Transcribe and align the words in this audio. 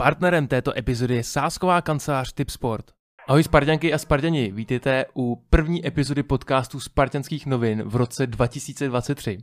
Partnerem 0.00 0.46
této 0.46 0.78
epizody 0.78 1.14
je 1.14 1.24
sásková 1.24 1.82
kancelář 1.82 2.32
Tipsport. 2.32 2.84
Ahoj 3.28 3.42
Spartanky 3.42 3.92
a 3.92 3.98
Spartani, 3.98 4.52
vítejte 4.52 5.04
u 5.14 5.44
první 5.50 5.86
epizody 5.86 6.22
podcastu 6.22 6.80
Spartanských 6.80 7.46
novin 7.46 7.82
v 7.82 7.96
roce 7.96 8.26
2023. 8.26 9.38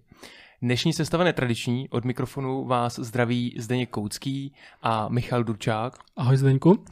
Dnešní 0.62 0.94
sestava 0.94 1.24
netradiční, 1.24 1.90
od 1.90 2.06
mikrofonu 2.06 2.66
vás 2.66 3.00
zdraví 3.00 3.56
Zdeněk 3.58 3.90
Koucký 3.90 4.54
a 4.82 5.10
Michal 5.10 5.44
Durčák. 5.44 5.94
Ahoj 6.16 6.38
Zdeňku. 6.38 6.86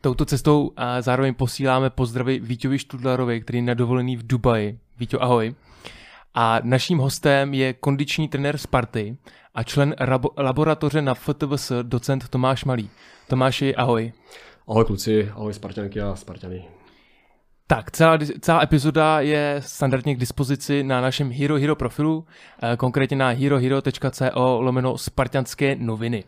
Touto 0.00 0.24
cestou 0.24 0.72
zároveň 1.00 1.34
posíláme 1.34 1.90
pozdravy 1.90 2.40
Víťovi 2.40 2.78
Študlarovi, 2.78 3.40
který 3.40 3.58
je 3.58 3.62
na 3.62 3.74
dovolený 3.74 4.16
v 4.16 4.26
Dubaji. 4.26 4.78
Víťo, 4.98 5.22
ahoj. 5.22 5.54
A 6.34 6.60
naším 6.62 6.98
hostem 6.98 7.54
je 7.54 7.72
kondiční 7.72 8.28
trenér 8.28 8.58
Sparty 8.58 9.16
a 9.54 9.62
člen 9.62 9.94
laboratoře 10.38 11.02
na 11.02 11.14
FTVS 11.14 11.72
docent 11.82 12.28
Tomáš 12.28 12.64
Malý. 12.64 12.90
Tomáši, 13.28 13.74
ahoj. 13.74 14.12
Ahoj 14.68 14.84
kluci, 14.84 15.30
ahoj 15.34 15.54
Spartanky 15.54 16.00
a 16.00 16.16
Spartany. 16.16 16.64
Tak, 17.66 17.90
celá, 17.90 18.18
celá 18.40 18.62
epizoda 18.62 19.20
je 19.20 19.56
standardně 19.64 20.14
k 20.14 20.18
dispozici 20.18 20.82
na 20.82 21.00
našem 21.00 21.30
Hero 21.30 21.56
Hero 21.56 21.76
profilu, 21.76 22.26
eh, 22.62 22.76
konkrétně 22.76 23.16
na 23.16 23.28
herohero.co 23.28 24.60
lomeno 24.60 24.98
spartanské 24.98 25.76
noviny. 25.76 26.24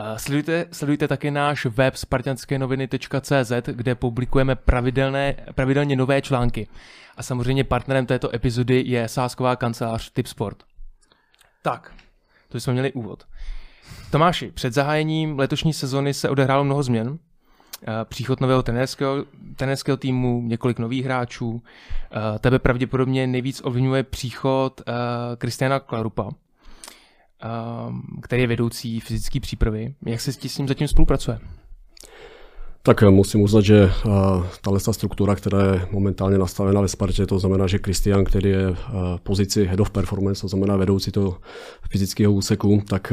Eh, 0.00 0.18
sledujte, 0.18 0.66
sledujte 0.72 1.08
také 1.08 1.30
náš 1.30 1.66
web 1.66 1.96
spartanskénoviny.cz, 1.96 3.52
kde 3.72 3.94
publikujeme 3.94 4.56
pravidelné, 4.56 5.34
pravidelně 5.54 5.96
nové 5.96 6.22
články. 6.22 6.68
A 7.16 7.22
samozřejmě 7.22 7.64
partnerem 7.64 8.06
této 8.06 8.34
epizody 8.34 8.82
je 8.86 9.08
sásková 9.08 9.56
kancelář 9.56 10.10
Tipsport. 10.10 10.62
Tak, 11.62 11.94
to 12.48 12.60
jsme 12.60 12.72
měli 12.72 12.92
úvod. 12.92 13.24
Tomáši, 14.10 14.50
před 14.50 14.74
zahájením 14.74 15.38
letošní 15.38 15.72
sezony 15.72 16.14
se 16.14 16.28
odehrálo 16.28 16.64
mnoho 16.64 16.82
změn. 16.82 17.18
Eh, 17.82 18.04
příchod 18.04 18.40
nového 18.40 18.62
trenerského, 18.62 19.24
trenerského 19.56 19.96
týmu, 19.96 20.42
několik 20.42 20.78
nových 20.78 21.04
hráčů. 21.04 21.62
Eh, 22.34 22.38
tebe 22.38 22.58
pravděpodobně 22.58 23.26
nejvíc 23.26 23.60
ovlivňuje 23.64 24.02
příchod 24.02 24.80
Kristiana 25.38 25.80
Klarupa, 25.80 26.30
který 28.22 28.42
je 28.42 28.48
vedoucí 28.48 29.00
fyzické 29.00 29.40
přípravy. 29.40 29.94
Jak 30.06 30.20
se 30.20 30.32
s 30.32 30.36
tím 30.36 30.68
zatím 30.68 30.88
spolupracuje? 30.88 31.38
Tak 32.82 33.02
eh, 33.02 33.10
musím 33.10 33.40
uznat, 33.40 33.60
že 33.60 33.84
eh, 33.84 34.10
tahle 34.62 34.80
struktura, 34.80 35.34
která 35.34 35.72
je 35.72 35.88
momentálně 35.90 36.38
nastavena 36.38 36.80
ve 36.80 36.88
Spartě, 36.88 37.26
to 37.26 37.38
znamená, 37.38 37.66
že 37.66 37.78
Kristian, 37.78 38.24
který 38.24 38.50
je 38.50 38.74
v 38.74 38.78
eh, 38.88 39.18
pozici 39.22 39.64
head 39.64 39.80
of 39.80 39.90
performance, 39.90 40.40
to 40.40 40.48
znamená 40.48 40.76
vedoucí 40.76 41.10
toho 41.10 41.38
fyzického 41.90 42.32
úseku, 42.32 42.82
tak 42.88 43.12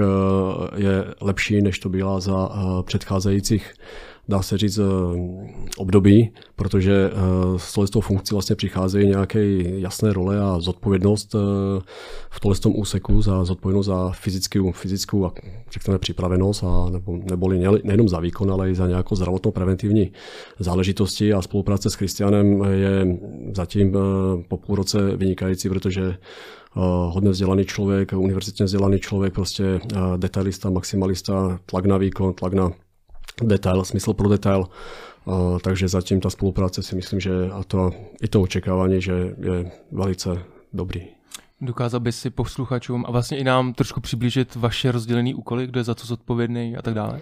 je 0.75 1.05
lepší, 1.21 1.61
než 1.61 1.79
to 1.79 1.89
byla 1.89 2.19
za 2.19 2.49
předcházejících 2.81 3.73
dá 4.27 4.41
se 4.41 4.57
říct, 4.57 4.77
eh, 4.77 4.83
období, 5.77 6.31
protože 6.55 7.11
eh, 7.11 7.59
s 7.59 7.73
touhle 7.73 8.01
funkcí 8.01 8.35
vlastně 8.35 8.55
přicházejí 8.55 9.07
nějaké 9.07 9.39
jasné 9.79 10.13
role 10.13 10.39
a 10.39 10.59
zodpovědnost 10.59 11.35
eh, 11.35 11.81
v 12.29 12.39
tohle 12.39 12.57
úseku 12.75 13.21
za 13.21 13.45
zodpovědnost 13.45 13.85
za 13.85 14.09
fyzickou, 14.09 14.71
fyzickou 14.71 15.31
řekněme, 15.71 15.99
připravenost 15.99 16.63
a 16.63 16.89
nebo, 16.89 17.17
neboli 17.17 17.59
nejenom 17.83 18.09
za 18.09 18.19
výkon, 18.19 18.51
ale 18.51 18.71
i 18.71 18.75
za 18.75 18.87
nějakou 18.87 19.15
zdravotnou 19.15 19.51
preventivní 19.51 20.11
záležitosti. 20.59 21.33
A 21.33 21.41
spolupráce 21.41 21.89
s 21.89 21.95
Kristianem 21.95 22.63
je 22.63 23.17
zatím 23.55 23.97
po 24.47 24.57
půl 24.57 24.75
roce 24.75 25.15
vynikající, 25.15 25.69
protože 25.69 26.17
hodně 27.09 27.29
vzdělaný 27.29 27.65
člověk, 27.65 28.13
univerzitně 28.13 28.65
vzdělaný 28.65 28.99
člověk, 28.99 29.33
prostě 29.33 29.79
detailista, 30.17 30.69
maximalista, 30.69 31.59
tlak 31.65 31.85
na 31.85 31.97
výkon, 31.97 32.33
tlak 32.33 32.53
na 32.53 32.71
detail, 33.41 33.85
smysl 33.85 34.13
pro 34.13 34.29
detail. 34.29 34.65
Uh, 35.25 35.59
takže 35.59 35.87
zatím 35.87 36.21
ta 36.21 36.29
spolupráce 36.29 36.83
si 36.83 36.95
myslím, 36.95 37.19
že 37.19 37.31
a 37.53 37.63
to, 37.63 37.91
i 38.21 38.27
to 38.27 38.41
očekávání, 38.41 39.01
že 39.01 39.13
je 39.39 39.71
velice 39.91 40.39
dobrý. 40.73 41.01
Dokázal 41.61 41.99
by 41.99 42.11
si 42.11 42.29
posluchačům 42.29 43.05
a 43.07 43.11
vlastně 43.11 43.37
i 43.37 43.43
nám 43.43 43.73
trošku 43.73 44.01
přiblížit 44.01 44.55
vaše 44.55 44.91
rozdělené 44.91 45.35
úkoly, 45.35 45.67
kdo 45.67 45.79
je 45.79 45.83
za 45.83 45.95
co 45.95 46.07
zodpovědný 46.07 46.77
a 46.77 46.81
tak 46.81 46.93
dále? 46.93 47.19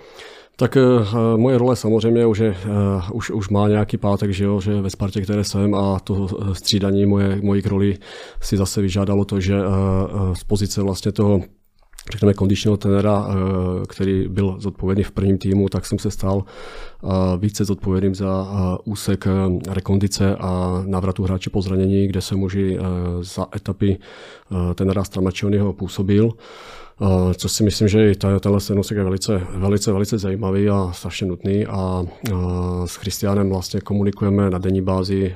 Tak 0.55 0.75
uh, 0.75 1.37
moje 1.37 1.57
role 1.57 1.75
samozřejmě 1.75 2.25
už, 2.25 2.37
je, 2.37 2.49
uh, 2.49 3.03
už, 3.13 3.29
už 3.29 3.49
má 3.49 3.67
nějaký 3.67 3.97
pátek, 3.97 4.31
že, 4.31 4.43
jo, 4.43 4.61
že 4.61 4.81
ve 4.81 4.89
Spartě, 4.89 5.21
které 5.21 5.43
jsem 5.43 5.75
a 5.75 5.99
to 5.99 6.27
střídaní 6.53 7.05
moje, 7.05 7.41
mojich 7.41 7.65
rolí 7.65 7.97
si 8.41 8.57
zase 8.57 8.81
vyžádalo 8.81 9.25
to, 9.25 9.39
že 9.39 9.55
uh, 9.59 10.33
z 10.33 10.43
pozice 10.43 10.81
vlastně 10.81 11.11
toho 11.11 11.41
řekněme, 12.11 12.33
kondičního 12.33 12.77
trenéra, 12.77 13.27
eh, 13.29 13.33
který 13.87 14.27
byl 14.27 14.55
zodpovědný 14.59 15.03
v 15.03 15.11
prvním 15.11 15.37
týmu, 15.37 15.69
tak 15.69 15.85
jsem 15.85 15.99
se 15.99 16.11
stal 16.11 16.43
eh, 16.43 17.07
více 17.37 17.65
zodpovědným 17.65 18.15
za 18.15 18.47
eh, 18.51 18.77
úsek 18.83 19.27
rekondice 19.67 20.35
a 20.35 20.83
návratu 20.85 21.23
hráče 21.23 21.49
po 21.49 21.61
zranění, 21.61 22.07
kde 22.07 22.21
se 22.21 22.35
muži 22.35 22.77
za 23.21 23.47
etapy 23.55 23.97
trenéra 24.75 25.03
Stramačionyho 25.03 25.73
působil. 25.73 26.31
Eh, 27.01 27.33
co 27.33 27.49
si 27.49 27.63
myslím, 27.63 27.87
že 27.87 28.11
i 28.11 28.15
tenhle 28.15 28.59
scénosek 28.59 28.97
je 28.97 29.03
velice, 29.03 29.41
velice, 29.55 29.91
velice 29.91 30.17
zajímavý 30.17 30.69
a 30.69 30.91
strašně 30.93 31.27
nutný 31.27 31.65
a 31.65 32.03
s 32.85 32.95
Christianem 32.95 33.49
vlastně 33.49 33.81
komunikujeme 33.81 34.49
na 34.49 34.57
denní 34.57 34.81
bázi 34.81 35.35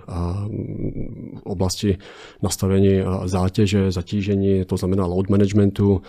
v 1.38 1.44
oblasti 1.44 1.98
nastavení 2.42 3.02
zátěže, 3.26 3.92
zatížení, 3.92 4.66
to 4.66 4.78
znamená 4.78 5.06
load 5.06 5.30
managementu, 5.30 6.02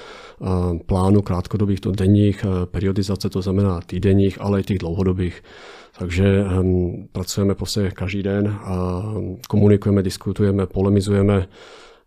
plánu 0.86 1.22
krátkodobých, 1.22 1.80
to 1.80 1.92
denních, 1.92 2.44
eh, 2.44 2.66
periodizace, 2.66 3.30
to 3.30 3.42
znamená 3.42 3.80
týdenních, 3.80 4.40
ale 4.40 4.60
i 4.60 4.64
těch 4.64 4.78
dlouhodobých. 4.78 5.42
Takže 5.98 6.44
um, 6.60 7.08
pracujeme 7.12 7.54
prostě 7.54 7.90
každý 7.94 8.22
den, 8.22 8.48
a 8.48 9.02
komunikujeme, 9.48 10.02
diskutujeme, 10.02 10.66
polemizujeme, 10.66 11.48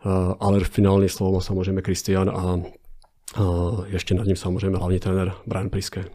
uh, 0.05 0.33
ale 0.39 0.59
finální 0.59 1.09
slovo 1.09 1.31
má 1.33 1.41
samozřejmě 1.41 1.81
Kristian 1.81 2.29
a 2.29 2.59
ještě 3.85 4.13
nad 4.13 4.27
ním 4.27 4.35
samozřejmě 4.35 4.77
hlavní 4.77 4.99
trenér 4.99 5.33
Brian 5.47 5.69
Priske. 5.69 6.05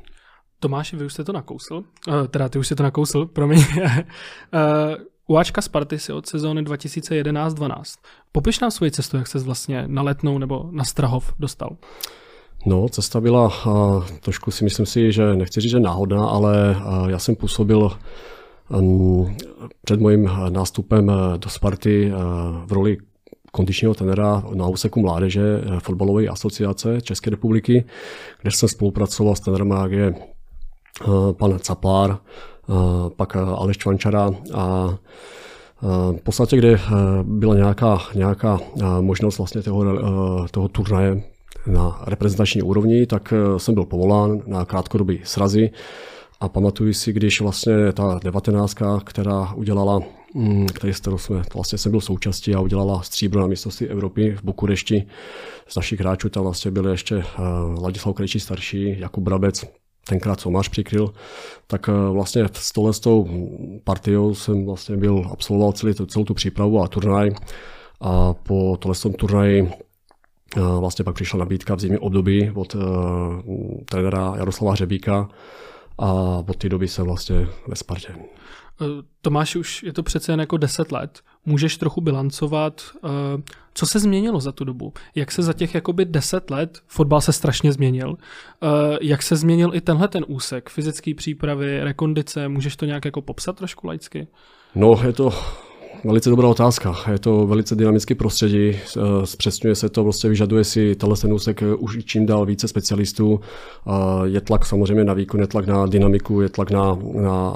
Tomáši, 0.60 0.96
vy 0.96 1.04
už 1.04 1.12
jste 1.12 1.24
to 1.24 1.32
nakousl, 1.32 1.74
uh, 2.08 2.26
teda 2.26 2.48
ty 2.48 2.58
už 2.58 2.66
jste 2.66 2.74
to 2.74 2.82
nakousl, 2.82 3.26
promiň. 3.26 3.58
uh, 3.58 3.94
Uáčka 5.28 5.62
Sparty 5.62 5.98
si 5.98 6.12
od 6.12 6.26
sezóny 6.26 6.62
2011-12. 6.62 7.82
Popiš 8.32 8.60
nám 8.60 8.70
svoji 8.70 8.90
cestu, 8.90 9.16
jak 9.16 9.26
se 9.26 9.38
vlastně 9.38 9.84
na 9.86 10.02
Letnou 10.02 10.38
nebo 10.38 10.68
na 10.70 10.84
Strahov 10.84 11.34
dostal. 11.38 11.76
No, 12.66 12.88
cesta 12.88 13.20
byla 13.20 13.66
uh, 13.66 14.04
trošku 14.20 14.50
si 14.50 14.64
myslím 14.64 14.86
si, 14.86 15.12
že 15.12 15.36
nechci 15.36 15.60
říct, 15.60 15.70
že 15.70 15.80
náhodná, 15.80 16.26
ale 16.26 16.76
uh, 16.76 17.08
já 17.10 17.18
jsem 17.18 17.36
působil 17.36 17.90
um, 18.68 19.36
před 19.84 20.00
mojím 20.00 20.30
nástupem 20.48 21.12
do 21.36 21.50
Sparty 21.50 22.12
uh, 22.12 22.18
v 22.66 22.72
roli 22.72 22.96
kondičního 23.56 23.94
tenera 23.94 24.42
na 24.54 24.68
úseku 24.68 25.00
mládeže 25.00 25.40
eh, 25.40 25.80
fotbalové 25.80 26.26
asociace 26.26 27.00
České 27.00 27.30
republiky, 27.30 27.84
kde 28.42 28.50
jsem 28.50 28.68
spolupracoval 28.68 29.36
s 29.36 29.40
tenerem, 29.40 29.70
jak 29.70 29.92
je 29.92 30.14
eh, 30.14 31.06
pan 31.32 31.58
Caplár, 31.58 32.18
eh, 32.18 32.72
pak 33.16 33.36
Aleš 33.36 33.78
Čvančara 33.78 34.30
a 34.54 34.94
v 36.16 36.22
podstatě, 36.22 36.56
kde 36.56 36.80
byla 37.22 37.54
nějaká, 37.54 37.98
nějaká 38.14 38.60
možnost 39.00 39.38
vlastně 39.38 39.62
toho, 39.62 39.84
toho 40.50 40.68
turnaje 40.68 41.22
na 41.66 42.00
reprezentační 42.06 42.62
úrovni, 42.62 43.06
tak 43.06 43.32
jsem 43.56 43.74
byl 43.74 43.84
povolán 43.84 44.40
na 44.46 44.64
krátkodobý 44.64 45.20
srazy. 45.24 45.70
A 46.40 46.48
pamatuju 46.48 46.92
si, 46.92 47.12
když 47.12 47.40
vlastně 47.40 47.92
ta 47.92 48.20
devatenáctka, 48.24 49.00
která 49.04 49.52
udělala 49.54 50.00
který 50.74 50.94
z 50.94 51.00
kterou 51.00 51.18
jsme, 51.18 51.42
vlastně 51.54 51.78
jsem 51.78 51.90
byl 51.90 52.00
součástí 52.00 52.54
a 52.54 52.60
udělala 52.60 53.02
stříbro 53.02 53.40
na 53.40 53.46
mistrovství 53.46 53.86
Evropy 53.88 54.36
v 54.36 54.44
Bukurešti. 54.44 55.06
Z 55.68 55.76
našich 55.76 56.00
hráčů 56.00 56.28
tam 56.28 56.42
vlastně 56.42 56.70
byli 56.70 56.90
ještě 56.90 57.16
eh, 57.16 57.42
Ladislav 57.80 58.14
Krejčí 58.14 58.40
starší, 58.40 58.98
Jakub 58.98 59.24
Brabec, 59.24 59.64
tenkrát 60.08 60.40
Somář 60.40 60.68
přikryl, 60.68 61.12
tak 61.66 61.88
eh, 61.88 61.92
vlastně 62.10 62.48
s 62.90 63.00
tou 63.00 63.28
partiou 63.84 64.34
jsem 64.34 64.66
vlastně 64.66 64.96
byl, 64.96 65.28
absolvoval 65.32 65.72
celý, 65.72 65.94
celou 65.94 66.24
tu 66.24 66.34
přípravu 66.34 66.82
a 66.82 66.88
turnaj 66.88 67.30
a 68.00 68.34
po 68.34 68.76
tohle 68.76 69.12
turnaji 69.18 69.72
eh, 70.56 70.60
vlastně 70.80 71.04
pak 71.04 71.14
přišla 71.14 71.38
nabídka 71.38 71.74
v 71.74 71.80
zimním 71.80 72.00
období 72.00 72.50
od 72.54 72.74
uh, 72.74 72.82
trenéra 73.84 74.34
Jaroslava 74.36 74.72
Hřebíka 74.72 75.28
a 75.98 76.12
od 76.48 76.56
té 76.56 76.68
doby 76.68 76.88
jsem 76.88 77.06
vlastně 77.06 77.48
ve 77.68 77.76
Spartě. 77.76 78.14
Eh, 78.80 79.02
Tomáš, 79.22 79.56
už 79.56 79.82
je 79.82 79.92
to 79.92 80.02
přece 80.02 80.32
jen 80.32 80.40
jako 80.40 80.56
10 80.56 80.92
let. 80.92 81.20
Můžeš 81.46 81.76
trochu 81.76 82.00
bilancovat, 82.00 82.82
eh, 83.04 83.08
co 83.74 83.86
se 83.86 83.98
změnilo 83.98 84.40
za 84.40 84.52
tu 84.52 84.64
dobu? 84.64 84.92
Jak 85.14 85.32
se 85.32 85.42
za 85.42 85.52
těch 85.52 85.74
jakoby 85.74 86.04
10 86.04 86.50
let, 86.50 86.78
fotbal 86.86 87.20
se 87.20 87.32
strašně 87.32 87.72
změnil, 87.72 88.16
eh, 88.62 88.66
jak 89.00 89.22
se 89.22 89.36
změnil 89.36 89.74
i 89.74 89.80
tenhle 89.80 90.08
ten 90.08 90.24
úsek, 90.28 90.70
fyzické 90.70 91.14
přípravy, 91.14 91.84
rekondice, 91.84 92.48
můžeš 92.48 92.76
to 92.76 92.84
nějak 92.84 93.04
jako 93.04 93.22
popsat 93.22 93.56
trošku 93.56 93.86
laicky? 93.86 94.26
No, 94.74 95.00
je 95.06 95.12
to 95.12 95.32
Velice 96.04 96.30
dobrá 96.30 96.48
otázka. 96.48 96.96
Je 97.12 97.18
to 97.18 97.46
velice 97.46 97.74
dynamický 97.74 98.14
prostředí, 98.14 98.70
eh, 98.70 99.00
zpřesňuje 99.24 99.74
se 99.74 99.88
to, 99.88 100.04
vlastně 100.04 100.30
vyžaduje 100.30 100.64
si 100.64 100.94
tenhle 100.94 101.16
ten 101.16 101.32
úsek 101.32 101.62
eh, 101.62 101.74
už 101.74 102.04
čím 102.04 102.26
dál 102.26 102.46
více 102.46 102.68
specialistů. 102.68 103.40
Je 104.24 104.40
tlak 104.40 104.66
samozřejmě 104.66 105.04
na 105.04 105.14
výkon, 105.14 105.40
je 105.40 105.46
tlak 105.46 105.66
na 105.66 105.86
dynamiku, 105.86 106.40
je 106.40 106.48
tlak 106.48 106.70
na, 106.70 106.98
na 107.12 107.54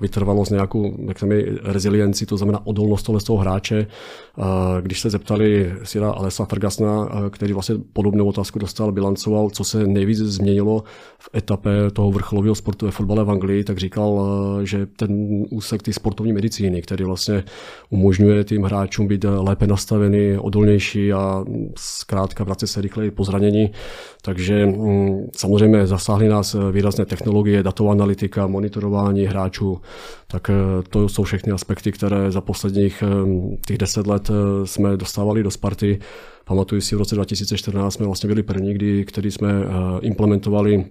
vytrvalost, 0.00 0.50
nějakou 0.50 0.94
jak 1.08 1.22
mi, 1.22 1.46
rezilienci, 1.62 2.26
to 2.26 2.36
znamená 2.36 2.66
odolnost 2.66 3.02
tohle 3.02 3.20
toho 3.20 3.38
hráče. 3.38 3.86
Když 4.80 5.00
se 5.00 5.10
zeptali 5.10 5.72
Sira 5.82 6.10
Alesa 6.10 6.44
Fergasna, 6.44 7.08
který 7.30 7.52
vlastně 7.52 7.74
podobnou 7.92 8.26
otázku 8.26 8.58
dostal, 8.58 8.92
bilancoval, 8.92 9.50
co 9.50 9.64
se 9.64 9.86
nejvíc 9.86 10.18
změnilo 10.18 10.84
v 11.18 11.28
etape 11.34 11.70
toho 11.92 12.10
vrcholového 12.10 12.54
sportu 12.54 12.86
ve 12.86 12.92
fotbale 12.92 13.24
v 13.24 13.30
Anglii, 13.30 13.64
tak 13.64 13.78
říkal, 13.78 14.26
že 14.62 14.86
ten 14.86 15.44
úsek 15.50 15.82
ty 15.82 15.92
sportovní 15.92 16.32
medicíny, 16.32 16.82
který 16.82 17.04
vlastně 17.04 17.44
umožňuje 17.92 18.44
tým 18.44 18.62
hráčům 18.62 19.06
být 19.06 19.24
lépe 19.24 19.66
nastavený, 19.66 20.38
odolnější 20.38 21.12
a 21.12 21.44
zkrátka 21.76 22.44
vracet 22.44 22.66
se 22.66 22.80
rychleji 22.80 23.10
po 23.10 23.24
zranění. 23.24 23.70
Takže 24.22 24.66
mm, 24.66 25.26
samozřejmě 25.36 25.86
zasáhly 25.86 26.28
nás 26.28 26.56
výrazné 26.72 27.04
technologie, 27.04 27.62
datová 27.62 27.92
analytika, 27.92 28.46
monitorování 28.46 29.24
hráčů, 29.24 29.80
tak 30.26 30.50
eh, 30.50 30.82
to 30.88 31.08
jsou 31.08 31.22
všechny 31.22 31.52
aspekty, 31.52 31.92
které 31.92 32.30
za 32.30 32.40
posledních 32.40 33.02
eh, 33.06 33.56
těch 33.66 33.78
deset 33.78 34.06
let 34.06 34.30
eh, 34.30 34.66
jsme 34.66 34.96
dostávali 34.96 35.42
do 35.42 35.50
Sparty. 35.50 35.98
Pamatuju 36.44 36.80
si, 36.80 36.94
v 36.94 36.98
roce 36.98 37.14
2014 37.14 37.94
jsme 37.94 38.06
vlastně 38.06 38.28
byli 38.28 38.42
první, 38.42 38.74
kdy, 38.74 39.04
který 39.04 39.30
jsme 39.30 39.48
implementovali 40.00 40.84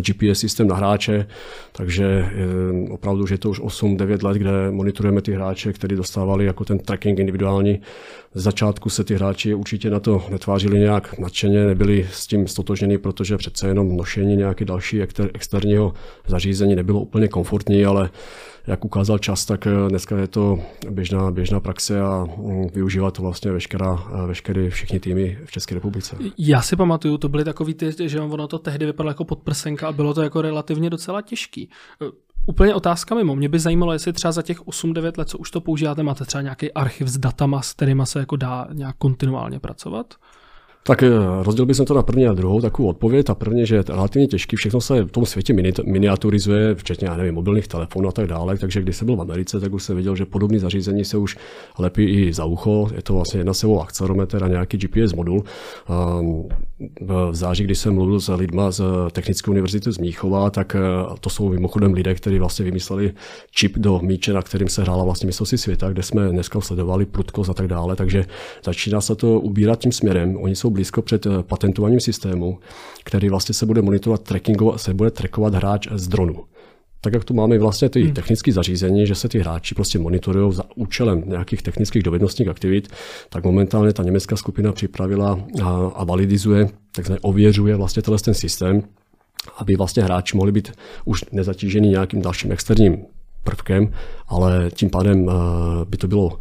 GPS 0.00 0.38
systém 0.38 0.68
na 0.68 0.76
hráče, 0.76 1.26
takže 1.72 2.04
eh, 2.06 2.90
opravdu, 2.90 3.26
že 3.26 3.34
je 3.34 3.38
to 3.38 3.50
už 3.50 3.60
8-9 3.60 4.24
let, 4.24 4.36
kde 4.36 4.70
monitorujeme 4.70 5.22
ty 5.22 5.32
hráče, 5.32 5.72
kteří 5.72 5.96
dostávali 5.96 6.44
jako 6.44 6.64
ten 6.64 6.78
tracking 6.78 7.18
individuální. 7.18 7.80
Z 8.34 8.42
začátku 8.42 8.90
se 8.90 9.04
ty 9.04 9.14
hráči 9.14 9.54
určitě 9.54 9.90
na 9.90 10.00
to 10.00 10.24
netvářili 10.28 10.78
nějak 10.78 11.18
nadšeně, 11.18 11.66
nebyli 11.66 12.08
s 12.12 12.26
tím 12.26 12.46
stotožněni, 12.46 12.98
protože 12.98 13.36
přece 13.36 13.68
jenom 13.68 13.96
nošení 13.96 14.36
nějaké 14.36 14.64
další 14.64 15.02
externího 15.34 15.92
zařízení 16.26 16.76
nebylo 16.76 17.00
úplně 17.00 17.28
komfortní, 17.28 17.84
ale 17.84 18.10
jak 18.66 18.84
ukázal 18.84 19.18
čas, 19.18 19.44
tak 19.44 19.66
eh, 19.66 19.70
dneska 19.88 20.16
je 20.16 20.26
to 20.26 20.58
běžná, 20.90 21.30
běžná 21.30 21.60
praxe 21.60 22.00
a 22.00 22.24
mm, 22.24 22.68
využívat 22.68 23.14
to 23.14 23.22
vlastně 23.22 23.52
veškerá, 23.52 23.98
eh, 24.14 24.26
veškeré 24.26 24.70
všichni 24.70 25.00
týmy 25.00 25.38
v 25.44 25.50
České 25.50 25.74
republice. 25.74 26.16
Já 26.38 26.62
si 26.62 26.76
pamatuju, 26.76 27.18
to 27.18 27.28
byly 27.28 27.44
takový 27.44 27.74
ty, 27.74 28.08
že 28.08 28.20
ono 28.20 28.48
to 28.48 28.58
tehdy 28.58 28.86
vypadalo 28.86 29.10
jako 29.10 29.24
podprsenka 29.24 29.88
a 29.88 29.92
bylo 29.92 30.14
to 30.14 30.22
jako 30.22 30.42
relativně 30.42 30.90
docela 30.90 31.22
těžký. 31.22 31.70
Eh, 32.02 32.06
úplně 32.46 32.74
otázka 32.74 33.14
mimo. 33.14 33.36
Mě 33.36 33.48
by 33.48 33.58
zajímalo, 33.58 33.92
jestli 33.92 34.12
třeba 34.12 34.32
za 34.32 34.42
těch 34.42 34.66
8-9 34.66 35.18
let, 35.18 35.28
co 35.28 35.38
už 35.38 35.50
to 35.50 35.60
používáte, 35.60 36.02
máte 36.02 36.24
třeba 36.24 36.42
nějaký 36.42 36.72
archiv 36.72 37.08
s 37.08 37.18
datama, 37.18 37.62
s 37.62 37.72
kterými 37.72 38.02
se 38.04 38.18
jako 38.18 38.36
dá 38.36 38.68
nějak 38.72 38.96
kontinuálně 38.96 39.60
pracovat? 39.60 40.14
Tak 40.86 41.02
eh, 41.02 41.10
rozdělil 41.42 41.66
bych 41.66 41.76
to 41.76 41.94
na 41.94 42.02
první 42.02 42.26
a 42.26 42.32
druhou 42.32 42.60
takovou 42.60 42.88
odpověď. 42.88 43.30
A 43.30 43.34
první, 43.34 43.66
že 43.66 43.76
je 43.76 43.84
relativně 43.88 44.26
těžký, 44.26 44.56
všechno 44.56 44.80
se 44.80 45.02
v 45.02 45.10
tom 45.10 45.26
světě 45.26 45.54
miniaturizuje, 45.86 46.74
včetně, 46.74 47.08
já 47.08 47.16
nevím, 47.16 47.34
mobilních 47.34 47.68
telefonů 47.68 48.08
a 48.08 48.12
tak 48.12 48.26
dále. 48.26 48.58
Takže 48.58 48.82
když 48.82 48.96
jsem 48.96 49.06
byl 49.06 49.16
v 49.16 49.20
Americe, 49.20 49.60
tak 49.60 49.72
už 49.72 49.82
se 49.82 49.94
viděl, 49.94 50.16
že 50.16 50.26
podobné 50.26 50.58
zařízení 50.58 51.04
se 51.04 51.16
už 51.16 51.36
lepí 51.78 52.04
i 52.04 52.32
za 52.32 52.44
ucho. 52.44 52.88
Je 52.94 53.02
to 53.02 53.14
vlastně 53.14 53.40
jedna 53.40 53.54
sebou 53.54 53.80
akcelerometr 53.80 54.44
a 54.44 54.48
nějaký 54.48 54.76
GPS 54.76 55.12
modul. 55.12 55.44
V 57.00 57.34
září, 57.34 57.64
když 57.64 57.78
jsem 57.78 57.94
mluvil 57.94 58.20
s 58.20 58.32
lidma 58.32 58.70
z 58.70 58.82
Technické 59.12 59.50
univerzity 59.50 59.92
z 59.92 59.98
Míchova, 59.98 60.50
tak 60.50 60.74
eh, 60.74 60.80
to 61.20 61.30
jsou 61.30 61.48
mimochodem 61.48 61.92
lidé, 61.92 62.14
kteří 62.14 62.38
vlastně 62.38 62.64
vymysleli 62.64 63.14
čip 63.50 63.78
do 63.78 64.00
míče, 64.02 64.32
na 64.32 64.42
kterým 64.42 64.68
se 64.68 64.82
hrála 64.82 65.04
vlastně 65.04 65.26
mistrovství 65.26 65.58
světa, 65.58 65.90
kde 65.90 66.02
jsme 66.02 66.28
dneska 66.28 66.60
sledovali 66.60 67.06
prudkost 67.06 67.50
a 67.50 67.54
tak 67.54 67.68
dále. 67.68 67.96
Takže 67.96 68.24
začíná 68.64 69.00
se 69.00 69.14
to 69.14 69.40
ubírat 69.40 69.78
tím 69.78 69.92
směrem. 69.92 70.36
Oni 70.40 70.56
jsou 70.56 70.70
blízko 70.70 71.02
před 71.02 71.26
eh, 71.26 71.42
patentovaním 71.42 72.00
systému, 72.00 72.58
který 73.04 73.28
vlastně 73.28 73.54
se 73.54 73.66
bude 73.66 73.82
monitorovat 73.82 74.22
trackingovat, 74.22 74.80
se 74.80 74.94
bude 74.94 75.10
trackovat 75.10 75.54
hráč 75.54 75.88
z 75.92 76.08
dronu. 76.08 76.44
Tak 77.06 77.12
jak 77.12 77.24
tu 77.24 77.34
máme 77.34 77.58
vlastně 77.58 77.88
ty 77.88 78.02
hmm. 78.02 78.14
technické 78.14 78.52
zařízení, 78.52 79.06
že 79.06 79.14
se 79.14 79.28
ty 79.28 79.38
hráči 79.38 79.74
prostě 79.74 79.98
monitorují 79.98 80.52
za 80.52 80.62
účelem 80.74 81.22
nějakých 81.26 81.62
technických 81.62 82.02
dovednostních 82.02 82.48
aktivit, 82.48 82.88
tak 83.28 83.44
momentálně 83.44 83.92
ta 83.92 84.02
německá 84.02 84.36
skupina 84.36 84.72
připravila 84.72 85.40
a, 85.62 85.68
a 85.94 86.04
validizuje, 86.04 86.68
takzvaně 86.92 87.20
ověřuje 87.20 87.76
vlastně 87.76 88.02
tenhle 88.02 88.18
ten 88.18 88.34
systém, 88.34 88.82
aby 89.58 89.76
vlastně 89.76 90.02
hráči 90.02 90.36
mohli 90.36 90.52
být 90.52 90.72
už 91.04 91.24
nezatíženi 91.32 91.88
nějakým 91.88 92.22
dalším 92.22 92.52
externím 92.52 93.04
prvkem, 93.44 93.92
ale 94.28 94.70
tím 94.74 94.90
pádem 94.90 95.28
eh, 95.28 95.32
by 95.84 95.96
to 95.96 96.08
bylo 96.08 96.38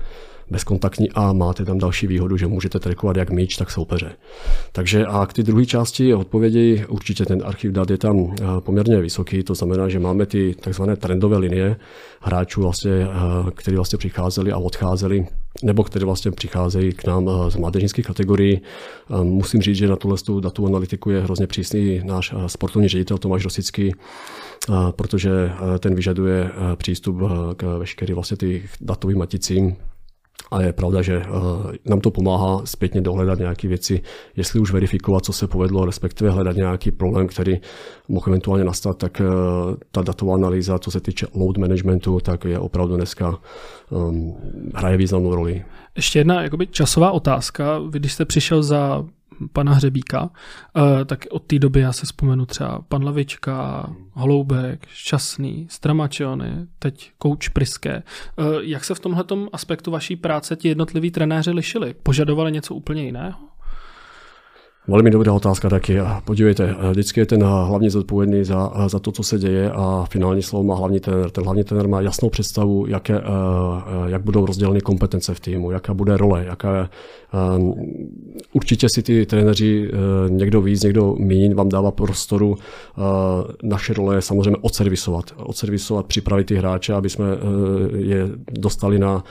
bezkontaktní 0.50 1.12
a 1.12 1.34
máte 1.34 1.66
tam 1.66 1.78
další 1.78 2.08
výhodu, 2.08 2.38
že 2.38 2.48
můžete 2.48 2.80
trackovat 2.80 3.18
jak 3.18 3.30
míč, 3.30 3.58
tak 3.58 3.72
soupeře. 3.72 4.12
Takže 4.72 5.06
a 5.06 5.26
k 5.26 5.34
ty 5.34 5.44
druhé 5.44 5.66
části 5.66 6.14
odpovědi 6.14 6.86
určitě 6.90 7.26
ten 7.26 7.42
archiv 7.46 7.72
dat 7.72 7.90
je 7.90 7.98
tam 7.98 8.18
eh, 8.20 8.46
poměrně 8.60 9.02
vysoký, 9.02 9.44
to 9.44 9.56
znamená, 9.56 9.90
že 9.90 10.00
máme 10.00 10.26
ty 10.26 10.56
takzvané 10.60 10.96
trendové 10.96 11.38
linie 11.38 11.76
hráčů, 12.22 12.62
vlastně, 12.62 12.92
eh, 12.92 13.52
kteří 13.52 13.76
vlastně 13.76 13.98
přicházeli 13.98 14.52
a 14.52 14.58
odcházeli 14.58 15.28
nebo 15.64 15.84
kteří 15.84 16.06
vlastně 16.06 16.32
přicházejí 16.32 16.92
k 16.92 17.08
nám 17.08 17.30
eh, 17.30 17.52
z 17.52 17.56
mládežnických 17.56 18.06
kategorií. 18.06 18.62
Musím 19.24 19.62
říct, 19.62 19.78
že 19.78 19.88
na 19.88 19.96
tuhle 19.96 20.18
datu 20.40 20.66
analytiku 20.66 21.10
je 21.10 21.22
hrozně 21.22 21.48
přísný 21.48 22.02
náš 22.04 22.34
sportovní 22.48 22.88
ředitel 22.88 23.18
Tomáš 23.18 23.44
Rosický, 23.44 23.92
protože 24.92 25.52
ten 25.80 25.96
vyžaduje 25.96 26.52
přístup 26.76 27.18
k 27.58 27.78
veškerým 27.78 28.16
vlastně 28.16 28.38
ty 28.38 28.64
datovým 28.82 29.18
maticím, 29.18 29.76
a 30.52 30.62
je 30.62 30.74
pravda, 30.74 31.02
že 31.02 31.18
uh, 31.18 31.26
nám 31.86 32.00
to 32.00 32.12
pomáhá 32.12 32.62
zpětně 32.66 33.02
dohledat 33.02 33.40
nějaké 33.40 33.68
věci, 33.68 34.02
jestli 34.36 34.60
už 34.60 34.72
verifikovat, 34.72 35.26
co 35.26 35.34
se 35.34 35.48
povedlo, 35.48 35.86
respektive 35.86 36.30
hledat 36.30 36.56
nějaký 36.56 36.92
problém, 36.92 37.28
který 37.28 37.60
mohl 38.08 38.26
eventuálně 38.28 38.64
nastat, 38.64 38.98
tak 38.98 39.22
uh, 39.22 39.76
ta 39.92 40.02
datová 40.02 40.36
analýza, 40.36 40.80
co 40.80 40.92
se 40.92 41.00
týče 41.00 41.28
load 41.34 41.58
managementu, 41.58 42.20
tak 42.20 42.46
je 42.46 42.60
opravdu 42.60 42.96
dneska 42.96 43.38
um, 43.90 44.36
hraje 44.76 44.98
významnou 44.98 45.36
roli. 45.36 45.64
Ještě 45.96 46.20
jedna 46.20 46.42
jakoby 46.42 46.68
časová 46.68 47.12
otázka. 47.12 47.80
Vy, 47.80 48.00
když 48.00 48.14
jste 48.14 48.26
přišel 48.26 48.64
za 48.64 49.06
pana 49.54 49.74
Hřebíka, 49.74 50.30
eh, 50.78 51.06
tak 51.06 51.26
od 51.30 51.44
té 51.44 51.60
doby 51.60 51.80
já 51.80 51.94
se 51.94 52.06
vzpomenu 52.06 52.46
třeba 52.46 52.82
pan 52.88 53.04
Lavička, 53.04 53.90
Holoubek, 54.12 54.88
Šťastný, 54.88 55.68
Stramačony, 55.70 56.68
teď 56.80 57.12
kouč 57.18 57.48
Priské. 57.48 57.92
Eh, 57.94 58.44
jak 58.62 58.84
se 58.84 58.96
v 58.96 59.00
tomhle 59.00 59.24
aspektu 59.54 59.92
vaší 59.92 60.16
práce 60.16 60.56
ti 60.56 60.68
jednotliví 60.68 61.12
trenéři 61.12 61.52
lišili? 61.52 61.96
Požadovali 62.04 62.52
něco 62.52 62.76
úplně 62.76 63.04
jiného? 63.04 63.55
Velmi 64.88 65.12
dobrá 65.12 65.34
otázka 65.34 65.70
taky. 65.70 65.98
Podívejte, 66.26 66.76
vždycky 66.92 67.20
je 67.20 67.26
ten 67.26 67.44
hlavně 67.44 67.90
zodpovědný 67.90 68.44
za, 68.44 68.72
za 68.88 69.00
to, 69.00 69.12
co 69.12 69.24
se 69.24 69.40
děje 69.40 69.72
a 69.72 70.06
finální 70.10 70.42
slovo 70.42 70.64
má 70.64 70.76
hlavní 70.76 71.00
trenér. 71.00 71.30
Ten 71.30 71.44
hlavní 71.44 71.64
trenér 71.64 71.88
má 71.88 72.02
jasnou 72.02 72.30
představu, 72.30 72.86
jaké, 72.88 73.18
eh, 73.18 73.22
jak 74.06 74.24
budou 74.24 74.46
rozděleny 74.46 74.82
kompetence 74.82 75.34
v 75.34 75.40
týmu, 75.40 75.72
jaká 75.72 75.94
bude 75.94 76.18
role, 76.18 76.46
jaká 76.48 76.90
um, 77.58 77.74
určitě 78.54 78.90
si 78.90 79.04
ty 79.04 79.26
trenéři 79.26 79.92
někdo 80.30 80.62
víc, 80.62 80.84
někdo 80.84 81.16
méně 81.20 81.56
vám 81.56 81.70
dává 81.70 81.92
prostoru. 81.92 82.56
Naše 83.64 83.94
role 83.94 84.16
je 84.16 84.22
samozřejmě 84.22 84.58
odservisovat. 84.62 85.26
Odservisovat, 85.38 86.06
připravit 86.06 86.48
ty 86.48 86.56
hráče, 86.56 86.94
aby 86.94 87.10
jsme 87.10 87.26
je 87.98 88.30
dostali 88.52 89.00
na 89.00 89.24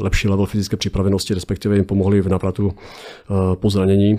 lepší 0.00 0.28
level 0.28 0.46
fyzické 0.46 0.76
připravenosti, 0.76 1.34
respektive 1.34 1.74
jim 1.74 1.84
pomohli 1.84 2.20
v 2.20 2.28
návratu 2.28 2.72
po 3.54 3.70
zranění. 3.70 4.18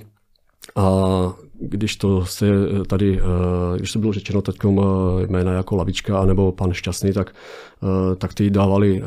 A 0.75 1.33
když 1.59 1.95
to 1.95 2.25
se 2.25 2.45
tady, 2.87 3.19
eh, 3.19 3.77
když 3.77 3.91
to 3.91 3.99
bylo 3.99 4.13
řečeno 4.13 4.41
teď 4.41 4.55
eh, 4.65 5.27
jména 5.27 5.53
jako 5.53 5.75
Lavička 5.75 6.25
nebo 6.25 6.51
pan 6.51 6.73
Šťastný, 6.73 7.13
tak, 7.13 7.35
eh, 7.83 8.15
tak 8.15 8.33
ty 8.33 8.49
dávali 8.49 9.03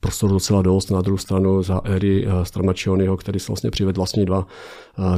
prostor 0.00 0.30
docela 0.30 0.62
dost. 0.62 0.90
Na 0.90 1.02
druhou 1.02 1.18
stranu 1.18 1.62
za 1.62 1.80
éry 1.84 2.26
Stramačionyho, 2.42 3.16
který 3.16 3.40
se 3.40 3.52
vlastně 3.52 3.70
přivedl 3.70 4.00
vlastně 4.00 4.24
dva 4.24 4.46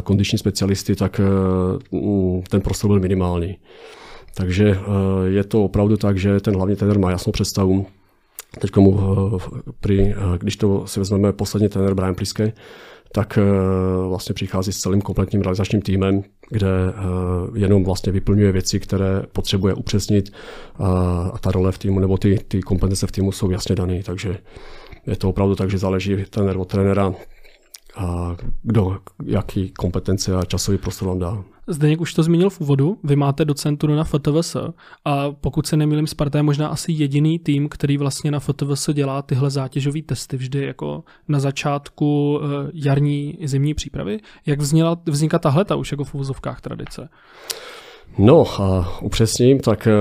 kondiční 0.04 0.38
specialisty, 0.38 0.96
tak 0.96 1.20
mm, 1.92 2.42
ten 2.42 2.60
prostor 2.60 2.90
byl 2.90 3.00
minimální. 3.00 3.56
Takže 4.34 4.78
je 5.24 5.44
to 5.44 5.64
opravdu 5.64 5.96
tak, 5.96 6.18
že 6.18 6.40
ten 6.40 6.56
hlavní 6.56 6.76
trenér 6.76 6.98
má 6.98 7.10
jasnou 7.10 7.32
představu. 7.32 7.86
Teď 8.60 8.70
komu, 8.70 9.00
když 10.38 10.56
to 10.56 10.86
si 10.86 11.00
vezmeme 11.00 11.32
poslední 11.32 11.68
trenér 11.68 11.94
Brian 11.94 12.14
Priske, 12.14 12.52
tak 13.12 13.38
eh, 13.38 13.42
vlastně 14.08 14.34
přichází 14.34 14.72
s 14.72 14.80
celým 14.80 15.02
kompletním 15.02 15.42
realizačním 15.42 15.82
týmem, 15.82 16.22
kde 16.50 16.68
eh, 16.68 16.92
jenom 17.58 17.84
vlastně 17.84 18.12
vyplňuje 18.12 18.52
věci, 18.52 18.80
které 18.80 19.22
potřebuje 19.32 19.74
upřesnit 19.74 20.32
a 21.32 21.38
ta 21.40 21.50
role 21.50 21.72
v 21.72 21.78
týmu 21.78 22.00
nebo 22.00 22.18
ty, 22.18 22.40
ty 22.48 22.60
kompetence 22.60 23.06
v 23.06 23.12
týmu 23.12 23.32
jsou 23.32 23.50
jasně 23.50 23.74
dané, 23.74 24.02
takže 24.02 24.36
je 25.06 25.16
to 25.16 25.28
opravdu 25.28 25.54
tak, 25.54 25.70
že 25.70 25.78
záleží 25.78 26.24
trenér 26.30 26.56
od 26.56 26.68
trenéra, 26.68 27.14
kdo 28.62 28.98
jaký 29.24 29.70
kompetence 29.70 30.36
a 30.36 30.44
časový 30.44 30.78
prostor 30.78 31.08
vám 31.08 31.18
dá. 31.18 31.44
Zdeněk 31.66 32.00
už 32.00 32.14
to 32.14 32.22
zmínil 32.22 32.50
v 32.50 32.60
úvodu, 32.60 32.98
vy 33.04 33.16
máte 33.16 33.44
docenturu 33.44 33.94
na 33.94 34.04
FTVS 34.04 34.56
a 35.04 35.32
pokud 35.32 35.66
se 35.66 35.76
nemýlím, 35.76 36.06
Sparta 36.06 36.38
je 36.38 36.42
možná 36.42 36.68
asi 36.68 36.92
jediný 36.92 37.38
tým, 37.38 37.68
který 37.68 37.96
vlastně 37.96 38.30
na 38.30 38.40
FTVS 38.40 38.90
dělá 38.92 39.22
tyhle 39.22 39.50
zátěžové 39.50 40.02
testy 40.02 40.36
vždy 40.36 40.64
jako 40.64 41.04
na 41.28 41.40
začátku 41.40 42.40
eh, 42.42 42.70
jarní 42.74 43.42
i 43.42 43.48
zimní 43.48 43.74
přípravy. 43.74 44.20
Jak 44.46 44.60
vznikla, 44.60 45.00
vzniká 45.06 45.38
tahle 45.38 45.64
ta 45.64 45.76
už 45.76 45.90
jako 45.90 46.04
v 46.04 46.14
úvozovkách 46.14 46.60
tradice? 46.60 47.08
No 48.18 48.60
a 48.62 48.98
upřesním, 49.02 49.58
tak 49.58 49.86
eh, 49.86 49.92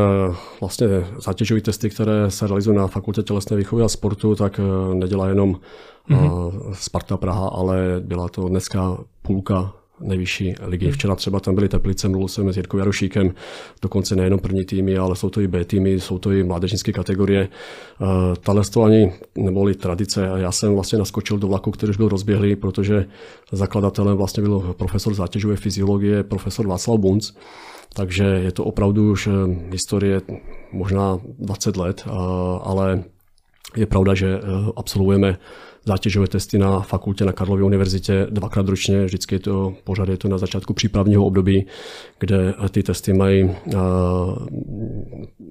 vlastně 0.59 0.87
zátěžové 1.25 1.61
testy, 1.61 1.89
které 1.89 2.31
se 2.31 2.47
realizují 2.47 2.77
na 2.77 2.87
Fakultě 2.87 3.23
tělesné 3.23 3.57
výchovy 3.57 3.83
a 3.83 3.89
sportu, 3.89 4.35
tak 4.35 4.59
eh, 4.59 4.95
nedělá 4.95 5.27
jenom 5.27 5.55
mm-hmm. 6.09 6.51
Sparta 6.73 7.17
Praha, 7.17 7.47
ale 7.47 7.95
byla 7.99 8.29
to 8.29 8.49
dneska 8.49 8.97
půlka 9.21 9.73
nejvyšší 10.01 10.55
ligy. 10.61 10.85
Hmm. 10.85 10.93
Včera 10.93 11.15
třeba 11.15 11.39
tam 11.39 11.55
byly 11.55 11.69
Teplice, 11.69 12.07
mluvil 12.09 12.27
jsem 12.27 12.53
s 12.53 12.57
Jirkou 12.57 12.77
Jarošíkem, 12.77 13.33
dokonce 13.81 14.15
nejenom 14.15 14.39
první 14.39 14.65
týmy, 14.65 14.97
ale 14.97 15.15
jsou 15.15 15.29
to 15.29 15.41
i 15.41 15.47
B 15.47 15.65
týmy, 15.65 15.99
jsou 15.99 16.17
to 16.17 16.31
i 16.31 16.43
mládežnické 16.43 16.91
kategorie. 16.91 17.47
Tahle 18.43 18.63
to 18.73 18.83
ani 18.83 19.13
neboli 19.37 19.75
tradice. 19.75 20.29
Já 20.35 20.51
jsem 20.51 20.73
vlastně 20.73 20.99
naskočil 20.99 21.37
do 21.37 21.47
vlaku, 21.47 21.71
který 21.71 21.89
už 21.89 21.97
byl 21.97 22.09
rozběhlý, 22.09 22.55
protože 22.55 23.05
zakladatelem 23.51 24.17
vlastně 24.17 24.43
byl 24.43 24.75
profesor 24.77 25.13
zátěžové 25.13 25.55
fyziologie, 25.55 26.23
profesor 26.23 26.67
Václav 26.67 26.99
Bunc. 26.99 27.31
Takže 27.93 28.24
je 28.24 28.51
to 28.51 28.63
opravdu 28.63 29.12
už 29.12 29.27
eh, 29.27 29.34
historie 29.72 30.22
možná 30.72 31.19
20 31.39 31.77
let, 31.77 32.05
ale 32.62 33.03
je 33.75 33.86
pravda, 33.86 34.13
že 34.13 34.29
eh, 34.38 34.41
absolvujeme 34.75 35.38
zátěžové 35.86 36.27
testy 36.27 36.57
na 36.57 36.79
fakultě 36.79 37.25
na 37.25 37.31
Karlově 37.31 37.65
univerzitě 37.65 38.27
dvakrát 38.29 38.67
ročně, 38.67 39.05
vždycky 39.05 39.36
je 39.36 39.39
to 39.39 39.74
pořád 39.83 40.09
je 40.09 40.17
to 40.17 40.27
na 40.27 40.38
začátku 40.38 40.74
přípravního 40.74 41.25
období, 41.25 41.65
kde 42.19 42.53
ty 42.71 42.83
testy 42.83 43.13
mají 43.13 43.43
uh, 43.43 43.51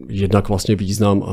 jednak 0.08 0.48
vlastně 0.48 0.76
význam 0.76 1.18
uh, 1.18 1.26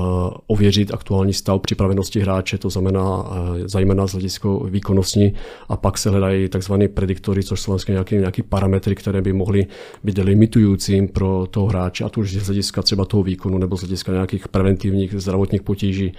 ověřit 0.48 0.94
aktuální 0.94 1.34
stav 1.34 1.62
připravenosti 1.62 2.20
hráče, 2.20 2.58
to 2.58 2.70
znamená 2.70 3.18
uh, 3.18 3.30
zejména 3.66 4.08
z 4.08 4.12
hlediska 4.12 4.50
výkonnostní 4.70 5.34
a 5.70 5.78
pak 5.78 5.98
se 5.98 6.10
hledají 6.10 6.50
tzv. 6.50 6.74
prediktory, 6.94 7.44
což 7.44 7.62
jsou 7.62 7.72
vlastně 7.72 7.92
nějaké, 7.92 8.16
nějaké 8.16 8.44
parametry, 8.44 8.96
které 8.96 9.22
by 9.22 9.34
mohly 9.34 9.68
být 10.04 10.18
limitujícím 10.18 11.08
pro 11.08 11.48
toho 11.52 11.68
hráče, 11.68 12.04
a 12.04 12.10
to 12.10 12.22
už 12.22 12.34
z 12.34 12.46
hlediska 12.46 12.82
třeba 12.82 13.06
toho 13.06 13.24
výkonu 13.24 13.58
nebo 13.58 13.78
z 13.78 13.80
hlediska 13.80 14.12
nějakých 14.12 14.48
preventivních 14.48 15.14
zdravotních 15.14 15.62
potíží. 15.62 16.14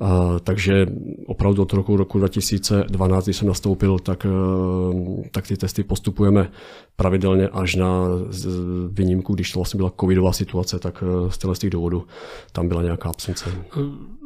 Uh, 0.00 0.08
takže 0.44 0.86
opravdu 1.26 1.62
od 1.62 1.72
roku, 1.72 1.96
roku 1.96 2.18
2012, 2.32 3.24
když 3.24 3.36
jsem 3.36 3.48
nastoupil, 3.48 3.98
tak, 3.98 4.26
eh, 4.26 5.28
tak 5.30 5.46
ty 5.46 5.56
testy 5.56 5.82
postupujeme 5.82 6.50
pravidelně 6.96 7.48
až 7.48 7.74
na 7.74 8.04
výjimku, 8.88 9.34
když 9.34 9.52
to 9.52 9.58
vlastně 9.58 9.78
byla 9.78 9.92
covidová 10.00 10.32
situace, 10.32 10.78
tak 10.78 11.04
eh, 11.48 11.54
z 11.54 11.58
těch 11.58 11.70
důvodů 11.70 12.06
tam 12.52 12.68
byla 12.68 12.82
nějaká 12.82 13.08
absence. 13.08 13.50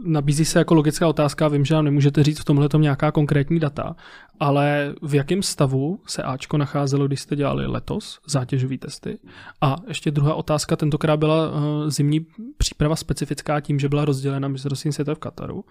Nabízí 0.04 0.44
se 0.44 0.59
jako 0.59 0.75
logická 0.75 1.09
otázka, 1.09 1.49
vím, 1.49 1.64
že 1.64 1.75
nám 1.75 1.85
nemůžete 1.85 2.23
říct 2.23 2.40
v 2.40 2.44
tomhle 2.44 2.68
nějaká 2.76 3.12
konkrétní 3.12 3.61
data, 3.61 3.97
ale 4.40 4.94
v 5.02 5.14
jakém 5.14 5.42
stavu 5.42 6.00
se 6.06 6.23
Ačko 6.23 6.59
nacházelo, 6.59 7.06
když 7.06 7.21
jste 7.21 7.37
dělali 7.37 7.66
letos 7.66 8.21
zátěžové 8.26 8.78
testy? 8.78 9.18
A 9.61 9.76
ještě 9.88 10.11
druhá 10.11 10.35
otázka, 10.35 10.76
tentokrát 10.76 11.16
byla 11.16 11.50
uh, 11.50 11.54
zimní 11.88 12.26
příprava 12.59 12.97
specifická 12.97 13.61
tím, 13.61 13.78
že 13.78 13.88
byla 13.88 14.04
rozdělena 14.04 14.49
mistrovství 14.49 14.92
světa 14.92 15.14
v 15.14 15.18
Kataru. 15.18 15.54
Uh, 15.54 15.64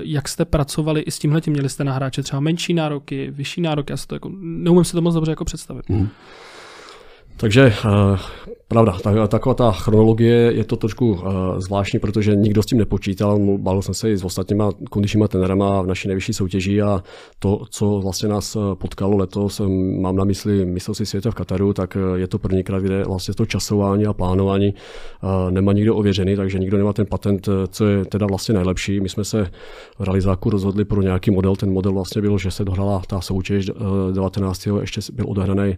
jak 0.00 0.28
jste 0.28 0.44
pracovali 0.44 1.00
i 1.00 1.10
s 1.10 1.18
tímhle, 1.18 1.40
měli 1.46 1.68
jste 1.68 1.84
na 1.84 1.92
hráče 1.92 2.22
třeba 2.22 2.40
menší 2.40 2.74
nároky, 2.74 3.30
vyšší 3.30 3.60
nároky, 3.60 3.92
já 3.92 3.96
se 3.96 4.06
to 4.06 4.14
jako, 4.14 4.30
neumím 4.38 4.84
si 4.84 4.92
to 4.92 5.00
moc 5.00 5.14
dobře 5.14 5.32
jako 5.32 5.44
představit. 5.44 5.88
Mm. 5.88 6.08
Takže 7.36 7.74
uh, 7.84 8.18
pravda, 8.68 8.92
tak, 9.02 9.14
taková 9.28 9.54
ta 9.54 9.72
chronologie 9.72 10.52
je 10.52 10.64
to 10.64 10.76
trošku 10.76 11.12
uh, 11.12 11.20
zvláštní, 11.58 11.98
protože 11.98 12.36
nikdo 12.36 12.62
s 12.62 12.66
tím 12.66 12.78
nepočítal. 12.78 13.38
Bavil 13.58 13.82
jsem 13.82 13.94
se 13.94 14.10
i 14.10 14.16
s 14.16 14.24
ostatníma 14.24 14.70
kondičníma 14.90 15.28
tenerama 15.28 15.82
v 15.82 15.86
naší 15.86 16.08
nejvyšší 16.08 16.32
soutěži 16.32 16.82
a 16.82 17.02
to, 17.38 17.60
co 17.70 18.00
vlastně 18.02 18.28
nás 18.28 18.56
eh, 18.56 18.58
potkalo 18.74 19.16
letos, 19.16 19.60
mám 20.00 20.16
na 20.16 20.24
mysli 20.24 20.66
mistrovství 20.66 21.06
světa 21.06 21.30
v 21.30 21.34
Kataru, 21.34 21.72
tak 21.72 21.96
je 22.14 22.26
to 22.26 22.38
prvníkrát, 22.38 22.82
kde 22.82 23.04
vlastně 23.04 23.34
to 23.34 23.46
časování 23.46 24.06
a 24.06 24.12
plánování 24.12 24.74
nemá 25.50 25.72
nikdo 25.72 25.96
ověřený, 25.96 26.36
takže 26.36 26.58
nikdo 26.58 26.78
nemá 26.78 26.92
ten 26.92 27.06
patent, 27.06 27.48
co 27.68 27.86
je 27.86 28.04
teda 28.04 28.26
vlastně 28.26 28.54
nejlepší. 28.54 29.00
My 29.00 29.08
jsme 29.08 29.24
se 29.24 29.50
v 29.98 30.04
realizáku 30.04 30.50
rozhodli 30.50 30.84
pro 30.84 31.02
nějaký 31.02 31.30
model. 31.30 31.56
Ten 31.56 31.72
model 31.72 31.92
vlastně 31.92 32.22
byl, 32.22 32.38
že 32.38 32.50
se 32.50 32.64
dohrala 32.64 33.02
ta 33.06 33.20
soutěž 33.20 33.70
19. 34.12 34.68
ještě 34.80 35.00
byl 35.12 35.26
odehraný 35.28 35.76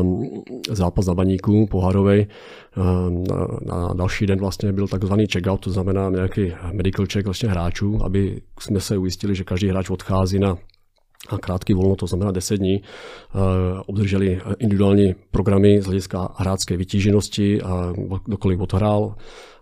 um, 0.00 0.44
zápas 0.70 1.06
na 1.06 1.14
baníku 1.14 1.66
pohárovej. 1.66 2.07
Ehm, 2.16 3.24
na, 3.66 3.76
na 3.76 3.94
další 3.94 4.26
den 4.26 4.38
vlastně 4.38 4.72
byl 4.72 4.88
takzvaný 4.88 5.26
check-out, 5.26 5.60
to 5.60 5.70
znamená 5.70 6.10
nějaký 6.10 6.52
medical 6.72 7.06
check 7.12 7.24
vlastně 7.24 7.48
hráčů, 7.48 8.04
aby 8.04 8.40
jsme 8.60 8.80
se 8.80 8.98
ujistili, 8.98 9.34
že 9.34 9.44
každý 9.44 9.68
hráč 9.68 9.90
odchází 9.90 10.38
na 10.38 10.56
a 11.28 11.38
krátký 11.38 11.74
volno, 11.74 11.96
to 11.96 12.06
znamená 12.06 12.30
10 12.30 12.56
dní, 12.56 12.74
ehm, 12.74 12.82
obdrželi 13.86 14.40
individuální 14.58 15.14
programy 15.30 15.82
z 15.82 15.84
hlediska 15.84 16.28
hrácké 16.36 16.76
vytíženosti 16.76 17.62
a 17.62 17.92
kdokoliv 18.24 18.60
odhrál 18.60 19.14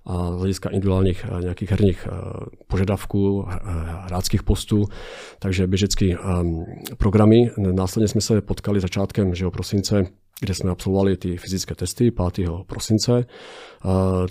a 0.07 0.33
z 0.33 0.39
hlediska 0.39 0.69
individuálních 0.69 1.27
eh, 1.29 1.43
nějakých 1.43 1.71
herních 1.71 2.09
eh, 2.11 2.45
požadavků, 2.67 3.47
eh, 3.49 3.59
hráckých 4.07 4.43
postů, 4.43 4.85
takže 5.39 5.67
běžecký 5.67 6.15
ehm, 6.15 6.65
programy. 6.97 7.51
Následně 7.59 8.09
jsme 8.09 8.21
se 8.21 8.41
potkali 8.41 8.81
začátkem 8.81 9.35
že 9.35 9.51
prosince 9.51 10.07
kde 10.41 10.55
jsme 10.55 10.71
absolvovali 10.71 11.17
ty 11.17 11.37
fyzické 11.37 11.75
testy 11.75 12.11
5. 12.11 12.49
prosince. 12.67 13.27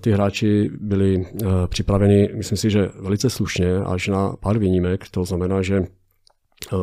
Ty 0.01 0.11
hráči 0.11 0.69
byli 0.81 1.25
připraveni, 1.67 2.29
myslím 2.35 2.57
si, 2.57 2.69
že 2.69 2.89
velice 2.99 3.29
slušně, 3.29 3.75
až 3.75 4.07
na 4.07 4.35
pár 4.39 4.57
výjimek. 4.57 5.09
To 5.11 5.25
znamená, 5.25 5.61
že 5.61 5.81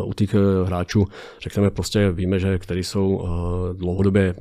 u 0.04 0.12
těch 0.12 0.34
hráčů, 0.64 1.04
řekněme, 1.42 1.70
prostě 1.70 2.12
víme, 2.12 2.38
že 2.38 2.58
který 2.58 2.84
jsou 2.84 3.28
dlouhodobě 3.72 4.34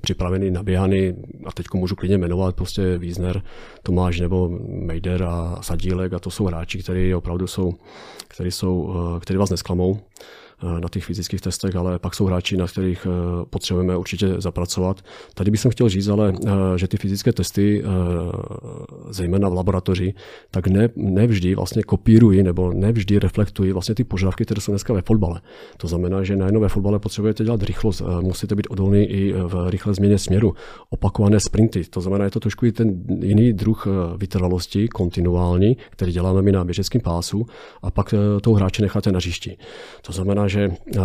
připraveny, 0.00 0.50
naběhany, 0.50 1.16
a 1.46 1.52
teď 1.52 1.66
můžu 1.74 1.96
klidně 1.96 2.18
jmenovat, 2.18 2.56
prostě 2.56 2.98
Wiesner, 2.98 3.42
Tomáš 3.82 4.20
nebo 4.20 4.48
Mejder 4.86 5.22
a 5.22 5.58
Sadílek 5.60 6.12
a 6.12 6.18
to 6.18 6.30
jsou 6.30 6.44
hráči, 6.44 6.82
kteří 6.82 7.14
opravdu 7.14 7.46
jsou, 7.46 7.72
kteří, 8.28 8.50
jsou, 8.50 8.94
kteří 9.20 9.36
vás 9.36 9.50
nesklamou. 9.50 9.98
Eh, 10.64 10.80
na 10.80 10.88
těch 10.88 11.04
fyzických 11.04 11.40
testech, 11.40 11.76
ale 11.76 11.98
pak 11.98 12.14
jsou 12.14 12.24
hráči, 12.24 12.56
na 12.56 12.66
kterých 12.66 13.06
eh, 13.06 13.44
potřebujeme 13.50 13.96
určitě 13.96 14.34
zapracovat. 14.38 15.00
Tady 15.34 15.50
bych 15.50 15.66
chtěl 15.70 15.88
říct, 15.88 16.08
ale 16.08 16.32
eh, 16.46 16.50
že 16.76 16.88
ty 16.88 16.96
fyzické 16.96 17.32
testy, 17.32 17.82
zejména 19.10 19.48
v 19.48 19.54
laboratoři, 19.54 20.14
tak 20.50 20.66
ne, 20.66 20.88
nevždy 20.96 21.54
vlastně 21.54 21.82
kopírují 21.82 22.42
nebo 22.42 22.72
nevždy 22.72 23.18
reflektují 23.18 23.72
vlastně 23.72 23.94
ty 23.94 24.04
požadavky, 24.04 24.44
které 24.44 24.60
jsou 24.60 24.72
dneska 24.72 24.92
ve 24.92 25.02
fotbale. 25.02 25.40
To 25.76 25.88
znamená, 25.88 26.22
že 26.22 26.36
najednou 26.36 26.60
ve 26.60 26.68
fotbale 26.68 26.98
potřebujete 26.98 27.44
dělat 27.44 27.62
rychlost, 27.62 28.02
musíte 28.20 28.54
být 28.54 28.66
odolný 28.70 29.04
i 29.04 29.32
v 29.32 29.70
rychlé 29.70 29.94
změně 29.94 30.18
směru, 30.18 30.54
opakované 30.90 31.40
sprinty. 31.40 31.84
To 31.84 32.00
znamená, 32.00 32.24
je 32.24 32.30
to 32.30 32.40
trošku 32.40 32.66
i 32.66 32.72
ten 32.72 33.02
jiný 33.20 33.52
druh 33.52 33.86
vytrvalosti, 34.16 34.88
kontinuální, 34.88 35.76
který 35.90 36.12
děláme 36.12 36.42
my 36.42 36.52
na 36.52 36.64
běžeckém 36.64 37.00
pásu, 37.00 37.46
a 37.82 37.90
pak 37.90 38.14
toho 38.42 38.56
hráče 38.56 38.82
necháte 38.82 39.12
na 39.12 39.18
hřišti. 39.18 39.56
To 40.02 40.12
znamená, 40.12 40.48
že 40.52 40.70
eh, 40.96 41.00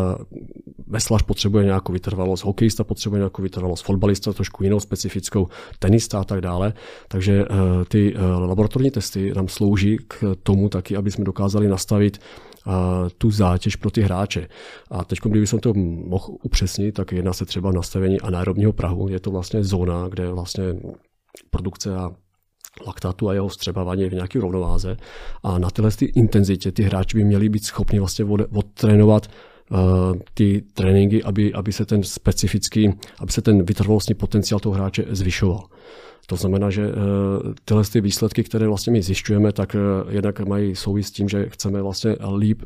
veslař 0.87 1.23
potřebuje 1.23 1.65
nějakou 1.65 1.93
vytrvalost, 1.93 2.43
hokejista 2.43 2.83
potřebuje 2.83 3.19
nějakou 3.19 3.41
vytrvalost, 3.41 3.85
fotbalista 3.85 4.33
trošku 4.33 4.63
jinou 4.63 4.79
specifickou, 4.79 5.47
tenista 5.79 6.19
a 6.19 6.23
tak 6.23 6.41
dále. 6.41 6.73
Takže 7.07 7.45
eh, 7.45 7.85
ty 7.87 8.15
eh, 8.15 8.21
laboratorní 8.21 8.91
testy 8.91 9.33
nám 9.35 9.47
slouží 9.47 9.97
k 10.07 10.35
tomu 10.43 10.69
taky, 10.69 10.95
aby 10.95 11.11
jsme 11.11 11.25
dokázali 11.25 11.67
nastavit 11.67 12.17
tu 13.17 13.31
zátěž 13.31 13.75
pro 13.75 13.91
ty 13.91 14.01
hráče. 14.01 14.47
A 14.91 15.03
teď, 15.03 15.19
kdybychom 15.23 15.59
to 15.59 15.73
mohl 15.73 16.37
upřesnit, 16.43 16.95
tak 16.95 17.11
jedná 17.11 17.33
se 17.33 17.45
třeba 17.45 17.71
nastavení 17.71 18.21
anaerobního 18.21 18.73
prahu. 18.73 19.09
Je 19.09 19.19
to 19.19 19.31
vlastně 19.31 19.63
zóna, 19.63 20.07
kde 20.07 20.31
vlastně 20.31 20.63
produkce 21.49 21.95
a 21.95 22.11
laktátu 22.87 23.29
a 23.29 23.33
jeho 23.33 23.47
vstřebávání 23.47 24.09
v 24.09 24.13
nějaké 24.13 24.39
rovnováze. 24.39 24.97
A 25.43 25.59
na 25.59 25.69
téhle 25.69 25.91
intenzitě 26.15 26.71
ty 26.71 26.83
hráči 26.83 27.17
by 27.17 27.23
měli 27.23 27.49
být 27.49 27.65
schopni 27.65 27.99
vlastně 27.99 28.25
odtrénovat 28.53 29.27
uh, 29.27 29.77
ty 30.33 30.63
tréninky, 30.73 31.23
aby, 31.23 31.53
aby 31.53 31.73
se 31.73 31.85
ten 31.85 32.03
specifický, 32.03 32.93
aby 33.19 33.31
se 33.31 33.41
ten 33.41 33.63
vytrvalostní 33.63 34.15
potenciál 34.15 34.59
toho 34.59 34.75
hráče 34.75 35.05
zvyšoval. 35.09 35.63
To 36.29 36.35
znamená, 36.35 36.69
že 36.69 36.91
tyhle 37.65 37.83
ty 37.83 38.01
výsledky, 38.01 38.43
které 38.43 38.67
vlastně 38.67 38.93
my 38.93 39.01
zjišťujeme, 39.01 39.51
tak 39.51 39.75
jednak 40.09 40.39
mají 40.39 40.75
souvis 40.75 41.07
s 41.07 41.11
tím, 41.11 41.29
že 41.29 41.49
chceme 41.49 41.81
vlastně 41.81 42.15
líp 42.37 42.61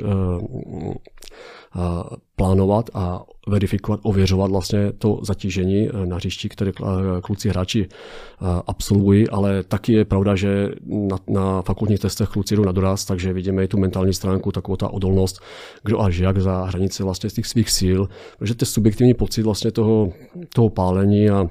plánovat 2.36 2.90
a 2.94 3.24
verifikovat, 3.48 4.00
ověřovat 4.04 4.52
vlastně 4.52 4.92
to 4.92 5.20
zatížení 5.24 5.90
eh, 5.90 6.06
na 6.06 6.16
hřišti, 6.16 6.50
které 6.50 6.72
eh, 6.72 6.86
kluci 7.22 7.50
hráči 7.50 7.88
eh, 7.90 8.46
absolvují, 8.68 9.30
ale 9.30 9.64
taky 9.64 9.94
je 9.94 10.06
pravda, 10.06 10.36
že 10.36 10.70
na, 10.86 11.18
na 11.28 11.62
fakultních 11.62 12.00
testech 12.00 12.30
kluci 12.30 12.56
jdou 12.56 12.64
na 12.64 12.72
doraz, 12.72 13.06
takže 13.06 13.34
vidíme 13.34 13.64
i 13.64 13.68
tu 13.68 13.78
mentální 13.78 14.14
stránku, 14.14 14.52
takovou 14.52 14.76
ta 14.76 14.90
odolnost, 14.90 15.42
kdo 15.84 16.02
až 16.02 16.18
jak 16.18 16.42
za 16.42 16.66
hranice 16.66 17.04
vlastně 17.04 17.30
z 17.30 17.34
těch 17.34 17.48
svých 17.48 17.70
síl, 17.70 18.10
protože 18.40 18.56
to 18.56 18.64
je 18.64 18.68
subjektivní 18.68 19.14
pocit 19.14 19.44
vlastně 19.44 19.72
toho, 19.72 20.14
toho 20.54 20.70
pálení 20.70 21.30
a 21.30 21.50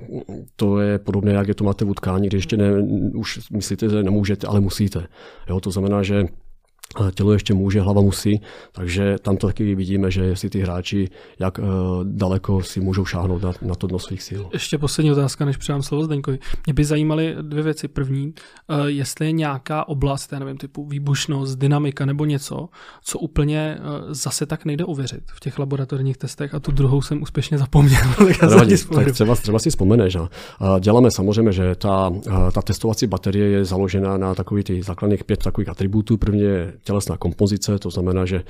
to 0.57 0.81
je 0.81 0.99
podobné, 0.99 1.33
jak 1.33 1.49
je 1.49 1.55
to 1.55 1.65
máte 1.65 1.85
v 1.85 1.91
utkání, 1.91 2.27
když 2.27 2.39
ještě 2.39 2.57
ne, 2.57 2.71
už 3.15 3.51
myslíte, 3.51 3.89
že 3.89 4.03
nemůžete, 4.03 4.47
ale 4.47 4.61
musíte. 4.61 5.07
Jo, 5.49 5.61
to 5.61 5.71
znamená, 5.71 6.03
že 6.03 6.25
tělo 7.15 7.33
ještě 7.33 7.55
může, 7.55 7.81
hlava 7.81 8.03
musí, 8.03 8.41
takže 8.73 9.17
tam 9.23 9.37
to 9.37 9.47
taky 9.47 9.75
vidíme, 9.75 10.11
že 10.11 10.25
jestli 10.25 10.51
ty 10.51 10.61
hráči, 10.61 11.09
jak 11.39 11.59
uh, 11.59 11.65
daleko 12.05 12.63
si 12.63 12.81
můžou 12.81 13.05
šáhnout 13.05 13.43
na, 13.43 13.53
na 13.63 13.75
to 13.75 13.87
dno 13.87 13.99
svých 13.99 14.23
sil. 14.29 14.43
Ještě 14.53 14.79
poslední 14.79 15.13
otázka, 15.13 15.45
než 15.45 15.57
předám 15.57 15.83
slovo 15.83 16.05
Zdeňkovi. 16.05 16.39
Mě 16.67 16.75
by 16.75 16.85
zajímaly 16.85 17.37
dvě 17.43 17.63
věci. 17.63 17.89
První, 17.89 18.27
uh, 18.27 18.87
jestli 18.87 19.27
je 19.27 19.33
nějaká 19.33 19.89
oblast, 19.89 20.33
já 20.33 20.39
nevím, 20.39 20.57
typu 20.57 20.87
výbušnost, 20.87 21.59
dynamika 21.59 22.07
nebo 22.07 22.25
něco, 22.25 22.69
co 23.05 23.19
úplně 23.19 23.79
uh, 23.81 24.13
zase 24.13 24.47
tak 24.47 24.65
nejde 24.65 24.85
ověřit 24.85 25.23
v 25.27 25.41
těch 25.41 25.59
laboratorních 25.59 26.17
testech 26.17 26.55
a 26.55 26.61
tu 26.61 26.73
druhou 26.73 27.03
jsem 27.03 27.23
úspěšně 27.23 27.59
zapomněl. 27.59 28.01
tak 28.95 29.13
třeba, 29.13 29.35
třeba 29.35 29.59
si 29.59 29.71
vzpomeneš. 29.71 30.17
Uh, 30.17 30.27
děláme 30.81 31.11
samozřejmě, 31.11 31.53
že 31.53 31.75
ta, 31.75 32.13
ta 32.55 32.63
testovací 32.63 33.07
baterie 33.07 33.49
je 33.49 33.65
založena 33.65 34.17
na 34.17 34.35
takových 34.35 34.65
ty 34.65 34.83
základních 34.83 35.25
pět 35.25 35.43
takových 35.43 35.69
atributů. 35.69 36.17
První 36.17 36.41
je 36.41 36.73
tělesná 36.83 37.17
kompozice, 37.17 37.79
to 37.79 37.91
znamená, 37.91 38.27
že 38.27 38.43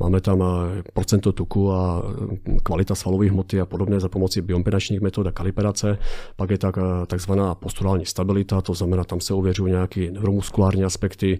máme 0.00 0.20
tam 0.20 0.42
eh, 0.42 0.82
procento 0.92 1.32
tuku 1.32 1.72
a 1.72 2.02
eh, 2.48 2.56
kvalita 2.62 2.94
svalových 2.94 3.32
hmoty 3.32 3.60
a 3.60 3.66
podobně 3.66 4.00
za 4.00 4.08
pomocí 4.08 4.40
biompedačních 4.40 5.00
metod 5.00 5.26
a 5.26 5.32
kalibrace. 5.32 5.98
Pak 6.36 6.50
je 6.50 6.58
tak, 6.58 6.78
eh, 6.78 7.06
takzvaná 7.06 7.54
posturální 7.54 8.06
stabilita, 8.06 8.60
to 8.60 8.74
znamená, 8.74 9.04
tam 9.04 9.20
se 9.20 9.34
ověřují 9.34 9.72
nějaké 9.72 10.10
neuromuskulární 10.10 10.84
aspekty, 10.84 11.38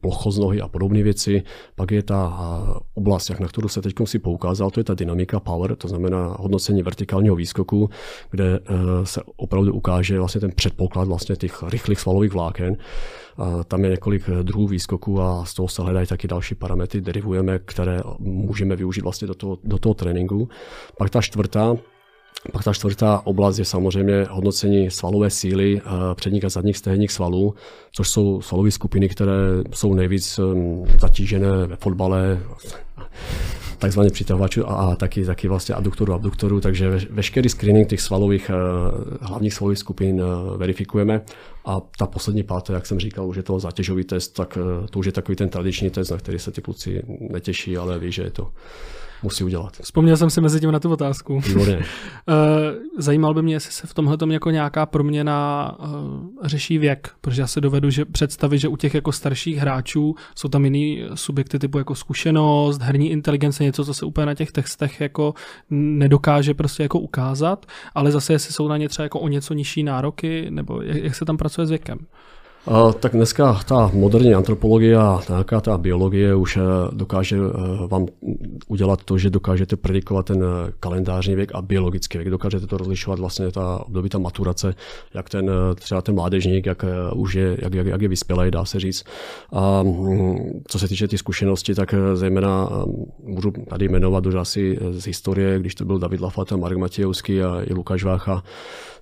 plochost 0.00 0.38
nohy 0.38 0.60
a 0.60 0.68
podobné 0.68 1.02
věci. 1.02 1.42
Pak 1.74 1.90
je 1.90 2.02
ta 2.02 2.38
oblast, 2.94 3.30
jak 3.30 3.40
na 3.40 3.48
kterou 3.48 3.68
se 3.68 3.82
teď 3.82 3.94
si 4.04 4.18
poukázal, 4.18 4.70
to 4.70 4.80
je 4.80 4.84
ta 4.84 4.94
dynamika 4.94 5.40
power, 5.40 5.76
to 5.76 5.88
znamená 5.88 6.36
hodnocení 6.40 6.82
vertikálního 6.82 7.36
výskoku, 7.36 7.90
kde 8.30 8.60
se 9.04 9.20
opravdu 9.36 9.72
ukáže 9.72 10.18
vlastně 10.18 10.40
ten 10.40 10.52
předpoklad 10.52 11.08
vlastně 11.08 11.36
těch 11.36 11.62
rychlých 11.62 12.00
svalových 12.00 12.32
vláken. 12.32 12.76
Tam 13.68 13.84
je 13.84 13.90
několik 13.90 14.30
druhů 14.42 14.66
výskoků 14.66 15.20
a 15.20 15.44
z 15.44 15.54
toho 15.54 15.68
se 15.68 15.82
hledají 15.82 16.06
taky 16.06 16.28
další 16.28 16.54
parametry, 16.54 17.00
derivujeme, 17.00 17.58
které 17.58 18.00
můžeme 18.18 18.76
využít 18.76 19.00
vlastně 19.00 19.26
do 19.26 19.34
toho, 19.34 19.58
do 19.64 19.78
toho 19.78 19.94
tréninku. 19.94 20.48
Pak 20.98 21.10
ta 21.10 21.22
čtvrtá, 21.22 21.76
pak 22.52 22.64
ta 22.64 22.72
čtvrtá 22.72 23.20
oblast 23.24 23.58
je 23.58 23.64
samozřejmě 23.64 24.26
hodnocení 24.30 24.90
svalové 24.90 25.30
síly 25.30 25.80
eh, 25.80 25.90
předních 26.14 26.44
a 26.44 26.48
zadních 26.48 26.76
stehních 26.76 27.12
svalů, 27.12 27.54
což 27.92 28.08
jsou 28.08 28.42
svalové 28.42 28.70
skupiny, 28.70 29.08
které 29.08 29.32
jsou 29.74 29.94
nejvíc 29.94 30.38
hm, 30.38 30.84
zatížené 31.00 31.66
ve 31.66 31.76
fotbale, 31.76 32.40
takzvaně 33.78 34.10
přitahovačů 34.10 34.70
a, 34.70 34.74
a 34.74 34.96
taky, 34.96 35.24
taky 35.24 35.48
vlastně 35.48 35.74
aduktorů, 35.74 36.12
abduktorů, 36.12 36.60
takže 36.60 36.90
ve, 36.90 36.98
veškerý 37.10 37.48
screening 37.48 37.88
těch 37.88 38.00
svalových, 38.00 38.50
eh, 38.50 38.54
hlavních 39.20 39.54
svalových 39.54 39.78
skupin 39.78 40.20
eh, 40.20 40.56
verifikujeme 40.58 41.22
a 41.66 41.80
ta 41.98 42.06
poslední 42.06 42.42
páté, 42.42 42.72
jak 42.72 42.86
jsem 42.86 43.00
říkal, 43.00 43.26
už 43.26 43.36
je 43.36 43.42
to 43.42 43.58
zátěžový 43.58 44.04
test, 44.04 44.28
tak 44.28 44.58
to 44.90 44.98
už 44.98 45.06
je 45.06 45.12
takový 45.12 45.36
ten 45.36 45.48
tradiční 45.48 45.90
test, 45.90 46.10
na 46.10 46.16
který 46.16 46.38
se 46.38 46.50
ty 46.50 46.62
kluci 46.62 47.02
netěší, 47.20 47.76
ale 47.76 47.98
ví, 47.98 48.12
že 48.12 48.22
je 48.22 48.30
to 48.30 48.52
musí 49.26 49.44
udělat. 49.44 49.76
Vzpomněl 49.82 50.16
jsem 50.16 50.30
si 50.30 50.40
mezi 50.40 50.60
tím 50.60 50.70
na 50.70 50.80
tu 50.80 50.92
otázku. 50.92 51.40
Výborně. 51.40 51.84
Eh, 52.28 52.74
zajímal 52.98 53.34
by 53.34 53.42
mě, 53.42 53.54
jestli 53.54 53.72
se 53.72 53.86
v 53.86 53.94
tomhle 53.94 54.16
jako 54.30 54.50
nějaká 54.50 54.86
proměna 54.86 55.72
uh, 55.78 55.86
řeší 56.44 56.78
věk, 56.78 57.10
protože 57.20 57.42
já 57.42 57.46
se 57.46 57.60
dovedu 57.60 57.90
že 57.90 58.04
představit, 58.04 58.58
že 58.58 58.68
u 58.68 58.76
těch 58.76 58.94
jako 58.94 59.12
starších 59.12 59.56
hráčů 59.56 60.14
jsou 60.34 60.48
tam 60.48 60.64
jiný 60.64 61.04
subjekty 61.14 61.58
typu 61.58 61.78
jako 61.78 61.94
zkušenost, 61.94 62.82
herní 62.82 63.10
inteligence, 63.10 63.64
něco, 63.64 63.84
co 63.84 63.94
se 63.94 64.06
úplně 64.06 64.26
na 64.26 64.34
těch 64.34 64.52
textech 64.52 65.00
jako 65.00 65.34
nedokáže 65.70 66.54
prostě 66.54 66.82
jako 66.82 66.98
ukázat, 66.98 67.66
ale 67.94 68.10
zase 68.10 68.32
jestli 68.32 68.52
jsou 68.52 68.68
na 68.68 68.76
ně 68.76 68.88
třeba 68.88 69.04
jako 69.04 69.20
o 69.20 69.28
něco 69.28 69.54
nižší 69.54 69.82
nároky, 69.82 70.46
nebo 70.50 70.82
jak, 70.82 70.96
jak 70.96 71.14
se 71.14 71.24
tam 71.24 71.36
pracuje 71.36 71.66
s 71.66 71.70
věkem. 71.70 71.98
Tak 73.00 73.12
dneska 73.12 73.60
ta 73.68 73.90
moderní 73.94 74.34
antropologie 74.34 74.96
a 74.96 75.22
nějaká 75.28 75.60
ta 75.60 75.78
biologie 75.78 76.34
už 76.34 76.56
eh, 76.56 76.60
dokáže 76.92 77.36
eh, 77.36 77.86
vám 77.86 78.06
udělat 78.68 79.04
to, 79.04 79.18
že 79.18 79.30
dokážete 79.30 79.76
predikovat 79.76 80.26
ten 80.26 80.42
eh, 80.42 80.72
kalendářní 80.80 81.34
věk 81.34 81.50
a 81.54 81.62
biologický 81.62 82.18
věk. 82.18 82.30
Dokážete 82.30 82.66
to 82.66 82.76
rozlišovat 82.76 83.18
vlastně 83.18 83.50
ta 83.50 83.80
období, 83.86 84.08
ta 84.08 84.18
maturace, 84.18 84.74
jak 85.14 85.28
ten 85.28 85.50
třeba 85.74 86.02
ten 86.02 86.14
mládežník, 86.14 86.66
jak 86.66 86.84
už 87.14 87.34
je, 87.34 87.56
jak, 87.62 87.74
jak, 87.74 87.86
jak 87.86 88.02
je 88.02 88.08
vyspělý, 88.08 88.50
dá 88.50 88.64
se 88.64 88.80
říct. 88.80 89.04
A 89.52 89.82
mm, 89.82 90.62
co 90.68 90.78
se 90.78 90.88
týče 90.88 91.08
ty 91.08 91.18
zkušenosti, 91.18 91.74
tak 91.74 91.94
zejména 92.14 92.70
můžu 93.22 93.50
tady 93.50 93.88
jmenovat 93.88 94.26
už 94.26 94.34
asi 94.34 94.78
z 94.90 95.06
historie, 95.06 95.58
když 95.58 95.74
to 95.74 95.84
byl 95.84 95.98
David 95.98 96.20
Lafata, 96.20 96.56
Marek 96.56 96.78
Matějovský 96.78 97.42
a 97.42 97.62
i 97.62 97.74
Lukáš 97.74 98.04
Vácha, 98.04 98.42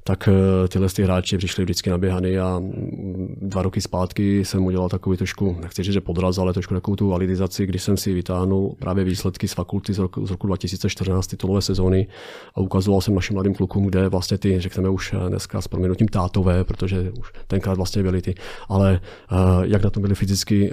tak 0.06 0.28
eh, 0.28 0.68
tyhle 0.68 0.88
ty 0.88 1.02
hráči 1.02 1.38
přišli 1.38 1.64
vždycky 1.64 1.90
naběhaný 1.90 2.38
a 2.38 2.58
mm, 2.58 3.36
dva 3.40 3.62
roky 3.62 3.80
zpátky 3.80 4.44
jsem 4.44 4.64
udělal 4.64 4.88
takový 4.88 5.16
trošku, 5.16 5.56
nechci 5.62 5.82
říct, 5.82 5.92
že 5.92 6.00
podraz, 6.00 6.38
ale 6.38 6.52
trošku 6.52 6.74
takovou 6.74 6.96
tu 6.96 7.08
validizaci, 7.08 7.66
když 7.66 7.82
jsem 7.82 7.96
si 7.96 8.12
vytáhnul 8.12 8.76
právě 8.78 9.04
výsledky 9.04 9.48
z 9.48 9.52
fakulty 9.52 9.92
z 9.92 9.98
roku, 9.98 10.26
z 10.26 10.30
roku 10.30 10.46
2014 10.46 11.26
titulové 11.26 11.62
sezóny 11.62 12.06
a 12.54 12.60
ukazoval 12.60 13.00
jsem 13.00 13.14
našim 13.14 13.34
mladým 13.34 13.54
klukům, 13.54 13.86
kde 13.86 14.08
vlastně 14.08 14.38
ty, 14.38 14.60
řekneme 14.60 14.88
už 14.88 15.12
eh, 15.12 15.28
dneska 15.28 15.60
s 15.60 15.68
proměnutím 15.68 16.08
tátové, 16.08 16.64
protože 16.64 17.12
už 17.20 17.32
tenkrát 17.46 17.76
vlastně 17.76 18.02
byli 18.02 18.22
ty, 18.22 18.34
ale 18.68 19.00
uh, 19.32 19.64
jak 19.64 19.84
na 19.84 19.90
tom 19.90 20.00
byli 20.00 20.14
fyzicky 20.14 20.72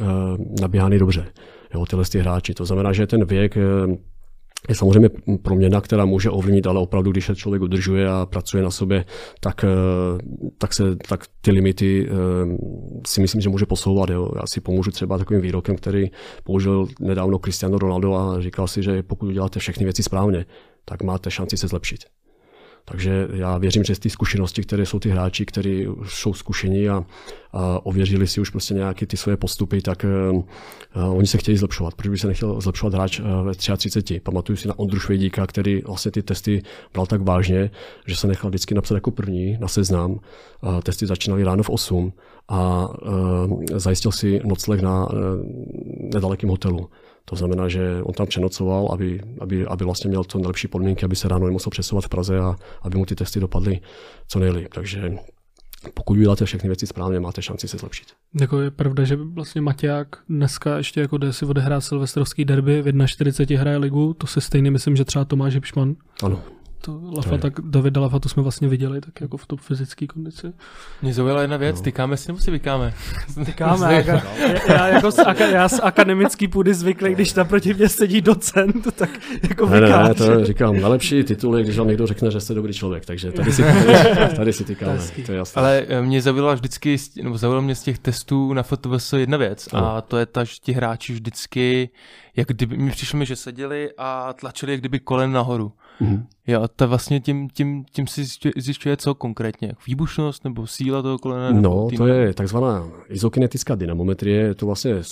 naběhaný 0.61 0.99
dobře. 0.99 1.25
Jo, 1.73 1.85
tyhle 1.85 2.05
ty 2.05 2.19
hráči. 2.19 2.53
To 2.53 2.65
znamená, 2.65 2.93
že 2.93 3.07
ten 3.07 3.25
věk 3.25 3.57
je 4.69 4.75
samozřejmě 4.75 5.09
proměna, 5.41 5.81
která 5.81 6.05
může 6.05 6.29
ovlivnit, 6.29 6.67
ale 6.67 6.79
opravdu, 6.79 7.11
když 7.11 7.25
se 7.25 7.35
člověk 7.35 7.61
udržuje 7.61 8.09
a 8.09 8.25
pracuje 8.25 8.63
na 8.63 8.71
sobě, 8.71 9.05
tak, 9.39 9.63
eh, 9.63 9.67
tak, 10.57 10.73
se, 10.73 10.95
tak 10.95 11.23
ty 11.41 11.51
limity 11.51 12.09
eh, 12.09 12.11
si 13.07 13.21
myslím, 13.21 13.41
že 13.41 13.49
může 13.49 13.65
posouvat. 13.65 14.09
Jo. 14.09 14.31
Já 14.35 14.41
si 14.53 14.61
pomůžu 14.61 14.91
třeba 14.91 15.17
takovým 15.17 15.41
výrokem, 15.41 15.75
který 15.75 16.11
použil 16.43 16.87
nedávno 16.99 17.39
Cristiano 17.39 17.77
Ronaldo 17.77 18.15
a 18.15 18.41
říkal 18.41 18.67
si, 18.67 18.83
že 18.83 19.03
pokud 19.03 19.25
uděláte 19.25 19.59
všechny 19.59 19.83
věci 19.83 20.03
správně, 20.03 20.45
tak 20.85 21.03
máte 21.03 21.31
šanci 21.31 21.57
se 21.57 21.67
zlepšit. 21.67 21.99
Takže 22.85 23.27
já 23.33 23.57
věřím, 23.57 23.83
že 23.83 23.95
z 23.95 23.99
ty 23.99 24.09
zkušenosti, 24.09 24.61
které 24.61 24.85
jsou 24.85 24.99
ty 24.99 25.09
hráči, 25.09 25.45
kteří 25.45 25.87
jsou 26.07 26.33
zkušení 26.33 26.89
a, 26.89 27.05
a 27.53 27.85
ověřili 27.85 28.27
si 28.27 28.41
už 28.41 28.49
prostě 28.49 28.73
nějaké 28.73 29.05
ty 29.05 29.17
svoje 29.17 29.37
postupy, 29.37 29.81
tak 29.81 30.05
uh, 30.33 31.17
oni 31.17 31.27
se 31.27 31.37
chtějí 31.37 31.57
zlepšovat. 31.57 31.93
Proč 31.93 32.07
by 32.07 32.17
se 32.17 32.27
nechtěl 32.27 32.61
zlepšovat 32.61 32.93
hráč 32.93 33.19
uh, 33.19 33.25
ve 33.45 33.55
33? 33.77 34.19
Pamatuju 34.19 34.57
si 34.57 34.67
na 34.67 34.79
Ondru 34.79 34.99
Švědíka, 34.99 35.47
který 35.47 35.81
vlastně 35.81 36.11
ty 36.11 36.23
testy 36.23 36.63
bral 36.93 37.05
tak 37.05 37.21
vážně, 37.21 37.71
že 38.05 38.15
se 38.15 38.27
nechal 38.27 38.49
vždycky 38.49 38.73
napsat 38.75 38.95
jako 38.95 39.11
první 39.11 39.57
na 39.59 39.67
seznam. 39.67 40.11
Uh, 40.11 40.79
testy 40.81 41.07
začínaly 41.07 41.43
ráno 41.43 41.63
v 41.63 41.69
8 41.69 42.13
a 42.47 42.87
uh, 42.87 43.63
zajistil 43.75 44.11
si 44.11 44.41
nocleh 44.43 44.81
na 44.81 45.05
uh, 45.05 45.15
nedalekém 46.13 46.49
hotelu. 46.49 46.89
To 47.31 47.35
znamená, 47.35 47.67
že 47.67 48.03
on 48.03 48.13
tam 48.13 48.27
přenocoval, 48.27 48.89
aby, 48.93 49.21
aby, 49.39 49.65
aby 49.65 49.85
vlastně 49.85 50.09
měl 50.09 50.23
co 50.23 50.37
nejlepší 50.37 50.67
podmínky, 50.67 51.05
aby 51.05 51.15
se 51.15 51.27
ráno 51.27 51.45
nemusel 51.45 51.69
přesouvat 51.69 52.05
v 52.05 52.09
Praze 52.09 52.39
a 52.39 52.55
aby 52.81 52.97
mu 52.97 53.05
ty 53.05 53.15
testy 53.15 53.39
dopadly 53.39 53.79
co 54.27 54.39
nejlíp. 54.39 54.73
Takže 54.73 55.13
pokud 55.93 56.17
uděláte 56.17 56.45
všechny 56.45 56.69
věci 56.69 56.87
správně, 56.87 57.19
máte 57.19 57.41
šanci 57.41 57.67
se 57.67 57.77
zlepšit. 57.77 58.07
Jako 58.41 58.61
je 58.61 58.71
pravda, 58.71 59.03
že 59.03 59.15
vlastně 59.15 59.61
Maťák 59.61 60.07
dneska 60.29 60.77
ještě 60.77 61.01
jako 61.01 61.17
jde 61.17 61.33
si 61.33 61.45
odehrát 61.45 61.83
silvestrovský 61.83 62.45
derby, 62.45 62.81
v 62.81 63.07
41 63.07 63.61
hraje 63.61 63.77
ligu, 63.77 64.13
to 64.13 64.27
se 64.27 64.41
stejně 64.41 64.71
myslím, 64.71 64.95
že 64.95 65.05
třeba 65.05 65.25
Tomáš 65.25 65.53
Hipšman. 65.53 65.95
Ano, 66.23 66.41
to 66.81 66.99
Lafa, 67.17 67.37
tak 67.37 67.53
Davida 67.61 68.01
Lafa, 68.01 68.19
to 68.19 68.29
jsme 68.29 68.43
vlastně 68.43 68.67
viděli, 68.67 69.01
tak 69.01 69.21
jako 69.21 69.37
v 69.37 69.45
top 69.45 69.59
fyzické 69.59 70.07
kondici. 70.07 70.53
Mě 71.01 71.13
zaujala 71.13 71.41
jedna 71.41 71.57
věc, 71.57 71.75
no. 71.75 71.81
tykáme 71.81 72.17
si 72.17 72.27
nebo 72.27 72.39
si 72.39 72.51
vykáme? 72.51 72.93
Tykáme, 73.45 73.93
já, 74.07 74.21
já, 74.67 74.87
jako 74.87 75.11
z, 75.11 75.17
já 75.51 75.69
z 75.69 75.79
akademický 75.83 76.47
půdy 76.47 76.73
zvyklý, 76.73 77.15
když 77.15 77.33
naproti 77.33 77.73
mě 77.73 77.89
sedí 77.89 78.21
docent, 78.21 78.95
tak 78.95 79.09
jako 79.49 79.69
ne, 79.69 79.81
ne, 79.81 79.89
ne, 79.89 80.13
to 80.13 80.45
říkám, 80.45 80.73
nejlepší 80.73 81.23
titul 81.23 81.57
je, 81.57 81.63
když 81.63 81.77
vám 81.77 81.87
někdo 81.87 82.07
řekne, 82.07 82.31
že 82.31 82.39
jste 82.39 82.53
dobrý 82.53 82.73
člověk, 82.73 83.05
takže 83.05 83.31
tady 83.31 83.51
si, 83.51 83.63
tady 84.35 84.53
si 84.53 84.63
tykáme, 84.63 84.99
to 85.25 85.31
je 85.31 85.37
jasné. 85.37 85.59
Ale 85.59 85.85
eh, 85.87 86.01
mě 86.01 86.21
zaujala 86.21 86.53
vždycky, 86.53 86.97
nebo 87.23 87.37
zaujala 87.37 87.61
mě 87.61 87.75
z 87.75 87.83
těch 87.83 87.99
testů 87.99 88.53
na 88.53 88.63
FOTVS 88.63 89.13
jedna 89.13 89.37
věc 89.37 89.71
no. 89.73 89.95
a 89.95 90.01
to 90.01 90.17
je 90.17 90.25
ta, 90.25 90.43
že 90.43 90.53
ti 90.61 90.71
hráči 90.71 91.13
vždycky, 91.13 91.89
jak 92.35 92.47
kdyby, 92.47 92.77
mi 92.77 92.91
přišlo 92.91 93.19
mi, 93.19 93.25
že 93.25 93.35
seděli 93.35 93.89
a 93.97 94.33
tlačili 94.33 94.71
jak 94.71 94.79
kdyby 94.79 94.99
kolem 94.99 95.31
nahoru. 95.31 95.71
Mm-hmm 96.01 96.25
Jo, 96.47 96.61
a 96.61 96.67
to 96.67 96.87
vlastně 96.87 97.19
tím, 97.19 97.49
tím, 97.49 97.85
tím 97.91 98.07
si 98.07 98.25
zjišťuje 98.57 98.97
co 98.97 99.15
konkrétně? 99.15 99.73
Výbušnost 99.87 100.43
nebo 100.43 100.67
síla 100.67 101.01
toho 101.01 101.17
kolena? 101.17 101.61
No, 101.61 101.87
to 101.97 102.07
je 102.07 102.33
takzvaná 102.33 102.89
izokinetická 103.09 103.75
dynamometrie, 103.75 104.41
je 104.41 104.55
to 104.55 104.65
vlastně 104.65 104.93
uh, 104.93 105.03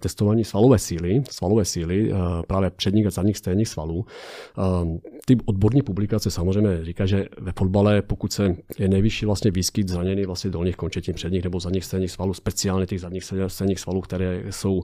testování 0.00 0.44
svalové 0.44 0.78
síly, 0.78 1.22
svalové 1.30 1.64
síly 1.64 2.12
uh, 2.12 2.18
právě 2.46 2.70
předních 2.70 3.06
a 3.06 3.10
zadních 3.10 3.36
stejných 3.36 3.68
svalů. 3.68 3.96
Uh, 3.98 4.96
ty 5.26 5.36
odborní 5.44 5.82
publikace 5.82 6.30
samozřejmě 6.30 6.84
říká, 6.84 7.06
že 7.06 7.26
ve 7.38 7.52
fotbale, 7.58 8.02
pokud 8.02 8.32
se 8.32 8.56
je 8.78 8.88
nejvyšší 8.88 9.26
vlastně 9.26 9.50
výskyt 9.50 9.88
zraněný 9.88 10.24
vlastně 10.24 10.50
dolních 10.50 10.76
končetin 10.76 11.14
předních 11.14 11.44
nebo 11.44 11.60
zadních 11.60 11.84
stejných 11.84 12.10
svalů, 12.10 12.34
speciálně 12.34 12.86
těch 12.86 13.00
zadních 13.00 13.24
stejných 13.46 13.80
svalů, 13.80 14.00
které 14.00 14.42
jsou 14.50 14.82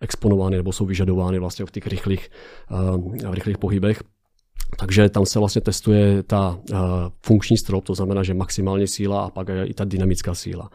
exponovány 0.00 0.56
nebo 0.56 0.72
jsou 0.72 0.86
vyžadovány 0.86 1.38
vlastně 1.38 1.66
v 1.66 1.70
těch 1.70 1.86
rychlých, 1.86 2.30
v 3.28 3.34
rychlých 3.34 3.58
pohybech, 3.58 4.02
takže 4.78 5.08
tam 5.08 5.26
se 5.26 5.38
vlastně 5.38 5.60
testuje 5.60 6.22
ta 6.22 6.58
uh, 6.70 6.78
funkční 7.26 7.56
strop, 7.56 7.84
to 7.84 7.94
znamená, 7.94 8.22
že 8.22 8.34
maximální 8.34 8.88
síla 8.88 9.24
a 9.24 9.30
pak 9.30 9.48
i 9.64 9.74
ta 9.74 9.84
dynamická 9.84 10.34
síla. 10.34 10.70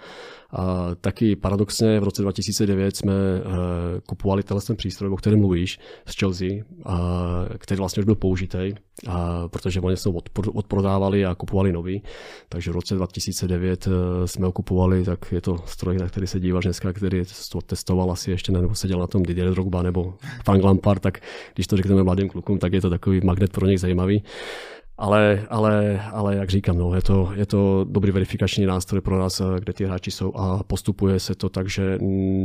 A 0.49 0.95
taky 1.01 1.35
paradoxně 1.35 1.99
v 1.99 2.03
roce 2.03 2.21
2009 2.21 2.95
jsme 2.95 3.13
uh, 3.13 3.51
kupovali 4.07 4.43
ten 4.43 4.75
přístroj, 4.75 5.09
o 5.09 5.15
kterém 5.15 5.39
mluvíš, 5.39 5.79
z 6.05 6.19
Chelsea, 6.19 6.47
uh, 6.47 6.93
který 7.57 7.77
vlastně 7.77 8.01
už 8.01 8.05
byl 8.05 8.15
použitý, 8.15 8.73
uh, 9.07 9.13
protože 9.47 9.79
oni 9.79 9.97
se 9.97 10.09
odprodávali 10.53 11.25
a 11.25 11.35
kupovali 11.35 11.71
nový. 11.71 12.03
Takže 12.49 12.71
v 12.71 12.73
roce 12.73 12.95
2009 12.95 13.87
uh, 13.87 13.93
jsme 14.25 14.45
ho 14.45 14.51
kupovali, 14.51 15.03
tak 15.03 15.31
je 15.31 15.41
to 15.41 15.57
stroj, 15.65 15.97
na 15.97 16.07
který 16.07 16.27
se 16.27 16.39
díváš 16.39 16.63
dneska, 16.63 16.93
který 16.93 17.23
to 17.51 17.61
testoval 17.61 18.11
asi 18.11 18.31
ještě, 18.31 18.51
nebo 18.51 18.75
seděl 18.75 18.99
na 18.99 19.07
tom 19.07 19.23
Didier 19.23 19.49
Drogba 19.49 19.81
nebo 19.81 20.13
Frank 20.45 20.63
Lampard, 20.63 21.01
tak 21.01 21.19
když 21.53 21.67
to 21.67 21.77
řekneme 21.77 22.03
mladým 22.03 22.29
klukům, 22.29 22.59
tak 22.59 22.73
je 22.73 22.81
to 22.81 22.89
takový 22.89 23.21
magnet 23.23 23.51
pro 23.51 23.67
nich 23.67 23.79
zajímavý. 23.79 24.23
Ale, 24.97 25.45
ale, 25.49 26.01
ale 26.11 26.35
jak 26.35 26.49
říkám, 26.49 26.77
no, 26.77 26.95
je, 26.95 27.01
to, 27.01 27.31
je 27.35 27.45
to 27.45 27.85
dobrý 27.89 28.11
verifikační 28.11 28.65
nástroj 28.65 29.01
pro 29.01 29.19
nás, 29.19 29.41
kde 29.59 29.73
ty 29.73 29.85
hráči 29.85 30.11
jsou 30.11 30.35
a 30.35 30.63
postupuje 30.63 31.19
se 31.19 31.35
to 31.35 31.49
tak, 31.49 31.69
že 31.69 31.97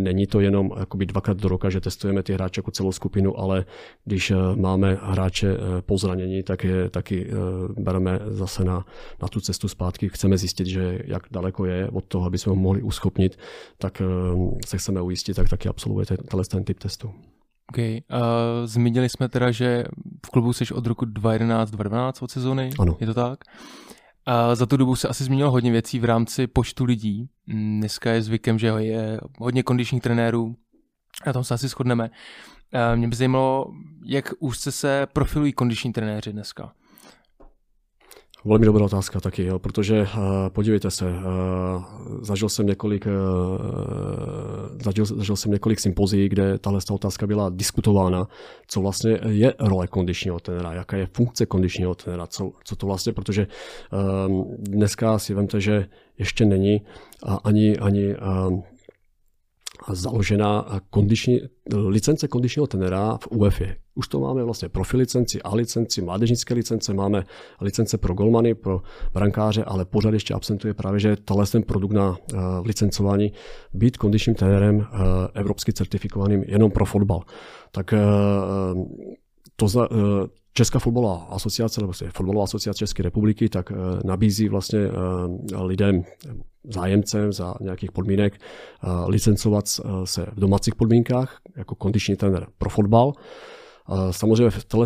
není 0.02 0.26
to 0.26 0.40
jenom 0.40 0.70
dvakrát 0.94 1.36
do 1.36 1.48
roka, 1.48 1.70
že 1.70 1.80
testujeme 1.80 2.22
ty 2.22 2.32
hráče 2.32 2.58
jako 2.58 2.70
celou 2.70 2.92
skupinu, 2.92 3.38
ale 3.38 3.64
když 4.04 4.30
eh, 4.30 4.36
máme 4.56 4.98
hráče 5.02 5.54
eh, 5.54 5.82
po 5.82 5.98
zranění, 5.98 6.42
tak 6.42 6.64
je 6.64 6.90
taky 6.90 7.26
eh, 7.26 7.32
bereme 7.80 8.20
zase 8.24 8.64
na, 8.64 8.86
na 9.22 9.28
tu 9.28 9.40
cestu 9.40 9.68
zpátky. 9.68 10.08
Chceme 10.08 10.38
zjistit, 10.38 10.66
že 10.66 10.98
jak 11.04 11.22
daleko 11.30 11.64
je 11.64 11.88
od 11.90 12.04
toho, 12.04 12.26
aby 12.26 12.38
jsme 12.38 12.50
ho 12.50 12.56
mohli 12.56 12.82
uschopnit, 12.82 13.38
tak 13.78 14.02
se 14.66 14.78
chceme 14.78 15.00
ujistit, 15.02 15.34
tak 15.34 15.48
taky 15.48 15.68
absolvujete 15.68 16.16
ten 16.50 16.64
typ 16.64 16.78
testu. 16.78 17.10
Okay. 17.70 18.00
Uh, 18.10 18.20
zmínili 18.64 19.08
jsme 19.08 19.28
teda, 19.28 19.50
že 19.50 19.84
v 20.26 20.30
klubu 20.30 20.52
jsi 20.52 20.74
od 20.74 20.86
roku 20.86 21.04
2011-2012 21.04 22.12
od 22.24 22.30
sezóny, 22.30 22.70
ano. 22.78 22.96
je 23.00 23.06
to 23.06 23.14
tak? 23.14 23.38
Uh, 24.28 24.54
za 24.54 24.66
tu 24.66 24.76
dobu 24.76 24.96
se 24.96 25.08
asi 25.08 25.24
změnilo 25.24 25.50
hodně 25.50 25.72
věcí 25.72 25.98
v 25.98 26.04
rámci 26.04 26.46
počtu 26.46 26.84
lidí. 26.84 27.28
Dneska 27.46 28.10
je 28.10 28.22
zvykem, 28.22 28.58
že 28.58 28.66
je 28.66 29.20
hodně 29.38 29.62
kondičních 29.62 30.02
trenérů, 30.02 30.56
na 31.26 31.32
tom 31.32 31.44
se 31.44 31.54
asi 31.54 31.68
shodneme. 31.68 32.10
Uh, 32.10 32.96
mě 32.96 33.08
by 33.08 33.16
zajímalo, 33.16 33.66
jak 34.04 34.32
úzce 34.38 34.72
se 34.72 35.06
profilují 35.12 35.52
kondiční 35.52 35.92
trenéři 35.92 36.32
dneska. 36.32 36.72
Velmi 38.44 38.66
dobrá 38.66 38.84
otázka 38.84 39.20
taky, 39.20 39.44
jo, 39.44 39.58
protože 39.58 40.00
uh, 40.00 40.08
podívejte 40.48 40.90
se, 40.90 41.10
uh, 41.10 41.14
zažil 42.22 42.48
jsem 42.48 42.66
několik, 42.66 43.06
uh, 43.06 43.12
zažil, 44.84 45.04
zažil 45.04 45.36
jsem 45.36 45.52
několik 45.52 45.80
sympozí, 45.80 46.28
kde 46.28 46.58
tahle 46.58 46.80
otázka 46.90 47.26
byla 47.26 47.50
diskutována, 47.50 48.28
co 48.66 48.80
vlastně 48.80 49.18
je 49.28 49.54
role 49.58 49.86
kondičního 49.86 50.40
trenéra, 50.40 50.72
jaká 50.72 50.96
je 50.96 51.06
funkce 51.06 51.46
kondičního 51.46 51.94
trenéra, 51.94 52.26
co, 52.26 52.52
co 52.64 52.76
to 52.76 52.86
vlastně, 52.86 53.12
protože 53.12 53.46
dneska 54.58 55.18
si 55.18 55.34
vemte, 55.34 55.60
že 55.60 55.86
ještě 56.18 56.44
není 56.44 56.82
ani, 57.44 57.78
ani 57.78 58.16
založena 59.88 60.80
kondiční, 60.90 61.40
licence 61.74 62.28
kondičního 62.28 62.66
tenera 62.66 63.16
v 63.16 63.28
UEFA. 63.30 63.64
Už 63.94 64.08
to 64.08 64.20
máme 64.20 64.44
vlastně 64.44 64.68
profi 64.68 64.96
licenci, 64.96 65.42
A 65.42 65.54
licenci, 65.54 66.02
mládežnické 66.02 66.54
licence, 66.54 66.94
máme 66.94 67.24
licence 67.60 67.98
pro 67.98 68.14
golmany, 68.14 68.54
pro 68.54 68.82
brankáře, 69.12 69.64
ale 69.64 69.84
pořád 69.84 70.14
ještě 70.14 70.34
absentuje 70.34 70.74
právě, 70.74 71.00
že 71.00 71.16
tahle 71.16 71.46
ten 71.46 71.62
produkt 71.62 71.92
na 71.92 72.10
uh, 72.10 72.16
licencování 72.64 73.32
být 73.74 73.96
kondičním 73.96 74.34
trenérem 74.34 74.76
uh, 74.76 74.84
evropsky 75.34 75.72
certifikovaným 75.72 76.44
jenom 76.46 76.70
pro 76.70 76.84
fotbal. 76.84 77.22
Tak 77.70 77.92
uh, 77.92 77.98
to 79.56 79.68
za, 79.68 79.88
Česká 80.54 80.78
fotbalová 80.78 81.26
asociace, 81.30 81.80
nebo 81.80 81.92
fotbalová 81.92 82.44
asociace 82.44 82.78
České 82.78 83.02
republiky, 83.02 83.48
tak 83.48 83.72
nabízí 84.04 84.48
vlastně 84.48 84.78
lidem, 85.62 86.04
zájemcem 86.64 87.32
za 87.32 87.54
nějakých 87.60 87.92
podmínek 87.92 88.34
uh, 88.34 89.08
licencovat 89.08 89.64
uh, 89.84 90.04
se 90.04 90.26
v 90.32 90.40
domácích 90.40 90.74
podmínkách 90.74 91.40
jako 91.56 91.74
kondiční 91.74 92.16
trenér 92.16 92.46
pro 92.58 92.70
fotbal. 92.70 93.06
Uh, 93.06 94.10
samozřejmě 94.10 94.50
v 94.50 94.64
této 94.64 94.84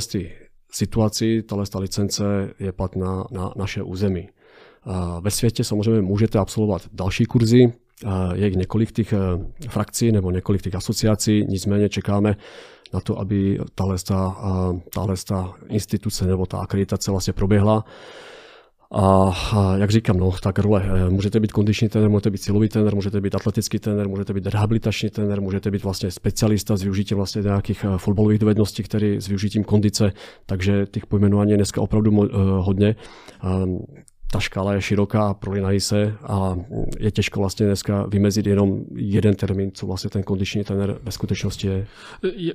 situaci, 0.72 1.42
tato 1.42 1.80
licence 1.80 2.24
je 2.58 2.72
platná 2.72 3.24
na 3.30 3.52
naše 3.56 3.82
území. 3.82 4.28
Ve 5.20 5.30
světě 5.30 5.64
samozřejmě 5.64 6.02
můžete 6.02 6.38
absolvovat 6.38 6.82
další 6.92 7.24
kurzy, 7.24 7.72
je 8.34 8.50
několik 8.50 8.92
těch 8.92 9.14
frakcí 9.68 10.12
nebo 10.12 10.30
několik 10.30 10.62
těch 10.62 10.74
asociací, 10.74 11.44
nicméně 11.48 11.88
čekáme 11.88 12.36
na 12.94 13.00
to, 13.00 13.18
aby 13.18 13.58
tahle 14.94 15.16
instituce 15.68 16.26
nebo 16.26 16.46
ta 16.46 16.58
akreditace 16.58 17.10
vlastně 17.10 17.32
proběhla. 17.32 17.84
A, 18.92 19.32
jak 19.76 19.90
říkám, 19.90 20.16
no, 20.16 20.32
tak 20.42 20.58
role. 20.58 20.82
Eh, 20.84 21.10
můžete 21.10 21.40
být 21.40 21.52
kondiční 21.52 21.88
trenér, 21.88 22.10
můžete 22.10 22.30
být 22.30 22.42
silový 22.42 22.68
trenér, 22.68 22.94
můžete 22.94 23.20
být 23.20 23.34
atletický 23.34 23.78
trenér, 23.78 24.08
můžete 24.08 24.32
být 24.32 24.46
rehabilitační 24.46 25.10
trenér, 25.10 25.40
můžete 25.40 25.70
být 25.70 25.84
vlastně 25.84 26.10
specialista 26.10 26.76
s 26.76 26.82
využitím 26.82 27.16
vlastně 27.16 27.42
nějakých 27.42 27.84
eh, 27.84 27.98
fotbalových 27.98 28.38
dovedností, 28.38 28.82
který 28.82 29.20
s 29.20 29.28
využitím 29.28 29.64
kondice, 29.64 30.12
takže 30.46 30.86
těch 30.90 31.06
pojmenování 31.06 31.50
je 31.50 31.56
dneska 31.56 31.80
opravdu 31.80 32.10
uh, 32.10 32.26
hodně 32.58 32.96
ta 34.32 34.40
škála 34.40 34.72
je 34.72 34.82
široká, 34.82 35.34
prolinají 35.34 35.80
se 35.80 36.14
a 36.22 36.56
je 36.98 37.10
těžko 37.10 37.40
vlastně 37.40 37.66
dneska 37.66 38.06
vymezit 38.08 38.46
jenom 38.46 38.80
jeden 38.94 39.34
termín, 39.34 39.70
co 39.74 39.86
vlastně 39.86 40.10
ten 40.10 40.22
kondiční 40.22 40.64
trenér 40.64 40.98
ve 41.02 41.12
skutečnosti 41.12 41.66
je. 41.66 41.86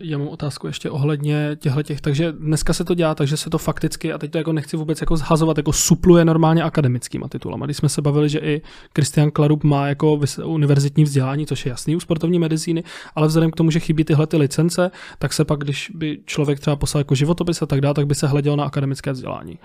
Já 0.01 0.17
mám 0.17 0.27
otázku 0.27 0.67
ještě 0.67 0.89
ohledně 0.89 1.57
těchto 1.59 1.83
těch, 1.83 2.01
takže 2.01 2.31
dneska 2.31 2.73
se 2.73 2.83
to 2.83 2.93
dělá, 2.93 3.15
takže 3.15 3.37
se 3.37 3.49
to 3.49 3.57
fakticky, 3.57 4.13
a 4.13 4.17
teď 4.17 4.31
to 4.31 4.37
jako 4.37 4.53
nechci 4.53 4.77
vůbec 4.77 5.01
jako 5.01 5.17
zhazovat, 5.17 5.57
jako 5.57 5.73
supluje 5.73 6.25
normálně 6.25 6.63
akademickýma 6.63 7.27
titulama. 7.27 7.65
Když 7.65 7.77
jsme 7.77 7.89
se 7.89 8.01
bavili, 8.01 8.29
že 8.29 8.39
i 8.39 8.61
Christian 8.95 9.31
Klarub 9.31 9.63
má 9.63 9.87
jako 9.87 10.19
univerzitní 10.45 11.03
vzdělání, 11.03 11.45
což 11.45 11.65
je 11.65 11.69
jasný 11.69 11.95
u 11.95 11.99
sportovní 11.99 12.39
medicíny, 12.39 12.83
ale 13.15 13.27
vzhledem 13.27 13.51
k 13.51 13.55
tomu, 13.55 13.71
že 13.71 13.79
chybí 13.79 14.03
tyhle 14.03 14.27
ty 14.27 14.37
licence, 14.37 14.91
tak 15.19 15.33
se 15.33 15.45
pak, 15.45 15.59
když 15.59 15.91
by 15.95 16.19
člověk 16.25 16.59
třeba 16.59 16.75
poslal 16.75 16.99
jako 16.99 17.15
životopis 17.15 17.61
a 17.61 17.65
tak 17.65 17.81
dále, 17.81 17.93
tak 17.93 18.07
by 18.07 18.15
se 18.15 18.27
hleděl 18.27 18.55
na 18.55 18.63
akademické 18.63 19.11
vzdělání. 19.11 19.59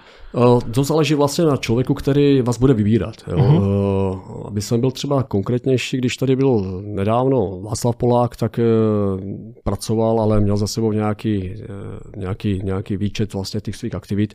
To 0.70 0.84
záleží 0.84 1.14
vlastně 1.14 1.44
na 1.44 1.56
člověku, 1.56 1.95
který 1.96 2.42
vás 2.42 2.58
bude 2.58 2.74
vybírat. 2.74 3.14
Jo? 3.28 3.36
Uh-huh. 3.36 4.46
Aby 4.46 4.62
jsem 4.62 4.80
byl 4.80 4.90
třeba 4.90 5.22
konkrétnější, 5.22 5.96
když 5.96 6.16
tady 6.16 6.36
byl 6.36 6.82
nedávno 6.82 7.60
Václav 7.60 7.96
Polák, 7.96 8.36
tak 8.36 8.58
uh, 8.58 9.20
pracoval, 9.64 10.20
ale 10.20 10.40
měl 10.40 10.56
za 10.56 10.66
sebou 10.66 10.92
nějaký, 10.92 11.50
uh, 11.50 12.20
nějaký, 12.20 12.60
nějaký 12.64 12.96
výčet 12.96 13.34
vlastně 13.34 13.60
těch 13.60 13.76
svých 13.76 13.94
aktivit, 13.94 14.34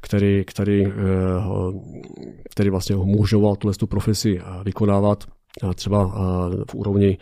který, 0.00 0.44
který, 0.46 0.86
který 2.50 2.70
vlastně 2.70 2.96
ho 2.96 3.04
můžoval 3.04 3.56
tuhle 3.56 3.74
tu 3.74 3.86
profesi 3.86 4.40
vykonávat 4.64 5.24
třeba 5.74 6.06
v 6.70 6.74
úrovni 6.74 7.18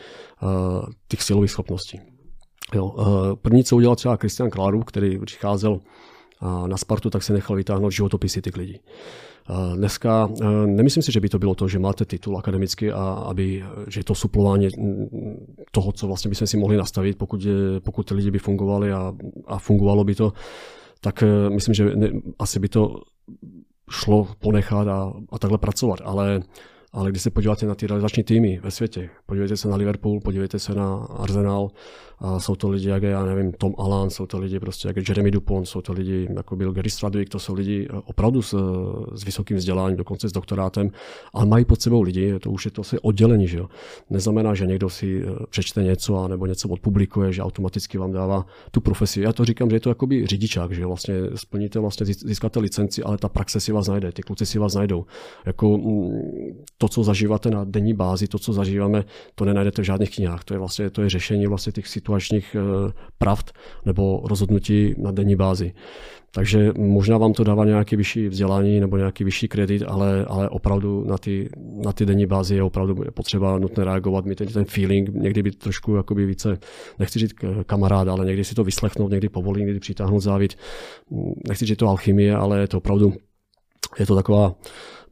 těch 1.09 1.23
silových 1.23 1.51
schopností. 1.51 2.01
Jo, 2.75 2.95
první, 3.43 3.65
co 3.65 3.77
udělal 3.77 3.97
třeba 3.97 4.17
Kristian 4.17 4.51
Kláru, 4.51 4.83
který 4.83 5.19
přicházel 5.19 5.81
na 6.67 6.77
Spartu, 6.77 7.11
tak 7.11 7.23
se 7.23 7.33
nechal 7.33 7.57
vytáhnout 7.57 7.91
životopisy 7.91 8.43
těch 8.43 8.57
lidí. 8.57 8.81
Dneska 9.77 10.29
nemyslím 10.67 11.03
si, 11.03 11.13
že 11.13 11.21
by 11.21 11.29
to 11.29 11.39
bylo 11.39 11.55
to, 11.55 11.69
že 11.69 11.79
máte 11.79 12.05
titul 12.05 12.39
akademický 12.39 12.91
a 12.91 13.05
aby, 13.05 13.65
že 13.89 14.01
je 14.01 14.05
to 14.05 14.15
suplování 14.15 14.69
toho, 15.71 15.93
co 15.93 16.07
vlastně 16.07 16.29
bychom 16.29 16.47
si 16.47 16.57
mohli 16.57 16.77
nastavit, 16.77 17.19
pokud, 17.19 17.47
pokud 17.81 18.03
ty 18.03 18.15
lidi 18.15 18.31
by 18.31 18.39
fungovali 18.39 18.93
a, 18.93 19.15
a 19.47 19.59
fungovalo 19.59 20.05
by 20.05 20.15
to, 20.15 20.33
tak 21.01 21.23
e, 21.23 21.51
myslím, 21.51 21.75
že 21.75 21.97
ne, 21.97 22.11
asi 22.39 22.61
by 22.61 22.69
to 22.69 23.01
šlo 23.91 24.29
ponechat 24.39 24.89
a, 24.89 25.13
a 25.33 25.39
takhle 25.39 25.59
pracovat. 25.59 26.01
Ale 26.05 26.41
ale 26.93 27.11
když 27.11 27.23
se 27.23 27.31
podíváte 27.31 27.67
na 27.67 27.75
ty 27.75 27.87
realizační 27.87 28.23
týmy 28.23 28.61
ve 28.63 28.71
světě, 28.71 29.11
Podívejte 29.27 29.57
se 29.57 29.69
na 29.69 29.77
Liverpool, 29.77 30.21
podívejte 30.21 30.59
se 30.59 30.75
na 30.75 30.95
Arsenal, 30.97 31.71
a 32.21 32.41
jsou 32.41 32.57
to 32.57 32.69
lidi, 32.69 32.89
jak 32.89 33.03
je, 33.03 33.11
já 33.11 33.25
nevím, 33.25 33.53
Tom 33.53 33.75
Alan, 33.79 34.11
jsou 34.11 34.27
to 34.27 34.39
lidi 34.39 34.61
prostě, 34.61 34.89
jak 34.89 34.97
je 34.97 35.03
Jeremy 35.09 35.31
Dupont, 35.31 35.69
jsou 35.69 35.81
to 35.81 35.93
lidi, 35.93 36.29
jako 36.37 36.57
byl 36.57 36.73
Gary 36.73 36.91
Stradwick, 36.91 37.31
to 37.31 37.39
jsou 37.39 37.55
lidi 37.55 37.89
eh, 37.91 37.97
opravdu 38.05 38.43
s, 38.43 38.57
s 39.15 39.25
vysokým 39.25 39.57
vzděláním, 39.57 39.97
dokonce 39.97 40.29
s 40.29 40.33
doktorátem, 40.33 40.91
ale 41.33 41.47
mají 41.47 41.65
pod 41.65 41.83
sebou 41.83 42.03
lidi, 42.03 42.39
to 42.39 42.51
už 42.51 42.65
je 42.65 42.71
to 42.71 42.81
asi 42.81 42.99
oddělení, 42.99 43.49
že 43.49 43.59
jo. 43.59 43.69
Neznamená, 44.11 44.55
že 44.55 44.67
někdo 44.67 44.91
si 44.91 45.23
eh, 45.23 45.47
přečte 45.51 45.83
něco 45.83 46.17
a 46.17 46.29
nebo 46.29 46.47
něco 46.47 46.69
odpublikuje, 46.69 47.33
že 47.33 47.43
automaticky 47.43 47.99
vám 47.99 48.13
dává 48.13 48.47
tu 48.71 48.81
profesi. 48.81 49.21
Já 49.21 49.33
to 49.33 49.45
říkám, 49.45 49.71
že 49.71 49.77
je 49.77 49.81
to 49.81 49.89
jakoby 49.89 50.27
řidičák, 50.27 50.73
že 50.73 50.87
vlastně 50.87 51.15
splníte, 51.35 51.79
vlastně 51.79 52.07
získáte 52.07 52.61
licenci, 52.61 53.03
ale 53.03 53.19
ta 53.19 53.29
praxe 53.29 53.61
si 53.61 53.73
vás 53.73 53.89
najde, 53.89 54.13
ty 54.13 54.23
kluci 54.23 54.47
si 54.47 54.59
vás 54.59 54.75
najdou. 54.75 55.07
Jako 55.47 55.79
mm, 55.79 56.65
to, 56.79 56.89
co 56.89 57.05
zažíváte 57.05 57.51
na 57.51 57.65
denní 57.65 57.95
bázi, 57.95 58.29
to, 58.29 58.39
co 58.39 58.53
zažíváme, 58.53 59.05
to 59.35 59.45
nenajdete 59.45 59.83
v 59.83 59.85
žádných 59.85 60.15
knihách. 60.15 60.45
To 60.45 60.55
je 60.55 60.59
vlastně 60.59 60.91
to 60.91 61.03
je 61.03 61.11
řešení 61.11 61.47
vlastně 61.47 61.73
těch 61.73 61.89
situačních 61.89 62.57
eh, 62.59 62.93
pravd 63.19 63.53
nebo 63.85 64.23
rozhodnutí 64.25 64.95
na 64.99 65.11
denní 65.11 65.37
bázi. 65.37 65.73
Takže 66.31 66.73
možná 66.77 67.19
vám 67.19 67.33
to 67.33 67.45
dává 67.45 67.65
nějaký 67.65 67.97
vyšší 67.97 68.29
vzdělání 68.29 68.81
nebo 68.81 68.97
nějaký 68.97 69.25
vyšší 69.25 69.49
kredit, 69.49 69.83
ale, 69.87 70.25
ale 70.25 70.49
opravdu 70.49 71.05
na 71.05 71.19
ty, 71.19 71.49
na 71.85 71.93
ty 71.93 72.07
denní 72.07 72.27
bázi 72.27 72.55
je 72.55 72.63
opravdu 72.63 72.95
potřeba 73.15 73.59
nutné 73.59 73.85
reagovat, 73.85 74.25
mít 74.25 74.39
ten, 74.39 74.49
ten 74.49 74.65
feeling, 74.65 75.09
někdy 75.15 75.43
být 75.43 75.59
trošku 75.59 75.95
jakoby 75.95 76.27
více, 76.27 76.59
nechci 76.99 77.19
říct 77.19 77.33
kamarád, 77.67 78.09
ale 78.09 78.27
někdy 78.27 78.45
si 78.45 78.55
to 78.55 78.65
vyslechnout, 78.65 79.11
někdy 79.11 79.29
povolit, 79.29 79.61
někdy 79.61 79.81
přitáhnout 79.81 80.23
závit. 80.23 80.55
Nechci 81.49 81.67
říct 81.67 81.79
to 81.79 81.89
alchymie, 81.89 82.37
ale 82.37 82.61
je 82.61 82.69
to 82.69 82.79
opravdu, 82.79 83.13
je 83.99 84.07
to 84.07 84.15
taková 84.15 84.55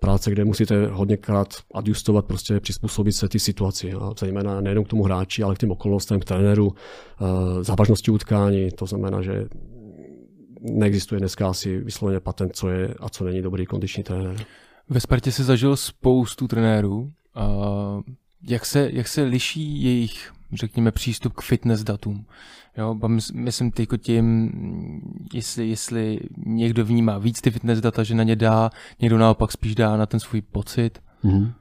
práce, 0.00 0.30
kde 0.30 0.44
musíte 0.44 0.86
hodněkrát 0.86 1.48
adjustovat, 1.74 2.26
prostě 2.26 2.60
přizpůsobit 2.60 3.12
se 3.12 3.28
ty 3.28 3.38
situaci. 3.38 3.92
A 3.92 4.14
zejména 4.18 4.60
nejenom 4.60 4.84
k 4.84 4.88
tomu 4.88 5.02
hráči, 5.02 5.42
ale 5.42 5.54
k 5.54 5.58
těm 5.58 5.70
okolnostem, 5.70 6.20
k 6.20 6.24
trenéru, 6.24 6.74
eh, 6.74 7.64
závažnosti 7.64 8.10
utkání. 8.10 8.70
To 8.70 8.86
znamená, 8.86 9.22
že 9.22 9.48
neexistuje 10.60 11.18
dneska 11.18 11.48
asi 11.48 11.78
vysloveně 11.78 12.20
patent, 12.20 12.56
co 12.56 12.68
je 12.68 12.94
a 13.00 13.08
co 13.08 13.24
není 13.24 13.42
dobrý 13.42 13.66
kondiční 13.66 14.02
trenér. 14.02 14.36
Ve 14.88 15.00
Spartě 15.00 15.32
si 15.32 15.44
zažil 15.44 15.76
spoustu 15.76 16.48
trenérů. 16.48 17.12
Jak 18.48 18.66
se, 18.66 18.90
jak 18.92 19.08
se 19.08 19.22
liší 19.22 19.82
jejich, 19.82 20.32
řekněme, 20.52 20.92
přístup 20.92 21.32
k 21.32 21.42
fitness 21.42 21.84
datům? 21.84 22.26
Jo, 22.76 22.98
myslím 23.34 23.70
teď 23.70 23.88
tím, 23.98 24.50
jestli, 25.34 25.68
jestli 25.68 26.20
někdo 26.46 26.84
vnímá 26.84 27.18
víc 27.18 27.40
ty 27.40 27.50
fitness 27.50 27.80
data, 27.80 28.02
že 28.02 28.14
na 28.14 28.22
ně 28.22 28.36
dá, 28.36 28.70
někdo 29.00 29.18
naopak 29.18 29.52
spíš 29.52 29.74
dá 29.74 29.96
na 29.96 30.06
ten 30.06 30.20
svůj 30.20 30.42
pocit. 30.42 30.98
Mm-hmm. 31.24 31.52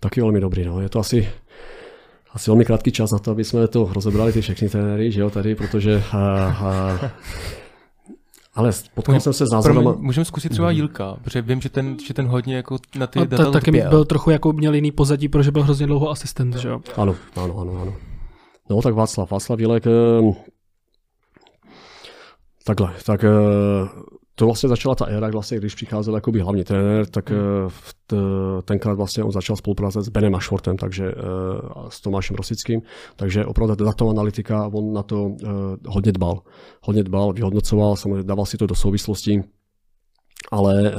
Taky 0.00 0.20
velmi 0.20 0.40
dobrý, 0.40 0.64
no. 0.64 0.80
Je 0.80 0.88
to 0.88 0.98
asi, 0.98 1.28
asi 2.32 2.50
velmi 2.50 2.64
krátký 2.64 2.92
čas 2.92 3.10
na 3.10 3.18
to, 3.18 3.30
aby 3.30 3.44
jsme 3.44 3.68
to 3.68 3.92
rozebrali 3.92 4.32
ty 4.32 4.40
všechny 4.40 4.68
trenéry, 4.68 5.12
že 5.12 5.20
jo, 5.20 5.30
tady, 5.30 5.54
protože 5.54 6.02
a, 6.12 6.18
a, 6.18 6.98
ale 8.54 8.70
potkal 8.94 9.20
jsem 9.20 9.32
se 9.32 9.46
s 9.46 9.50
názorem. 9.50 9.94
Můžeme 9.98 10.24
zkusit 10.24 10.48
třeba 10.48 10.68
mhm. 10.68 10.76
Jílka, 10.76 11.16
protože 11.22 11.42
vím, 11.42 11.60
že 11.60 11.68
ten, 11.68 11.98
že 11.98 12.14
ten 12.14 12.26
hodně 12.26 12.56
jako 12.56 12.78
na 12.98 13.06
ty 13.06 13.26
data 13.26 13.50
Taky 13.50 13.70
byl 13.70 14.04
trochu 14.04 14.30
jako 14.30 14.52
měl 14.52 14.74
jiný 14.74 14.92
pozadí, 14.92 15.28
protože 15.28 15.50
byl 15.50 15.62
hrozně 15.62 15.86
dlouho 15.86 16.10
asistent, 16.10 16.56
že 16.56 16.68
jo? 16.68 16.80
Ano, 16.96 17.16
ano, 17.36 17.58
ano, 17.58 17.78
ano. 17.82 17.94
No 18.70 18.82
tak 18.82 18.94
Václav, 18.94 19.30
Václav 19.30 19.60
Jílek, 19.60 19.86
eh, 19.86 20.32
takhle, 22.64 22.94
tak 23.06 23.24
eh, 23.24 23.28
to 24.34 24.46
vlastně 24.46 24.68
začala 24.68 24.94
ta 24.94 25.04
éra, 25.04 25.30
vlastně, 25.30 25.58
když 25.58 25.74
přicházel 25.74 26.14
jakoby 26.14 26.40
hlavní 26.40 26.64
trenér, 26.64 27.06
tak 27.06 27.30
hmm. 27.30 27.38
t, 28.06 28.16
tenkrát 28.64 28.94
vlastně 28.94 29.24
on 29.24 29.32
začal 29.32 29.56
spolupracovat 29.56 30.04
s 30.04 30.08
Benem 30.08 30.34
Ashwortem, 30.34 30.76
takže 30.76 31.12
s 31.88 32.00
Tomášem 32.00 32.36
Rosickým, 32.36 32.80
takže 33.16 33.44
opravdu 33.44 33.84
datová 33.84 34.10
analytika, 34.10 34.66
on 34.66 34.92
na 34.92 35.02
to 35.02 35.30
hodně 35.88 36.12
dbal. 36.12 36.40
Hodně 36.82 37.02
dbal, 37.02 37.32
vyhodnocoval, 37.32 37.96
samozřejmě 37.96 38.22
dával 38.22 38.46
si 38.46 38.56
to 38.56 38.66
do 38.66 38.74
souvislostí, 38.74 39.40
ale 40.50 40.94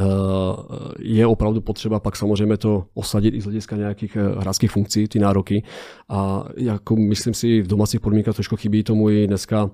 je 1.00 1.28
opravdu 1.28 1.62
potřeba 1.62 2.00
pak 2.00 2.16
samozřejmě 2.16 2.58
to 2.58 2.84
osadit 2.94 3.34
i 3.34 3.42
z 3.42 3.44
hlediska 3.44 3.76
nějakých 3.76 4.18
hráčských 4.38 4.72
funkcí, 4.72 5.08
ty 5.08 5.20
nároky. 5.20 5.64
A 6.10 6.44
jako 6.58 6.96
myslím 6.96 7.34
si, 7.34 7.62
v 7.62 7.68
domácích 7.68 8.00
podmínkách 8.00 8.36
trošku 8.36 8.56
chybí 8.56 8.84
tomu 8.84 9.10
i 9.10 9.28
dneska, 9.28 9.72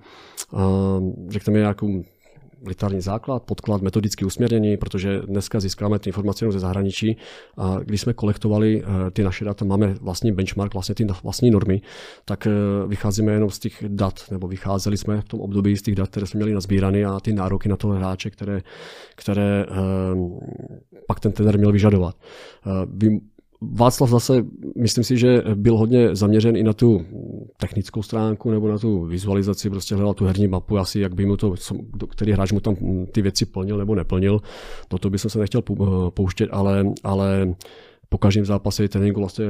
řekněme, 1.30 1.60
nějakou 1.60 2.04
literární 2.66 3.02
základ, 3.02 3.44
podklad, 3.44 3.82
metodicky 3.82 4.26
usměrnění, 4.26 4.78
protože 4.78 5.22
dneska 5.26 5.60
získáme 5.60 6.00
ty 6.00 6.10
informace 6.10 6.52
ze 6.52 6.60
zahraničí 6.60 7.18
a 7.58 7.78
když 7.84 8.02
jsme 8.02 8.14
kolektovali 8.14 8.84
eh, 8.84 9.12
ty 9.12 9.24
naše 9.24 9.46
data, 9.46 9.66
máme 9.66 9.96
vlastní 10.02 10.32
benchmark, 10.32 10.74
vlastně 10.74 10.96
ty 10.96 11.08
vlastní 11.24 11.52
normy, 11.52 11.82
tak 12.26 12.48
eh, 12.48 12.52
vycházíme 12.88 13.32
jenom 13.32 13.50
z 13.50 13.60
těch 13.60 13.84
dat, 13.88 14.20
nebo 14.32 14.48
vycházeli 14.48 14.98
jsme 14.98 15.22
v 15.22 15.24
tom 15.24 15.40
období 15.42 15.78
z 15.78 15.82
těch 15.82 15.96
dat, 15.96 16.10
které 16.10 16.26
jsme 16.26 16.38
měli 16.38 16.54
nazbírané 16.54 17.06
a 17.06 17.20
ty 17.20 17.34
nároky 17.34 17.70
na 17.70 17.76
toho 17.76 17.94
hráče, 17.94 18.30
které, 18.30 18.62
které 19.16 19.66
eh, 19.66 19.76
pak 21.08 21.20
ten 21.20 21.32
trenér 21.32 21.58
měl 21.58 21.72
vyžadovat. 21.72 22.16
Vy 22.94 23.20
Václav 23.62 24.10
zase, 24.10 24.46
myslím 24.78 25.04
si, 25.04 25.18
že 25.18 25.44
byl 25.56 25.78
hodně 25.78 26.16
zaměřen 26.16 26.56
i 26.56 26.64
na 26.64 26.74
tu 26.74 27.06
technickou 27.58 28.04
stránku 28.04 28.52
nebo 28.52 28.68
na 28.68 28.78
tu 28.78 29.06
vizualizaci, 29.06 29.70
prostě 29.70 29.96
hledal 29.96 30.14
tu 30.14 30.26
herní 30.26 30.48
mapu, 30.48 30.78
asi 30.78 31.00
jak 31.00 31.14
by 31.14 31.26
mu 31.26 31.38
to, 31.38 31.54
který 32.10 32.32
hráč 32.32 32.52
mu 32.52 32.60
tam 32.60 32.76
ty 33.12 33.22
věci 33.22 33.46
plnil 33.46 33.78
nebo 33.78 33.96
neplnil. 33.96 34.40
Do 34.90 34.98
toho 34.98 35.10
bych 35.10 35.22
se 35.22 35.40
nechtěl 35.40 35.62
pouštět, 36.10 36.50
ale, 36.52 36.86
ale 37.04 37.54
po 38.10 38.18
každém 38.18 38.46
zápase 38.46 38.88
tréninku 38.88 39.20
vlastně 39.20 39.46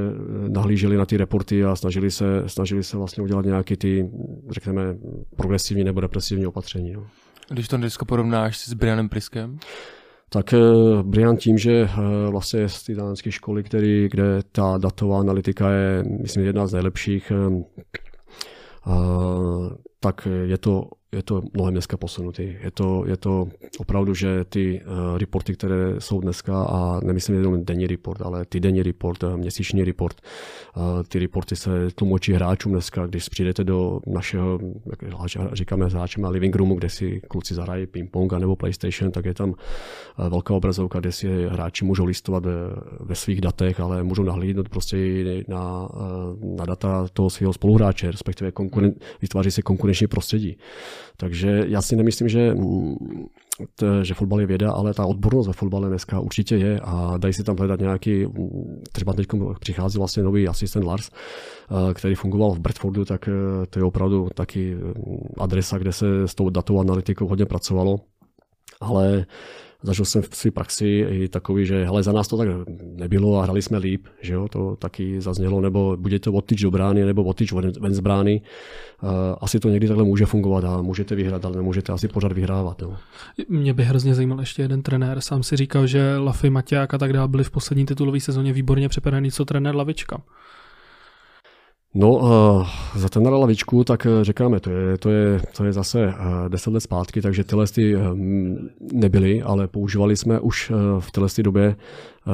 nahlíželi 0.48 0.96
na 0.96 1.06
ty 1.06 1.16
reporty 1.16 1.64
a 1.64 1.76
snažili 1.76 2.10
se, 2.10 2.42
snažili 2.46 2.82
se 2.82 2.96
vlastně 2.96 3.22
udělat 3.22 3.44
nějaké 3.44 3.76
ty, 3.76 4.10
řekněme, 4.50 4.82
progresivní 5.36 5.84
nebo 5.84 6.00
represivní 6.00 6.46
opatření. 6.46 6.92
No. 6.92 7.06
Když 7.48 7.68
to 7.68 7.76
dneska 7.76 8.04
porovnáš 8.04 8.58
s 8.58 8.72
Brianem 8.72 9.08
Priskem? 9.08 9.58
Tak 10.32 10.54
eh, 10.54 10.58
Brian 11.02 11.36
tím, 11.36 11.58
že 11.58 11.72
eh, 11.72 12.30
vlastně 12.30 12.68
z 12.68 12.82
té 12.82 12.94
dánské 12.94 13.32
školy, 13.32 13.62
který, 13.62 14.08
kde 14.08 14.42
ta 14.52 14.78
datová 14.78 15.20
analytika 15.20 15.70
je, 15.70 16.04
myslím, 16.22 16.44
jedna 16.44 16.66
z 16.66 16.72
nejlepších, 16.72 17.32
eh, 17.32 17.64
tak 20.00 20.28
je 20.44 20.58
to 20.58 20.84
je 21.12 21.22
to 21.22 21.42
mnohem 21.54 21.74
dneska 21.74 21.96
posunutý. 21.96 22.42
Je 22.42 22.70
to, 22.70 23.04
je 23.06 23.16
to 23.16 23.48
opravdu, 23.78 24.14
že 24.14 24.44
ty 24.44 24.80
uh, 24.80 25.18
reporty, 25.18 25.52
které 25.52 25.94
jsou 25.98 26.20
dneska, 26.20 26.62
a 26.62 27.00
nemyslím 27.04 27.36
jenom 27.36 27.64
denní 27.64 27.86
report, 27.86 28.22
ale 28.22 28.44
ty 28.44 28.60
denní 28.60 28.82
report, 28.82 29.22
uh, 29.22 29.36
měsíční 29.36 29.84
report, 29.84 30.20
uh, 30.76 30.82
ty 31.08 31.18
reporty 31.18 31.56
se 31.56 31.70
tlumočí 31.94 32.32
hráčům 32.32 32.72
dneska, 32.72 33.06
když 33.06 33.28
přijdete 33.28 33.64
do 33.64 34.00
našeho, 34.06 34.58
jak 34.90 34.98
říkáme 35.52 35.90
s 35.90 35.92
hráčem 35.92 36.24
living 36.24 36.56
roomu, 36.56 36.74
kde 36.74 36.88
si 36.88 37.20
kluci 37.28 37.54
zahrají 37.54 37.86
ping-pong 37.86 38.38
nebo 38.38 38.56
PlayStation, 38.56 39.12
tak 39.12 39.24
je 39.24 39.34
tam 39.34 39.50
uh, 39.50 40.28
velká 40.28 40.54
obrazovka, 40.54 41.00
kde 41.00 41.12
si 41.12 41.46
hráči 41.48 41.84
můžou 41.84 42.04
listovat 42.04 42.46
ve, 42.46 42.52
ve 43.00 43.14
svých 43.14 43.40
datech, 43.40 43.80
ale 43.80 44.02
můžou 44.02 44.22
nahlídnout 44.22 44.68
prostě 44.68 44.96
na, 45.48 45.88
na 46.56 46.64
data 46.64 47.06
toho 47.12 47.30
svého 47.30 47.52
spoluhráče, 47.52 48.10
respektive 48.10 48.50
konkuren- 48.50 48.94
vytváří 49.22 49.50
se 49.50 49.62
konkurenční 49.62 50.06
prostředí. 50.06 50.56
Takže 51.16 51.64
já 51.66 51.82
si 51.82 51.96
nemyslím, 51.96 52.28
že, 52.28 52.54
mm, 52.54 52.96
t, 53.74 54.04
že 54.04 54.14
fotbal 54.14 54.40
je 54.40 54.46
věda, 54.46 54.72
ale 54.72 54.94
ta 54.94 55.06
odbornost 55.06 55.46
ve 55.46 55.52
fotbale 55.52 55.88
dneska 55.88 56.20
určitě 56.20 56.56
je 56.56 56.80
a 56.80 57.18
dají 57.18 57.34
si 57.34 57.44
tam 57.44 57.56
hledat 57.56 57.80
nějaký, 57.80 58.26
mm, 58.26 58.82
třeba 58.92 59.12
teď 59.12 59.26
přichází 59.60 59.98
vlastně 59.98 60.22
nový 60.22 60.48
asistent 60.48 60.86
Lars, 60.86 61.10
eh, 61.10 61.94
který 61.94 62.14
fungoval 62.14 62.50
v 62.50 62.60
Bradfordu, 62.60 63.04
tak 63.04 63.28
eh, 63.28 63.66
to 63.66 63.78
je 63.78 63.84
opravdu 63.84 64.28
taky 64.34 64.74
mm, 64.74 64.92
adresa, 65.38 65.78
kde 65.78 65.92
se 65.92 66.28
s 66.28 66.34
tou 66.34 66.50
datovou 66.50 66.80
analytikou 66.80 67.26
hodně 67.26 67.46
pracovalo. 67.46 67.96
Ale 68.80 69.26
zažil 69.82 70.04
jsem 70.04 70.22
v 70.22 70.28
své 70.32 70.50
praxi 70.50 71.06
i 71.10 71.28
takový, 71.28 71.66
že 71.66 71.84
hele, 71.84 72.02
za 72.02 72.12
nás 72.12 72.28
to 72.28 72.36
tak 72.36 72.48
nebylo 72.82 73.38
a 73.38 73.42
hrali 73.42 73.62
jsme 73.62 73.78
líp, 73.78 74.06
že 74.20 74.34
jo, 74.34 74.48
to 74.48 74.76
taky 74.76 75.20
zaznělo, 75.20 75.60
nebo 75.60 75.96
bude 75.96 76.18
to 76.18 76.32
odtyč 76.32 76.62
do 76.62 76.70
brány, 76.70 77.04
nebo 77.04 77.24
odtyč 77.24 77.52
ven 77.52 77.94
z 77.94 78.00
brány. 78.00 78.42
Uh, 79.02 79.10
asi 79.40 79.60
to 79.60 79.68
někdy 79.68 79.88
takhle 79.88 80.04
může 80.04 80.26
fungovat 80.26 80.64
a 80.64 80.82
můžete 80.82 81.14
vyhrát, 81.14 81.44
ale 81.44 81.56
nemůžete 81.56 81.92
asi 81.92 82.08
pořád 82.08 82.32
vyhrávat. 82.32 82.82
No. 82.82 82.96
Mě 83.48 83.74
by 83.74 83.82
hrozně 83.84 84.14
zajímal 84.14 84.40
ještě 84.40 84.62
jeden 84.62 84.82
trenér. 84.82 85.20
Sám 85.20 85.42
si 85.42 85.56
říkal, 85.56 85.86
že 85.86 86.16
Lafy, 86.16 86.50
Maťák 86.50 86.94
a 86.94 86.98
tak 86.98 87.12
dále 87.12 87.28
byli 87.28 87.44
v 87.44 87.50
poslední 87.50 87.86
titulové 87.86 88.20
sezóně 88.20 88.52
výborně 88.52 88.88
připraveni, 88.88 89.32
co 89.32 89.44
trenér 89.44 89.76
Lavička. 89.76 90.22
No, 91.94 92.10
uh, 92.10 92.66
za 92.96 93.08
ten 93.08 93.22
na 93.22 93.30
lavičku, 93.30 93.84
tak 93.84 94.06
uh, 94.06 94.22
říkáme, 94.22 94.60
to 94.60 94.70
je, 94.70 94.98
to 94.98 95.10
je, 95.10 95.40
to 95.56 95.64
je 95.64 95.72
zase 95.72 96.06
uh, 96.06 96.48
deset 96.48 96.72
let 96.72 96.80
zpátky, 96.80 97.22
takže 97.22 97.44
tyhle 97.44 97.66
ty 97.66 97.96
nebyly, 98.92 99.42
ale 99.42 99.68
používali 99.68 100.16
jsme 100.16 100.40
už 100.40 100.72
v 100.98 101.10
téhle 101.10 101.28
době 101.42 101.76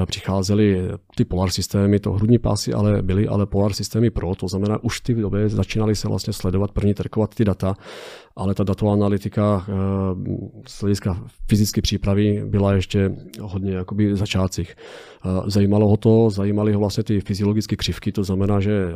přicházely 0.06 0.88
ty 1.14 1.24
polar 1.24 1.50
systémy, 1.50 2.00
to 2.00 2.12
hrudní 2.12 2.38
pásy 2.38 2.72
ale 2.72 3.02
byly 3.02 3.28
ale 3.28 3.46
polar 3.46 3.72
systémy 3.72 4.10
pro, 4.10 4.34
to 4.34 4.48
znamená 4.48 4.84
už 4.84 4.98
v 4.98 5.02
té 5.02 5.14
době 5.14 5.48
začínaly 5.48 5.96
se 5.96 6.08
vlastně 6.08 6.32
sledovat, 6.32 6.72
první 6.72 6.94
trkovat 6.94 7.34
ty 7.34 7.44
data 7.44 7.76
ale 8.36 8.54
ta 8.54 8.64
datová 8.64 8.92
analytika 8.92 9.66
eh, 9.68 9.72
z 10.66 10.80
hlediska 10.80 11.24
fyzické 11.48 11.82
přípravy 11.82 12.42
byla 12.46 12.72
ještě 12.72 13.10
hodně 13.40 13.72
jakoby 13.72 14.12
v 14.12 14.16
začátcích. 14.16 14.76
Eh, 15.24 15.28
zajímalo 15.46 15.88
ho 15.88 15.96
to, 15.96 16.30
zajímaly 16.30 16.72
ho 16.72 16.80
vlastně 16.80 17.04
ty 17.04 17.20
fyziologické 17.20 17.76
křivky, 17.76 18.12
to 18.12 18.24
znamená, 18.24 18.60
že 18.60 18.92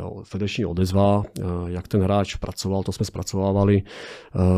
srdeční 0.51 0.65
odezva, 0.65 1.23
eh, 1.39 1.43
jak 1.67 1.87
ten 1.87 2.01
hráč 2.01 2.35
pracoval, 2.35 2.83
to 2.83 2.91
jsme 2.91 3.05
zpracovávali. 3.05 3.83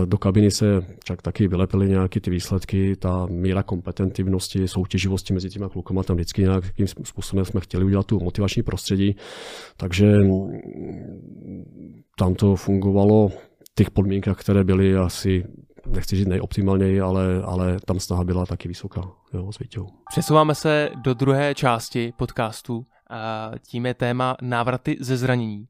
Do 0.06 0.18
kabiny 0.18 0.52
se 0.52 0.86
však 1.04 1.22
taky 1.22 1.48
vylepily 1.48 1.90
nějaké 1.90 2.20
ty 2.20 2.32
výsledky, 2.32 2.96
ta 2.96 3.26
míra 3.30 3.64
kompetentivnosti, 3.64 4.68
soutěživosti 4.68 5.34
mezi 5.34 5.50
těma 5.50 5.70
klukama 5.70 6.04
tam 6.04 6.16
vždycky 6.16 6.42
nějakým 6.42 6.88
způsobem 6.88 7.46
jsme 7.46 7.62
chtěli 7.62 7.86
udělat 7.86 8.06
tu 8.06 8.20
motivační 8.20 8.64
prostředí, 8.64 9.16
takže 9.78 10.06
mm, 10.06 10.52
tam 12.18 12.36
to 12.36 12.56
fungovalo 12.56 13.32
těch 13.76 13.92
podmínkách, 13.92 14.40
které 14.40 14.64
byly 14.64 14.96
asi 14.96 15.46
nechci 15.88 16.16
říct 16.16 16.28
nejoptimálněji, 16.28 17.02
ale, 17.02 17.42
ale 17.46 17.78
tam 17.86 18.00
snaha 18.00 18.24
byla 18.24 18.46
taky 18.46 18.68
vysoká 18.68 19.02
jo, 19.34 19.52
s 19.52 19.60
Vítěou. 19.60 19.88
Přesouváme 20.12 20.56
se 20.56 20.90
do 21.04 21.14
druhé 21.14 21.56
části 21.56 22.14
podcastu. 22.18 22.86
A 23.10 23.52
tím 23.68 23.86
je 23.86 23.94
téma 23.94 24.36
návraty 24.42 24.98
ze 25.00 25.18
zranění. 25.18 25.68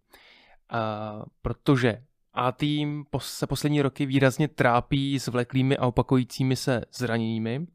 A 0.74 1.24
protože 1.42 2.04
a 2.34 2.52
tým 2.52 3.06
se 3.18 3.48
poslední 3.48 3.82
roky 3.82 4.06
výrazně 4.06 4.48
trápí 4.48 5.20
s 5.20 5.28
vleklými 5.28 5.78
a 5.78 5.86
opakujícími 5.86 6.56
se 6.56 6.82
zraněními. 6.94 7.68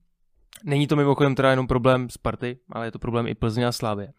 Není 0.64 0.86
to 0.86 0.96
mimochodem 0.96 1.34
teda 1.34 1.50
jenom 1.50 1.66
problém 1.66 2.10
Sparty, 2.10 2.58
ale 2.70 2.86
je 2.86 2.90
to 2.90 2.98
problém 2.98 3.26
i 3.26 3.34
Plzně 3.34 3.66
a 3.66 3.72
Slávě. 3.72 4.12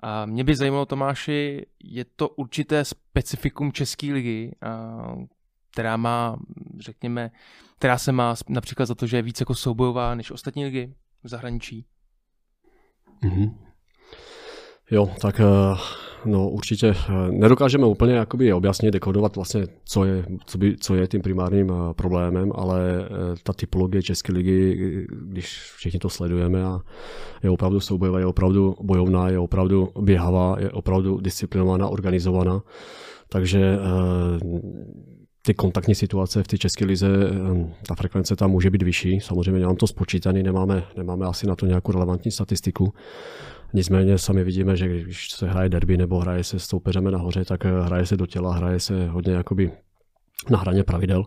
A 0.00 0.26
mě 0.26 0.44
by 0.44 0.56
zajímalo, 0.56 0.86
Tomáši, 0.86 1.66
je 1.84 2.04
to 2.04 2.28
určité 2.28 2.84
specifikum 2.84 3.72
České 3.72 4.06
ligy, 4.06 4.56
která 5.72 5.96
má, 5.96 6.36
řekněme, 6.78 7.30
která 7.78 7.98
se 7.98 8.12
má 8.12 8.34
například 8.48 8.86
za 8.86 8.94
to, 8.94 9.06
že 9.06 9.16
je 9.16 9.22
víc 9.22 9.40
jako 9.40 9.54
soubojová 9.54 10.14
než 10.14 10.30
ostatní 10.30 10.64
ligy 10.64 10.94
v 11.22 11.28
zahraničí? 11.28 11.86
Mm-hmm. 13.22 13.54
Jo, 14.90 15.14
tak 15.20 15.40
eh, 15.40 15.44
no 16.26 16.48
určitě 16.48 16.88
eh, 16.88 17.12
nedokážeme 17.30 17.86
úplně 17.86 18.14
jakoby 18.14 18.52
objasnit, 18.52 18.90
dekodovat 18.90 19.36
vlastně, 19.36 19.66
co 19.84 20.04
je, 20.04 20.24
co, 20.46 20.58
by, 20.58 20.76
co 20.76 20.94
je 20.94 21.06
tím 21.06 21.22
primárním 21.22 21.70
eh, 21.70 21.94
problémem, 21.94 22.52
ale 22.54 23.08
ta 23.42 23.52
typologie 23.52 24.02
České 24.02 24.32
ligy, 24.32 25.06
když 25.10 25.72
všichni 25.76 26.00
to 26.00 26.08
sledujeme 26.08 26.64
a 26.64 26.80
je 27.42 27.50
opravdu 27.50 27.80
soubojová, 27.80 28.18
je 28.18 28.26
opravdu 28.26 28.74
bojovná, 28.82 29.28
je 29.28 29.38
opravdu 29.38 29.88
běhavá, 30.00 30.56
je 30.58 30.70
opravdu 30.70 31.20
disciplinovaná, 31.20 31.88
organizovaná, 31.88 32.62
takže 33.28 33.78
ty 35.42 35.54
kontaktní 35.54 35.94
situace 35.94 36.42
v 36.42 36.48
té 36.48 36.58
české 36.58 36.84
lize, 36.84 37.08
ta 37.88 37.94
frekvence 37.94 38.36
tam 38.36 38.50
může 38.50 38.70
být 38.70 38.82
vyšší. 38.82 39.20
Samozřejmě 39.20 39.60
nemám 39.60 39.76
to 39.76 39.86
spočítaný, 39.86 40.42
nemáme, 40.42 40.84
nemáme 40.96 41.26
asi 41.26 41.46
na 41.46 41.56
to 41.56 41.66
nějakou 41.66 41.92
relevantní 41.92 42.30
statistiku. 42.30 42.92
Nicméně 43.74 44.18
sami 44.18 44.44
vidíme, 44.44 44.76
že 44.76 44.88
když 44.88 45.30
se 45.30 45.48
hraje 45.48 45.68
derby 45.68 45.96
nebo 45.96 46.18
hraje 46.18 46.44
se 46.44 46.58
s 46.58 46.64
soupeřem 46.64 47.10
nahoře, 47.10 47.44
tak 47.44 47.64
eh, 47.64 47.82
hraje 47.82 48.06
se 48.06 48.16
do 48.16 48.26
těla, 48.26 48.54
hraje 48.54 48.80
se 48.80 49.06
hodně 49.06 49.32
jakoby 49.32 49.70
na 50.50 50.58
hraně 50.58 50.84
pravidel. 50.84 51.24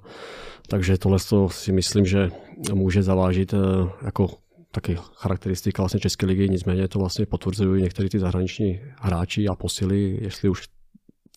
Takže 0.68 0.98
tohle 0.98 1.20
si 1.48 1.72
myslím, 1.72 2.06
že 2.06 2.30
může 2.74 3.04
zavážit 3.04 3.54
eh, 3.54 3.58
jako 4.06 4.28
taky 4.72 4.98
charakteristika 5.14 5.82
vlastně 5.82 6.00
České 6.00 6.26
ligy, 6.26 6.50
nicméně 6.50 6.88
to 6.88 7.00
vlastně 7.00 7.26
potvrzují 7.26 7.84
někteří 7.84 8.10
ty 8.10 8.20
zahraniční 8.20 8.80
hráči 9.00 9.48
a 9.48 9.56
posily, 9.56 10.18
jestli 10.22 10.50
už 10.50 10.68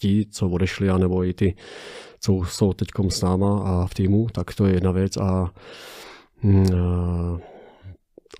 ti, 0.00 0.26
co 0.30 0.48
odešli, 0.48 0.90
anebo 0.90 1.24
i 1.24 1.34
ty, 1.34 1.54
co 2.20 2.32
jsou 2.32 2.72
teď 2.72 2.88
s 3.08 3.22
náma 3.22 3.62
a 3.64 3.86
v 3.86 3.94
týmu, 3.94 4.26
tak 4.32 4.54
to 4.54 4.66
je 4.66 4.74
jedna 4.74 4.90
věc 4.90 5.16
a, 5.16 5.52
mm, 6.42 6.66
a, 6.74 7.40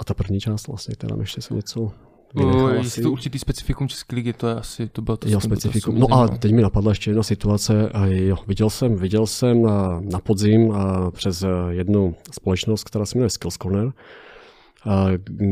a 0.00 0.04
ta 0.04 0.14
první 0.14 0.40
část 0.40 0.66
vlastně, 0.66 0.94
která 0.94 1.16
ještě 1.20 1.40
se 1.40 1.54
něco 1.54 1.92
vynechal 2.34 2.74
no, 2.74 2.80
asi. 2.80 3.02
to 3.02 3.12
určitý 3.12 3.38
specifikum 3.38 3.88
České 3.88 4.16
ligy, 4.16 4.32
to 4.32 4.48
je 4.48 4.54
asi, 4.54 4.88
to 4.88 5.02
bylo 5.02 5.16
to. 5.16 5.28
Jo, 5.28 5.40
specifikum. 5.40 5.98
No 5.98 6.12
a 6.12 6.28
teď 6.28 6.52
mi 6.52 6.62
napadla 6.62 6.90
ještě 6.90 7.10
jedna 7.10 7.22
situace. 7.22 7.90
Jo, 8.06 8.36
viděl 8.46 8.70
jsem, 8.70 8.96
viděl 8.96 9.26
jsem 9.26 9.62
na, 9.62 10.00
na 10.00 10.20
podzim 10.20 10.74
přes 11.10 11.44
jednu 11.68 12.14
společnost, 12.32 12.84
která 12.84 13.06
se 13.06 13.18
jmenuje 13.18 13.30
Skills 13.30 13.56
Corner, 13.56 13.92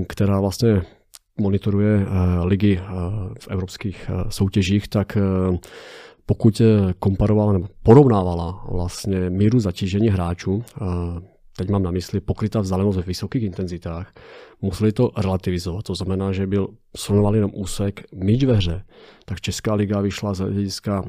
která 0.09 0.41
vlastně 0.41 0.83
monitoruje 1.41 2.07
ligy 2.43 2.81
v 3.41 3.49
evropských 3.49 4.11
soutěžích, 4.29 4.89
tak 4.89 5.19
pokud 6.27 6.63
komparovala 6.99 7.53
nebo 7.53 7.67
porovnávala 7.83 8.65
vlastně 8.71 9.31
míru 9.31 9.61
zatížení 9.61 10.09
hráčů, 10.09 10.65
teď 11.57 11.69
mám 11.69 11.83
na 11.83 11.91
mysli 11.91 12.21
pokrytá 12.21 12.61
vzdálenost 12.61 12.97
ve 12.97 13.03
vysokých 13.03 13.43
intenzitách, 13.43 14.13
museli 14.63 14.93
to 14.93 15.11
relativizovat. 15.17 15.85
To 15.85 15.95
znamená, 15.95 16.33
že 16.33 16.47
byl 16.47 16.69
srovnovaný 16.97 17.37
jenom 17.37 17.51
úsek 17.55 18.05
míč 18.15 18.45
ve 18.45 18.55
hře, 18.55 18.85
tak 19.25 19.41
Česká 19.41 19.75
liga 19.75 20.01
vyšla 20.01 20.35
z 20.35 20.39
hlediska 20.39 21.05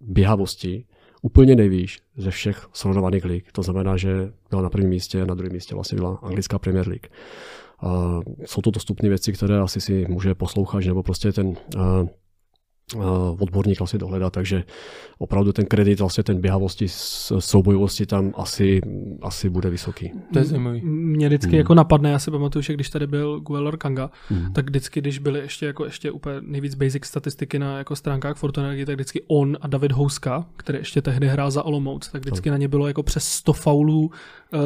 běhavosti 0.00 0.84
úplně 1.22 1.56
nejvýš 1.56 2.00
ze 2.16 2.30
všech 2.30 2.66
srovnovaných 2.72 3.24
lig. 3.24 3.52
To 3.52 3.62
znamená, 3.62 3.96
že 3.96 4.32
byla 4.50 4.62
na 4.62 4.70
prvním 4.70 4.90
místě 4.90 5.22
a 5.22 5.24
na 5.24 5.34
druhém 5.34 5.52
místě 5.52 5.74
vlastně 5.74 5.96
byla 5.96 6.18
anglická 6.22 6.58
Premier 6.58 6.88
League. 6.88 7.06
Uh, 7.82 8.22
jsou 8.44 8.60
to 8.60 8.70
dostupné 8.70 9.08
věci, 9.08 9.32
které 9.32 9.58
asi 9.58 9.80
si 9.80 10.06
může 10.08 10.34
poslouchat, 10.34 10.84
nebo 10.84 11.02
prostě 11.02 11.32
ten 11.32 11.46
uh, 11.46 12.08
odborník 13.38 13.78
vlastně 13.78 13.98
dohledat, 13.98 14.32
takže 14.32 14.64
opravdu 15.18 15.52
ten 15.52 15.66
kredit, 15.66 16.00
vlastně 16.00 16.24
ten 16.24 16.40
běhavosti, 16.40 16.86
soubojovosti 17.38 18.06
tam 18.06 18.32
asi, 18.36 18.80
asi 19.22 19.50
bude 19.50 19.70
vysoký. 19.70 20.12
To 20.32 20.38
je 20.38 20.44
zajímavý. 20.44 20.80
Mě 20.84 21.26
vždycky 21.26 21.50
hmm. 21.50 21.58
jako 21.58 21.74
napadne, 21.74 22.10
já 22.10 22.18
si 22.18 22.30
pamatuju, 22.30 22.62
že 22.62 22.74
když 22.74 22.90
tady 22.90 23.06
byl 23.06 23.40
Guelor 23.40 23.76
Kanga, 23.76 24.10
hmm. 24.28 24.52
tak 24.52 24.64
vždycky, 24.64 25.00
když 25.00 25.18
byly 25.18 25.40
ještě 25.40 25.66
jako 25.66 25.84
ještě 25.84 26.10
úplně 26.10 26.36
nejvíc 26.40 26.74
basic 26.74 27.04
statistiky 27.04 27.58
na 27.58 27.78
jako 27.78 27.96
stránkách 27.96 28.36
Fortuna 28.36 28.68
tak 28.86 28.94
vždycky 28.94 29.22
on 29.26 29.56
a 29.60 29.66
David 29.66 29.92
Houska, 29.92 30.46
který 30.56 30.78
ještě 30.78 31.02
tehdy 31.02 31.28
hrál 31.28 31.50
za 31.50 31.62
Olomouc, 31.62 32.08
tak 32.08 32.22
vždycky 32.22 32.50
no. 32.50 32.54
na 32.54 32.58
ně 32.58 32.68
bylo 32.68 32.86
jako 32.86 33.02
přes 33.02 33.24
100 33.28 33.52
faulů 33.52 34.10
uh, 34.52 34.60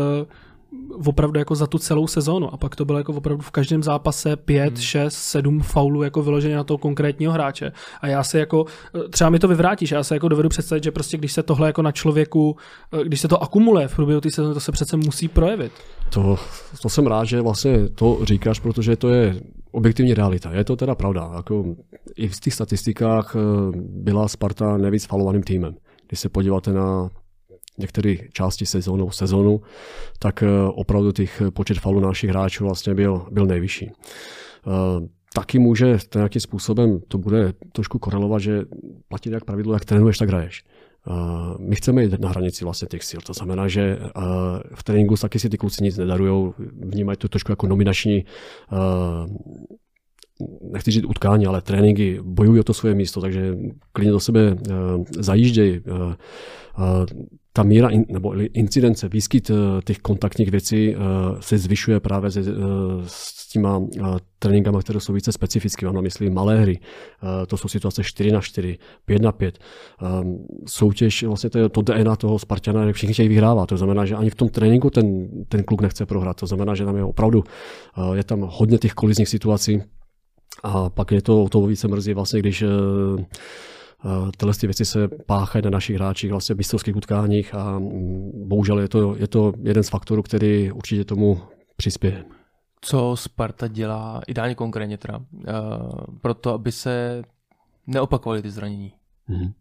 opravdu 1.07 1.38
jako 1.38 1.54
za 1.54 1.66
tu 1.66 1.78
celou 1.78 2.07
sezónu 2.07 2.54
a 2.54 2.57
pak 2.57 2.76
to 2.76 2.85
bylo 2.85 2.98
jako 2.98 3.12
opravdu 3.12 3.42
v 3.42 3.50
každém 3.50 3.83
zápase 3.83 4.37
5, 4.37 4.66
hmm. 4.66 4.76
6, 4.76 5.14
7 5.14 5.61
faulů 5.61 6.02
jako 6.02 6.22
vyloženě 6.22 6.57
na 6.57 6.64
toho 6.64 6.78
konkrétního 6.78 7.33
hráče 7.33 7.72
a 8.00 8.07
já 8.07 8.24
se 8.24 8.38
jako, 8.38 8.64
třeba 9.11 9.31
mi 9.31 9.38
to 9.38 9.48
vyvrátíš, 9.48 9.90
já 9.90 10.04
se 10.04 10.14
jako 10.14 10.28
dovedu 10.28 10.48
představit, 10.48 10.85
že 10.85 10.90
prostě 10.90 11.16
když 11.16 11.33
se 11.33 11.42
tohle 11.42 11.66
jako 11.66 11.83
na 11.83 11.92
člověku, 11.92 12.57
když 13.02 13.20
se 13.20 13.28
to 13.28 13.42
akumuluje 13.42 13.88
v 13.88 13.96
průběhu 13.96 14.20
té 14.20 14.31
sezóny, 14.31 14.54
to 14.54 14.61
se 14.61 14.72
přece 14.72 14.96
musí 14.96 15.28
projevit. 15.28 15.72
To, 16.11 16.37
to 16.83 16.88
jsem 16.88 17.07
rád, 17.07 17.24
že 17.24 17.40
vlastně 17.40 17.88
to 17.88 18.18
říkáš, 18.22 18.61
protože 18.61 18.96
to 18.96 19.09
je 19.09 19.40
objektivní 19.70 20.14
realita. 20.14 20.52
Je 20.52 20.64
to 20.64 20.76
teda 20.76 20.94
pravda. 20.94 21.31
Jako 21.37 21.64
I 22.16 22.28
v 22.28 22.40
těch 22.40 22.54
statistikách 22.54 23.37
eh, 23.37 23.40
byla 23.78 24.28
Sparta 24.28 24.76
nejvíc 24.76 25.07
falovaným 25.07 25.42
týmem. 25.42 25.74
Když 26.09 26.20
se 26.20 26.28
podíváte 26.28 26.72
na 26.72 27.11
některé 27.78 28.14
části 28.32 28.66
sezónu, 28.66 29.10
sezónu, 29.10 29.60
tak 30.18 30.42
eh, 30.42 30.46
opravdu 30.74 31.12
těch 31.12 31.42
počet 31.52 31.78
falů 31.78 32.00
našich 32.00 32.30
hráčů 32.30 32.64
vlastně 32.64 32.94
byl, 32.94 33.26
byl 33.30 33.46
nejvyšší. 33.46 33.90
Eh, 33.90 35.08
taky 35.34 35.58
může 35.58 35.98
nějakým 36.14 36.40
způsobem, 36.40 37.00
to 37.08 37.18
bude 37.18 37.52
trošku 37.72 37.98
korelovat, 37.98 38.40
že 38.40 38.64
platí 39.08 39.30
jak 39.30 39.44
pravidlo, 39.44 39.74
jak 39.74 39.84
trénuješ, 39.84 40.18
tak 40.18 40.28
hraješ. 40.28 40.64
Eh, 40.64 41.12
my 41.58 41.76
chceme 41.76 42.02
jít 42.02 42.20
na 42.20 42.28
hranici 42.28 42.64
vlastně 42.64 42.88
těch 42.88 43.04
sil. 43.08 43.20
To 43.26 43.32
znamená, 43.32 43.68
že 43.68 43.98
v 44.74 44.84
tréninku 44.84 45.16
taky 45.16 45.38
si 45.38 45.48
ty 45.48 45.58
kluci 45.58 45.84
nic 45.84 45.96
nedarují, 45.96 46.52
vnímají 46.80 47.16
to 47.16 47.28
trošku 47.28 47.52
jako 47.52 47.66
nominační 47.66 48.24
nechci 50.72 50.90
říct 50.90 51.04
utkání, 51.04 51.46
ale 51.46 51.62
tréninky 51.62 52.20
bojují 52.22 52.60
o 52.60 52.64
to 52.64 52.74
svoje 52.74 52.94
místo, 52.94 53.20
takže 53.20 53.58
klidně 53.92 54.12
do 54.12 54.20
sebe 54.20 54.56
zajíždějí 55.18 55.80
ta 57.59 57.64
míra 57.64 57.88
in, 57.88 58.05
nebo 58.09 58.35
incidence, 58.53 59.09
výskyt 59.09 59.51
eh, 59.51 59.55
těch 59.85 59.99
kontaktních 59.99 60.51
věcí 60.51 60.94
eh, 60.94 60.99
se 61.40 61.59
zvyšuje 61.59 62.01
právě 62.01 62.31
se, 62.31 62.40
eh, 62.40 62.44
s 63.07 63.49
těma 63.49 63.83
tréninkama, 64.38 64.81
které 64.81 65.01
jsou 65.01 65.12
více 65.12 65.33
specifické. 65.33 65.87
Mám 65.87 65.94
na 65.94 66.01
mysli 66.01 66.31
malé 66.31 66.61
hry. 66.61 66.81
To 67.47 67.57
jsou 67.57 67.68
situace 67.68 68.05
4 68.05 68.33
na 68.33 68.40
4, 68.40 68.79
5 69.05 69.23
na 69.23 69.33
5. 69.33 69.59
Soutěž, 70.66 71.23
vlastně 71.23 71.51
to, 71.51 71.59
je 71.59 71.68
to 71.68 71.83
DNA 71.83 72.16
toho 72.16 72.38
Spartana, 72.38 72.92
všichni 72.92 73.14
chtějí 73.14 73.29
vyhrávat. 73.29 73.68
To 73.68 73.77
znamená, 73.77 74.05
že 74.05 74.14
ani 74.14 74.31
v 74.31 74.35
tom 74.35 74.49
tréninku 74.49 74.90
ten, 74.90 75.29
ten 75.49 75.64
kluk 75.64 75.81
nechce 75.81 76.07
prohrát. 76.07 76.37
To 76.37 76.47
znamená, 76.47 76.75
že 76.75 76.85
tam 76.85 76.97
je 76.97 77.05
opravdu, 77.05 77.44
je 78.14 78.25
tam 78.25 78.40
hodně 78.40 78.79
těch 78.79 78.92
kolizních 78.92 79.29
situací. 79.29 79.83
A 80.62 80.90
pak 80.90 81.12
je 81.12 81.23
to 81.23 81.49
to 81.49 81.66
více 81.66 81.88
mrzí, 81.88 82.14
vlastně, 82.14 82.40
když 82.40 82.64
tyhle 84.37 84.54
ty 84.54 84.66
věci 84.66 84.84
se 84.84 85.08
páchají 85.08 85.62
na 85.64 85.70
našich 85.70 85.96
hráčích 85.96 86.30
vlastně 86.30 86.54
v 86.54 86.58
mistrovských 86.58 86.96
utkáních 86.96 87.54
a 87.54 87.78
mm, 87.78 88.30
bohužel 88.48 88.80
je 88.80 88.88
to, 88.88 89.16
je 89.16 89.28
to 89.28 89.52
jeden 89.62 89.82
z 89.82 89.88
faktorů, 89.88 90.22
který 90.22 90.72
určitě 90.72 91.04
tomu 91.04 91.40
přispěje. 91.76 92.24
co 92.80 93.16
Sparta 93.16 93.68
dělá, 93.68 94.20
ideálně 94.26 94.54
konkrétně 94.54 94.98
teda, 94.98 95.18
uh, 95.18 95.24
proto, 96.20 96.52
aby 96.52 96.72
se 96.72 97.22
neopakovaly 97.87 98.42
ty 98.42 98.50
zranění? 98.50 98.92
Mm-hmm 99.28 99.52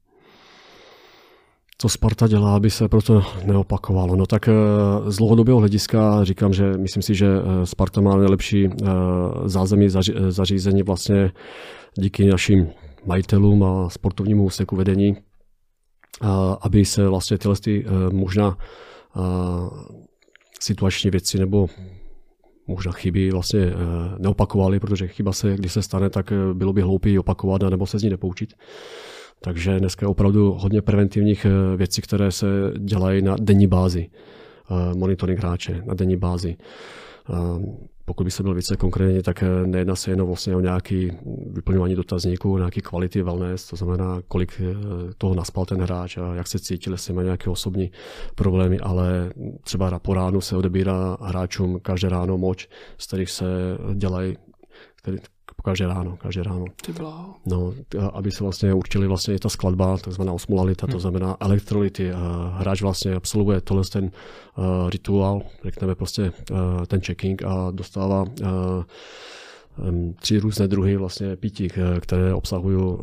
co 1.77 1.89
Sparta 1.89 2.27
dělá, 2.27 2.55
aby 2.55 2.69
se 2.69 2.89
proto 2.89 3.23
neopakovalo. 3.45 4.15
No 4.15 4.25
tak 4.25 4.47
eh, 4.47 4.51
z 5.11 5.17
dlouhodobého 5.17 5.59
hlediska 5.59 6.23
říkám, 6.23 6.53
že 6.53 6.71
myslím 6.77 7.03
si, 7.03 7.15
že 7.15 7.27
eh, 7.27 7.65
Sparta 7.65 8.01
má 8.01 8.15
nejlepší 8.15 8.67
eh, 8.67 8.85
zázemí 9.45 9.89
zařízení 10.29 10.83
vlastně 10.83 11.31
díky 11.97 12.29
našim 12.29 12.67
majitelům 13.07 13.63
a 13.63 13.89
sportovnímu 13.89 14.43
úseku 14.43 14.75
vedení, 14.75 15.17
aby 16.61 16.85
se 16.85 17.07
vlastně 17.07 17.37
tyhle 17.37 17.55
ty 17.55 17.85
možná 18.11 18.57
situační 20.59 21.09
věci 21.09 21.39
nebo 21.39 21.67
možná 22.67 22.91
chyby 22.91 23.31
vlastně 23.31 23.71
neopakovaly, 24.17 24.79
protože 24.79 25.07
chyba 25.07 25.33
se, 25.33 25.55
když 25.55 25.73
se 25.73 25.81
stane, 25.81 26.09
tak 26.09 26.33
bylo 26.53 26.73
by 26.73 26.81
hloupý 26.81 27.19
opakovat 27.19 27.61
nebo 27.61 27.85
se 27.85 27.99
z 27.99 28.03
ní 28.03 28.09
nepoučit. 28.09 28.53
Takže 29.41 29.79
dneska 29.79 30.03
je 30.03 30.07
opravdu 30.07 30.51
hodně 30.51 30.81
preventivních 30.81 31.45
věcí, 31.77 32.01
které 32.01 32.31
se 32.31 32.47
dělají 32.77 33.21
na 33.21 33.35
denní 33.39 33.67
bázi. 33.67 34.09
Monitoring 34.97 35.39
hráče 35.39 35.81
na 35.85 35.93
denní 35.93 36.17
bázi. 36.17 36.55
Eh, 37.29 37.87
pokud 38.05 38.23
by 38.23 38.31
se 38.31 38.43
byl 38.43 38.53
více 38.53 38.77
konkrétně, 38.77 39.23
tak 39.23 39.43
nejedná 39.65 39.95
se 39.95 40.11
jenom 40.11 40.27
vlastně 40.27 40.55
o 40.55 40.59
nějaký 40.59 41.11
vyplňování 41.49 41.95
dotazníků, 41.95 42.57
nějaký 42.57 42.81
kvality 42.81 43.21
wellness, 43.21 43.67
to 43.67 43.75
znamená, 43.75 44.21
kolik 44.27 44.61
toho 45.17 45.35
naspal 45.35 45.65
ten 45.65 45.81
hráč 45.81 46.17
a 46.17 46.35
jak 46.35 46.47
se 46.47 46.59
cítil, 46.59 46.93
jestli 46.93 47.13
má 47.13 47.23
nějaké 47.23 47.49
osobní 47.49 47.91
problémy, 48.35 48.79
ale 48.79 49.31
třeba 49.63 49.99
po 49.99 50.13
ránu 50.13 50.41
se 50.41 50.57
odebírá 50.57 51.17
hráčům 51.21 51.79
každé 51.79 52.09
ráno 52.09 52.37
moč, 52.37 52.69
z 52.97 53.07
kterých 53.07 53.31
se 53.31 53.45
dělají, 53.95 54.37
každé 55.67 55.87
ráno, 55.87 56.17
každé 56.17 56.43
ráno. 56.43 56.65
No, 57.45 57.73
aby 58.13 58.31
se 58.31 58.43
vlastně 58.43 58.73
určili 58.73 59.07
vlastně 59.07 59.35
i 59.35 59.39
ta 59.39 59.49
skladba, 59.49 59.97
takzvaná 59.97 60.33
osmolalita, 60.33 60.85
hmm. 60.85 60.91
to 60.91 60.99
znamená 60.99 61.37
elektrolyty. 61.39 62.11
Hráč 62.53 62.81
vlastně 62.81 63.15
absolvuje 63.15 63.61
tohle 63.61 63.83
ten 63.83 64.03
uh, 64.03 64.89
rituál, 64.89 65.41
řekneme 65.63 65.95
prostě 65.95 66.31
uh, 66.51 66.85
ten 66.87 67.01
checking 67.01 67.43
a 67.43 67.71
dostává 67.71 68.21
uh, 68.21 68.83
tři 70.19 70.39
různé 70.39 70.67
druhy 70.67 70.97
vlastně 70.97 71.35
pití, 71.35 71.67
které 71.99 72.33
obsahují 72.33 72.97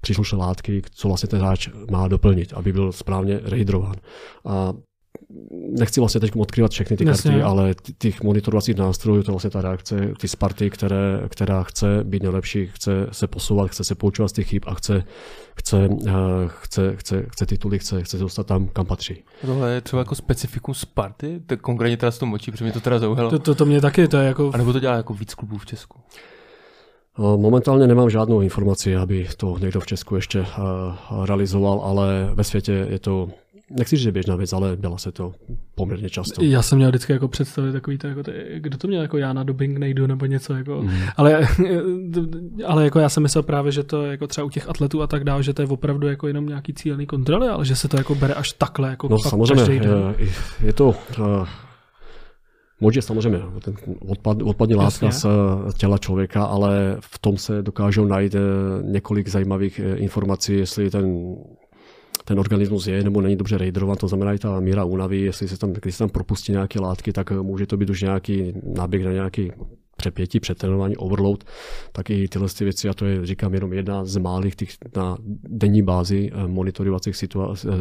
příslušné 0.00 0.38
látky, 0.38 0.82
co 0.90 1.08
vlastně 1.08 1.28
ten 1.28 1.40
hráč 1.40 1.68
má 1.90 2.08
doplnit, 2.08 2.52
aby 2.52 2.72
byl 2.72 2.92
správně 2.92 3.40
rehydrován. 3.42 3.96
A 4.44 4.72
nechci 5.78 6.00
vlastně 6.00 6.20
teď 6.20 6.36
odkryvat 6.36 6.70
všechny 6.70 6.96
ty 6.96 7.04
Jasně. 7.04 7.30
karty, 7.30 7.42
ale 7.42 7.74
těch 7.98 8.22
monitorovacích 8.22 8.76
nástrojů, 8.76 9.22
to 9.22 9.30
je 9.30 9.32
vlastně 9.32 9.50
ta 9.50 9.60
reakce, 9.60 10.12
ty 10.20 10.28
Sparty, 10.28 10.70
které, 10.70 11.20
která 11.28 11.62
chce 11.62 12.04
být 12.04 12.22
nejlepší, 12.22 12.66
chce 12.66 13.06
se 13.12 13.26
posouvat, 13.26 13.70
chce 13.70 13.84
se 13.84 13.94
poučovat 13.94 14.28
z 14.28 14.32
těch 14.32 14.48
chyb 14.48 14.62
a 14.66 14.74
chce, 14.74 15.04
chce, 15.56 15.88
uh, 15.88 16.10
chce, 16.46 16.96
chce, 16.96 17.26
chce 17.28 17.46
tituly, 17.46 17.78
chce, 17.78 18.02
chce 18.02 18.16
se 18.16 18.22
dostat 18.22 18.46
tam, 18.46 18.68
kam 18.68 18.86
patří. 18.86 19.24
Tohle 19.46 19.70
je 19.70 19.80
třeba 19.80 20.00
jako 20.00 20.14
specifikum 20.14 20.74
Sparty? 20.74 21.40
To 21.46 21.56
konkrétně 21.56 21.96
teda 21.96 22.10
s 22.10 22.18
tom 22.18 22.28
močí, 22.28 22.50
protože 22.50 22.64
mě 22.64 22.72
to 22.72 22.80
teda 22.80 22.98
zaujalo. 22.98 23.30
To, 23.30 23.38
to, 23.38 23.54
to 23.54 23.66
mě 23.66 23.80
taky, 23.80 24.08
to 24.08 24.16
je 24.16 24.26
jako... 24.26 24.50
A 24.54 24.56
nebo 24.56 24.72
to 24.72 24.80
dělá 24.80 24.96
jako 24.96 25.14
víc 25.14 25.34
klubů 25.34 25.58
v 25.58 25.66
Česku? 25.66 25.98
Momentálně 27.18 27.86
nemám 27.86 28.10
žádnou 28.10 28.40
informaci, 28.40 28.96
aby 28.96 29.28
to 29.36 29.58
někdo 29.58 29.80
v 29.80 29.86
Česku 29.86 30.16
ještě 30.16 30.46
realizoval, 31.24 31.80
ale 31.84 32.30
ve 32.34 32.44
světě 32.44 32.86
je 32.90 32.98
to 32.98 33.28
nechci 33.78 33.96
říct, 33.96 34.04
že 34.04 34.12
běžná 34.12 34.36
věc, 34.36 34.52
ale 34.52 34.76
byla 34.76 34.98
se 34.98 35.12
to 35.12 35.32
poměrně 35.74 36.10
často. 36.10 36.44
Já 36.44 36.62
jsem 36.62 36.78
měl 36.78 36.88
vždycky 36.88 37.12
jako 37.12 37.28
představit 37.28 37.72
takový 37.72 37.98
to, 37.98 38.06
jako, 38.06 38.22
kdo 38.58 38.78
to 38.78 38.88
měl 38.88 39.02
jako 39.02 39.18
já 39.18 39.32
na 39.32 39.44
dubbing 39.44 39.78
nejdu 39.78 40.06
nebo 40.06 40.26
něco, 40.26 40.54
jako, 40.54 40.82
mm. 40.82 40.90
ale, 41.16 41.48
ale 42.66 42.84
jako 42.84 42.98
já 42.98 43.08
jsem 43.08 43.22
myslel 43.22 43.42
právě, 43.42 43.72
že 43.72 43.82
to 43.82 44.06
jako 44.06 44.26
třeba 44.26 44.44
u 44.44 44.50
těch 44.50 44.68
atletů 44.68 45.02
a 45.02 45.06
tak 45.06 45.24
dále, 45.24 45.42
že 45.42 45.54
to 45.54 45.62
je 45.62 45.68
opravdu 45.68 46.08
jako 46.08 46.26
jenom 46.26 46.46
nějaký 46.46 46.74
cílený 46.74 47.06
kontroly, 47.06 47.48
ale 47.48 47.64
že 47.64 47.76
se 47.76 47.88
to 47.88 47.96
jako 47.96 48.14
bere 48.14 48.34
až 48.34 48.52
takhle. 48.52 48.90
Jako 48.90 49.08
no 49.08 49.18
samozřejmě, 49.18 49.88
je, 50.18 50.28
je 50.62 50.72
to 50.72 50.88
uh, 50.88 51.46
Moč 52.80 52.96
je 52.96 53.02
samozřejmě 53.02 53.38
ten 53.60 53.74
odpad, 54.08 54.42
odpadní 54.42 54.74
látka 54.74 55.10
z 55.10 55.26
těla 55.76 55.98
člověka, 55.98 56.44
ale 56.44 56.96
v 57.00 57.18
tom 57.18 57.36
se 57.36 57.62
dokážou 57.62 58.04
najít 58.04 58.34
eh, 58.34 58.38
několik 58.82 59.28
zajímavých 59.28 59.80
eh, 59.80 59.96
informací, 59.96 60.54
jestli 60.54 60.90
ten 60.90 61.36
ten 62.24 62.38
organismus 62.38 62.86
je 62.86 63.04
nebo 63.04 63.20
není 63.20 63.36
dobře 63.36 63.58
rejdrovat, 63.58 63.98
to 63.98 64.08
znamená 64.08 64.32
i 64.32 64.38
ta 64.38 64.60
míra 64.60 64.84
únavy, 64.84 65.20
jestli 65.20 65.48
se 65.48 65.58
tam, 65.58 65.72
když 65.72 65.94
se 65.94 65.98
tam 65.98 66.08
propustí 66.08 66.52
nějaké 66.52 66.80
látky, 66.80 67.12
tak 67.12 67.30
může 67.30 67.66
to 67.66 67.76
být 67.76 67.90
už 67.90 68.02
nějaký 68.02 68.52
náběh 68.76 69.04
na 69.04 69.12
nějaký 69.12 69.52
přepětí, 70.00 70.40
přetrénování, 70.40 70.96
overload, 70.96 71.44
tak 71.92 72.10
i 72.10 72.28
tyhle 72.28 72.48
ty 72.48 72.64
věci, 72.64 72.88
a 72.88 72.94
to 72.94 73.06
je, 73.06 73.26
říkám, 73.26 73.54
jenom 73.54 73.72
jedna 73.72 74.04
z 74.04 74.16
málých 74.16 74.56
těch 74.56 74.70
na 74.96 75.16
denní 75.44 75.82
bázi 75.82 76.30
eh, 76.32 76.48
monitorovacích 76.48 77.14
situa- 77.14 77.54
eh, 77.68 77.76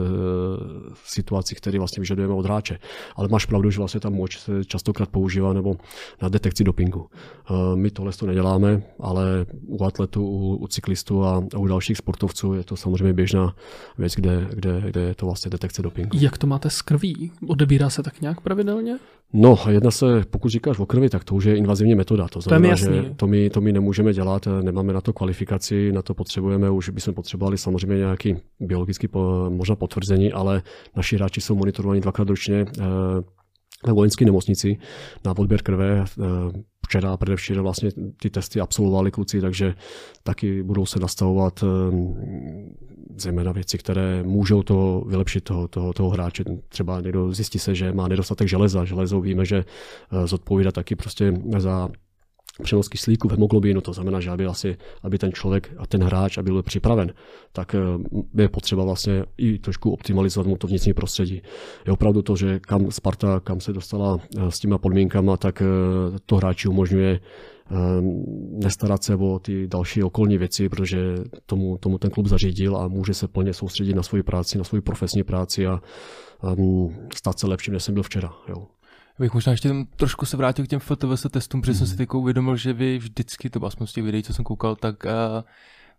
situací, 1.06 1.56
které 1.56 1.80
vlastně 1.80 2.02
vyžadujeme 2.02 2.34
od 2.34 2.46
hráče. 2.46 2.80
Ale 3.16 3.28
máš 3.28 3.46
pravdu, 3.46 3.72
že 3.72 3.78
vlastně 3.78 4.00
ta 4.00 4.10
moč 4.10 4.40
se 4.40 4.66
častokrát 4.66 5.10
používá 5.10 5.54
nebo 5.54 5.76
na 6.22 6.30
detekci 6.30 6.64
dopingu. 6.64 7.08
Eh, 7.08 7.76
my 7.76 7.92
tohle 7.92 8.12
to 8.12 8.26
neděláme, 8.26 8.84
ale 9.00 9.46
u 9.68 9.84
atletů, 9.84 10.28
u, 10.28 10.56
u 10.56 10.68
cyklistů 10.68 11.24
a, 11.24 11.44
u 11.58 11.68
dalších 11.68 11.98
sportovců 11.98 12.54
je 12.54 12.64
to 12.64 12.76
samozřejmě 12.76 13.14
běžná 13.14 13.56
věc, 13.98 14.14
kde, 14.16 14.48
kde, 14.54 14.84
kde 14.86 15.02
je 15.02 15.16
to 15.16 15.26
vlastně 15.26 15.52
detekce 15.52 15.82
dopingu. 15.82 16.18
Jak 16.22 16.38
to 16.38 16.48
máte 16.48 16.70
s 16.70 16.82
krví? 16.82 17.32
Odebírá 17.48 17.90
se 17.90 18.04
tak 18.04 18.22
nějak 18.22 18.42
pravidelně? 18.42 19.00
No, 19.34 19.58
jedna 19.70 19.92
se, 19.92 20.24
pokud 20.30 20.50
říkáš 20.50 20.80
o 20.80 20.86
krvi, 20.86 21.10
tak 21.10 21.24
to 21.24 21.36
už 21.36 21.46
je 21.46 21.58
invazivní 21.58 21.96
metoda. 21.96 22.28
To 22.28 22.42
znamená, 22.42 22.76
to 22.76 22.80
že 22.80 23.14
to 23.16 23.28
my, 23.28 23.50
to 23.50 23.62
my 23.62 23.72
nemůžeme 23.72 24.14
dělat, 24.14 24.48
nemáme 24.62 24.94
na 24.94 25.02
to 25.02 25.14
kvalifikaci, 25.14 25.92
na 25.92 26.02
to 26.02 26.14
potřebujeme, 26.14 26.70
už 26.70 26.90
bychom 26.90 27.14
potřebovali 27.14 27.58
samozřejmě 27.58 27.98
nějaký 27.98 28.36
biologický 28.60 29.08
možná 29.50 29.76
potvrzení, 29.76 30.32
ale 30.32 30.62
naši 30.96 31.16
hráči 31.16 31.42
jsou 31.42 31.56
monitorovaní 31.56 32.02
dvakrát 32.02 32.30
ročně 32.30 32.66
eh, 32.80 32.84
ve 33.88 33.94
vojenské 33.94 34.26
nemocnici 34.26 34.78
na 35.26 35.38
odběr 35.38 35.62
krve. 35.62 36.06
Včera 36.90 37.18
především 37.18 37.56
vlastně 37.56 37.90
ty 38.22 38.30
testy 38.30 38.60
absolvovali 38.60 39.12
kluci, 39.12 39.42
takže 39.42 39.74
taky 40.24 40.64
budou 40.64 40.86
se 40.86 41.00
nastavovat 41.00 41.64
eh, 41.64 41.68
zejména 43.18 43.52
věci, 43.52 43.78
které 43.78 44.24
můžou 44.24 44.64
to 44.64 45.04
vylepšit 45.08 45.44
toho, 45.44 45.68
toho, 45.68 45.94
toho 45.94 46.10
hráče. 46.10 46.44
Třeba 46.70 47.02
někdo 47.02 47.32
zjistí 47.34 47.60
se, 47.60 47.76
že 47.76 47.94
má 47.94 48.08
nedostatek 48.08 48.48
železa. 48.48 48.86
Železo 48.86 49.22
víme, 49.22 49.46
že 49.46 49.58
eh, 49.58 50.28
zodpovídá 50.28 50.72
taky 50.72 50.96
prostě 50.96 51.34
za 51.58 51.90
přenos 52.64 52.88
kyslíku 52.88 53.28
v 53.28 53.32
hemoglobinu, 53.32 53.82
to 53.82 53.94
znamená, 53.94 54.20
že 54.20 54.30
aby, 54.30 54.46
asi, 54.46 54.78
aby 55.04 55.18
ten 55.18 55.32
člověk 55.34 55.74
a 55.78 55.88
ten 55.88 56.04
hráč 56.04 56.38
aby 56.38 56.52
byl 56.52 56.64
připraven, 56.64 57.14
tak 57.52 57.76
eh, 57.76 57.80
je 58.42 58.50
potřeba 58.50 58.84
vlastně 58.84 59.24
i 59.38 59.60
trošku 59.60 59.92
optimalizovat 59.92 60.48
mu 60.48 60.58
to 60.58 60.68
vnitřní 60.68 60.94
prostředí. 60.94 61.42
Je 61.86 61.94
opravdu 61.94 62.22
to, 62.22 62.36
že 62.36 62.60
kam 62.60 62.92
Sparta, 62.92 63.40
kam 63.40 63.60
se 63.60 63.74
dostala 63.74 64.18
eh, 64.38 64.52
s 64.52 64.60
těma 64.60 64.78
podmínkama, 64.78 65.38
tak 65.38 65.64
to 66.26 66.36
hráči 66.36 66.68
umožňuje 66.68 67.20
nestarat 68.52 69.04
se 69.04 69.16
o 69.16 69.40
ty 69.40 69.68
další 69.68 70.04
okolní 70.04 70.38
věci, 70.38 70.70
protože 70.70 71.16
tomu, 71.46 71.78
tomu 71.78 71.98
ten 71.98 72.12
klub 72.12 72.28
zařídil 72.28 72.78
a 72.78 72.88
může 72.88 73.14
se 73.14 73.28
plně 73.28 73.54
soustředit 73.54 73.94
na 73.94 74.04
svoji 74.04 74.24
práci, 74.24 74.58
na 74.58 74.64
svoji 74.64 74.82
profesní 74.82 75.24
práci 75.24 75.68
a 75.68 75.80
um, 76.58 76.96
stát 77.16 77.40
se 77.40 77.48
lepším, 77.48 77.74
než 77.74 77.84
jsem 77.84 77.94
byl 77.94 78.04
včera. 78.04 78.34
Jo. 78.48 78.68
Bych 79.20 79.34
možná 79.34 79.52
ještě 79.52 79.72
trošku 79.96 80.26
se 80.26 80.38
vrátil 80.38 80.66
k 80.66 80.68
těm 80.68 80.80
FTVS 80.80 81.26
testům, 81.32 81.62
protože 81.62 81.72
mm. 81.72 81.78
jsem 81.78 81.88
si 81.88 81.94
mhm. 81.94 81.98
teď 81.98 82.14
uvědomil, 82.14 82.56
že 82.56 82.74
vy 82.74 82.98
vždycky, 82.98 83.50
to 83.50 83.66
aspoň 83.66 83.88
z 83.88 83.94
těch 83.94 84.04
videí, 84.04 84.24
co 84.24 84.34
jsem 84.34 84.46
koukal, 84.46 84.76
tak 84.76 85.06
uh, 85.06 85.12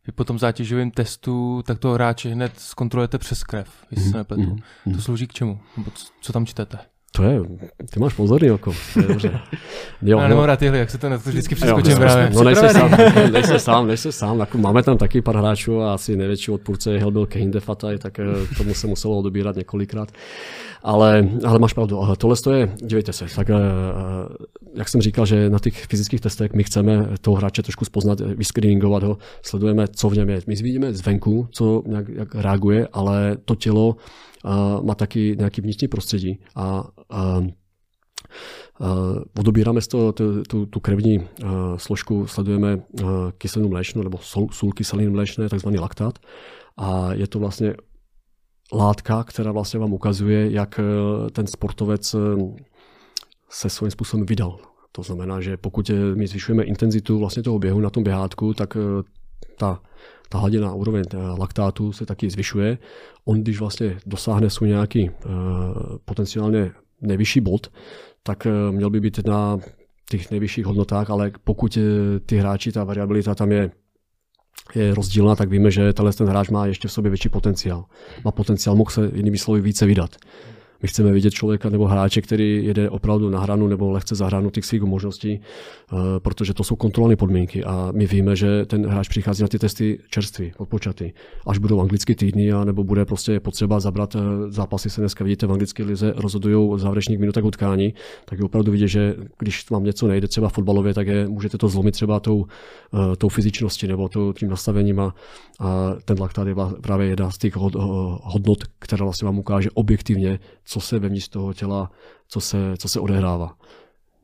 vy 0.07 0.13
po 0.13 0.25
tom 0.25 0.39
zátěžovém 0.39 0.91
testu, 0.91 1.63
tak 1.67 1.79
toho 1.79 1.95
hráče 1.95 2.29
hned 2.29 2.61
zkontrolujete 2.61 3.19
přes 3.19 3.45
krev, 3.45 3.87
jestli 3.91 4.07
mm. 4.07 4.13
se 4.13 4.19
nepletu. 4.19 4.57
Mm. 4.87 4.95
To 4.95 5.03
slouží 5.03 5.27
k 5.27 5.33
čemu? 5.33 5.61
Nebo 5.77 5.91
co 6.21 6.33
tam 6.33 6.47
čtete? 6.47 6.79
To 7.13 7.23
je, 7.23 7.41
ty 7.91 8.01
máš 8.01 8.15
pozorný 8.15 8.51
oko, 8.51 8.73
to 8.95 9.01
je 9.01 9.07
dobře. 9.07 9.41
Jo, 10.03 10.19
Já 10.19 10.29
nemám 10.29 10.45
rád 10.45 10.59
tyhle, 10.59 10.79
jak 10.79 10.91
se 10.91 10.99
to 10.99 11.09
na 11.09 11.19
to 11.19 11.31
vždycky 11.31 11.55
přeskočím 11.55 11.97
právě. 11.97 12.31
No 12.35 12.43
nejsi 12.43 12.69
sám, 12.69 12.91
nejsi 13.33 13.59
sám, 13.59 13.87
nejsi 13.87 14.13
sám, 14.13 14.41
jako 14.41 14.59
máme 14.59 14.83
tam 14.83 14.99
taky 14.99 15.23
pár 15.23 15.37
hráčů 15.37 15.81
a 15.83 15.95
asi 15.95 16.17
největší 16.17 16.51
odpůrce 16.51 16.93
je 16.93 17.11
byl 17.11 17.27
Kane 17.27 17.51
Defataj, 17.51 17.99
tak 17.99 18.19
eh, 18.19 18.25
tomu 18.59 18.75
se 18.75 18.87
muselo 18.87 19.19
odebírat 19.19 19.57
několikrát. 19.57 20.09
Ale, 20.83 21.29
ale 21.45 21.59
máš 21.59 21.73
pravdu, 21.73 21.99
tohle 22.17 22.37
je, 22.55 22.71
dívejte 22.77 23.13
se, 23.13 23.27
tak 23.37 23.51
eh, 23.51 23.55
jak 24.75 24.89
jsem 24.89 25.01
říkal, 25.01 25.27
že 25.27 25.51
na 25.51 25.59
těch 25.59 25.87
fyzických 25.87 26.21
testech 26.21 26.53
my 26.53 26.65
chceme 26.65 27.09
toho 27.21 27.37
hráče 27.37 27.63
trošku 27.63 27.85
spoznat, 27.85 28.21
vyscreeningovat 28.21 29.03
ho, 29.03 29.19
sledujeme, 29.43 29.89
co 29.89 30.09
v 30.09 30.17
něm 30.17 30.29
je. 30.29 30.41
My 30.47 30.55
vidíme 30.55 30.93
zvenku, 30.93 31.49
co 31.51 31.83
jak, 31.87 32.09
jak 32.09 32.35
reaguje, 32.35 32.89
ale 32.93 33.37
to 33.45 33.55
tělo 33.55 33.97
má 34.83 34.95
taky 34.95 35.35
nějaký 35.39 35.61
vnitřní 35.61 35.89
prostředí 35.89 36.41
a, 36.57 36.85
a 37.11 37.41
Uh, 38.81 39.23
odobíráme 39.39 39.81
z 39.81 39.89
toho 39.89 40.13
tu, 40.13 40.43
tu, 40.43 40.67
tu 40.67 40.81
krevní 40.81 41.19
uh, 41.19 41.27
složku, 41.77 42.27
sledujeme 42.27 42.77
uh, 42.77 43.11
kyselinu 43.39 43.69
mléčnou 43.69 44.03
nebo 44.03 44.19
sůl, 44.19 44.49
sůl 44.53 44.73
kyseliny 44.73 45.11
mléčné, 45.11 45.49
takzvaný 45.49 45.79
laktát. 45.79 46.19
A 46.77 47.13
je 47.13 47.27
to 47.27 47.39
vlastně 47.39 47.75
látka, 48.73 49.25
která 49.25 49.53
vlastně 49.53 49.81
vám 49.81 49.93
ukazuje, 49.93 50.53
jak 50.53 50.81
ten 51.33 51.47
sportovec 51.47 52.17
se 53.51 53.69
svým 53.71 53.91
způsobem 53.91 54.27
vydal 54.27 54.59
To 54.93 55.03
znamená, 55.03 55.41
že 55.41 55.57
pokud 55.57 55.91
my 56.15 56.27
zvyšujeme 56.27 56.65
intenzitu 56.65 57.19
vlastně 57.19 57.43
toho 57.43 57.59
běhu 57.59 57.81
na 57.81 57.91
tom 57.91 58.03
běhátku, 58.03 58.55
tak 58.55 58.77
ta, 59.59 59.83
ta 60.29 60.39
hladina 60.39 60.75
úroveň 60.75 61.05
laktátu 61.39 61.93
se 61.93 62.07
taky 62.07 62.31
zvyšuje. 62.31 62.79
On, 63.25 63.41
když 63.43 63.61
vlastně 63.61 63.99
dosáhne 64.07 64.51
svůj 64.51 64.69
nějaký 64.69 65.11
potenciálně 66.05 66.73
nejvyšší 67.01 67.41
bod, 67.41 67.73
tak 68.23 68.47
měl 68.71 68.91
by 68.91 69.01
být 69.01 69.27
na 69.27 69.59
těch 70.11 70.31
nejvyšších 70.31 70.67
hodnotách, 70.67 71.11
ale 71.11 71.33
pokud 71.45 71.79
ty 72.27 72.37
hráči, 72.37 72.73
ta 72.73 72.85
variabilita 72.85 73.35
tam 73.35 73.53
je 73.53 73.71
je 74.75 74.95
rozdílná, 74.95 75.37
tak 75.37 75.49
víme, 75.49 75.71
že 75.71 75.93
tenhle 75.93 76.13
ten 76.13 76.27
hráč 76.27 76.49
má 76.49 76.67
ještě 76.67 76.89
v 76.89 76.93
sobě 76.93 77.11
větší 77.11 77.29
potenciál. 77.29 77.85
Má 78.25 78.31
potenciál, 78.31 78.77
mohl 78.77 78.91
se 78.91 79.11
jinými 79.15 79.39
slovy 79.39 79.61
více 79.61 79.87
vydat. 79.87 80.17
My 80.83 80.89
chceme 80.89 81.13
vidět 81.13 81.31
člověka 81.31 81.69
nebo 81.69 81.87
hráče, 81.87 82.21
který 82.21 82.65
jede 82.65 82.91
opravdu 82.91 83.31
na 83.31 83.41
hranu 83.41 83.69
nebo 83.69 83.91
lehce 83.91 84.15
za 84.15 84.27
hranu 84.27 84.51
těch 84.51 84.65
svých 84.65 84.83
možností, 84.83 85.41
eh, 85.41 85.97
protože 86.19 86.55
to 86.55 86.65
jsou 86.65 86.77
kontrolované 86.77 87.17
podmínky 87.17 87.65
a 87.65 87.93
my 87.93 88.07
víme, 88.07 88.37
že 88.37 88.67
ten 88.67 88.87
hráč 88.87 89.09
přichází 89.09 89.43
na 89.43 89.49
ty 89.49 89.59
testy 89.59 89.99
čerstvý, 90.11 90.53
odpočatý. 90.59 91.13
Až 91.47 91.59
budou 91.59 91.81
anglické 91.81 92.15
týdny 92.15 92.53
a 92.53 92.65
nebo 92.65 92.85
bude 92.85 93.05
prostě 93.05 93.41
potřeba 93.41 93.81
zabrat 93.81 94.17
eh, 94.17 94.21
zápasy, 94.49 94.91
se 94.91 95.01
dneska 95.01 95.25
vidíte 95.25 95.47
v 95.47 95.53
anglické 95.53 95.83
lize, 95.83 96.13
rozhodují 96.17 96.75
v 96.75 96.79
závěrečných 96.79 97.19
minutách 97.19 97.45
utkání, 97.45 97.95
tak 98.25 98.39
je 98.39 98.45
opravdu 98.45 98.73
vidět, 98.73 98.89
že 98.89 99.15
když 99.39 99.71
vám 99.71 99.85
něco 99.85 100.09
nejde 100.09 100.29
třeba 100.29 100.49
fotbalově, 100.49 100.95
tak 100.95 101.07
je, 101.07 101.29
můžete 101.29 101.59
to 101.59 101.69
zlomit 101.69 101.93
třeba 101.93 102.21
tou, 102.21 102.47
eh, 102.95 103.17
tou 103.17 103.29
fyzičností 103.29 103.87
nebo 103.87 104.09
tou, 104.09 104.33
tím 104.33 104.49
nastavením 104.49 105.01
a, 105.01 105.15
a 105.61 105.95
ten 106.05 106.21
laktát 106.21 106.49
je 106.49 106.55
právě 106.81 107.09
jedna 107.09 107.31
z 107.31 107.39
těch 107.39 107.57
hodnot, 107.57 108.59
která 108.79 109.05
vlastně 109.05 109.27
vám 109.27 109.39
ukáže 109.39 109.71
objektivně, 109.75 110.39
co 110.71 110.81
se 110.81 110.99
vevnitř 110.99 111.29
toho 111.29 111.53
těla, 111.53 111.91
co 112.29 112.41
se, 112.41 112.75
co 112.79 112.89
se 112.89 113.01
odehrává. 113.01 113.55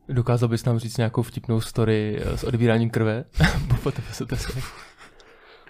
Dokázal 0.09 0.49
bys 0.49 0.64
nám 0.64 0.78
říct 0.78 0.97
nějakou 0.97 1.22
vtipnou 1.22 1.61
story 1.61 2.18
eh, 2.20 2.38
s 2.38 2.44
odbíráním 2.44 2.90
krve? 2.90 3.24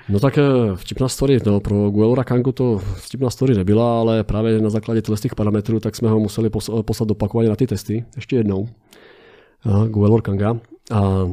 No 0.09 0.21
tak 0.21 0.39
eh, 0.39 0.43
vtipná 0.75 1.09
story, 1.09 1.39
no, 1.47 1.61
pro 1.61 1.91
Guelora 1.91 2.25
Kangu 2.25 2.53
to 2.53 2.79
vtipná 2.79 3.31
story 3.31 3.55
nebyla, 3.55 4.01
ale 4.01 4.25
právě 4.25 4.61
na 4.61 4.71
základě 4.71 5.03
těch 5.03 5.35
parametrů 5.35 5.81
tak 5.81 5.97
jsme 5.97 6.09
ho 6.09 6.19
museli 6.19 6.51
poslat 6.83 7.11
opakovaně 7.11 7.49
na 7.49 7.57
ty 7.57 7.67
testy, 7.67 8.05
ještě 8.17 8.37
jednou. 8.37 8.69
Guelor 9.89 10.23
Kanga. 10.23 10.59
A 10.93 11.29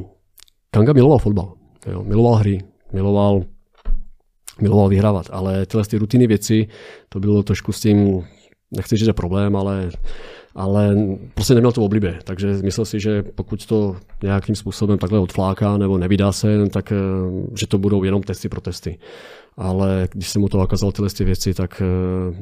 Kanga 0.70 0.92
miloval 0.92 1.18
fotbal, 1.18 1.52
jo, 1.86 2.04
miloval 2.04 2.34
hry, 2.34 2.58
miloval, 2.92 3.42
miloval 4.60 4.88
vyhrávat, 4.88 5.26
ale 5.32 5.66
tyhle 5.66 5.84
ty 5.84 5.98
rutiny 5.98 6.26
věci, 6.26 6.68
to 7.08 7.20
bylo 7.20 7.42
trošku 7.42 7.72
s 7.72 7.80
tím 7.80 8.24
nechci 8.76 8.96
říct, 8.96 9.06
že 9.06 9.12
problém, 9.12 9.56
ale, 9.56 9.90
ale 10.54 10.96
prostě 11.34 11.54
neměl 11.54 11.72
to 11.72 11.82
oblibě. 11.82 12.18
Takže 12.24 12.48
myslel 12.62 12.84
si, 12.84 13.00
že 13.00 13.22
pokud 13.22 13.66
to 13.66 13.96
nějakým 14.22 14.56
způsobem 14.56 14.98
takhle 14.98 15.18
odfláká 15.18 15.78
nebo 15.78 15.98
nevydá 15.98 16.32
se, 16.32 16.68
tak 16.68 16.92
eh, 16.92 16.96
že 17.58 17.66
to 17.66 17.78
budou 17.78 18.04
jenom 18.04 18.22
testy 18.22 18.48
pro 18.48 18.60
testy. 18.60 18.98
Ale 19.56 20.08
když 20.12 20.28
jsem 20.28 20.42
mu 20.42 20.48
to 20.48 20.58
ukázal 20.58 20.92
tyhle 20.92 21.10
ty 21.10 21.24
věci, 21.24 21.54
tak 21.54 21.82
eh, 21.82 22.34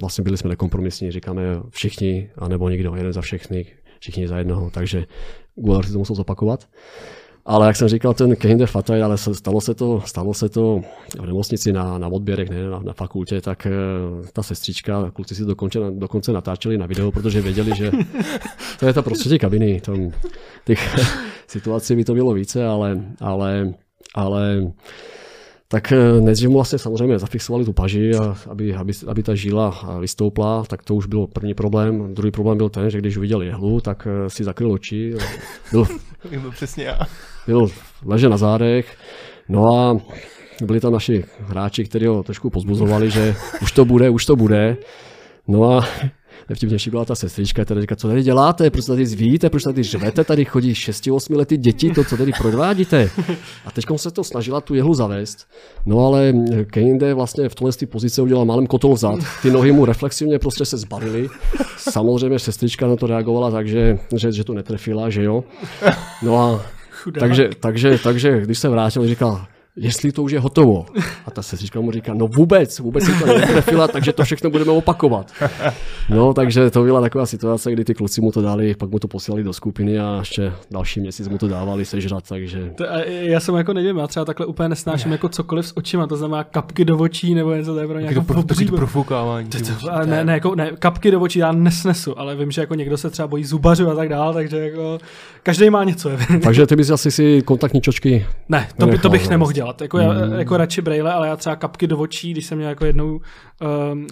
vlastně 0.00 0.24
byli 0.24 0.36
jsme 0.36 0.50
nekompromisní, 0.50 1.12
říkáme 1.12 1.42
všichni, 1.70 2.30
anebo 2.38 2.68
nikdo, 2.68 2.94
jeden 2.96 3.12
za 3.12 3.20
všechny, 3.20 3.66
všichni 4.00 4.28
za 4.28 4.38
jednoho. 4.38 4.70
Takže 4.70 5.06
Gular 5.54 5.86
si 5.86 5.92
to 5.92 5.98
musel 5.98 6.16
zopakovat. 6.16 6.68
Ale 7.50 7.66
jak 7.66 7.76
jsem 7.76 7.88
říkal, 7.88 8.14
ten 8.14 8.36
Kehinde 8.36 8.66
Fataj, 8.66 9.02
ale 9.02 9.18
stalo 9.18 9.60
se 9.60 9.74
to, 9.74 10.02
stalo 10.06 10.34
se 10.34 10.48
to 10.48 10.80
v 11.20 11.26
nemocnici 11.26 11.72
na, 11.72 11.98
na 11.98 12.08
odběrech, 12.08 12.50
ne 12.50 12.70
na, 12.70 12.78
na 12.78 12.92
fakultě, 12.92 13.40
tak 13.40 13.66
eh, 13.66 13.70
ta 14.32 14.42
sestřička, 14.42 15.10
kluci 15.10 15.34
si 15.34 15.44
dokonce, 15.44 15.78
dokonce 15.90 16.32
natáčeli 16.32 16.78
na 16.78 16.86
video, 16.86 17.12
protože 17.12 17.40
věděli, 17.40 17.76
že 17.76 17.90
to 18.80 18.86
je 18.86 18.92
ta 18.92 19.02
prostředí 19.02 19.38
kabiny. 19.38 19.80
Tam, 19.80 20.12
těch 20.64 20.96
situací 21.46 21.96
by 21.96 22.04
to 22.04 22.14
bylo 22.14 22.32
více, 22.32 22.66
ale, 22.66 23.00
ale, 23.20 23.74
ale 24.14 24.72
tak 25.72 25.92
eh, 25.92 26.20
nejdřív 26.20 26.48
mu 26.48 26.54
vlastně 26.54 26.78
samozřejmě 26.78 27.18
zafixovali 27.18 27.64
tu 27.64 27.72
paži, 27.72 28.14
a 28.16 28.36
aby, 28.50 28.74
aby, 28.74 28.92
aby 29.06 29.22
ta 29.22 29.34
žíla 29.34 29.96
vystoupla, 30.00 30.64
tak 30.64 30.82
to 30.82 30.94
už 30.94 31.06
byl 31.06 31.26
první 31.26 31.54
problém. 31.54 32.14
Druhý 32.14 32.30
problém 32.30 32.58
byl 32.58 32.68
ten, 32.68 32.90
že 32.90 32.98
když 32.98 33.16
uviděl 33.16 33.42
jehlu, 33.42 33.80
tak 33.80 34.06
eh, 34.10 34.30
si 34.30 34.44
zakryl 34.44 34.72
oči. 34.72 35.14
Byl, 35.72 35.86
byl 36.40 36.50
přesně 36.50 36.84
já. 36.84 36.98
Byl 37.46 37.68
leže 38.04 38.28
na 38.28 38.36
zádech. 38.36 38.96
No 39.48 39.74
a 39.74 40.00
byli 40.62 40.80
tam 40.80 40.92
naši 40.92 41.24
hráči, 41.40 41.84
kteří 41.84 42.06
ho 42.06 42.22
trošku 42.22 42.50
pozbuzovali, 42.50 43.10
že 43.10 43.34
už 43.62 43.72
to 43.72 43.84
bude, 43.84 44.10
už 44.10 44.26
to 44.26 44.36
bude. 44.36 44.76
No 45.48 45.78
a 45.78 45.84
nejvtipnější 46.50 46.90
byla 46.90 47.04
ta 47.04 47.14
sestřička, 47.14 47.64
která 47.64 47.80
říká, 47.80 47.96
co 47.96 48.08
tady 48.08 48.22
děláte, 48.22 48.70
proč 48.70 48.86
tady 48.86 49.06
zvíjíte, 49.06 49.50
proč 49.50 49.62
tady 49.62 49.84
žvete, 49.84 50.24
tady 50.24 50.44
chodí 50.44 50.72
6-8 50.72 51.36
lety 51.36 51.56
děti, 51.56 51.90
to, 51.90 52.04
co 52.04 52.16
tady 52.16 52.32
prodvádíte. 52.38 53.10
A 53.64 53.70
teď 53.70 53.84
se 53.96 54.10
to 54.10 54.24
snažila 54.24 54.60
tu 54.60 54.74
jehlu 54.74 54.94
zavést. 54.94 55.46
No 55.86 56.06
ale 56.06 56.32
Kejinde 56.70 57.14
vlastně 57.14 57.48
v 57.48 57.54
tomhle 57.54 57.72
pozici 57.86 58.22
udělal 58.22 58.44
malým 58.44 58.66
kotol 58.66 58.94
vzad. 58.94 59.18
Ty 59.42 59.50
nohy 59.50 59.72
mu 59.72 59.84
reflexivně 59.84 60.38
prostě 60.38 60.64
se 60.64 60.76
zbalily. 60.76 61.28
Samozřejmě 61.78 62.38
sestřička 62.38 62.86
na 62.86 62.96
to 62.96 63.06
reagovala 63.06 63.50
tak, 63.50 63.68
že, 63.68 63.98
že, 64.16 64.32
že 64.32 64.44
to 64.44 64.54
netrefila, 64.54 65.10
že 65.10 65.24
jo. 65.24 65.44
No 66.22 66.38
a 66.38 66.62
takže, 67.18 67.50
takže, 67.60 67.98
takže, 67.98 68.40
když 68.40 68.58
se 68.58 68.68
vrátil, 68.68 69.06
říkal, 69.06 69.46
jestli 69.80 70.12
to 70.12 70.22
už 70.22 70.32
je 70.32 70.40
hotovo. 70.40 70.86
A 71.26 71.30
ta 71.30 71.42
sestřička 71.42 71.80
mu 71.80 71.92
říká, 71.92 72.14
no 72.14 72.26
vůbec, 72.26 72.78
vůbec 72.78 73.04
si 73.04 73.12
to 73.18 73.26
netrefila, 73.26 73.88
takže 73.92 74.12
to 74.12 74.24
všechno 74.24 74.50
budeme 74.50 74.72
opakovat. 74.72 75.32
No, 76.08 76.34
takže 76.34 76.70
to 76.70 76.82
byla 76.82 77.00
taková 77.00 77.26
situace, 77.26 77.72
kdy 77.72 77.84
ty 77.84 77.94
kluci 77.94 78.20
mu 78.20 78.32
to 78.32 78.42
dali, 78.42 78.74
pak 78.74 78.90
mu 78.90 78.98
to 78.98 79.08
posílali 79.08 79.42
do 79.42 79.52
skupiny 79.52 79.98
a 79.98 80.16
ještě 80.18 80.52
další 80.70 81.00
měsíc 81.00 81.28
mu 81.28 81.38
to 81.38 81.48
dávali 81.48 81.84
sežrat, 81.84 82.28
takže... 82.28 82.72
To, 82.74 82.84
já 83.06 83.40
jsem 83.40 83.54
jako 83.54 83.72
nevím, 83.72 83.96
já 83.96 84.06
třeba 84.06 84.24
takhle 84.24 84.46
úplně 84.46 84.68
nesnáším 84.68 85.12
jako 85.12 85.28
cokoliv 85.28 85.66
s 85.66 85.76
očima, 85.76 86.06
to 86.06 86.16
znamená 86.16 86.44
kapky 86.44 86.84
do 86.84 86.98
očí 86.98 87.34
nebo 87.34 87.54
něco, 87.54 87.74
to 87.74 87.80
je 87.80 87.86
pro 88.22 88.42
to, 88.42 88.54
to 88.54 88.76
profukávání. 88.76 89.48
To, 89.48 89.58
to, 89.58 90.06
ne, 90.06 90.24
ne, 90.24 90.32
jako, 90.32 90.54
ne, 90.54 90.70
kapky 90.78 91.10
do 91.10 91.20
očí 91.20 91.38
já 91.38 91.52
nesnesu, 91.52 92.18
ale 92.18 92.36
vím, 92.36 92.50
že 92.50 92.60
jako 92.60 92.74
někdo 92.74 92.96
se 92.96 93.10
třeba 93.10 93.28
bojí 93.28 93.44
zubařů 93.44 93.90
a 93.90 93.94
tak 93.94 94.08
dál, 94.08 94.34
takže 94.34 94.58
jako 94.58 94.98
každý 95.42 95.70
má 95.70 95.84
něco. 95.84 96.10
takže 96.42 96.66
ty 96.66 96.76
bys 96.76 96.90
asi 96.90 97.10
si 97.10 97.42
kontaktní 97.42 97.80
čočky 97.80 98.26
Ne, 98.48 98.68
to, 98.78 98.86
by, 98.86 98.98
to 98.98 99.08
bych 99.08 99.28
nemohl 99.28 99.52
dělat. 99.52 99.69
Jako, 99.80 99.98
já, 99.98 100.12
mm. 100.12 100.32
jako 100.32 100.56
radši 100.56 100.82
brejle, 100.82 101.12
ale 101.12 101.28
já 101.28 101.36
třeba 101.36 101.56
kapky 101.56 101.86
do 101.86 101.98
očí, 101.98 102.32
když 102.32 102.46
jsem 102.46 102.58
měl 102.58 102.70
jako 102.70 102.84
jednou 102.84 103.20
um, 103.92 104.06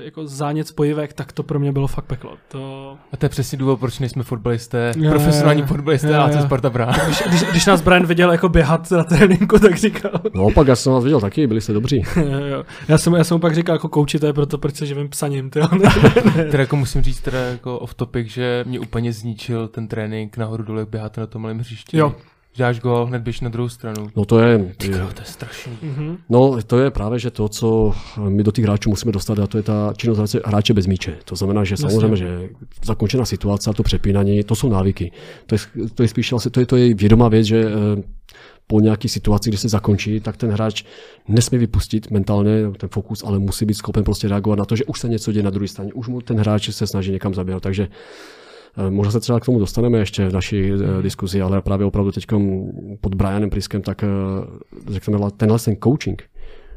jako 0.00 0.26
zánět 0.26 0.68
spojivek, 0.68 1.12
tak 1.12 1.32
to 1.32 1.42
pro 1.42 1.58
mě 1.58 1.72
bylo 1.72 1.86
fakt 1.86 2.04
peklo. 2.04 2.32
To... 2.48 2.96
A 3.12 3.16
to 3.16 3.26
je 3.26 3.30
přesně 3.30 3.58
důvod, 3.58 3.80
proč 3.80 3.98
nejsme 3.98 4.22
fotbalisté, 4.22 4.92
je, 4.96 5.10
profesionální 5.10 5.62
fotbalisté 5.62 6.16
a 6.16 6.22
AC 6.22 6.42
Sparta 6.42 6.70
Brá. 6.70 6.92
Když, 7.06 7.22
když, 7.28 7.42
když, 7.42 7.66
nás 7.66 7.80
Brian 7.80 8.06
viděl 8.06 8.32
jako 8.32 8.48
běhat 8.48 8.90
na 8.90 9.04
tréninku, 9.04 9.58
tak 9.58 9.76
říkal. 9.76 10.12
No 10.34 10.44
opak, 10.44 10.68
já 10.68 10.76
jsem 10.76 10.92
vás 10.92 11.04
viděl 11.04 11.20
taky, 11.20 11.46
byli 11.46 11.60
jste 11.60 11.72
dobří. 11.72 12.02
já, 12.88 12.98
jsem, 12.98 13.14
já 13.14 13.24
jsem 13.24 13.40
pak 13.40 13.54
říkal 13.54 13.74
jako 13.74 13.88
kouči, 13.88 14.18
to 14.18 14.26
je 14.26 14.32
proto, 14.32 14.58
proč 14.58 14.76
se 14.76 14.86
živím 14.86 15.08
psaním. 15.08 15.50
teda 16.34 16.60
jako 16.60 16.76
musím 16.76 17.02
říct 17.02 17.20
teda 17.20 17.38
jako 17.38 17.78
off 17.78 17.94
topic, 17.94 18.28
že 18.28 18.64
mě 18.66 18.80
úplně 18.80 19.12
zničil 19.12 19.68
ten 19.68 19.88
trénink 19.88 20.36
nahoru 20.36 20.62
dole 20.62 20.86
běhat 20.86 21.16
na 21.16 21.26
tom 21.26 21.42
malém 21.42 21.58
hřišti. 21.58 21.96
Jo, 21.96 22.14
dáš 22.58 22.80
gol, 22.80 23.06
hned 23.06 23.22
běž 23.22 23.40
na 23.40 23.48
druhou 23.48 23.68
stranu. 23.68 24.08
No 24.16 24.24
to 24.24 24.40
je... 24.40 24.74
Ty, 24.76 24.88
to 24.88 24.96
je 24.96 25.08
strašný. 25.24 25.72
Mm-hmm. 25.82 26.16
No 26.28 26.62
to 26.66 26.78
je 26.78 26.90
právě, 26.90 27.18
že 27.18 27.30
to, 27.30 27.48
co 27.48 27.92
my 28.28 28.42
do 28.42 28.52
těch 28.52 28.64
hráčů 28.64 28.90
musíme 28.90 29.12
dostat, 29.12 29.38
a 29.38 29.46
to 29.46 29.56
je 29.56 29.62
ta 29.62 29.92
činnost 29.96 30.36
hráče 30.44 30.74
bez 30.74 30.86
míče. 30.86 31.16
To 31.24 31.36
znamená, 31.36 31.64
že 31.64 31.72
Jasně. 31.72 31.90
samozřejmě, 31.90 32.16
že 32.16 32.48
zakončená 32.84 33.24
situace, 33.24 33.70
to 33.72 33.82
přepínání, 33.82 34.44
to 34.44 34.54
jsou 34.54 34.68
návyky. 34.68 35.12
To 35.46 35.54
je, 35.54 35.58
to 35.94 36.02
je 36.02 36.08
spíš 36.08 36.34
to 36.50 36.60
je, 36.60 36.66
to 36.66 36.76
je 36.76 36.94
vědomá 36.94 37.28
věc, 37.28 37.46
že 37.46 37.64
eh, 37.64 38.02
po 38.66 38.80
nějaké 38.80 39.08
situaci, 39.08 39.50
kdy 39.50 39.56
se 39.56 39.68
zakončí, 39.68 40.20
tak 40.20 40.36
ten 40.36 40.50
hráč 40.50 40.84
nesmí 41.28 41.58
vypustit 41.58 42.10
mentálně 42.10 42.50
ten 42.76 42.88
fokus, 42.88 43.24
ale 43.26 43.38
musí 43.38 43.64
být 43.64 43.74
schopen 43.74 44.04
prostě 44.04 44.28
reagovat 44.28 44.58
na 44.58 44.64
to, 44.64 44.76
že 44.76 44.84
už 44.84 45.00
se 45.00 45.08
něco 45.08 45.32
děje 45.32 45.42
na 45.42 45.50
druhé 45.50 45.68
straně. 45.68 45.92
Už 45.92 46.08
mu 46.08 46.20
ten 46.20 46.38
hráč 46.38 46.70
se 46.70 46.86
snaží 46.86 47.12
někam 47.12 47.34
zaběhat. 47.34 47.62
Takže 47.62 47.88
možná 48.90 49.12
se 49.12 49.20
třeba 49.20 49.40
k 49.40 49.44
tomu 49.44 49.58
dostaneme 49.58 49.98
ještě 49.98 50.28
v 50.28 50.32
naší 50.32 50.70
mm. 50.70 51.02
diskuzi, 51.02 51.42
ale 51.42 51.62
právě 51.62 51.86
opravdu 51.86 52.12
teď 52.12 52.26
pod 53.00 53.14
Brianem 53.14 53.50
Priskem, 53.50 53.82
tak 53.82 54.02
eh, 54.02 54.06
řekněme, 54.92 55.30
tenhle 55.36 55.58
ten 55.58 55.76
coaching, 55.84 56.22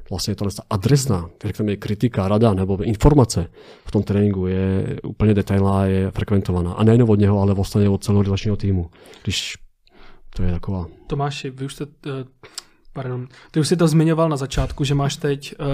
vlastně 0.09 0.35
tahle 0.35 0.51
adresná, 0.69 1.29
řekněme, 1.45 1.75
kritika, 1.75 2.27
rada 2.27 2.53
nebo 2.53 2.83
informace 2.83 3.47
v 3.85 3.91
tom 3.91 4.03
tréninku 4.03 4.47
je 4.47 4.97
úplně 5.03 5.33
detailná, 5.33 5.85
je 5.85 6.11
frekventovaná. 6.11 6.73
A 6.73 6.83
nejen 6.83 7.03
od 7.03 7.19
něho, 7.19 7.41
ale 7.41 7.53
vlastně 7.53 7.89
od 7.89 8.03
celého 8.03 8.23
relačního 8.23 8.55
týmu. 8.55 8.89
Když 9.23 9.53
to 10.35 10.43
je 10.43 10.51
taková... 10.51 10.85
Tomáši, 11.07 11.49
vy 11.49 11.65
už 11.65 11.73
jste 11.73 11.85
Pardon. 12.93 13.27
Ty 13.51 13.59
už 13.59 13.67
si 13.67 13.77
to 13.77 13.87
zmiňoval 13.87 14.29
na 14.29 14.37
začátku, 14.37 14.83
že 14.83 14.95
máš 14.95 15.15
teď 15.15 15.55
uh, 15.59 15.65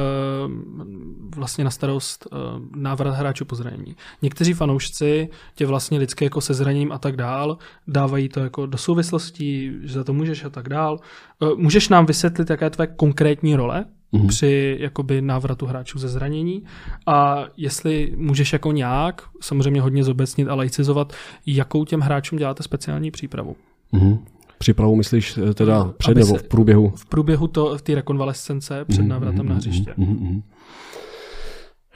vlastně 1.35 1.63
na 1.63 1.69
starost 1.69 2.27
uh, 2.31 2.39
návrat 2.75 3.15
hráčů 3.15 3.45
po 3.45 3.55
zranění. 3.55 3.95
Někteří 4.21 4.53
fanoušci 4.53 5.29
tě 5.55 5.65
vlastně 5.65 5.99
lidské 5.99 6.25
jako 6.25 6.41
se 6.41 6.53
zraněním 6.53 6.91
a 6.91 6.97
tak 6.97 7.15
dál 7.15 7.57
dávají 7.87 8.29
to 8.29 8.39
jako 8.39 8.65
do 8.65 8.77
souvislostí, 8.77 9.71
že 9.81 9.93
za 9.93 10.03
to 10.03 10.13
můžeš 10.13 10.45
a 10.45 10.49
tak 10.49 10.69
dál. 10.69 10.99
Uh, 11.39 11.57
můžeš 11.57 11.89
nám 11.89 12.05
vysvětlit, 12.05 12.49
jaká 12.49 12.65
je 12.65 12.69
tvoje 12.69 12.87
konkrétní 12.87 13.55
role 13.55 13.85
mm. 14.11 14.27
při 14.27 14.77
jakoby 14.79 15.21
návratu 15.21 15.65
hráčů 15.65 15.99
ze 15.99 16.09
zranění 16.09 16.63
a 17.05 17.45
jestli 17.57 18.13
můžeš 18.17 18.53
jako 18.53 18.71
nějak, 18.71 19.21
samozřejmě 19.41 19.81
hodně 19.81 20.03
zobecnit 20.03 20.47
a 20.47 20.55
laicizovat, 20.55 21.13
jakou 21.45 21.85
těm 21.85 21.99
hráčům 21.99 22.39
děláte 22.39 22.63
speciální 22.63 23.11
přípravu. 23.11 23.55
Mm. 23.91 24.17
Přípravu 24.57 24.95
myslíš 24.95 25.37
eh, 25.37 25.53
teda 25.53 25.93
před 25.97 26.17
nebo 26.17 26.35
v 26.35 26.43
průběhu? 26.43 26.93
V 26.95 27.05
průběhu 27.05 27.47
to, 27.47 27.77
v 27.77 27.81
té 27.81 27.95
rekonvalescence 27.95 28.85
před 28.85 29.01
mm, 29.01 29.07
návratem 29.07 29.45
mm, 29.45 29.49
na 29.49 29.55
hřiště. 29.55 29.93
Mm, 29.97 30.05
mm, 30.05 30.41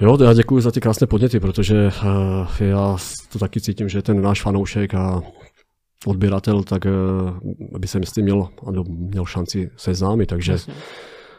Jo, 0.02 0.18
já 0.24 0.34
děkuji 0.34 0.62
za 0.62 0.72
ty 0.72 0.82
krásné 0.82 1.08
podněty, 1.08 1.40
protože 1.40 1.92
uh, 2.04 2.48
já 2.60 2.98
to 3.32 3.40
taky 3.40 3.62
cítím, 3.62 3.90
že 3.90 4.02
ten 4.02 4.22
náš 4.22 4.42
fanoušek 4.42 4.94
a 4.94 5.22
odběratel, 6.06 6.64
tak 6.64 6.86
uh, 6.86 7.80
by 7.80 7.88
se 7.88 8.00
myslím 8.00 8.26
měl, 8.26 8.50
měl 8.88 9.26
šanci 9.26 9.70
seznámit, 9.78 10.26
takže 10.26 10.52
Jasně. 10.52 10.74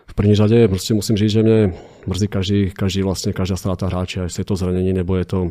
v 0.06 0.14
první 0.14 0.34
řadě 0.34 0.68
prostě 0.68 0.94
musím 0.94 1.16
říct, 1.16 1.30
že 1.30 1.42
mě 1.42 1.74
mrzí 2.06 2.28
každý, 2.28 2.70
každý 2.70 3.02
vlastně, 3.02 3.32
každá 3.32 3.56
ztráta 3.56 3.86
hráče, 3.86 4.20
jestli 4.20 4.40
je 4.40 4.44
to 4.44 4.56
zranění, 4.56 4.92
nebo 4.92 5.16
je 5.16 5.24
to 5.24 5.50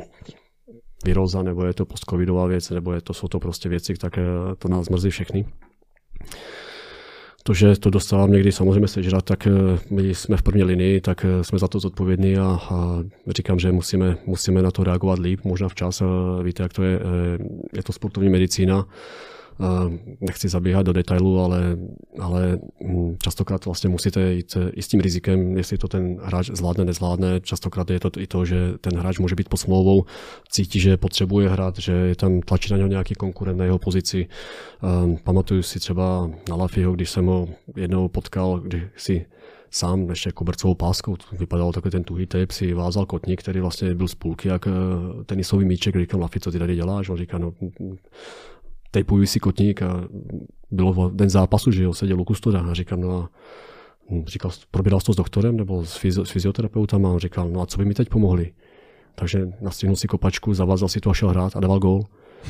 viróza, 1.06 1.43
nebo 1.43 1.66
je 1.66 1.74
to 1.74 1.86
postcovidová 1.86 2.47
věc, 2.47 2.70
nebo 2.70 2.93
je 2.93 3.02
to, 3.02 3.14
jsou 3.14 3.28
to 3.28 3.39
prostě 3.39 3.70
věci, 3.70 3.93
tak 3.93 4.18
uh, 4.18 4.56
to 4.56 4.68
nás 4.68 4.89
mrzí 4.89 5.10
všechny 5.10 5.45
to, 7.43 7.54
že 7.54 7.76
to 7.76 7.89
dostávám 7.89 8.32
někdy 8.32 8.52
samozřejmě 8.52 8.88
sežrat, 8.88 9.26
tak 9.26 9.47
eh, 9.47 9.52
my 9.89 10.16
jsme 10.16 10.38
v 10.38 10.43
první 10.43 10.64
linii, 10.64 11.02
tak 11.02 11.26
eh, 11.26 11.43
jsme 11.43 11.60
za 11.60 11.68
to 11.68 11.80
zodpovědní 11.80 12.38
a, 12.38 12.43
a 12.43 13.04
říkám, 13.28 13.60
že 13.60 13.72
musíme, 13.72 14.18
musíme 14.26 14.62
na 14.62 14.72
to 14.72 14.84
reagovat 14.84 15.20
líp, 15.20 15.39
možná 15.43 15.70
včas. 15.70 16.04
Víte, 16.43 16.64
jak 16.64 16.74
to 16.74 16.84
je, 16.84 16.99
eh, 16.99 17.43
je 17.74 17.84
to 17.84 17.93
sportovní 17.93 18.30
medicína 18.30 18.88
nechci 20.22 20.49
zabíhat 20.49 20.86
do 20.86 20.93
detailu, 20.93 21.39
ale, 21.39 21.78
ale 22.20 22.59
hm, 22.84 23.16
častokrát 23.24 23.66
vlastně 23.66 23.89
musíte 23.89 24.34
jít 24.34 24.57
i 24.74 24.82
s 24.82 24.88
tím 24.88 25.01
rizikem, 25.01 25.57
jestli 25.57 25.78
to 25.78 25.88
ten 25.88 26.18
hráč 26.24 26.49
zvládne, 26.53 26.86
nezvládne. 26.86 27.39
Častokrát 27.39 27.89
je 27.89 27.99
to 27.99 28.09
i 28.18 28.28
to, 28.28 28.45
že 28.45 28.74
ten 28.82 28.97
hráč 28.97 29.20
může 29.20 29.36
být 29.36 29.49
pod 29.49 29.57
smlouvou, 29.57 30.05
cítí, 30.49 30.80
že 30.80 30.97
potřebuje 30.97 31.49
hrát, 31.49 31.78
že 31.78 31.91
je 31.91 32.16
tam 32.16 32.41
tlačí 32.41 32.72
na 32.72 32.78
něho 32.78 32.89
nějaký 32.89 33.16
konkurent 33.16 33.59
na 33.59 33.66
jeho 33.66 33.80
pozici. 33.80 34.28
Pamatuju 35.24 35.64
si 35.64 35.80
třeba 35.80 36.30
na 36.49 36.55
Lafiho, 36.55 36.93
když 36.93 37.09
jsem 37.09 37.26
ho 37.26 37.47
jednou 37.76 38.07
potkal, 38.07 38.59
když 38.59 38.84
si 38.95 39.26
sám 39.72 40.09
ještě 40.09 40.32
kobercovou 40.32 40.76
páskou, 40.76 41.16
to 41.16 41.26
vypadalo 41.36 41.72
takový 41.72 41.91
ten 41.91 42.03
tuhý 42.03 42.26
tape, 42.26 42.53
si 42.53 42.74
vázal 42.74 43.05
kotník, 43.05 43.39
který 43.39 43.59
vlastně 43.59 43.95
byl 43.95 44.07
z 44.07 44.16
půlky, 44.16 44.47
jak 44.47 44.68
eh, 44.68 44.72
tenisový 45.24 45.66
míček, 45.66 45.95
říkám, 45.95 46.22
Lafi, 46.22 46.39
co 46.39 46.51
ty 46.51 46.59
tady 46.59 46.76
děláš? 46.76 47.09
On 47.09 47.18
říká, 47.18 47.38
no 47.38 47.53
tejpuju 48.92 49.26
si 49.26 49.39
kotník 49.39 49.82
a 49.82 50.04
bylo 50.72 51.10
den 51.10 51.30
zápasu, 51.30 51.72
že 51.72 51.84
jo, 51.84 51.94
seděl 51.94 52.22
u 52.22 52.24
kustoda 52.24 52.60
a 52.60 52.74
říkám, 52.74 53.02
no 53.02 53.18
a 53.18 53.30
říkal, 54.26 54.52
probíral 54.72 55.00
to 55.00 55.14
s 55.14 55.16
doktorem 55.16 55.58
nebo 55.58 55.86
s, 55.86 56.04
fyzi- 56.04 56.24
s 56.24 56.30
fyzioterapeutem 56.30 57.06
a 57.06 57.10
on 57.10 57.20
říkal, 57.20 57.50
no 57.50 57.62
a 57.62 57.66
co 57.66 57.78
by 57.78 57.86
mi 57.86 57.94
teď 57.94 58.10
pomohli? 58.10 58.54
Takže 59.16 59.48
nastihnul 59.62 59.96
si 59.96 60.08
kopačku, 60.08 60.54
zavázal 60.54 60.89
si 60.89 61.00
to 61.00 61.10
a 61.10 61.14
šel 61.14 61.30
hrát 61.30 61.56
a 61.56 61.60
dával 61.60 61.80
gól. 61.80 62.04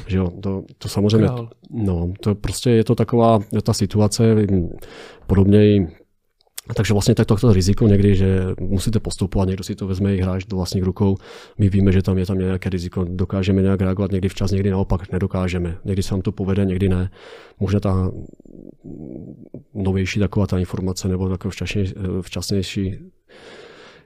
Že 0.07 0.17
jo, 0.17 0.29
to, 0.41 0.63
to 0.77 0.87
samozřejmě, 0.87 1.29
no, 1.69 2.13
to 2.19 2.35
prostě 2.35 2.69
je 2.69 2.83
to 2.83 2.95
taková 2.95 3.39
ta 3.63 3.73
situace, 3.73 4.35
podobně 5.27 5.87
takže 6.73 6.93
vlastně 6.93 7.15
tak 7.15 7.27
to 7.41 7.53
riziko 7.53 7.87
někdy, 7.87 8.15
že 8.15 8.45
musíte 8.59 8.99
postupovat, 8.99 9.47
někdo 9.47 9.63
si 9.63 9.75
to 9.75 9.87
vezme 9.87 10.15
i 10.15 10.21
hráč 10.21 10.45
do 10.45 10.57
vlastních 10.57 10.83
rukou. 10.83 11.17
My 11.57 11.69
víme, 11.69 11.91
že 11.91 12.01
tam 12.01 12.17
je 12.17 12.25
tam 12.25 12.37
nějaké 12.37 12.69
riziko, 12.69 13.05
dokážeme 13.09 13.61
nějak 13.61 13.81
reagovat 13.81 14.11
někdy 14.11 14.29
včas, 14.29 14.51
někdy 14.51 14.71
naopak 14.71 15.11
nedokážeme. 15.11 15.77
Někdy 15.85 16.03
se 16.03 16.13
nám 16.13 16.21
to 16.21 16.31
povede, 16.31 16.65
někdy 16.65 16.89
ne. 16.89 17.11
Možná 17.59 17.79
ta 17.79 18.11
novější 19.73 20.19
taková 20.19 20.47
ta 20.47 20.59
informace 20.59 21.07
nebo 21.07 21.29
takový 21.29 21.51
včasnější, 21.51 21.93
včasnější 22.21 22.95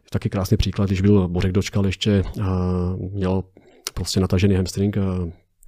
taky 0.10 0.30
krásný 0.30 0.58
příklad, 0.58 0.86
když 0.86 1.02
byl 1.02 1.28
Bořek 1.28 1.52
Dočkal 1.52 1.86
ještě 1.86 2.24
a 2.42 2.72
měl 2.98 3.44
prostě 3.94 4.20
natažený 4.20 4.56
hamstring, 4.56 4.98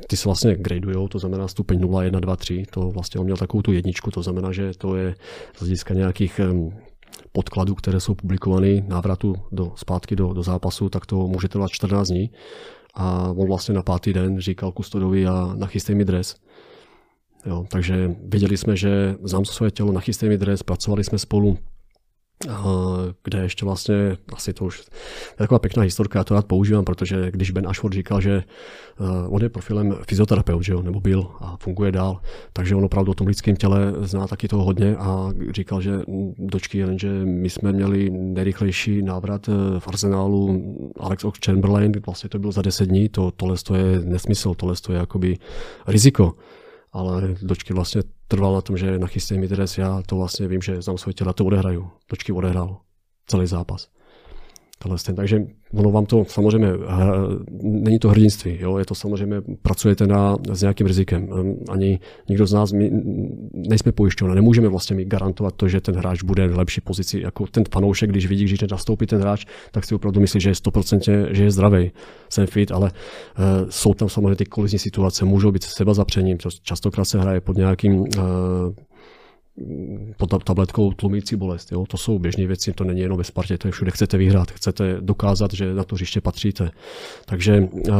ty 0.08 0.18
se 0.18 0.30
vlastně 0.30 0.56
gradujou, 0.56 1.08
to 1.08 1.20
znamená 1.20 1.48
stupeň 1.48 1.80
0, 1.80 2.04
1, 2.04 2.20
2, 2.20 2.36
3, 2.36 2.64
to 2.70 2.82
vlastně 2.82 3.20
on 3.20 3.26
měl 3.26 3.38
takovou 3.38 3.62
tu 3.62 3.72
jedničku, 3.72 4.12
to 4.12 4.24
znamená, 4.24 4.52
že 4.52 4.72
to 4.78 4.96
je 4.96 5.16
z 5.56 5.60
hlediska 5.60 5.94
nějakých 5.94 6.40
podkladů, 7.32 7.76
které 7.76 8.00
jsou 8.00 8.16
publikovány 8.16 8.84
návratu 8.88 9.36
do, 9.52 9.72
zpátky 9.76 10.16
do, 10.16 10.34
do 10.34 10.44
zápasu, 10.44 10.90
tak 10.90 11.06
to 11.06 11.28
může 11.28 11.48
trvat 11.48 11.72
14 11.72 12.08
dní. 12.08 12.32
A 12.94 13.34
on 13.38 13.48
vlastně 13.48 13.76
na 13.76 13.84
pátý 13.84 14.14
den 14.14 14.40
říkal 14.40 14.72
kustodovi 14.72 15.28
a 15.28 15.54
nachystej 15.56 15.96
mi 15.96 16.06
dres. 16.06 16.36
Jo, 17.46 17.66
takže 17.70 18.16
věděli 18.24 18.58
jsme, 18.58 18.76
že 18.76 19.16
znám 19.24 19.46
své 19.46 19.72
tělo, 19.72 19.92
nachystej 19.92 20.30
mi 20.30 20.38
dres, 20.38 20.64
pracovali 20.64 21.04
jsme 21.04 21.18
spolu 21.18 21.58
kde 23.24 23.40
ještě 23.40 23.66
vlastně, 23.66 24.18
asi 24.34 24.54
to 24.54 24.66
už 24.66 24.80
je 24.80 25.36
taková 25.36 25.60
pěkná 25.60 25.84
historka, 25.84 26.20
já 26.20 26.24
to 26.24 26.34
rád 26.34 26.46
používám, 26.46 26.86
protože 26.86 27.32
když 27.32 27.52
Ben 27.52 27.68
Ashford 27.68 27.94
říkal, 27.94 28.22
že 28.22 28.44
uh, 29.00 29.36
on 29.36 29.42
je 29.42 29.50
profilem 29.50 29.96
fyzioterapeut, 30.08 30.64
že 30.64 30.74
jo, 30.74 30.82
nebo 30.82 31.00
byl 31.00 31.28
a 31.40 31.58
funguje 31.60 31.92
dál, 31.92 32.22
takže 32.54 32.76
on 32.76 32.86
opravdu 32.86 33.12
o 33.12 33.16
tom 33.16 33.28
lidském 33.28 33.56
těle 33.56 33.94
zná 34.00 34.28
taky 34.28 34.48
toho 34.48 34.64
hodně 34.64 34.96
a 34.96 35.34
říkal, 35.52 35.82
že 35.82 35.92
dočky, 36.38 36.78
jenže 36.78 37.10
my 37.26 37.50
jsme 37.50 37.72
měli 37.72 38.10
nejrychlejší 38.10 39.02
návrat 39.02 39.50
eh, 39.50 39.80
v 39.80 39.88
arzenálu 39.88 40.62
Alex 41.00 41.24
Ox 41.24 41.40
Chamberlain, 41.46 41.92
vlastně 42.06 42.30
to 42.30 42.40
bylo 42.40 42.52
za 42.52 42.62
10 42.62 42.86
dní, 42.86 43.10
to, 43.10 43.32
tohle 43.32 43.56
to 43.64 43.76
je 43.76 44.00
nesmysl, 44.00 44.54
tohle 44.54 44.76
to 44.76 44.94
je 44.94 45.00
jakoby 45.00 45.38
riziko 45.88 46.34
ale 46.92 47.36
dočky 47.42 47.74
vlastně 47.74 48.02
trval 48.28 48.54
na 48.54 48.62
tom, 48.62 48.78
že 48.78 49.00
nachystej 49.00 49.38
mi 49.38 49.48
dres, 49.48 49.78
já 49.78 50.02
to 50.06 50.16
vlastně 50.16 50.48
vím, 50.48 50.62
že 50.62 50.82
znám 50.82 50.98
svoje 50.98 51.14
těla, 51.14 51.34
to 51.34 51.46
odehraju. 51.46 51.92
Dočky 52.10 52.32
odehrál 52.32 52.78
celý 53.28 53.48
zápas. 53.48 53.90
Tohle 54.80 54.98
Takže 55.16 55.40
ono 55.74 55.92
vám 55.92 56.06
to 56.06 56.26
samozřejmě, 56.26 56.68
není 57.62 58.00
to 58.00 58.10
hrdinství, 58.10 58.58
jo? 58.62 58.78
je 58.78 58.86
to 58.86 58.96
samozřejmě, 58.96 59.42
pracujete 59.62 60.08
na, 60.08 60.38
s 60.54 60.62
nějakým 60.62 60.88
rizikem. 60.88 61.30
Ani 61.70 62.00
nikdo 62.30 62.48
z 62.48 62.54
nás, 62.54 62.72
my 62.72 62.92
nejsme 63.54 63.92
pojišťovna, 63.92 64.36
nemůžeme 64.36 64.68
vlastně 64.68 64.96
mi 64.96 65.06
garantovat 65.06 65.54
to, 65.56 65.68
že 65.68 65.82
ten 65.82 65.96
hráč 65.96 66.24
bude 66.24 66.48
v 66.48 66.58
lepší 66.58 66.82
pozici. 66.82 67.22
Jako 67.22 67.48
ten 67.48 67.64
fanoušek, 67.72 68.10
když 68.10 68.28
vidí, 68.28 68.48
že 68.48 68.56
nastoupí 68.72 69.06
ten 69.06 69.22
hráč, 69.22 69.46
tak 69.72 69.86
si 69.86 69.96
opravdu 69.96 70.22
myslí, 70.22 70.42
že 70.42 70.50
je 70.50 70.54
100%, 70.54 71.28
že 71.32 71.44
je 71.44 71.52
zdravý, 71.52 71.92
jsem 72.30 72.48
fit, 72.48 72.72
ale 72.72 72.92
uh, 72.92 73.70
jsou 73.70 73.94
tam 73.94 74.10
samozřejmě 74.10 74.36
ty 74.36 74.46
kolizní 74.46 74.80
situace, 74.80 75.26
můžou 75.26 75.52
být 75.52 75.64
seba 75.64 75.94
zapřením, 75.94 76.38
častokrát 76.62 77.08
se 77.08 77.20
hraje 77.20 77.42
pod 77.42 77.58
nějakým 77.58 78.00
uh, 78.00 78.08
pod 80.18 80.44
tabletkou 80.44 80.92
tlumící 80.92 81.36
bolest. 81.36 81.72
Jo? 81.72 81.86
To 81.86 81.98
jsou 81.98 82.20
běžné 82.20 82.48
věci, 82.48 82.74
to 82.74 82.84
není 82.84 83.02
jenom 83.02 83.18
ve 83.18 83.24
Spartě, 83.24 83.58
to 83.58 83.68
je 83.68 83.72
všude. 83.72 83.92
Chcete 83.92 84.18
vyhrát, 84.18 84.52
chcete 84.52 84.98
dokázat, 85.02 85.54
že 85.54 85.74
na 85.74 85.84
to 85.84 85.96
hřiště 85.96 86.22
patříte. 86.22 86.72
Takže, 87.26 87.70
eh, 87.88 87.92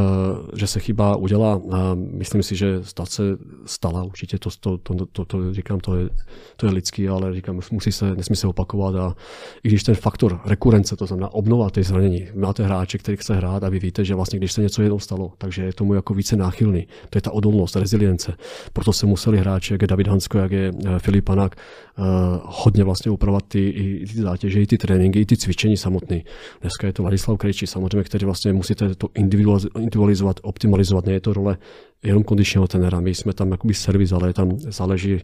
že 0.56 0.66
se 0.66 0.80
chyba 0.80 1.16
udělá, 1.16 1.60
myslím 1.94 2.42
si, 2.42 2.56
že 2.56 2.84
stát 2.84 3.08
se 3.08 3.22
stala 3.66 4.02
určitě, 4.02 4.38
to, 4.38 4.50
to, 4.60 4.78
to, 4.78 5.06
to, 5.06 5.24
to 5.24 5.54
říkám, 5.54 5.80
to 5.80 5.96
je, 5.96 6.08
to 6.56 6.66
je 6.66 6.72
lidský, 6.72 7.08
ale 7.08 7.34
říkám, 7.34 7.60
musí 7.70 7.92
se, 7.92 8.14
nesmí 8.14 8.36
se 8.36 8.46
opakovat 8.46 8.94
a 8.94 9.14
i 9.62 9.68
když 9.68 9.82
ten 9.82 9.94
faktor 9.94 10.40
rekurence, 10.44 10.96
to 10.96 11.06
znamená 11.06 11.28
obnova 11.34 11.70
těch 11.70 11.86
zranění, 11.86 12.26
máte 12.34 12.64
hráče, 12.64 12.98
který 12.98 13.16
chce 13.16 13.34
hrát 13.34 13.64
a 13.64 13.68
vy 13.68 13.78
víte, 13.78 14.04
že 14.04 14.14
vlastně 14.14 14.38
když 14.38 14.52
se 14.52 14.60
něco 14.60 14.82
jednou 14.82 14.98
stalo, 14.98 15.32
takže 15.38 15.62
je 15.62 15.72
tomu 15.72 15.94
jako 15.94 16.14
více 16.14 16.36
náchylný. 16.36 16.86
To 17.10 17.18
je 17.18 17.22
ta 17.22 17.30
odolnost, 17.30 17.76
rezilience. 17.76 18.36
Proto 18.72 18.92
se 18.92 19.06
museli 19.06 19.38
hráči, 19.38 19.74
jak 19.74 19.82
je 19.82 19.88
David 19.88 20.06
Hansko, 20.06 20.38
jak 20.38 20.52
je 20.52 20.72
eh, 20.86 20.98
Filip 20.98 21.28
tak 21.48 21.60
uh, 21.98 22.04
hodně 22.44 22.84
vlastně 22.84 23.10
upravovat 23.10 23.44
ty, 23.48 23.68
i, 23.68 24.06
ty 24.06 24.22
zátěže, 24.22 24.62
i 24.62 24.66
ty 24.66 24.78
tréninky, 24.78 25.20
i 25.20 25.26
ty 25.26 25.36
cvičení 25.36 25.76
samotné. 25.76 26.20
Dneska 26.60 26.86
je 26.86 26.92
to 26.92 27.02
Ladislav 27.02 27.38
Krejči, 27.38 27.66
samozřejmě, 27.66 28.04
který 28.04 28.24
vlastně 28.24 28.52
musíte 28.52 28.94
to 28.94 29.08
individualizovat, 29.14 30.40
optimalizovat. 30.42 31.06
Ne 31.06 31.12
je 31.12 31.20
to 31.20 31.32
role 31.32 31.58
jenom 32.02 32.24
kondičního 32.24 32.68
trenéra. 32.68 33.00
My 33.00 33.14
jsme 33.14 33.32
tam 33.32 33.50
jakoby 33.50 33.74
servis, 33.74 34.12
ale 34.12 34.32
tam 34.32 34.58
záleží 34.58 35.20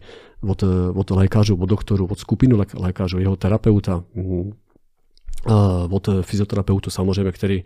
od, 0.49 0.65
od 0.95 1.11
lékařů, 1.11 1.57
od 1.57 1.67
doktorů, 1.67 2.07
od 2.07 2.19
skupiny 2.19 2.55
lékařů, 2.75 3.19
jeho 3.19 3.37
terapeuta, 3.37 4.05
mm, 4.15 4.53
od 5.91 6.09
fyzioterapeutu 6.23 6.91
samozřejmě, 6.91 7.33
který 7.33 7.65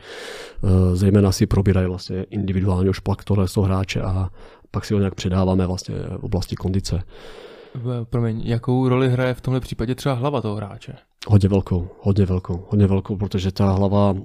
uh, 0.62 0.70
zejména 0.94 1.32
si 1.32 1.46
probírají 1.46 1.86
vlastně 1.86 2.22
individuálně 2.30 2.90
už 2.90 2.98
pak 2.98 3.24
tohle 3.24 3.48
toho 3.48 3.66
hráče 3.66 4.00
a 4.00 4.30
pak 4.70 4.84
si 4.84 4.94
ho 4.94 5.00
nějak 5.00 5.14
předáváme 5.14 5.66
vlastně 5.66 5.94
v 6.18 6.24
oblasti 6.24 6.56
kondice. 6.56 7.02
Promiň, 8.10 8.42
jakou 8.44 8.88
roli 8.88 9.08
hraje 9.08 9.34
v 9.34 9.40
tomhle 9.40 9.60
případě 9.60 9.94
třeba 9.94 10.14
hlava 10.14 10.40
toho 10.40 10.56
hráče? 10.56 10.94
Hodně 11.28 11.48
velkou, 11.48 11.88
hodně 12.00 12.26
velkou, 12.26 12.64
hodně 12.68 12.86
velkou, 12.86 13.16
protože 13.16 13.52
ta 13.52 13.72
hlava 13.72 14.10
uh, 14.10 14.18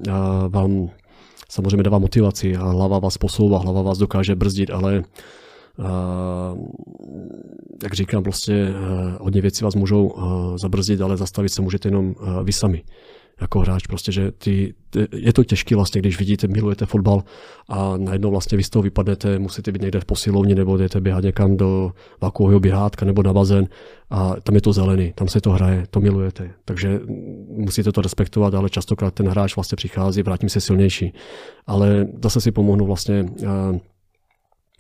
vám 0.50 0.90
samozřejmě 1.50 1.84
dává 1.84 2.00
motivaci 2.00 2.56
a 2.56 2.66
hlava 2.66 3.00
vás 3.00 3.18
posouvá, 3.18 3.60
hlava 3.60 3.82
vás 3.82 3.98
dokáže 3.98 4.36
brzdit, 4.36 4.72
ale 4.72 5.04
Uh, 5.80 6.68
jak 7.84 7.94
říkám, 7.94 8.24
prostě 8.24 8.68
uh, 8.70 9.12
hodně 9.22 9.42
věcí 9.42 9.64
vás 9.64 9.76
můžou 9.76 10.08
uh, 10.08 10.58
zabrzdit, 10.58 11.02
ale 11.02 11.18
zastavit 11.18 11.50
se 11.50 11.62
můžete 11.62 11.88
jenom 11.88 12.16
uh, 12.22 12.44
vy 12.44 12.52
sami. 12.52 12.84
Jako 13.42 13.60
hráč, 13.60 13.88
prostě, 13.88 14.12
že 14.12 14.32
ty, 14.32 14.74
je 15.16 15.34
to 15.34 15.44
těžké 15.44 15.76
vlastně, 15.76 16.02
když 16.02 16.20
vidíte, 16.20 16.48
milujete 16.48 16.86
fotbal 16.86 17.24
a 17.70 17.98
najednou 17.98 18.32
vlastně 18.32 18.58
vy 18.58 18.64
z 18.64 18.70
toho 18.70 18.84
vypadnete, 18.84 19.40
musíte 19.40 19.72
být 19.72 19.82
někde 19.82 20.00
v 20.00 20.06
posilovně 20.06 20.56
nebo 20.56 20.78
jdete 20.78 21.02
běhat 21.02 21.24
někam 21.24 21.58
do 21.58 21.92
vakuového 22.22 22.60
běhátka 22.60 23.06
nebo 23.06 23.24
na 23.24 23.34
bazén 23.34 23.68
a 24.10 24.36
tam 24.44 24.56
je 24.56 24.62
to 24.62 24.74
zelený, 24.74 25.14
tam 25.16 25.28
se 25.28 25.42
to 25.42 25.52
hraje, 25.52 25.84
to 25.90 26.00
milujete. 26.00 26.52
Takže 26.66 27.00
musíte 27.48 27.92
to 27.92 28.02
respektovat, 28.02 28.54
ale 28.54 28.70
častokrát 28.70 29.14
ten 29.14 29.28
hráč 29.28 29.56
vlastně 29.56 29.76
přichází, 29.76 30.24
vrátím 30.24 30.50
se 30.50 30.62
silnější. 30.62 31.14
Ale 31.68 32.08
zase 32.24 32.42
si 32.42 32.52
pomohnu 32.52 32.86
vlastně 32.86 33.24
uh, 33.24 33.78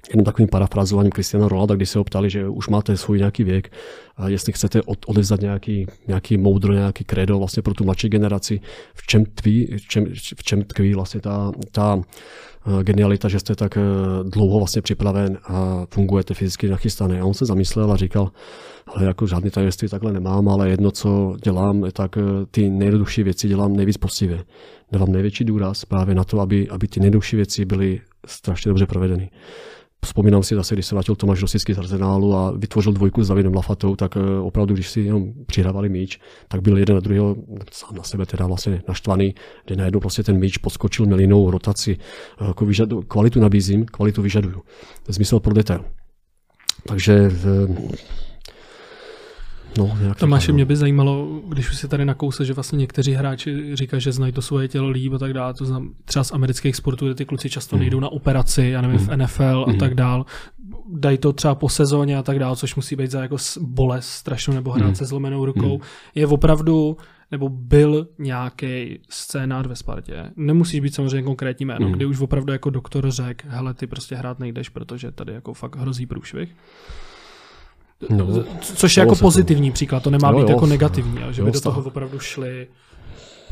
jenom 0.09 0.25
takovým 0.25 0.49
parafrazováním 0.49 1.11
Cristiano 1.11 1.47
Ronalda, 1.47 1.75
když 1.75 1.89
se 1.89 1.97
ho 1.97 2.03
ptali, 2.03 2.29
že 2.29 2.47
už 2.47 2.67
máte 2.67 2.97
svůj 2.97 3.17
nějaký 3.17 3.43
věk 3.43 3.71
a 4.17 4.29
jestli 4.29 4.53
chcete 4.53 4.81
od, 4.81 4.99
odevzdat 5.07 5.41
nějaký, 5.41 5.87
nějaký 6.07 6.37
moudro, 6.37 6.73
nějaký 6.73 7.03
kredo 7.03 7.39
vlastně 7.39 7.63
pro 7.63 7.73
tu 7.73 7.83
mladší 7.83 8.09
generaci, 8.09 8.59
v 8.93 9.07
čem 9.07 9.25
tkví, 9.25 9.77
v 9.77 9.87
čem, 9.87 10.05
v 10.37 10.43
čem 10.43 10.63
tkví 10.63 10.93
vlastně 10.93 11.21
ta, 11.21 11.51
ta 11.71 12.01
eh, 12.79 12.83
genialita, 12.83 13.27
že 13.27 13.39
jste 13.39 13.55
tak 13.55 13.77
eh, 13.77 13.81
dlouho 14.23 14.57
vlastně 14.57 14.81
připraven 14.81 15.37
a 15.43 15.85
fungujete 15.89 16.33
fyzicky 16.33 16.67
nachystaný. 16.67 17.19
A 17.19 17.25
on 17.25 17.33
se 17.33 17.45
zamyslel 17.45 17.91
a 17.91 17.95
říkal, 17.95 18.31
ale 18.87 19.05
jako 19.05 19.27
žádný 19.27 19.49
tajemství 19.49 19.87
takhle 19.87 20.13
nemám, 20.13 20.49
ale 20.49 20.69
jedno, 20.69 20.91
co 20.91 21.35
dělám, 21.43 21.85
tak 21.93 22.17
eh, 22.17 22.21
ty 22.51 22.69
nejjednodušší 22.69 23.23
věci 23.23 23.47
dělám 23.47 23.75
nejvíc 23.75 23.97
poctivě. 23.97 24.43
Dávám 24.91 25.11
největší 25.11 25.43
důraz 25.43 25.85
právě 25.85 26.15
na 26.15 26.23
to, 26.23 26.39
aby, 26.39 26.69
aby 26.69 26.87
ty 26.87 26.99
nejjednodušší 26.99 27.35
věci 27.35 27.65
byly 27.65 28.01
strašně 28.25 28.69
dobře 28.69 28.85
provedeny 28.85 29.29
vzpomínám 30.03 30.43
si 30.43 30.55
zase, 30.55 30.75
když 30.75 30.85
se 30.85 30.95
vrátil 30.95 31.15
Tomáš 31.15 31.41
Rosický 31.41 31.73
z 31.73 31.77
Arsenálu 31.77 32.35
a 32.35 32.51
vytvořil 32.51 32.93
dvojku 32.93 33.23
s 33.23 33.27
Davidem 33.27 33.53
Lafatou, 33.55 33.95
tak 33.95 34.17
eh, 34.17 34.39
opravdu, 34.39 34.73
když 34.73 34.89
si 34.89 34.99
jenom 35.01 35.33
přihrávali 35.45 35.89
míč, 35.89 36.19
tak 36.47 36.61
byl 36.61 36.77
jeden 36.77 36.95
na 36.95 36.99
druhého 36.99 37.35
sám 37.71 37.95
na 37.95 38.03
sebe 38.03 38.25
teda 38.25 38.47
vlastně 38.47 38.81
naštvaný, 38.87 39.35
kde 39.65 39.75
najednou 39.75 39.99
prostě 39.99 40.23
ten 40.23 40.39
míč 40.39 40.57
podskočil 40.57 41.05
milinou 41.05 41.51
rotaci. 41.51 41.97
Eh, 42.41 42.45
jako 42.45 42.65
vyžadu, 42.65 43.01
kvalitu 43.01 43.39
nabízím, 43.39 43.85
kvalitu 43.85 44.21
vyžaduju. 44.21 44.61
Zmysel 45.07 45.39
pro 45.39 45.53
detail. 45.53 45.85
Takže 46.87 47.31
No, 49.77 49.97
Tomáši, 50.17 50.51
mě 50.51 50.65
by 50.65 50.75
zajímalo, 50.75 51.41
když 51.47 51.69
už 51.69 51.77
si 51.77 51.87
tady 51.87 52.05
nakousl, 52.05 52.43
že 52.43 52.53
vlastně 52.53 52.77
někteří 52.77 53.13
hráči 53.13 53.75
říkají, 53.75 54.01
že 54.01 54.11
znají 54.11 54.33
to 54.33 54.41
svoje 54.41 54.67
tělo 54.67 54.89
líp 54.89 55.13
a 55.13 55.17
tak 55.17 55.33
dále. 55.33 55.53
To 55.53 55.65
znam, 55.65 55.93
třeba 56.05 56.23
z 56.23 56.31
amerických 56.31 56.75
sportů, 56.75 57.05
kde 57.05 57.15
ty 57.15 57.25
kluci 57.25 57.49
často 57.49 57.77
nejdou 57.77 57.99
na 57.99 58.09
operaci, 58.09 58.63
já 58.63 58.81
nevím, 58.81 58.97
v 58.97 59.07
mhm. 59.07 59.19
NFL 59.19 59.65
a 59.67 59.69
mhm. 59.69 59.79
tak 59.79 59.93
dál. 59.93 60.25
Dají 60.93 61.17
to 61.17 61.33
třeba 61.33 61.55
po 61.55 61.69
sezóně 61.69 62.17
a 62.17 62.23
tak 62.23 62.39
dále, 62.39 62.55
což 62.55 62.75
musí 62.75 62.95
být 62.95 63.11
za 63.11 63.21
jako 63.21 63.37
bolest 63.59 64.09
strašnou 64.09 64.53
nebo 64.53 64.71
hrát 64.71 64.85
mhm. 64.85 64.95
se 64.95 65.05
zlomenou 65.05 65.45
rukou. 65.45 65.81
Je 66.15 66.27
opravdu 66.27 66.97
nebo 67.31 67.49
byl 67.49 68.07
nějaký 68.19 68.99
scénář 69.09 69.67
ve 69.67 69.75
Spartě. 69.75 70.31
Nemusíš 70.35 70.79
být 70.79 70.95
samozřejmě 70.95 71.23
konkrétní 71.23 71.65
jméno, 71.65 71.89
kdy 71.89 72.05
už 72.05 72.21
opravdu 72.21 72.53
jako 72.53 72.69
doktor 72.69 73.11
řekl, 73.11 73.47
hele, 73.49 73.73
ty 73.73 73.87
prostě 73.87 74.15
hrát 74.15 74.39
nejdeš, 74.39 74.69
protože 74.69 75.11
tady 75.11 75.33
jako 75.33 75.53
fakt 75.53 75.75
hrozí 75.75 76.05
průšvih. 76.05 76.55
No, 78.09 78.43
Což 78.61 78.97
je 78.97 79.01
jako 79.01 79.15
pozitivní 79.15 79.69
to. 79.69 79.73
příklad, 79.73 80.03
to 80.03 80.09
nemá 80.09 80.29
jo, 80.31 80.37
být 80.37 80.41
jo, 80.41 80.49
jako 80.49 80.65
negativní, 80.65 81.21
jo, 81.21 81.31
že 81.31 81.41
jo, 81.41 81.45
by 81.45 81.51
do 81.51 81.61
toho 81.61 81.81
opravdu 81.81 82.19
šli. 82.19 82.67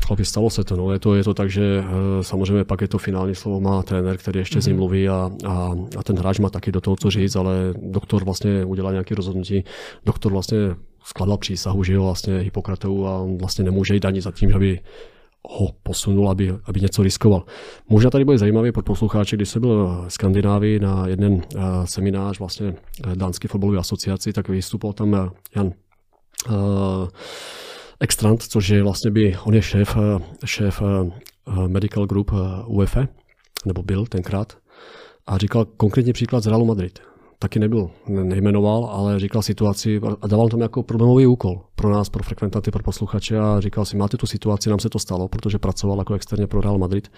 Chlapi, 0.06 0.24
stalo 0.24 0.50
se 0.50 0.64
to. 0.64 0.76
No. 0.76 0.92
Je, 0.92 0.98
to, 0.98 1.14
je 1.14 1.24
to 1.24 1.34
tak, 1.34 1.50
že 1.50 1.84
eh, 1.84 2.24
samozřejmě 2.24 2.64
pak 2.64 2.80
je 2.80 2.88
to 2.88 2.98
finální 2.98 3.34
slovo 3.34 3.60
má 3.60 3.82
trenér, 3.82 4.16
který 4.16 4.38
ještě 4.38 4.58
mm-hmm. 4.58 4.62
s 4.62 4.66
ním 4.66 4.76
mluví 4.76 5.08
a, 5.08 5.30
a, 5.46 5.74
a 5.98 6.02
ten 6.02 6.18
hráč 6.18 6.38
má 6.38 6.50
taky 6.50 6.72
do 6.72 6.80
toho 6.80 6.96
co 6.96 7.10
říct, 7.10 7.36
ale 7.36 7.54
doktor 7.82 8.24
vlastně 8.24 8.64
udělal 8.64 8.92
nějaké 8.92 9.14
rozhodnutí. 9.14 9.64
Doktor 10.06 10.32
vlastně 10.32 10.58
skladal 11.04 11.36
přísahu, 11.38 11.84
že 11.84 11.92
jo, 11.92 12.02
vlastně 12.02 12.38
Hippokratou 12.38 13.06
a 13.06 13.18
on 13.18 13.38
vlastně 13.38 13.64
nemůže 13.64 13.94
jít 13.94 14.04
ani 14.04 14.20
za 14.20 14.30
tím, 14.30 14.50
že 14.50 14.58
by 14.58 14.80
ho 15.48 15.68
posunul, 15.82 16.30
aby, 16.30 16.54
aby 16.64 16.80
něco 16.80 17.02
riskoval. 17.02 17.44
Možná 17.88 18.10
tady 18.10 18.24
bude 18.24 18.38
zajímavý 18.38 18.72
pro 18.72 18.82
posluchače, 18.82 19.36
když 19.36 19.48
jsem 19.48 19.62
byl 19.62 20.04
v 20.08 20.12
Skandinávii 20.12 20.80
na 20.80 21.08
jeden 21.08 21.32
uh, 21.32 21.40
seminář 21.84 22.38
vlastně 22.38 22.66
uh, 22.66 23.14
Dánské 23.14 23.48
fotbalové 23.48 23.78
asociaci, 23.78 24.32
tak 24.32 24.48
vystupoval 24.48 24.92
tam 24.92 25.12
uh, 25.12 25.28
Jan 25.56 25.66
uh, 25.66 26.52
Extrant, 28.00 28.42
což 28.42 28.68
je 28.68 28.82
vlastně 28.82 29.10
by, 29.10 29.36
on 29.44 29.54
je 29.54 29.62
šéf, 29.62 29.96
šéf 30.44 30.82
Medical 31.66 32.06
Group 32.06 32.30
UEFE, 32.66 33.08
nebo 33.66 33.82
byl 33.82 34.06
tenkrát, 34.06 34.58
a 35.26 35.38
říkal 35.38 35.64
konkrétní 35.64 36.12
příklad 36.12 36.42
z 36.42 36.46
Realu 36.46 36.64
Madrid 36.64 37.11
taky 37.42 37.58
nebyl, 37.58 37.90
nejmenoval, 38.08 38.84
ale 38.92 39.20
říkal 39.20 39.42
situaci 39.42 40.00
a 40.20 40.26
dával 40.26 40.48
tam 40.48 40.60
jako 40.60 40.82
problémový 40.82 41.26
úkol 41.26 41.60
pro 41.74 41.90
nás, 41.90 42.08
pro 42.08 42.22
frekventanty, 42.22 42.70
pro 42.70 42.82
posluchače 42.82 43.38
a 43.38 43.60
říkal 43.60 43.84
si, 43.84 43.96
máte 43.96 44.16
tu 44.16 44.26
situaci, 44.26 44.70
nám 44.70 44.78
se 44.78 44.88
to 44.88 44.98
stalo, 44.98 45.28
protože 45.28 45.58
pracoval 45.58 45.98
jako 45.98 46.14
externě 46.14 46.46
pro 46.46 46.60
Real 46.60 46.78
Madrid. 46.78 47.08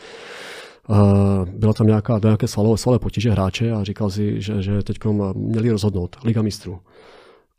Byla 1.57 1.73
tam 1.73 1.87
nějaká, 1.87 2.21
nějaké 2.25 2.49
svalové, 2.49 2.79
svalové 2.79 2.99
potíže 2.99 3.31
hráče 3.31 3.73
a 3.73 3.85
říkal 3.85 4.11
si, 4.11 4.41
že, 4.41 4.63
že 4.63 4.83
teď 4.83 4.97
měli 5.35 5.71
rozhodnout 5.71 6.17
Liga 6.25 6.43
mistrů. 6.43 6.79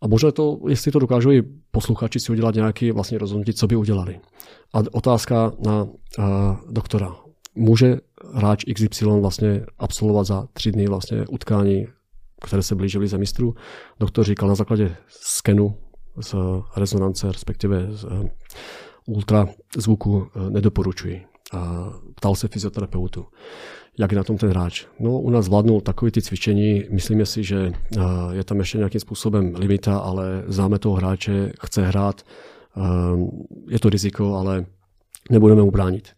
A 0.02 0.08
možná 0.08 0.32
to, 0.32 0.60
jestli 0.68 0.92
to 0.92 1.00
dokážou 1.00 1.32
i 1.32 1.44
posluchači 1.72 2.20
si 2.20 2.32
udělat 2.32 2.56
nějaký 2.56 2.92
vlastně 2.92 3.18
rozhodnutí, 3.18 3.54
co 3.54 3.68
by 3.68 3.76
udělali. 3.76 4.20
A 4.74 4.80
otázka 4.92 5.52
na 5.66 5.88
a, 6.20 6.60
doktora. 6.72 7.16
Může 7.56 7.98
hráč 8.34 8.64
XY 8.74 9.06
vlastně 9.06 9.66
absolvovat 9.80 10.28
za 10.28 10.48
tři 10.54 10.72
dny 10.72 10.88
vlastně 10.88 11.26
utkání 11.30 11.88
které 12.46 12.64
se 12.64 12.76
blížily 12.76 13.08
ze 13.08 13.18
mistrů. 13.18 13.56
Doktor 14.00 14.26
říkal 14.26 14.50
na 14.50 14.56
základě 14.56 14.96
skenu 15.08 15.76
z 16.22 16.36
rezonance, 16.76 17.32
respektive 17.32 17.88
z 17.92 18.06
eh, 18.06 18.30
ultra 19.06 19.48
zvuku 19.78 20.28
eh, 20.28 20.50
nedoporučuji. 20.50 21.26
A 21.52 21.90
ptal 22.16 22.36
se 22.36 22.48
fyzioterapeutu, 22.48 23.26
jak 24.00 24.12
je 24.12 24.18
na 24.18 24.24
tom 24.24 24.38
ten 24.38 24.50
hráč. 24.50 24.86
No, 25.00 25.20
u 25.20 25.30
nás 25.30 25.46
zvládnul 25.46 25.82
takové 25.82 26.12
ty 26.12 26.22
cvičení, 26.22 26.84
myslíme 26.92 27.26
si, 27.26 27.44
že 27.44 27.72
eh, 27.98 28.02
je 28.32 28.44
tam 28.44 28.60
ještě 28.60 28.78
nějakým 28.78 29.02
způsobem 29.02 29.54
limita, 29.56 29.98
ale 29.98 30.44
známe 30.48 30.80
toho 30.80 30.96
hráče, 30.96 31.52
chce 31.66 31.88
hrát, 31.88 32.22
je 33.70 33.80
to 33.80 33.90
riziko, 33.90 34.36
ale 34.36 34.66
nebudeme 35.32 35.62
mu 35.62 35.72
bránit. 35.72 36.16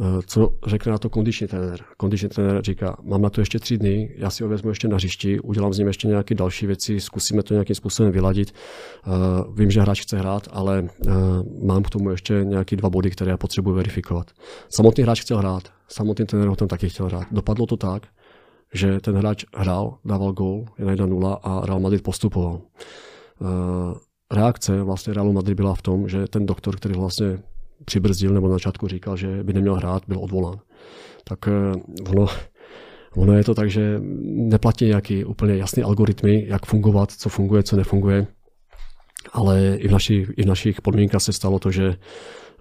Eh, 0.00 0.22
co 0.26 0.52
řekne 0.66 0.92
na 0.92 0.98
to 0.98 1.10
kondiční 1.10 1.46
trenér. 1.46 1.80
Kondiční 1.96 2.28
trenér 2.28 2.62
říká, 2.62 2.96
mám 3.02 3.22
na 3.22 3.30
to 3.30 3.40
ještě 3.40 3.58
tři 3.58 3.78
dny, 3.78 4.14
já 4.16 4.30
si 4.30 4.42
ho 4.42 4.48
vezmu 4.48 4.68
ještě 4.68 4.88
na 4.88 4.96
hřišti, 4.96 5.40
udělám 5.40 5.72
s 5.72 5.78
ním 5.78 5.86
ještě 5.86 6.08
nějaké 6.08 6.34
další 6.34 6.66
věci, 6.66 7.00
zkusíme 7.00 7.42
to 7.42 7.54
nějakým 7.54 7.76
způsobem 7.76 8.12
vyladit. 8.12 8.52
Uh, 9.06 9.54
vím, 9.54 9.70
že 9.70 9.80
hráč 9.80 10.02
chce 10.02 10.18
hrát, 10.18 10.48
ale 10.50 10.82
uh, 10.82 11.12
mám 11.66 11.82
k 11.82 11.90
tomu 11.90 12.10
ještě 12.10 12.40
nějaké 12.44 12.76
dva 12.76 12.90
body, 12.90 13.10
které 13.10 13.30
já 13.30 13.36
potřebuji 13.36 13.74
verifikovat. 13.74 14.30
Samotný 14.68 15.04
hráč 15.04 15.20
chtěl 15.20 15.38
hrát, 15.38 15.62
samotný 15.88 16.26
trenér 16.26 16.48
ho 16.48 16.56
tam 16.56 16.68
taky 16.68 16.88
chtěl 16.88 17.06
hrát. 17.06 17.26
Dopadlo 17.30 17.66
to 17.66 17.76
tak, 17.76 18.02
že 18.74 19.00
ten 19.00 19.16
hráč 19.16 19.44
hrál, 19.56 19.98
dával 20.04 20.32
gól, 20.32 20.64
je 20.78 20.84
na 20.84 20.94
1-0 20.94 21.38
a 21.42 21.66
Real 21.66 21.80
Madrid 21.80 22.02
postupoval. 22.02 22.60
Reakce 24.32 24.82
vlastně 24.82 25.14
Realu 25.14 25.32
Madrid 25.32 25.56
byla 25.56 25.74
v 25.74 25.82
tom, 25.82 26.08
že 26.08 26.26
ten 26.26 26.46
doktor, 26.46 26.76
který 26.76 26.94
vlastně 26.94 27.38
přibrzdil 27.84 28.34
nebo 28.34 28.48
na 28.48 28.52
začátku 28.52 28.88
říkal, 28.88 29.16
že 29.16 29.42
by 29.42 29.52
neměl 29.52 29.74
hrát, 29.74 30.02
byl 30.08 30.18
odvolán. 30.20 30.58
Tak 31.24 31.38
eh, 31.48 31.72
ono, 32.10 32.26
ono 33.16 33.32
je 33.32 33.44
to 33.44 33.54
tak, 33.54 33.70
že 33.70 34.00
neplatí 34.24 34.84
nějaký 34.84 35.24
úplně 35.24 35.56
jasný 35.56 35.82
algoritmy, 35.82 36.46
jak 36.48 36.66
fungovat, 36.66 37.12
co 37.12 37.28
funguje, 37.28 37.62
co 37.62 37.76
nefunguje. 37.76 38.26
Ale 39.32 39.76
i 39.76 39.88
v, 39.88 39.92
naši, 39.92 40.26
i 40.36 40.42
v 40.42 40.46
našich 40.46 40.82
podmínkách 40.82 41.22
se 41.22 41.32
stalo 41.32 41.58
to, 41.58 41.70
že, 41.70 41.96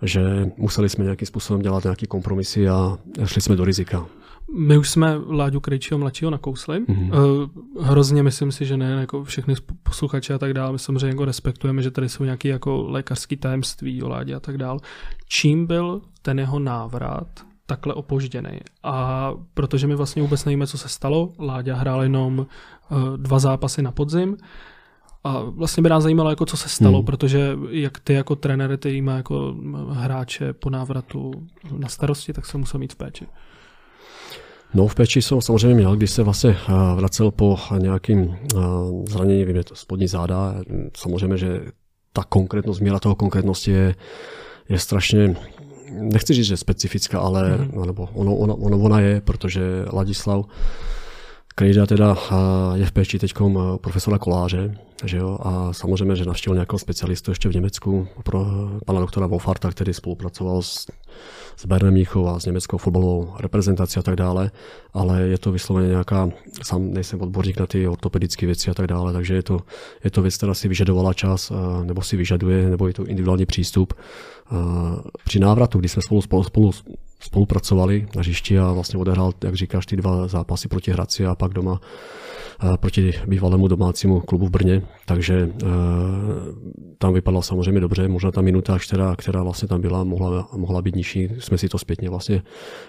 že 0.01 0.22
museli 0.57 0.89
jsme 0.89 1.03
nějakým 1.03 1.26
způsobem 1.26 1.61
dělat 1.61 1.84
nějaké 1.84 2.07
kompromisy 2.07 2.70
a 2.70 2.97
šli 3.26 3.41
jsme 3.41 3.55
do 3.55 3.65
rizika. 3.65 4.07
My 4.53 4.77
už 4.77 4.89
jsme 4.89 5.15
Láďu 5.27 5.59
Krejčího 5.59 5.97
mladšího 5.97 6.31
nakousli. 6.31 6.79
Mm-hmm. 6.79 7.49
Hrozně 7.79 8.23
myslím 8.23 8.51
si, 8.51 8.65
že 8.65 8.77
ne 8.77 8.91
jako 8.91 9.23
všechny 9.23 9.53
posluchače 9.83 10.33
a 10.33 10.37
tak 10.37 10.53
dále. 10.53 10.71
My 10.71 10.79
samozřejmě 10.79 11.07
jako 11.07 11.25
respektujeme, 11.25 11.81
že 11.81 11.91
tady 11.91 12.09
jsou 12.09 12.23
nějaké 12.23 12.49
jako 12.49 12.83
lékařské 12.87 13.37
tajemství 13.37 14.03
o 14.03 14.09
Ládě 14.09 14.35
a 14.35 14.39
tak 14.39 14.57
dále. 14.57 14.79
Čím 15.27 15.65
byl 15.65 16.01
ten 16.21 16.39
jeho 16.39 16.59
návrat 16.59 17.27
takhle 17.65 17.93
opožděný? 17.93 18.59
A 18.83 19.33
protože 19.53 19.87
my 19.87 19.95
vlastně 19.95 20.21
vůbec 20.21 20.45
nevíme, 20.45 20.67
co 20.67 20.77
se 20.77 20.89
stalo, 20.89 21.33
Láďa 21.39 21.75
hrál 21.75 22.03
jenom 22.03 22.39
uh, 22.39 23.17
dva 23.17 23.39
zápasy 23.39 23.81
na 23.81 23.91
podzim, 23.91 24.37
a 25.23 25.39
vlastně 25.39 25.83
by 25.83 25.89
nás 25.89 26.03
zajímalo, 26.03 26.29
jako 26.29 26.45
co 26.45 26.57
se 26.57 26.69
stalo, 26.69 26.97
hmm. 26.97 27.05
protože 27.05 27.57
jak 27.69 27.99
ty 27.99 28.13
jako 28.13 28.35
trenér, 28.35 28.77
ty 28.77 29.01
má 29.01 29.15
jako 29.15 29.55
hráče 29.89 30.53
po 30.53 30.69
návratu 30.69 31.31
na 31.77 31.87
starosti, 31.87 32.33
tak 32.33 32.45
se 32.45 32.57
musel 32.57 32.79
mít 32.79 32.93
v 32.93 32.95
péči. 32.95 33.27
No 34.74 34.88
v 34.88 34.95
péči 34.95 35.22
jsem 35.22 35.41
samozřejmě 35.41 35.76
měl, 35.76 35.95
když 35.95 36.11
se 36.11 36.24
vlastně 36.24 36.49
eh, 36.49 36.74
vracel 36.95 37.32
po 37.32 37.59
nějakým 37.78 38.38
eh, 38.55 38.57
zranění, 39.09 39.45
vím, 39.45 39.55
je 39.55 39.63
to 39.63 39.76
spodní 39.76 40.07
záda. 40.07 40.55
Samozřejmě, 40.97 41.38
že 41.38 41.61
ta 42.13 42.24
konkrétnost, 42.24 42.82
míra 42.82 42.99
toho 42.99 43.15
konkrétnosti 43.15 43.72
je, 43.72 43.95
je 44.70 44.80
strašně, 44.80 45.36
nechci 45.91 46.34
říct, 46.34 46.45
že 46.45 46.57
specifická, 46.57 47.20
ale 47.20 47.57
mm. 47.57 47.86
nebo 47.86 48.09
ono, 48.13 48.36
ono, 48.36 48.55
ono, 48.55 48.80
ona 48.80 48.99
je, 48.99 49.22
protože 49.22 49.61
Ladislav, 49.93 50.45
Krejda 51.59 51.85
teda 51.85 52.17
je 52.73 52.85
v 52.85 52.91
péči 52.91 53.19
teď 53.19 53.33
profesora 53.81 54.17
Koláře, 54.17 54.77
že 55.05 55.17
jo, 55.17 55.37
a 55.41 55.73
samozřejmě, 55.73 56.15
že 56.15 56.25
navštívil 56.25 56.55
nějakého 56.55 56.79
specialistu 56.79 57.31
ještě 57.31 57.49
v 57.49 57.55
Německu, 57.55 58.07
pro 58.23 58.45
pana 58.85 58.99
doktora 58.99 59.27
Wolfarta, 59.27 59.71
který 59.71 59.93
spolupracoval 59.93 60.61
s, 60.61 60.85
s 61.57 61.65
Bayernem 61.65 61.93
Mnichov 61.93 62.27
a 62.27 62.39
s 62.39 62.45
německou 62.45 62.77
fotbalovou 62.77 63.33
reprezentací 63.39 63.99
a 63.99 64.03
tak 64.03 64.15
dále, 64.15 64.51
ale 64.93 65.21
je 65.21 65.37
to 65.37 65.51
vysloveně 65.51 65.87
nějaká, 65.87 66.29
sám 66.63 66.93
nejsem 66.93 67.21
odborník 67.21 67.59
na 67.59 67.65
ty 67.65 67.87
ortopedické 67.87 68.45
věci 68.45 68.71
a 68.71 68.73
tak 68.73 68.87
dále, 68.87 69.13
takže 69.13 69.33
je 69.33 69.43
to, 69.43 69.59
je 70.03 70.11
to 70.11 70.21
věc, 70.21 70.37
která 70.37 70.53
si 70.53 70.67
vyžadovala 70.67 71.13
čas, 71.13 71.51
nebo 71.83 72.01
si 72.01 72.17
vyžaduje, 72.17 72.69
nebo 72.69 72.87
je 72.87 72.93
to 72.93 73.05
individuální 73.05 73.45
přístup. 73.45 73.93
Při 75.25 75.39
návratu, 75.39 75.79
kdy 75.79 75.89
jsme 75.89 76.01
spolu, 76.01 76.21
spolu, 76.21 76.43
spolu 76.43 76.71
spolupracovali 77.20 78.07
na 78.15 78.22
hřišti 78.22 78.59
a 78.59 78.72
vlastně 78.72 78.99
odehrál, 78.99 79.32
jak 79.43 79.55
říkáš, 79.55 79.86
ty 79.86 79.95
dva 79.95 80.28
zápasy 80.28 80.68
proti 80.68 80.91
Hradci 80.91 81.26
a 81.26 81.36
pak 81.36 81.53
doma 81.53 81.82
eh, 82.63 82.78
proti 82.78 83.13
bývalému 83.28 83.68
domácímu 83.68 84.20
klubu 84.20 84.45
v 84.45 84.49
Brně, 84.49 84.82
takže 85.05 85.49
eh, 85.63 85.65
tam 86.97 87.13
vypadala 87.13 87.41
samozřejmě 87.41 87.82
dobře, 87.82 88.07
možná 88.07 88.32
ta 88.32 88.41
minuta, 88.41 88.80
která, 88.80 89.15
která 89.15 89.43
vlastně 89.43 89.68
tam 89.68 89.82
byla, 89.82 90.03
mohla, 90.03 90.49
mohla 90.55 90.82
být 90.82 90.95
nižší, 90.95 91.30
jsme 91.39 91.57
si 91.57 91.70
to 91.70 91.78
zpětně 91.78 92.09
vlastně 92.09 92.41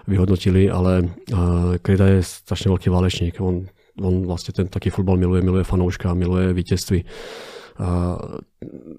vyhodnotili, 0.07 0.71
ale 0.71 1.09
eh, 1.33 1.37
Kryda 1.83 2.07
je 2.07 2.23
strašně 2.23 2.69
velký 2.69 2.91
válečník, 2.91 3.41
on, 3.41 3.67
on 4.03 4.27
vlastně 4.27 4.53
ten 4.53 4.69
taky 4.69 4.91
fotbal 4.91 5.17
miluje, 5.17 5.43
miluje 5.43 5.65
fanouška, 5.65 6.15
miluje 6.15 6.53
vítězství. 6.53 7.05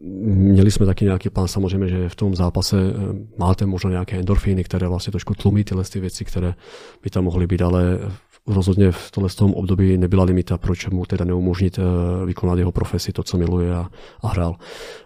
Měli 0.01 0.71
jsme 0.71 0.85
taky 0.85 1.05
nějaký 1.05 1.29
plán, 1.29 1.47
samozřejmě, 1.47 1.87
že 1.87 2.09
v 2.09 2.15
tom 2.15 2.35
zápase 2.35 2.77
eh, 2.81 2.95
máte 3.37 3.65
možná 3.65 3.89
nějaké 3.89 4.19
endorfíny, 4.19 4.63
které 4.63 4.87
vlastně 4.87 5.11
trošku 5.11 5.33
tlumí 5.33 5.63
tyhle 5.63 5.83
ty 5.83 5.99
věci, 5.99 6.25
které 6.25 6.55
by 7.03 7.09
tam 7.09 7.23
mohly 7.23 7.47
být, 7.47 7.61
ale 7.61 7.99
rozhodně 8.47 8.91
v 8.91 9.11
tomhle 9.11 9.29
tom 9.29 9.53
období 9.53 9.97
nebyla 9.97 10.23
limita, 10.23 10.57
proč 10.57 10.87
mu 10.87 11.05
teda 11.05 11.25
neumožnit 11.25 11.79
eh, 11.79 12.25
vykonat 12.25 12.59
jeho 12.59 12.71
profesi, 12.71 13.11
to, 13.11 13.23
co 13.23 13.37
miluje 13.37 13.75
a, 13.75 13.89
a 14.21 14.27
hrál. 14.27 14.55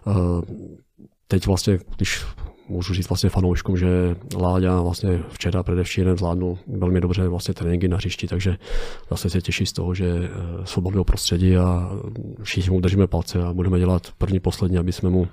Eh, 0.06 0.12
teď 1.28 1.46
vlastně, 1.46 1.78
když 1.96 2.24
můžu 2.68 2.94
říct 2.94 3.08
vlastně 3.08 3.30
fanouškům, 3.30 3.76
že 3.76 4.16
Láďa 4.36 4.80
vlastně 4.80 5.20
včera 5.28 5.62
předevčírem 5.62 6.18
zvládnul 6.18 6.58
velmi 6.66 7.00
dobře 7.00 7.28
vlastně 7.28 7.54
tréninky 7.54 7.88
na 7.88 7.96
hřišti, 7.96 8.26
takže 8.26 8.56
zase 9.10 9.30
se 9.30 9.40
těší 9.40 9.66
z 9.66 9.72
toho, 9.72 9.94
že 9.94 10.06
eh, 10.06 10.30
svobodného 10.64 11.04
prostředí 11.04 11.56
a 11.56 11.90
všichni 12.42 12.70
mu 12.70 12.80
držíme 12.80 13.06
palce 13.06 13.42
a 13.44 13.52
budeme 13.52 13.78
dělat 13.78 14.12
první, 14.18 14.40
poslední, 14.40 14.78
aby 14.78 14.92
jsme 14.92 15.10
mu 15.10 15.28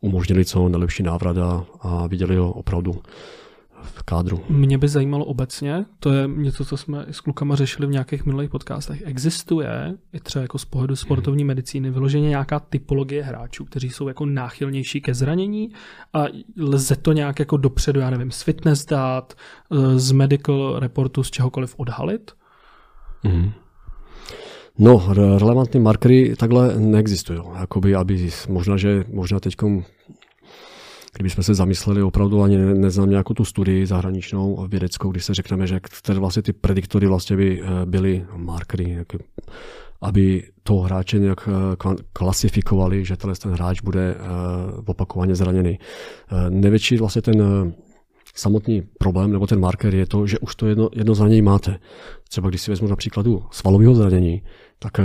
umožnili 0.00 0.44
co 0.44 0.68
nejlepší 0.68 1.02
návrat 1.02 1.38
a, 1.38 1.64
a 1.80 2.06
viděli 2.06 2.36
ho 2.36 2.52
opravdu 2.52 2.94
v 3.82 4.02
kádru. 4.02 4.40
Mě 4.48 4.78
by 4.78 4.88
zajímalo 4.88 5.24
obecně, 5.24 5.84
to 6.00 6.12
je 6.12 6.28
něco, 6.28 6.64
co 6.64 6.76
jsme 6.76 7.06
s 7.10 7.20
klukama 7.20 7.56
řešili 7.56 7.88
v 7.88 7.90
nějakých 7.90 8.24
minulých 8.26 8.50
podcastech. 8.50 9.02
Existuje, 9.04 9.94
i 10.12 10.20
třeba 10.20 10.42
jako 10.42 10.58
z 10.58 10.64
pohledu 10.64 10.96
sportovní 10.96 11.44
medicíny, 11.44 11.90
vyloženě 11.90 12.28
nějaká 12.28 12.60
typologie 12.60 13.22
hráčů, 13.22 13.64
kteří 13.64 13.90
jsou 13.90 14.08
jako 14.08 14.26
náchylnější 14.26 15.00
ke 15.00 15.14
zranění 15.14 15.68
a 16.12 16.24
lze 16.58 16.96
to 16.96 17.12
nějak 17.12 17.38
jako 17.38 17.56
dopředu, 17.56 18.00
já 18.00 18.10
nevím, 18.10 18.30
z 18.30 18.42
fitness 18.42 18.84
dát, 18.84 19.34
eh, 19.72 19.98
z 19.98 20.12
medical 20.12 20.78
reportu, 20.78 21.22
z 21.22 21.30
čehokoliv 21.30 21.74
odhalit? 21.78 22.32
Mm. 23.24 23.50
No, 24.78 25.04
relevantní 25.38 25.80
markery 25.80 26.36
takhle 26.36 26.80
neexistují. 26.80 27.40
Jakoby, 27.60 27.94
aby 27.94 28.30
možná, 28.48 28.76
že 28.76 29.04
možná 29.12 29.40
teď 29.40 29.56
kdybychom 31.18 31.44
se 31.44 31.54
zamysleli, 31.54 32.02
opravdu 32.02 32.42
ani 32.42 32.56
neznám 32.56 33.10
nějakou 33.10 33.34
tu 33.34 33.44
studii 33.44 33.86
zahraničnou 33.86 34.66
vědeckou, 34.68 35.10
když 35.10 35.24
se 35.24 35.34
řekneme, 35.34 35.66
že 35.66 35.80
které 35.80 36.18
vlastně 36.18 36.42
ty 36.42 36.52
prediktory 36.52 37.06
vlastně 37.06 37.36
by 37.36 37.62
eh, 37.62 37.86
byly 37.86 38.26
markery, 38.36 39.04
aby 40.00 40.42
toho 40.62 40.80
hráče 40.80 41.18
nějak 41.18 41.48
eh, 41.48 41.96
klasifikovali, 42.12 43.04
že 43.04 43.16
ten 43.16 43.52
hráč 43.52 43.80
bude 43.80 44.14
eh, 44.14 44.18
opakovaně 44.86 45.34
zraněný. 45.34 45.78
Největší 46.48 46.96
vlastně 46.96 47.22
ten 47.22 47.72
samotný 48.34 48.82
problém 48.98 49.32
nebo 49.32 49.46
ten 49.46 49.60
marker 49.60 49.94
je 49.94 50.06
to, 50.06 50.26
že 50.26 50.38
už 50.38 50.54
to 50.54 50.66
jedno, 50.66 50.88
jedno 50.92 51.14
zranění 51.14 51.42
máte. 51.42 51.78
Třeba 52.28 52.48
když 52.48 52.62
si 52.62 52.70
vezmu 52.70 52.88
například 52.88 53.26
u 53.26 53.44
svalového 53.50 53.94
zranění, 53.94 54.42
tak 54.78 54.98
eh, 54.98 55.04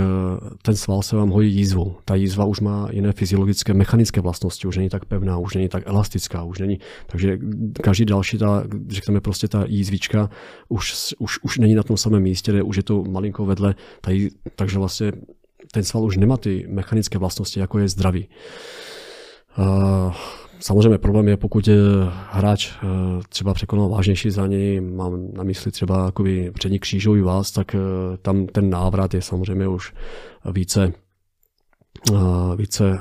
ten 0.62 0.76
sval 0.76 1.02
se 1.02 1.16
vám 1.16 1.30
hojí 1.30 1.54
jízvou. 1.54 1.96
Ta 2.04 2.14
jízva 2.14 2.44
už 2.44 2.60
má 2.60 2.88
jiné 2.92 3.12
fyziologické, 3.12 3.74
mechanické 3.74 4.20
vlastnosti, 4.20 4.68
už 4.68 4.76
není 4.76 4.88
tak 4.88 5.04
pevná, 5.04 5.38
už 5.38 5.54
není 5.54 5.68
tak 5.68 5.82
elastická, 5.86 6.42
už 6.42 6.58
není. 6.58 6.78
Takže 7.06 7.38
každý 7.82 8.04
další, 8.04 8.38
ta, 8.38 8.64
řekněme 8.88 9.20
prostě 9.20 9.48
ta 9.48 9.64
jízvička, 9.68 10.30
už, 10.68 11.14
už, 11.18 11.38
už 11.42 11.58
není 11.58 11.74
na 11.74 11.82
tom 11.82 11.96
samém 11.96 12.22
místě, 12.22 12.62
už 12.62 12.76
je 12.76 12.82
to 12.82 13.04
malinko 13.04 13.44
vedle, 13.46 13.74
tady, 14.00 14.30
takže 14.56 14.78
vlastně 14.78 15.12
ten 15.72 15.84
sval 15.84 16.04
už 16.04 16.16
nemá 16.16 16.36
ty 16.36 16.66
mechanické 16.68 17.18
vlastnosti, 17.18 17.60
jako 17.60 17.78
je 17.78 17.88
zdravý. 17.88 18.28
Uh, 19.58 20.14
Samozřejmě 20.60 20.98
problém 20.98 21.28
je, 21.28 21.36
pokud 21.36 21.68
hráč 22.30 22.72
eh, 22.72 22.86
třeba 23.28 23.54
překonal 23.54 23.88
vážnější 23.88 24.30
zranění, 24.30 24.80
mám 24.80 25.32
na 25.32 25.44
mysli 25.44 25.70
třeba 25.70 26.12
přední 26.54 26.78
křížový 26.78 27.20
vás, 27.20 27.50
tak 27.50 27.74
eh, 27.74 27.78
tam 28.22 28.46
ten 28.46 28.70
návrat 28.70 29.14
je 29.14 29.22
samozřejmě 29.22 29.68
už 29.68 29.92
více 30.52 30.92
eh, 32.12 32.56
více, 32.56 32.98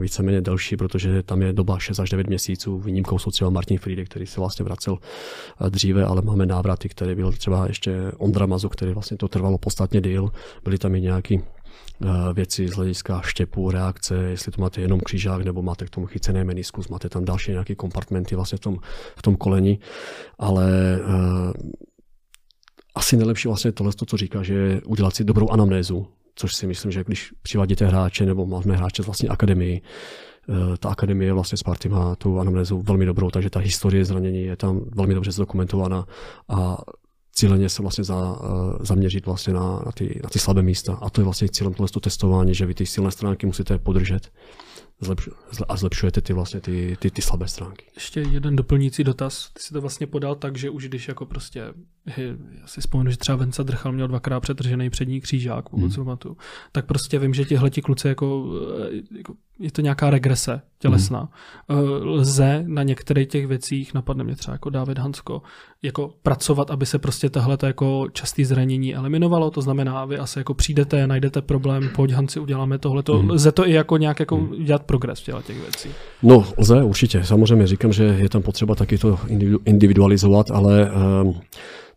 víceméně 0.00 0.40
delší, 0.40 0.76
protože 0.76 1.22
tam 1.22 1.42
je 1.42 1.52
doba 1.52 1.78
6 1.78 1.98
až 1.98 2.10
9 2.10 2.26
měsíců. 2.26 2.78
Výjimkou 2.78 3.18
jsou 3.18 3.30
třeba 3.30 3.50
Martin 3.50 3.78
Friede, 3.78 4.04
který 4.04 4.26
se 4.26 4.40
vlastně 4.40 4.64
vracel 4.64 4.98
dříve, 5.68 6.04
ale 6.04 6.22
máme 6.22 6.46
návraty, 6.46 6.88
který 6.88 7.14
byl 7.14 7.32
třeba 7.32 7.66
ještě 7.66 8.12
Ondra 8.18 8.46
Mazu, 8.46 8.68
který 8.68 8.92
vlastně 8.92 9.16
to 9.16 9.28
trvalo 9.28 9.58
podstatně 9.58 10.00
díl. 10.00 10.30
Byly 10.64 10.78
tam 10.78 10.94
i 10.94 11.00
nějaký 11.00 11.40
Eh, 11.40 11.61
věci 12.32 12.68
z 12.68 12.72
hlediska 12.72 13.20
štěpu, 13.20 13.70
reakce, 13.70 14.14
jestli 14.14 14.52
to 14.52 14.60
máte 14.60 14.80
jenom 14.80 15.00
křížák 15.00 15.44
nebo 15.44 15.62
máte 15.62 15.86
k 15.86 15.90
tomu 15.90 16.06
chycený 16.06 16.44
meniskus, 16.44 16.88
máte 16.88 17.08
tam 17.08 17.24
další 17.24 17.50
nějaké 17.50 17.74
kompartmenty 17.74 18.36
vlastně 18.36 18.56
v 18.58 18.60
tom, 18.60 18.76
v 19.16 19.22
tom 19.22 19.36
koleni, 19.36 19.78
ale 20.38 20.98
uh, 21.06 21.52
asi 22.94 23.16
nejlepší 23.16 23.48
vlastně 23.48 23.72
tohle, 23.72 23.92
co 24.06 24.16
říká, 24.16 24.42
že 24.42 24.80
udělat 24.86 25.14
si 25.14 25.24
dobrou 25.24 25.48
anamnézu, 25.50 26.06
což 26.34 26.54
si 26.54 26.66
myslím, 26.66 26.92
že 26.92 27.04
když 27.04 27.32
přivádíte 27.42 27.86
hráče 27.86 28.26
nebo 28.26 28.46
máme 28.46 28.76
hráče 28.76 29.02
z 29.02 29.06
vlastní 29.06 29.28
akademii, 29.28 29.82
eh, 29.82 30.76
ta 30.78 30.88
akademie 30.88 31.32
vlastně 31.32 31.58
Sparty 31.58 31.88
má 31.88 32.16
tu 32.16 32.40
anamnézu 32.40 32.82
velmi 32.82 33.06
dobrou, 33.06 33.30
takže 33.30 33.50
ta 33.50 33.60
historie 33.60 34.04
zranění 34.04 34.42
je 34.42 34.56
tam 34.56 34.80
velmi 34.96 35.14
dobře 35.14 35.32
zdokumentovaná 35.32 36.06
a 36.48 36.76
cíleně 37.32 37.68
se 37.68 37.82
vlastně 37.82 38.04
za, 38.04 38.38
eh, 38.42 38.86
zaměřit 38.86 39.26
vlastně 39.26 39.54
na, 39.54 39.82
na, 39.86 39.92
ty, 39.92 40.20
na 40.22 40.28
ty 40.28 40.38
slabé 40.38 40.62
místa. 40.62 40.98
A 41.02 41.10
to 41.10 41.20
je 41.20 41.24
vlastně 41.24 41.48
cílem 41.48 41.74
tohle 41.74 41.88
testování, 42.00 42.54
že 42.54 42.66
vy 42.66 42.74
ty 42.74 42.86
silné 42.86 43.10
stránky 43.10 43.46
musíte 43.46 43.78
podržet 43.78 44.30
a 45.68 45.76
zlepšujete 45.76 46.20
ty 46.20 46.32
vlastně 46.32 46.60
ty, 46.60 46.96
ty, 47.00 47.10
ty 47.10 47.22
slabé 47.22 47.48
stránky. 47.48 47.84
Ještě 47.94 48.20
jeden 48.20 48.56
doplňující 48.56 49.04
dotaz. 49.04 49.50
Ty 49.52 49.62
si 49.62 49.72
to 49.72 49.80
vlastně 49.80 50.06
podal 50.06 50.34
tak, 50.34 50.58
že 50.58 50.70
už 50.70 50.88
když 50.88 51.08
jako 51.08 51.26
prostě, 51.26 51.74
já 52.06 52.66
si 52.66 52.80
vzpomenu, 52.80 53.10
že 53.10 53.16
třeba 53.16 53.36
Venca 53.36 53.62
Drchal 53.62 53.92
měl 53.92 54.08
dvakrát 54.08 54.40
přetržený 54.40 54.90
přední 54.90 55.20
křížák, 55.20 55.68
pokud 55.68 55.82
hmm. 55.82 55.94
pamatuju, 55.94 56.36
tak 56.72 56.86
prostě 56.86 57.18
vím, 57.18 57.34
že 57.34 57.44
tihle 57.44 57.70
kluci 57.70 58.08
jako, 58.08 58.44
eh, 58.82 59.16
jako 59.18 59.34
je 59.58 59.72
to 59.72 59.80
nějaká 59.80 60.10
regrese 60.10 60.60
tělesná. 60.78 61.28
Hmm. 61.68 61.80
Lze 62.02 62.64
na 62.66 62.82
některých 62.82 63.28
těch 63.28 63.46
věcích, 63.46 63.94
napadne 63.94 64.24
mě 64.24 64.36
třeba 64.36 64.54
jako 64.54 64.70
David 64.70 64.98
Hansko, 64.98 65.42
jako 65.82 66.14
pracovat, 66.22 66.70
aby 66.70 66.86
se 66.86 66.98
prostě 66.98 67.30
tahle 67.30 67.58
jako 67.62 68.06
častý 68.12 68.44
zranění 68.44 68.94
eliminovalo, 68.94 69.50
to 69.50 69.62
znamená, 69.62 70.04
vy 70.04 70.18
asi 70.18 70.38
jako 70.38 70.54
přijdete, 70.54 71.06
najdete 71.06 71.42
problém, 71.42 71.90
pojď 71.94 72.10
Hanci, 72.10 72.40
uděláme 72.40 72.78
tohle. 72.78 73.02
Hmm. 73.12 73.30
Lze 73.30 73.52
to 73.52 73.68
i 73.68 73.72
jako 73.72 73.96
nějak 73.96 74.20
jako 74.20 74.36
hmm. 74.36 74.64
dělat 74.64 74.82
progres 74.82 75.20
v 75.20 75.42
těch 75.42 75.60
věcí? 75.60 75.88
No, 76.22 76.44
lze 76.58 76.82
určitě. 76.82 77.24
Samozřejmě 77.24 77.66
říkám, 77.66 77.92
že 77.92 78.04
je 78.04 78.28
tam 78.28 78.42
potřeba 78.42 78.74
taky 78.74 78.98
to 78.98 79.18
individualizovat, 79.64 80.50
ale 80.50 80.90
uh, 81.24 81.34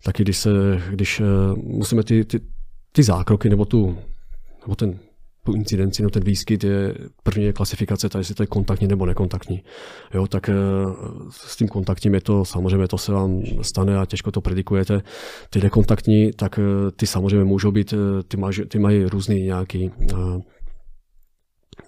taky 0.06 0.24
když, 0.24 0.38
se, 0.38 0.50
když 0.90 1.20
uh, 1.20 1.58
musíme 1.58 2.04
ty, 2.04 2.26
ty, 2.26 2.40
ty 2.92 3.04
zákroky 3.04 3.50
nebo 3.50 3.66
tu 3.66 3.98
nebo 4.62 4.76
ten 4.76 5.00
tu 5.46 5.54
incidenci, 5.54 6.04
no 6.04 6.10
ten 6.10 6.24
výskyt 6.24 6.64
je 6.64 6.94
první 7.24 7.44
je 7.44 7.54
klasifikace, 7.54 8.10
tady 8.10 8.20
jestli 8.20 8.36
to 8.36 8.44
je 8.44 8.48
kontaktní 8.48 8.88
nebo 8.88 9.06
nekontaktní. 9.06 9.64
Jo, 10.14 10.28
tak 10.28 10.50
eh, 10.50 10.54
s 11.30 11.56
tím 11.56 11.68
kontaktním 11.68 12.14
je 12.14 12.22
to, 12.22 12.46
samozřejmě 12.46 12.88
to 12.88 12.98
se 12.98 13.12
vám 13.12 13.42
stane 13.62 13.98
a 13.98 14.06
těžko 14.06 14.32
to 14.32 14.42
predikujete. 14.42 15.02
Ty 15.50 15.62
nekontaktní, 15.62 16.32
tak 16.32 16.60
ty 16.96 17.08
samozřejmě 17.08 17.46
můžou 17.46 17.72
být, 17.72 17.94
ty, 18.28 18.38
mají, 18.38 18.56
ty 18.68 18.80
mají 18.80 19.06
různý 19.06 19.42
nějaký 19.42 19.92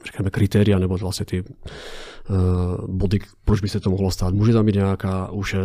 řekněme, 0.06 0.30
kritéria 0.30 0.80
nebo 0.80 0.98
vlastně 0.98 1.26
ty 1.26 1.44
body, 2.88 3.20
proč 3.46 3.62
by 3.62 3.70
se 3.70 3.80
to 3.80 3.90
mohlo 3.90 4.12
stát. 4.12 4.34
Může 4.34 4.54
tam 4.54 4.66
být 4.66 4.76
nějaká 4.76 5.32
už 5.32 5.56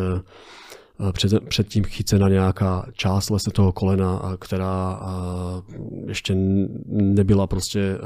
před, 1.13 1.49
předtím 1.49 1.85
chycena 1.85 2.29
nějaká 2.29 2.87
část 2.93 3.31
vlastně 3.31 3.53
toho 3.53 3.73
kolena, 3.73 4.37
která 4.41 5.01
uh, 5.01 6.09
ještě 6.09 6.35
nebyla 6.87 7.47
prostě 7.47 7.99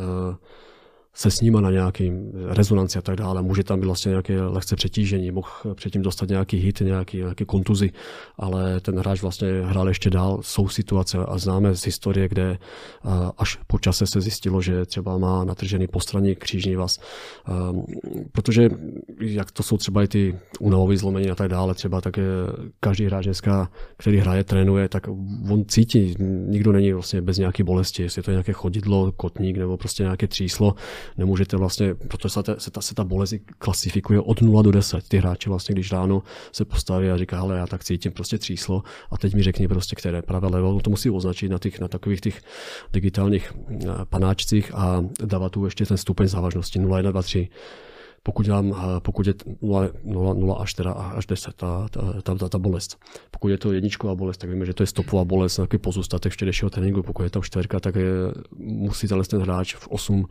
se 1.17 1.31
s 1.31 1.41
nima 1.41 1.61
na 1.61 1.71
nějaký 1.71 2.13
rezonanci 2.49 2.99
a 2.99 3.03
tak 3.03 3.17
dále. 3.17 3.43
Může 3.43 3.65
tam 3.65 3.81
být 3.81 3.87
vlastně 3.87 4.09
nějaké 4.09 4.43
lehce 4.43 4.77
přetížení, 4.77 5.31
mohl 5.31 5.49
předtím 5.75 6.03
dostat 6.03 6.29
nějaký 6.29 6.57
hit, 6.57 6.81
nějaký, 6.81 7.17
nějaký 7.17 7.45
kontuzi, 7.45 7.91
ale 8.39 8.81
ten 8.81 8.99
hráč 8.99 9.23
vlastně 9.23 9.49
hrál 9.65 9.89
ještě 9.89 10.11
dál. 10.11 10.39
Jsou 10.43 10.69
situace 10.69 11.19
a 11.19 11.39
známe 11.39 11.77
z 11.77 11.85
historie, 11.85 12.29
kde 12.29 12.59
až 13.39 13.59
po 13.67 13.79
čase 13.79 14.07
se 14.07 14.21
zjistilo, 14.21 14.63
že 14.63 14.87
třeba 14.87 15.19
má 15.19 15.45
natržený 15.45 15.87
postranní 15.87 16.35
křížní 16.35 16.77
vaz. 16.77 17.01
Protože 18.33 18.71
jak 19.21 19.51
to 19.51 19.63
jsou 19.63 19.77
třeba 19.77 20.03
i 20.03 20.09
ty 20.09 20.39
únavové 20.61 20.97
zlomení 20.97 21.31
a 21.31 21.35
tak 21.35 21.49
dále, 21.49 21.75
třeba 21.75 22.01
tak 22.01 22.19
každý 22.81 23.05
hráč 23.05 23.25
dneska, 23.25 23.71
který 23.97 24.19
hraje, 24.19 24.45
trénuje, 24.45 24.89
tak 24.89 25.09
on 25.51 25.65
cítí, 25.69 26.15
nikdo 26.47 26.73
není 26.73 26.93
vlastně 26.93 27.23
bez 27.23 27.39
nějaké 27.39 27.65
bolesti, 27.65 28.03
jestli 28.03 28.19
je 28.19 28.23
to 28.23 28.31
nějaké 28.31 28.53
chodidlo, 28.53 29.13
kotník 29.13 29.57
nebo 29.57 29.77
prostě 29.77 30.03
nějaké 30.03 30.27
tříslo, 30.29 30.75
nemůžete 31.17 31.57
vlastně, 31.57 31.95
protože 31.95 32.29
se 32.29 32.43
ta, 32.43 32.55
se 32.59 32.71
ta, 32.71 32.81
se 32.81 32.95
ta 32.95 33.05
bolest 33.05 33.35
klasifikuje 33.59 34.21
od 34.21 34.43
0 34.43 34.63
do 34.63 34.71
10. 34.71 35.09
Ty 35.09 35.19
hráči 35.19 35.49
vlastně, 35.49 35.73
když 35.73 35.93
ráno 35.93 36.23
se 36.53 36.65
postaví 36.65 37.11
a 37.11 37.17
říká, 37.17 37.41
ale 37.41 37.59
já 37.59 37.67
tak 37.67 37.85
cítím 37.85 38.13
prostě 38.13 38.39
tříslo 38.39 38.83
a 39.11 39.19
teď 39.19 39.35
mi 39.35 39.43
řekni 39.43 39.69
prostě, 39.69 39.97
které 39.97 40.23
pravé 40.23 40.49
levo, 40.49 40.81
to 40.81 40.91
musí 40.91 41.11
označit 41.11 41.49
na, 41.49 41.59
těch, 41.59 41.81
na 41.81 41.89
takových 41.89 42.21
těch 42.21 42.41
digitálních 42.93 43.53
eh, 43.71 43.87
panáčcích 44.05 44.75
a 44.75 45.05
dávat 45.25 45.53
tu 45.53 45.65
ještě 45.65 45.87
ten 45.87 45.97
stupeň 45.97 46.29
závažnosti 46.29 46.79
0, 46.79 46.97
1, 46.97 47.11
2, 47.11 47.23
3 47.23 47.49
pokud, 48.27 48.47
dám, 48.47 48.75
eh, 48.79 49.01
pokud 49.01 49.27
je 49.27 49.35
0, 49.63 49.89
0, 50.05 50.35
0 50.35 50.55
až, 50.55 50.75
teda, 50.75 50.93
až 50.93 51.27
10 51.27 51.55
ta, 51.55 51.89
ta, 52.23 52.35
ta, 52.35 52.49
ta, 52.49 52.59
bolest. 52.59 52.99
Pokud 53.31 53.49
je 53.49 53.59
to 53.59 53.73
jedničková 53.73 54.15
bolest, 54.15 54.37
tak 54.37 54.51
víme, 54.51 54.67
že 54.67 54.75
to 54.75 54.83
je 54.83 54.87
stopová 54.87 55.25
bolest, 55.25 55.57
takový 55.57 55.79
pozůstatek 55.79 56.33
včerejšího 56.33 56.71
tréninku. 56.71 57.03
Pokud 57.03 57.23
je 57.23 57.31
tam 57.31 57.43
čtverka, 57.43 57.81
tak 57.81 57.95
je, 57.95 58.11
musí 58.59 59.09
ten 59.09 59.41
hráč 59.41 59.75
v 59.75 59.89
8 59.89 60.27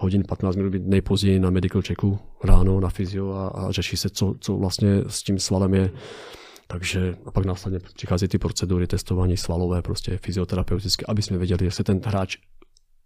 hodin 0.00 0.22
15 0.28 0.56
minut 0.56 0.70
být 0.70 0.86
nejpozději 0.86 1.40
na 1.40 1.50
medical 1.50 1.82
checku 1.82 2.18
ráno 2.44 2.80
na 2.80 2.88
fyzio 2.88 3.32
a, 3.32 3.48
a 3.48 3.70
řeší 3.72 3.96
se, 3.96 4.10
co, 4.10 4.34
co 4.40 4.56
vlastně 4.56 4.88
s 5.06 5.22
tím 5.22 5.38
svalem 5.38 5.74
je. 5.74 5.90
Takže 6.66 7.14
a 7.26 7.30
pak 7.30 7.44
následně 7.44 7.78
přichází 7.94 8.28
ty 8.28 8.38
procedury 8.38 8.86
testování 8.86 9.36
svalové, 9.36 9.82
prostě 9.82 10.18
fyzioterapeutické, 10.22 11.04
aby 11.08 11.22
jsme 11.22 11.38
věděli, 11.38 11.64
jestli 11.64 11.84
ten 11.84 12.00
hráč 12.04 12.36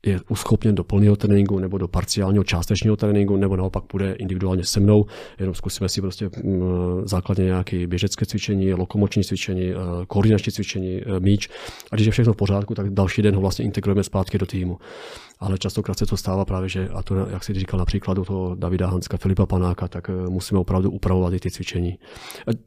je 0.07 0.21
uschopněn 0.29 0.75
do 0.75 0.85
plného 0.85 1.17
tréninku 1.17 1.59
nebo 1.59 1.79
do 1.79 1.89
parciálního 1.89 2.45
částečního 2.45 2.97
tréninku, 2.97 3.37
nebo 3.37 3.57
naopak 3.57 3.85
půjde 3.85 4.13
individuálně 4.13 4.65
se 4.65 4.81
mnou, 4.81 5.07
jenom 5.39 5.55
zkusíme 5.55 5.89
si 5.89 6.01
prostě 6.01 6.31
mm, 6.43 6.63
základně 7.05 7.45
nějaké 7.45 7.87
běžecké 7.87 8.27
cvičení, 8.27 8.75
lokomoční 8.75 9.25
cvičení, 9.25 9.71
eh, 9.71 9.75
koordinační 10.07 10.53
cvičení, 10.53 11.03
eh, 11.03 11.21
míč. 11.21 11.49
A 11.91 11.95
když 11.95 12.07
je 12.07 12.13
všechno 12.13 12.33
v 12.33 12.37
pořádku, 12.37 12.75
tak 12.75 12.91
další 12.91 13.23
den 13.23 13.35
ho 13.35 13.41
vlastně 13.41 13.65
integrujeme 13.65 14.03
zpátky 14.03 14.39
do 14.39 14.47
týmu. 14.47 14.79
Ale 15.39 15.59
častokrát 15.59 15.99
se 15.99 16.07
to 16.07 16.17
stává 16.17 16.45
právě, 16.45 16.69
že, 16.69 16.89
a 16.89 17.03
to, 17.03 17.17
jak 17.17 17.45
si 17.45 17.55
říkal 17.55 17.79
například 17.79 18.15
do 18.15 18.25
toho 18.25 18.55
Davida 18.55 18.87
Hanska, 18.87 19.17
Filipa 19.17 19.47
Panáka, 19.47 19.89
tak 19.89 20.11
eh, 20.11 20.31
musíme 20.31 20.61
opravdu 20.61 20.91
upravovat 20.91 21.33
i 21.33 21.41
ty 21.41 21.51
cvičení. 21.51 21.99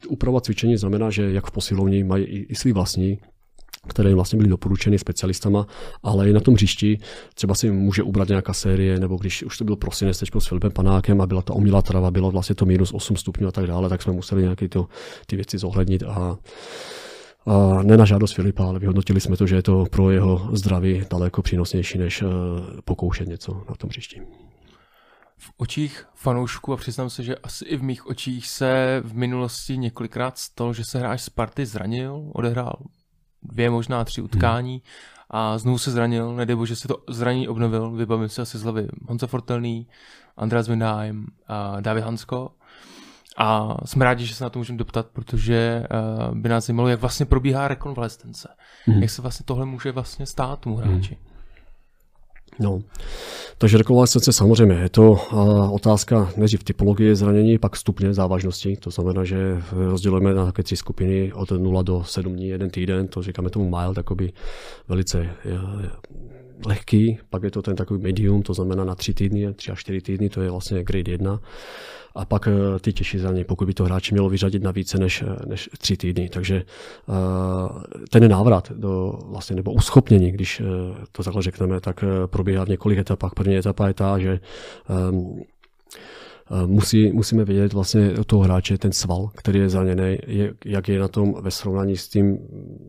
Upravovat 0.08 0.46
cvičení 0.46 0.78
znamená, 0.78 1.10
že 1.10 1.32
jak 1.32 1.46
v 1.46 1.52
posilovní 1.52 2.04
mají 2.04 2.26
i, 2.26 2.38
i 2.40 2.56
svý 2.56 2.72
vlastní 2.72 3.20
které 3.88 4.16
vlastně 4.16 4.38
byly 4.38 4.50
doporučeny 4.50 5.00
specialistama, 5.00 5.68
ale 6.04 6.30
i 6.30 6.34
na 6.34 6.40
tom 6.40 6.54
hřišti 6.54 7.00
třeba 7.34 7.56
si 7.56 7.72
může 7.72 8.04
ubrat 8.04 8.28
nějaká 8.28 8.54
série, 8.54 9.00
nebo 9.00 9.16
když 9.16 9.44
už 9.44 9.58
to 9.58 9.64
byl 9.64 9.76
prosinec 9.76 10.20
teď 10.20 10.30
s 10.40 10.48
Filipem 10.48 10.72
Panákem 10.72 11.22
a 11.22 11.28
byla 11.28 11.42
ta 11.42 11.54
omilá 11.54 11.82
trava, 11.82 12.12
bylo 12.12 12.32
vlastně 12.32 12.56
to 12.56 12.66
minus 12.66 12.94
8 12.94 13.18
stupňů 13.18 13.48
a 13.48 13.52
tak 13.52 13.68
dále, 13.68 13.90
tak 13.90 14.02
jsme 14.02 14.14
museli 14.14 14.42
nějaké 14.42 14.68
ty 15.28 15.36
věci 15.36 15.58
zohlednit 15.58 16.04
a 16.04 16.38
a 17.48 17.84
ne 17.84 17.98
na 17.98 18.06
žádost 18.06 18.34
Filipa, 18.34 18.66
ale 18.66 18.80
vyhodnotili 18.80 19.22
jsme 19.22 19.38
to, 19.38 19.48
že 19.48 19.56
je 19.56 19.64
to 19.64 19.86
pro 19.92 20.12
jeho 20.12 20.50
zdraví 20.54 21.04
daleko 21.12 21.42
přínosnější, 21.42 21.98
než 21.98 22.22
eh, 22.22 22.26
pokoušet 22.86 23.28
něco 23.28 23.64
na 23.70 23.76
tom 23.76 23.90
hřišti. 23.90 24.22
V 25.38 25.52
očích 25.58 26.06
fanoušků, 26.16 26.74
a 26.74 26.78
přiznám 26.78 27.10
se, 27.10 27.24
že 27.24 27.36
asi 27.36 27.66
i 27.66 27.78
v 27.78 27.84
mých 27.84 28.08
očích 28.08 28.48
se 28.48 29.02
v 29.06 29.14
minulosti 29.14 29.78
několikrát 29.78 30.38
stalo, 30.38 30.74
že 30.74 30.84
se 30.86 31.00
hráč 31.00 31.22
Sparty 31.22 31.66
zranil, 31.66 32.32
odehrál 32.34 32.76
dvě, 33.44 33.70
možná 33.70 34.04
tři 34.04 34.22
utkání 34.22 34.82
a 35.30 35.58
znovu 35.58 35.78
se 35.78 35.92
zranil, 35.92 36.36
nedej 36.36 36.56
bože 36.56 36.76
se 36.76 36.88
to 36.88 36.98
zranění 37.10 37.48
obnovil, 37.48 37.92
vybavím 37.92 38.30
se 38.30 38.42
asi 38.42 38.58
z 38.58 38.64
hlavy 38.64 38.88
Honza 39.08 39.28
Fortelný, 39.28 39.88
Andreas 40.38 40.68
Windheim 40.68 41.26
a 41.48 41.82
David 41.82 42.04
Hansko. 42.04 42.52
A 43.38 43.78
jsme 43.86 44.06
rádi, 44.06 44.26
že 44.26 44.36
se 44.36 44.44
na 44.44 44.50
to 44.50 44.60
můžeme 44.60 44.78
doptat, 44.78 45.06
protože 45.14 45.84
uh, 46.30 46.38
by 46.38 46.50
nás 46.50 46.66
zajímalo, 46.66 46.90
jak 46.90 47.02
vlastně 47.02 47.26
probíhá 47.26 47.68
rekonvalescence. 47.68 48.50
Mm. 48.88 49.02
Jak 49.02 49.10
se 49.10 49.22
vlastně 49.22 49.44
tohle 49.46 49.66
může 49.66 49.92
vlastně 49.92 50.26
stát 50.26 50.60
tomu 50.60 50.76
hráči. 50.76 51.18
Mm. 51.22 51.28
No. 52.60 52.82
Takže 53.58 53.78
rekonvalescence 53.78 54.34
samozřejmě 54.34 54.76
je 54.76 54.90
to 54.90 55.12
otázka 55.72 56.30
nejdřív 56.38 56.64
typologie 56.64 57.16
zranění, 57.16 57.58
pak 57.58 57.76
stupně 57.76 58.14
závažnosti. 58.14 58.78
To 58.78 58.92
znamená, 58.92 59.24
že 59.24 59.62
rozdělujeme 59.72 60.34
na 60.34 60.46
také 60.46 60.64
tři 60.64 60.76
skupiny 60.76 61.34
od 61.34 61.52
0 61.52 61.82
do 61.84 62.04
7 62.04 62.36
dní, 62.36 62.48
jeden 62.48 62.70
týden, 62.70 63.08
to 63.08 63.24
říkáme 63.24 63.50
tomu 63.50 63.70
mild, 63.70 63.96
takoby 63.96 64.34
velice 64.88 65.20
e, 65.20 65.30
lehký, 66.66 67.20
pak 67.30 67.44
je 67.44 67.52
to 67.52 67.62
ten 67.62 67.76
takový 67.76 68.02
medium, 68.02 68.42
to 68.42 68.54
znamená 68.54 68.86
na 68.86 68.96
tři 68.96 69.14
týdny, 69.14 69.54
tři 69.54 69.72
až 69.72 69.80
čtyři 69.80 70.02
týdny, 70.02 70.30
to 70.30 70.42
je 70.42 70.52
vlastně 70.52 70.84
grade 70.84 71.12
1 71.12 71.40
a 72.18 72.26
pak 72.26 72.48
eh, 72.48 72.80
ty 72.80 72.94
těžší 72.94 73.18
zranění, 73.18 73.44
pokud 73.44 73.66
by 73.66 73.74
to 73.74 73.84
hráči 73.84 74.14
mělo 74.14 74.30
vyřadit 74.30 74.64
na 74.64 74.72
více 74.72 74.98
než, 74.98 75.22
eh, 75.28 75.46
než 75.46 75.70
tři 75.78 75.98
týdny. 75.98 76.30
Takže 76.30 76.56
eh, 76.56 78.04
ten 78.10 78.30
návrat 78.30 78.72
do 78.76 79.20
vlastně, 79.26 79.56
nebo 79.56 79.72
uschopnění, 79.72 80.32
když 80.32 80.62
to 81.12 81.24
takhle 81.24 81.42
řekneme, 81.42 81.82
tak 81.82 82.04
probíhá 82.26 82.66
v 82.66 82.70
několik 82.70 83.00
etapách. 83.00 83.34
První 83.34 83.58
etapa 83.58 83.88
je 83.88 83.94
ta, 83.94 84.20
že 84.20 84.40
ehm, 84.90 85.40
Eh, 85.40 85.57
musí, 86.66 87.12
musíme 87.12 87.46
vědět 87.46 87.74
vlastně 87.74 88.14
toho 88.26 88.44
hráče, 88.44 88.78
ten 88.78 88.92
sval, 88.92 89.30
který 89.36 89.60
je 89.60 89.70
zraněný, 89.70 90.18
jak 90.66 90.88
je 90.88 91.00
na 91.00 91.08
tom 91.08 91.36
ve 91.42 91.52
srovnání 91.52 91.98
s 91.98 92.08
tím 92.08 92.38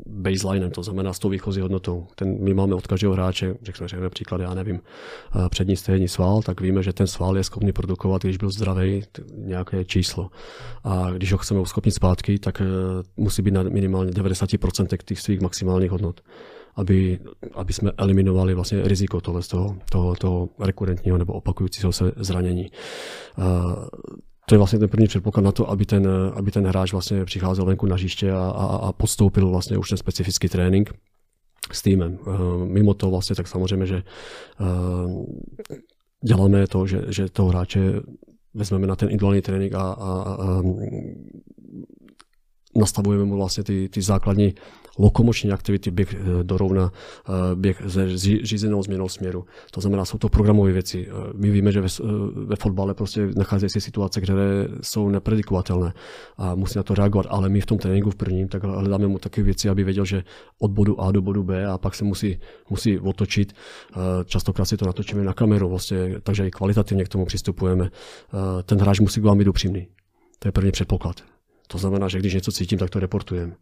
baselinem, 0.06 0.70
to 0.70 0.82
znamená 0.82 1.12
s 1.12 1.18
tou 1.18 1.28
výchozí 1.28 1.60
hodnotou. 1.60 2.06
Ten, 2.14 2.44
my 2.44 2.54
máme 2.54 2.74
od 2.74 2.86
každého 2.86 3.14
hráče, 3.14 3.54
řekněme, 3.62 3.88
řekněme 3.88 4.10
příklad, 4.10 4.40
já 4.40 4.54
nevím, 4.54 4.80
eh, 5.36 5.48
přední 5.48 5.76
střední 5.76 6.08
sval, 6.08 6.42
tak 6.42 6.60
víme, 6.60 6.82
že 6.82 6.92
ten 6.92 7.06
sval 7.06 7.36
je 7.36 7.44
schopný 7.44 7.72
produkovat, 7.72 8.22
když 8.22 8.36
byl 8.36 8.50
zdravý, 8.50 9.02
nějaké 9.36 9.84
číslo. 9.84 10.30
A 10.84 11.10
když 11.10 11.32
ho 11.32 11.38
chceme 11.38 11.60
uschopnit 11.60 11.94
zpátky, 11.94 12.38
tak 12.38 12.60
eh, 12.60 12.64
musí 13.16 13.42
být 13.42 13.54
na 13.54 13.62
minimálně 13.62 14.12
90% 14.12 14.96
těch 15.04 15.20
svých 15.20 15.40
maximálních 15.40 15.90
hodnot 15.90 16.20
aby, 16.76 17.18
aby 17.54 17.72
jsme 17.72 17.92
eliminovali 17.96 18.54
vlastně 18.54 18.82
riziko 18.82 19.20
tohle 19.20 19.42
z 19.42 19.48
toho, 19.48 19.76
toho, 19.90 20.14
toho 20.14 20.48
rekurentního 20.58 21.18
nebo 21.18 21.32
opakujícího 21.32 21.92
se 21.92 22.12
zranění. 22.16 22.66
To 24.46 24.54
je 24.54 24.58
vlastně 24.58 24.78
ten 24.78 24.88
první 24.88 25.06
předpoklad 25.06 25.42
na 25.42 25.52
to, 25.52 25.70
aby 25.70 25.86
ten, 25.86 26.08
aby 26.34 26.50
ten 26.50 26.66
hráč 26.66 26.92
vlastně 26.92 27.24
přicházel 27.24 27.64
venku 27.64 27.86
na 27.86 27.96
hřiště 27.96 28.32
a, 28.32 28.38
a, 28.38 28.76
a 28.76 28.92
podstoupil 28.92 29.50
vlastně 29.50 29.78
už 29.78 29.88
ten 29.88 29.98
specifický 29.98 30.48
trénink 30.48 30.94
s 31.72 31.82
týmem. 31.82 32.18
Mimo 32.64 32.94
to 32.94 33.10
vlastně 33.10 33.36
tak 33.36 33.48
samozřejmě, 33.48 33.86
že 33.86 34.02
děláme 36.24 36.66
to, 36.66 36.86
že, 36.86 37.02
že 37.08 37.28
toho 37.28 37.48
hráče 37.48 37.80
vezmeme 38.54 38.86
na 38.86 38.96
ten 38.96 39.08
individuální 39.08 39.42
trénink 39.42 39.74
a, 39.74 39.80
a, 39.80 40.12
a 40.22 40.62
nastavujeme 42.76 43.24
mu 43.24 43.36
vlastně 43.36 43.64
ty, 43.64 43.88
ty 43.88 44.02
základní 44.02 44.54
lokomoční 44.98 45.52
aktivity, 45.52 45.90
běh 45.90 46.14
eh, 46.14 46.44
do 46.44 46.58
rovna, 46.58 46.92
eh, 46.92 47.32
běh 47.54 47.82
se 47.88 48.18
řízenou 48.42 48.82
změnou 48.82 49.08
směru. 49.08 49.44
To 49.70 49.80
znamená, 49.80 50.04
jsou 50.04 50.18
to 50.18 50.28
programové 50.28 50.72
věci. 50.72 51.08
Eh, 51.08 51.12
my 51.34 51.50
víme, 51.50 51.72
že 51.72 51.80
ve, 51.80 51.88
ve 52.46 52.56
fotbale 52.56 52.94
prostě 52.94 53.28
nacházejí 53.36 53.70
se 53.70 53.80
situace, 53.80 54.20
které 54.20 54.68
jsou 54.82 55.08
nepredikovatelné 55.08 55.92
a 56.36 56.54
musí 56.54 56.78
na 56.78 56.82
to 56.82 56.94
reagovat, 56.94 57.26
ale 57.30 57.48
my 57.48 57.60
v 57.60 57.66
tom 57.66 57.78
tréninku 57.78 58.10
v 58.10 58.16
prvním 58.16 58.48
tak 58.48 58.64
hledáme 58.64 59.06
mu 59.06 59.18
takové 59.18 59.44
věci, 59.44 59.68
aby 59.68 59.84
věděl, 59.84 60.04
že 60.04 60.24
od 60.58 60.70
bodu 60.70 61.00
A 61.00 61.12
do 61.12 61.22
bodu 61.22 61.42
B 61.42 61.66
a 61.66 61.78
pak 61.78 61.94
se 61.94 62.04
musí, 62.04 62.38
musí 62.70 62.98
otočit. 62.98 63.52
Častokrát 64.24 64.64
si 64.64 64.76
to 64.76 64.86
natočíme 64.86 65.24
na 65.24 65.32
kameru, 65.32 65.68
vlastně, 65.68 66.14
takže 66.22 66.46
i 66.46 66.50
kvalitativně 66.50 67.04
k 67.04 67.08
tomu 67.08 67.26
přistupujeme. 67.26 67.90
Ten 68.64 68.78
hráč 68.78 69.00
musí 69.00 69.20
k 69.20 69.24
vám 69.24 69.38
být 69.38 69.48
upřímný. 69.48 69.88
To 70.38 70.48
je 70.48 70.52
první 70.52 70.70
předpoklad. 70.70 71.22
To 71.66 71.78
znamená, 71.78 72.08
že 72.08 72.18
když 72.18 72.34
něco 72.34 72.52
cítím, 72.52 72.78
tak 72.78 72.90
to 72.90 73.00
reportujeme. 73.00 73.54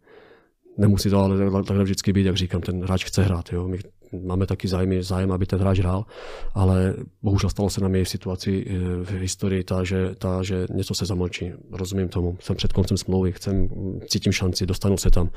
Nemusí 0.77 1.09
to 1.09 1.19
ale 1.19 1.63
takhle 1.63 1.83
vždycky 1.83 2.13
být, 2.13 2.25
jak 2.25 2.35
říkám, 2.35 2.61
ten 2.61 2.83
hráč 2.83 3.05
chce 3.05 3.23
hrát. 3.23 3.53
Jo? 3.53 3.67
My 3.67 3.79
máme 4.23 4.45
taky 4.45 4.67
zájem, 4.67 5.03
zájem, 5.03 5.31
aby 5.31 5.45
ten 5.45 5.59
hráč 5.59 5.79
hrál, 5.79 6.05
ale 6.53 6.93
bohužel 7.21 7.49
stalo 7.49 7.69
se 7.69 7.81
na 7.81 7.87
mě 7.87 8.03
v 8.03 8.09
situaci 8.09 8.65
eh, 8.69 8.73
v 9.03 9.11
historii 9.11 9.63
ta, 9.63 9.83
že, 9.83 10.15
ta, 10.17 10.43
že 10.43 10.67
něco 10.69 10.95
se 10.95 11.05
zamlčí. 11.05 11.51
Rozumím 11.71 12.09
tomu. 12.09 12.37
Jsem 12.39 12.55
před 12.55 12.73
koncem 12.73 12.97
smlouvy, 12.97 13.31
chcem, 13.31 13.69
cítím 14.07 14.31
šanci, 14.31 14.65
dostanu 14.65 14.97
se 14.97 15.11
tam. 15.11 15.29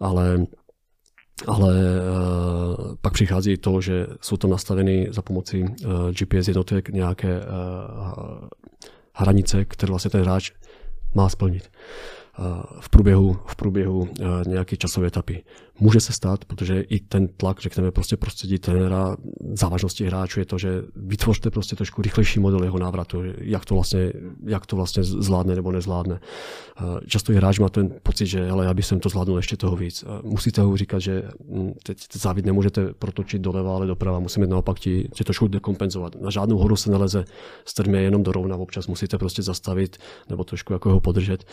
Ale 0.00 0.46
ale 1.46 1.74
uh, 1.74 2.94
pak 3.00 3.12
přichází 3.12 3.56
to, 3.56 3.80
že 3.80 4.06
jsou 4.20 4.36
tam 4.36 4.50
nastaveny 4.50 5.08
za 5.10 5.22
pomoci 5.22 5.62
uh, 5.62 5.68
eh, 6.08 6.12
GPS 6.12 6.48
jednotek 6.48 6.88
nějaké 6.88 7.40
uh, 7.40 8.48
hranice, 9.14 9.64
které 9.64 9.90
vlastně 9.90 10.10
ten 10.10 10.20
hráč 10.20 10.52
má 11.14 11.28
splnit. 11.28 11.70
V 12.80 12.88
průběhu, 12.88 13.38
v 13.46 13.56
průběhu 13.56 14.08
nějaké 14.46 14.76
časové 14.76 15.06
etapy. 15.06 15.44
Může 15.82 16.00
se 16.00 16.12
stát, 16.12 16.44
protože 16.44 16.80
i 16.80 17.00
ten 17.00 17.28
tlak, 17.28 17.60
řekněme, 17.60 17.90
prostě 17.90 18.16
prostředí 18.16 18.58
trenéra, 18.58 19.16
závažnosti 19.52 20.06
hráčů 20.06 20.40
je 20.40 20.46
to, 20.46 20.58
že 20.58 20.82
vytvořte 20.96 21.50
prostě 21.50 21.76
trošku 21.76 22.02
rychlejší 22.02 22.40
model 22.40 22.64
jeho 22.64 22.78
návratu, 22.78 23.22
jak 23.38 23.64
to 23.64 23.74
vlastně, 23.74 24.12
jak 24.46 24.66
to 24.66 24.76
vlastně 24.76 25.04
zvládne 25.04 25.54
nebo 25.54 25.72
nezvládne. 25.72 26.20
Často 27.06 27.32
i 27.32 27.36
hráč 27.36 27.58
má 27.58 27.68
ten 27.68 27.94
pocit, 28.02 28.26
že 28.26 28.50
ale 28.50 28.64
já 28.64 28.74
bych 28.74 28.86
to 29.00 29.08
zvládnul 29.08 29.36
ještě 29.36 29.56
toho 29.56 29.76
víc. 29.76 30.04
Musíte 30.22 30.60
ho 30.60 30.76
říkat, 30.76 30.98
že 30.98 31.22
hm, 31.48 31.72
teď 31.82 31.98
závid 32.12 32.46
nemůžete 32.46 32.94
protočit 32.98 33.42
doleva, 33.42 33.76
ale 33.76 33.86
doprava, 33.86 34.18
musíme 34.18 34.46
naopak 34.46 34.78
ti, 34.78 35.08
ti 35.14 35.24
trošku 35.24 35.48
dekompenzovat. 35.48 36.20
Na 36.20 36.30
žádnou 36.30 36.58
horu 36.58 36.76
se 36.76 36.90
neleze 36.90 37.24
strmě 37.64 38.00
jenom 38.00 38.22
do 38.22 38.32
rovna, 38.32 38.56
občas 38.56 38.86
musíte 38.86 39.18
prostě 39.18 39.42
zastavit 39.42 39.96
nebo 40.30 40.44
trošku 40.44 40.72
jako 40.72 40.90
ho 40.92 41.00
podržet. 41.00 41.44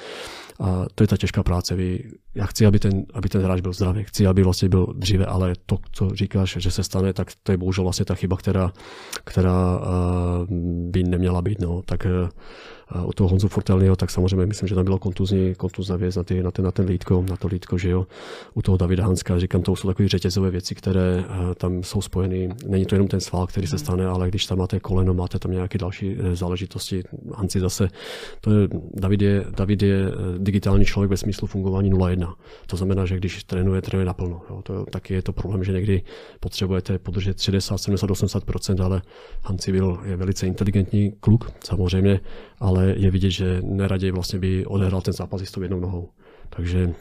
A 0.60 0.86
to 0.96 1.04
je 1.04 1.08
ta 1.08 1.18
těžká 1.18 1.44
práce. 1.44 1.76
Vy, 1.76 2.04
já 2.36 2.46
chci, 2.46 2.66
aby 2.66 2.80
ten, 2.80 3.06
aby 3.14 3.30
ten 3.30 3.42
hráč 3.42 3.62
byl 3.62 3.74
zdravý, 3.74 4.04
chci, 4.04 4.28
aby 4.28 4.44
vlastně 4.44 4.70
byl 4.70 4.94
dříve, 4.98 5.26
ale 5.26 5.54
to, 5.66 5.78
co 5.92 6.10
říkáš, 6.10 6.58
že 6.60 6.72
se 6.72 6.84
stane, 6.84 7.14
tak 7.14 7.28
to 7.44 7.52
je 7.52 7.58
bohužel 7.58 7.84
vlastně 7.84 8.06
ta 8.06 8.16
chyba, 8.16 8.38
která, 8.38 8.72
která 9.24 9.78
uh, 9.78 9.86
by 10.92 11.04
neměla 11.04 11.42
být. 11.42 11.62
No. 11.62 11.82
Tak 11.82 12.06
uh, 12.06 12.30
u 13.06 13.14
toho 13.14 13.30
Honzu 13.30 13.48
Fortelního, 13.48 13.96
tak 13.96 14.10
samozřejmě 14.10 14.46
myslím, 14.46 14.68
že 14.68 14.76
tam 14.76 14.84
bylo 14.84 15.00
kontuzní, 15.00 15.56
kontuzná 15.56 15.96
věc 15.96 16.16
na, 16.16 16.24
ty, 16.24 16.44
na, 16.44 16.52
ten, 16.52 16.66
na 16.66 16.72
ten 16.72 16.86
lítko, 16.86 17.26
na 17.30 17.38
to 17.38 17.48
lítko, 17.48 17.78
že 17.78 17.90
jo. 17.90 18.08
U 18.54 18.62
toho 18.62 18.78
Davida 18.78 19.04
Hanska, 19.04 19.40
říkám, 19.40 19.62
to 19.62 19.76
jsou 19.76 19.88
takové 19.88 20.10
řetězové 20.10 20.52
věci, 20.52 20.76
které 20.76 21.18
uh, 21.18 21.54
tam 21.54 21.84
jsou 21.84 22.02
spojeny. 22.02 22.50
Není 22.68 22.86
to 22.86 22.96
jenom 22.96 23.08
ten 23.08 23.20
sval, 23.20 23.48
který 23.48 23.68
se 23.68 23.78
stane, 23.78 24.06
ale 24.06 24.28
když 24.28 24.46
tam 24.46 24.58
máte 24.58 24.80
koleno, 24.80 25.14
máte 25.14 25.40
tam 25.40 25.52
nějaké 25.52 25.78
další 25.78 26.18
záležitosti. 26.34 27.04
Hanci 27.36 27.60
zase, 27.60 27.90
to 28.42 28.52
je, 28.52 28.68
David 28.94 29.22
je, 29.22 29.46
David 29.58 29.82
je 29.82 30.12
digitální 30.38 30.86
člověk 30.86 31.10
ve 31.10 31.18
smyslu 31.18 31.48
fungování 31.48 31.92
0-1. 31.92 32.34
To 32.68 32.78
znamená, 32.78 33.06
že 33.06 33.18
když 33.18 33.44
trénuje, 33.44 33.82
trénuje 33.82 34.06
naplno. 34.06 34.42
Jo. 34.50 34.62
To, 34.62 34.86
taky 34.86 35.14
je 35.14 35.22
to 35.22 35.34
problém, 35.34 35.64
že 35.64 35.72
někdy 35.72 36.02
potřebujete 36.40 37.00
podržet 37.00 37.40
60, 37.40 37.78
70, 37.78 38.10
80% 38.10 38.84
ale 38.84 39.02
Hanci 39.44 39.72
byl, 39.72 40.00
je 40.04 40.16
velice 40.16 40.48
inteligentní 40.48 41.12
kluk, 41.20 41.52
samozřejmě, 41.64 42.20
ale 42.60 42.94
je 42.98 43.12
vidět, 43.12 43.32
že 43.32 43.62
neraději 43.64 44.12
vlastně 44.12 44.40
by 44.40 44.66
odehrál 44.66 45.02
ten 45.02 45.14
zápas 45.14 45.42
s 45.42 45.52
tou 45.52 45.62
jednou 45.62 45.80
nohou. 45.80 46.10
Takže 46.50 46.94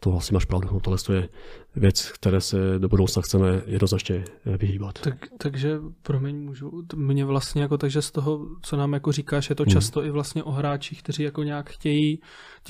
to 0.00 0.16
asi 0.16 0.34
máš 0.34 0.44
pravdu. 0.44 0.68
No, 0.72 0.80
tohle 0.80 0.98
je 1.12 1.28
věc, 1.76 2.10
které 2.12 2.40
se 2.40 2.56
do 2.78 2.88
budoucna 2.88 3.22
chceme 3.22 3.62
jednoznačně 3.66 4.24
vyhýbat. 4.44 5.00
Tak, 5.00 5.14
takže, 5.38 5.78
promiň, 6.02 6.36
můžu, 6.36 6.82
mě 6.96 7.24
vlastně 7.24 7.62
jako 7.62 7.78
takže 7.78 8.02
z 8.02 8.10
toho, 8.10 8.46
co 8.62 8.76
nám 8.76 8.92
jako 8.92 9.12
říkáš, 9.12 9.50
je 9.50 9.56
to 9.56 9.62
hmm. 9.62 9.72
často 9.72 10.04
i 10.04 10.10
vlastně 10.10 10.42
o 10.42 10.50
hráčích, 10.50 11.02
kteří 11.02 11.22
jako 11.22 11.42
nějak 11.42 11.70
chtějí, 11.70 12.20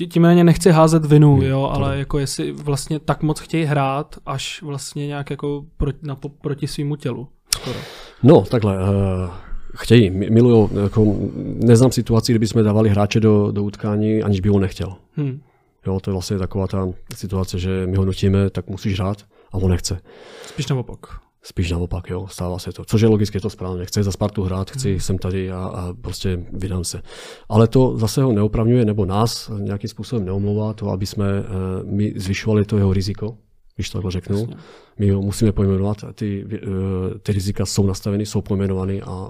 tím 0.09 0.23
na 0.23 0.33
ně 0.33 0.43
nechci 0.43 0.71
házet 0.71 1.05
vinu, 1.05 1.35
hmm, 1.35 1.43
jo, 1.43 1.69
ale 1.73 1.93
to. 1.93 1.99
jako 1.99 2.19
jestli 2.19 2.51
vlastně 2.51 2.99
tak 2.99 3.23
moc 3.23 3.39
chtějí 3.39 3.65
hrát, 3.65 4.15
až 4.25 4.61
vlastně 4.61 5.07
nějak 5.07 5.29
jako 5.29 5.65
proti, 5.77 5.99
na, 6.01 6.17
proti 6.41 6.67
svýmu 6.67 6.95
tělu. 6.95 7.27
Skoro. 7.55 7.79
No, 8.23 8.41
takhle. 8.41 8.77
Uh 8.77 9.48
chtějí, 9.75 10.09
milují. 10.09 10.69
Jako, 10.83 11.15
neznám 11.55 11.91
situaci, 11.91 12.31
kdyby 12.31 12.47
jsme 12.47 12.63
dávali 12.63 12.89
hráče 12.89 13.19
do, 13.19 13.51
do 13.51 13.63
utkání, 13.63 14.23
aniž 14.23 14.39
by 14.39 14.49
ho 14.49 14.59
nechtěl. 14.59 14.93
Hmm. 15.15 15.41
Jo, 15.87 15.99
to 15.99 16.11
je 16.11 16.13
vlastně 16.13 16.37
taková 16.37 16.67
ta 16.67 16.87
situace, 17.15 17.59
že 17.59 17.87
my 17.87 17.97
ho 17.97 18.05
nutíme, 18.05 18.49
tak 18.49 18.67
musíš 18.67 18.99
hrát 18.99 19.25
a 19.51 19.57
on 19.57 19.71
nechce. 19.71 19.99
Spíš 20.45 20.67
naopak. 20.67 20.99
Spíš 21.43 21.71
naopak, 21.71 22.09
jo, 22.09 22.27
stává 22.27 22.59
se 22.59 22.71
to. 22.71 22.85
Což 22.85 23.01
je 23.01 23.07
logicky, 23.07 23.37
je 23.37 23.41
to 23.41 23.49
správně. 23.49 23.85
Chce 23.85 24.03
za 24.03 24.11
Spartu 24.11 24.43
hrát, 24.43 24.71
chci, 24.71 24.89
hmm. 24.89 24.99
jsem 24.99 25.17
tady 25.17 25.51
a, 25.51 25.57
a 25.57 25.93
prostě 26.01 26.45
vydám 26.53 26.83
se. 26.83 27.01
Ale 27.49 27.67
to 27.67 27.97
zase 27.97 28.23
ho 28.23 28.31
neopravňuje, 28.31 28.85
nebo 28.85 29.05
nás 29.05 29.51
nějakým 29.59 29.89
způsobem 29.89 30.25
neomlouvá 30.25 30.73
to, 30.73 30.89
aby 30.89 31.05
jsme 31.05 31.25
uh, 31.39 31.45
my 31.91 32.13
zvyšovali 32.15 32.65
to 32.65 32.77
jeho 32.77 32.93
riziko, 32.93 33.37
když 33.79 33.89
to 33.89 33.97
takhle 33.97 34.11
řeknu. 34.11 34.39
Jasně. 34.39 34.55
My 34.99 35.09
ho 35.09 35.21
musíme 35.21 35.51
pojmenovat, 35.51 35.97
ty, 36.13 36.45
uh, 36.45 37.17
ty 37.23 37.31
rizika 37.31 37.65
jsou 37.65 37.87
nastaveny, 37.87 38.25
jsou 38.25 38.41
pojmenovány 38.41 39.01
a 39.01 39.29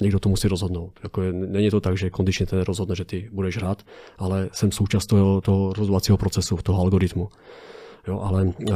někdo 0.00 0.18
to 0.18 0.28
musí 0.28 0.48
rozhodnout. 0.48 1.00
Jako 1.02 1.22
je, 1.22 1.32
není 1.32 1.70
to 1.70 1.80
tak, 1.80 1.98
že 1.98 2.10
kondičně 2.10 2.46
ten 2.46 2.60
rozhodne, 2.60 2.94
že 2.94 3.04
ty 3.04 3.28
budeš 3.32 3.56
hrát, 3.56 3.82
ale 4.18 4.48
jsem 4.52 4.72
součást 4.72 5.06
toho, 5.06 5.40
toho 5.40 5.72
rozhodovacího 5.72 6.18
procesu, 6.18 6.56
toho 6.62 6.82
algoritmu. 6.82 7.28
Jo, 8.08 8.20
ale 8.20 8.44
uh, 8.44 8.74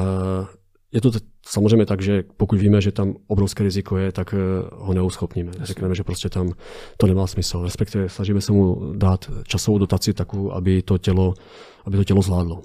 je 0.92 1.00
to 1.00 1.10
samozřejmě 1.46 1.86
tak, 1.86 2.02
že 2.02 2.24
pokud 2.36 2.58
víme, 2.58 2.80
že 2.80 2.92
tam 2.92 3.14
obrovské 3.26 3.64
riziko 3.64 3.96
je, 3.96 4.12
tak 4.12 4.34
uh, 4.34 4.86
ho 4.86 4.94
neuschopníme. 4.94 5.48
Jasně. 5.48 5.66
Řekneme, 5.66 5.94
že 5.94 6.04
prostě 6.04 6.28
tam 6.28 6.52
to 6.96 7.06
nemá 7.06 7.26
smysl. 7.26 7.62
Respektive 7.62 8.08
snažíme 8.08 8.40
se 8.40 8.52
mu 8.52 8.92
dát 8.96 9.30
časovou 9.46 9.78
dotaci 9.78 10.14
takovou, 10.14 10.52
aby 10.52 10.82
to 10.82 10.98
tělo, 10.98 11.34
aby 11.84 11.96
to 11.96 12.04
tělo 12.04 12.22
zvládlo. 12.22 12.62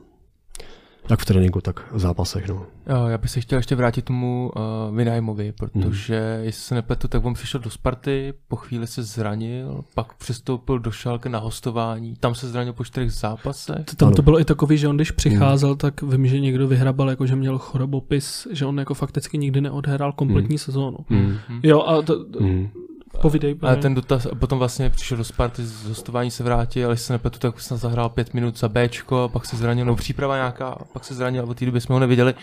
Jak 1.10 1.20
v 1.20 1.26
tréninku, 1.26 1.62
tak 1.62 1.94
v 1.94 2.00
zápasech. 2.00 2.48
No. 2.48 2.66
Já 3.08 3.18
bych 3.18 3.30
se 3.30 3.42
chtěl 3.42 3.60
ještě 3.60 3.76
vrátit 3.76 4.06
tomu 4.06 4.52
uh, 4.56 4.98
Vinajmovi, 4.98 5.52
protože 5.52 6.36
hmm. 6.36 6.46
jestli 6.46 6.62
se 6.62 6.76
nepletu, 6.76 7.08
tak 7.08 7.26
on 7.26 7.34
přišel 7.34 7.60
do 7.60 7.70
Sparty, 7.70 8.34
po 8.48 8.56
chvíli 8.56 8.88
se 8.88 9.04
zranil, 9.04 9.84
pak 9.96 10.14
přestoupil 10.14 10.80
do 10.80 10.92
Šalke 10.92 11.30
na 11.30 11.40
hostování, 11.40 12.16
tam 12.20 12.36
se 12.36 12.50
zranil 12.50 12.74
po 12.74 12.86
čtyřech 12.86 13.12
zápasech. 13.12 13.86
Tam 13.98 14.08
ano. 14.08 14.16
to 14.16 14.22
bylo 14.22 14.40
i 14.40 14.46
takový, 14.46 14.78
že 14.78 14.88
on 14.88 14.96
když 14.96 15.12
přicházel, 15.12 15.70
hmm. 15.70 15.78
tak 15.78 16.02
vím, 16.02 16.28
že 16.28 16.40
někdo 16.40 16.68
vyhrabal, 16.68 17.10
jako 17.10 17.26
že 17.26 17.36
měl 17.36 17.58
chorobopis, 17.58 18.48
že 18.52 18.66
on 18.66 18.80
jako 18.80 18.94
fakticky 18.94 19.38
nikdy 19.38 19.62
neodhrál 19.62 20.12
kompletní 20.12 20.54
hmm. 20.54 20.58
sezónu. 20.58 20.98
Hmm. 21.10 21.38
Jo, 21.64 21.82
a 21.82 22.02
to, 22.02 22.26
hmm. 22.40 22.70
Povídej, 23.22 23.56
Ale 23.62 23.76
ten 23.76 23.96
dotaz, 23.96 24.28
potom 24.40 24.60
vlastně 24.60 24.90
přišel 24.90 25.18
do 25.18 25.24
Sparty, 25.24 25.64
z 25.66 25.88
hostování 25.88 26.32
se 26.32 26.44
vrátil, 26.44 26.88
ale 26.88 26.98
se 26.98 27.14
nepletu, 27.14 27.40
tak 27.40 27.62
jsem 27.62 27.78
zahrál 27.78 28.10
pět 28.10 28.34
minut 28.34 28.60
za 28.60 28.70
Bčko, 28.70 29.30
pak 29.34 29.46
se 29.46 29.58
zranil, 29.58 29.86
no 29.86 29.96
příprava 29.96 30.36
nějaká, 30.36 30.78
pak 30.94 31.06
se 31.06 31.14
zranil, 31.14 31.44
a 31.44 31.48
od 31.48 31.58
té 31.58 31.66
doby 31.66 31.82
jsme 31.82 31.94
ho 31.94 32.00
neviděli. 32.00 32.34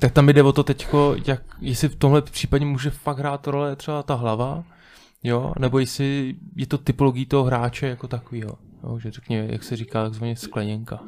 Tak 0.00 0.12
tam 0.12 0.28
jde 0.28 0.42
o 0.42 0.52
to 0.52 0.62
teďko, 0.62 1.16
jak, 1.26 1.42
jestli 1.60 1.88
v 1.88 1.96
tomhle 1.96 2.22
případě 2.22 2.64
může 2.64 2.90
fakt 2.90 3.18
hrát 3.18 3.46
role 3.46 3.76
třeba 3.76 4.02
ta 4.02 4.14
hlava, 4.14 4.64
jo, 5.22 5.52
nebo 5.58 5.78
jestli 5.78 6.34
je 6.56 6.66
to 6.66 6.78
typologií 6.78 7.26
toho 7.26 7.44
hráče 7.44 7.86
jako 7.86 8.08
takového, 8.08 8.58
jo, 8.84 8.98
že 8.98 9.10
řekně, 9.10 9.46
jak 9.50 9.62
se 9.62 9.76
říká, 9.76 10.04
takzvaně 10.04 10.36
skleněnka. 10.36 11.00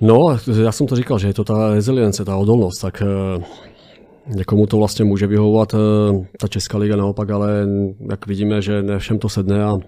No, 0.00 0.16
já 0.62 0.72
jsem 0.72 0.86
to 0.86 0.96
říkal, 0.96 1.18
že 1.18 1.26
je 1.26 1.34
to 1.34 1.44
ta 1.44 1.74
rezilience, 1.74 2.24
ta 2.24 2.36
odolnost, 2.36 2.80
tak 2.80 3.02
eh, 3.02 3.44
Někomu 4.34 4.66
to 4.66 4.76
vlastně 4.76 5.04
může 5.04 5.26
vyhovovat 5.26 5.74
eh, 5.74 6.26
ta 6.38 6.48
Česká 6.48 6.78
liga 6.78 6.96
naopak, 6.96 7.30
ale 7.30 7.66
jak 8.10 8.26
vidíme, 8.26 8.62
že 8.62 8.82
ne 8.82 8.98
všem 8.98 9.18
to 9.18 9.28
sedne 9.28 9.64
a 9.64 9.78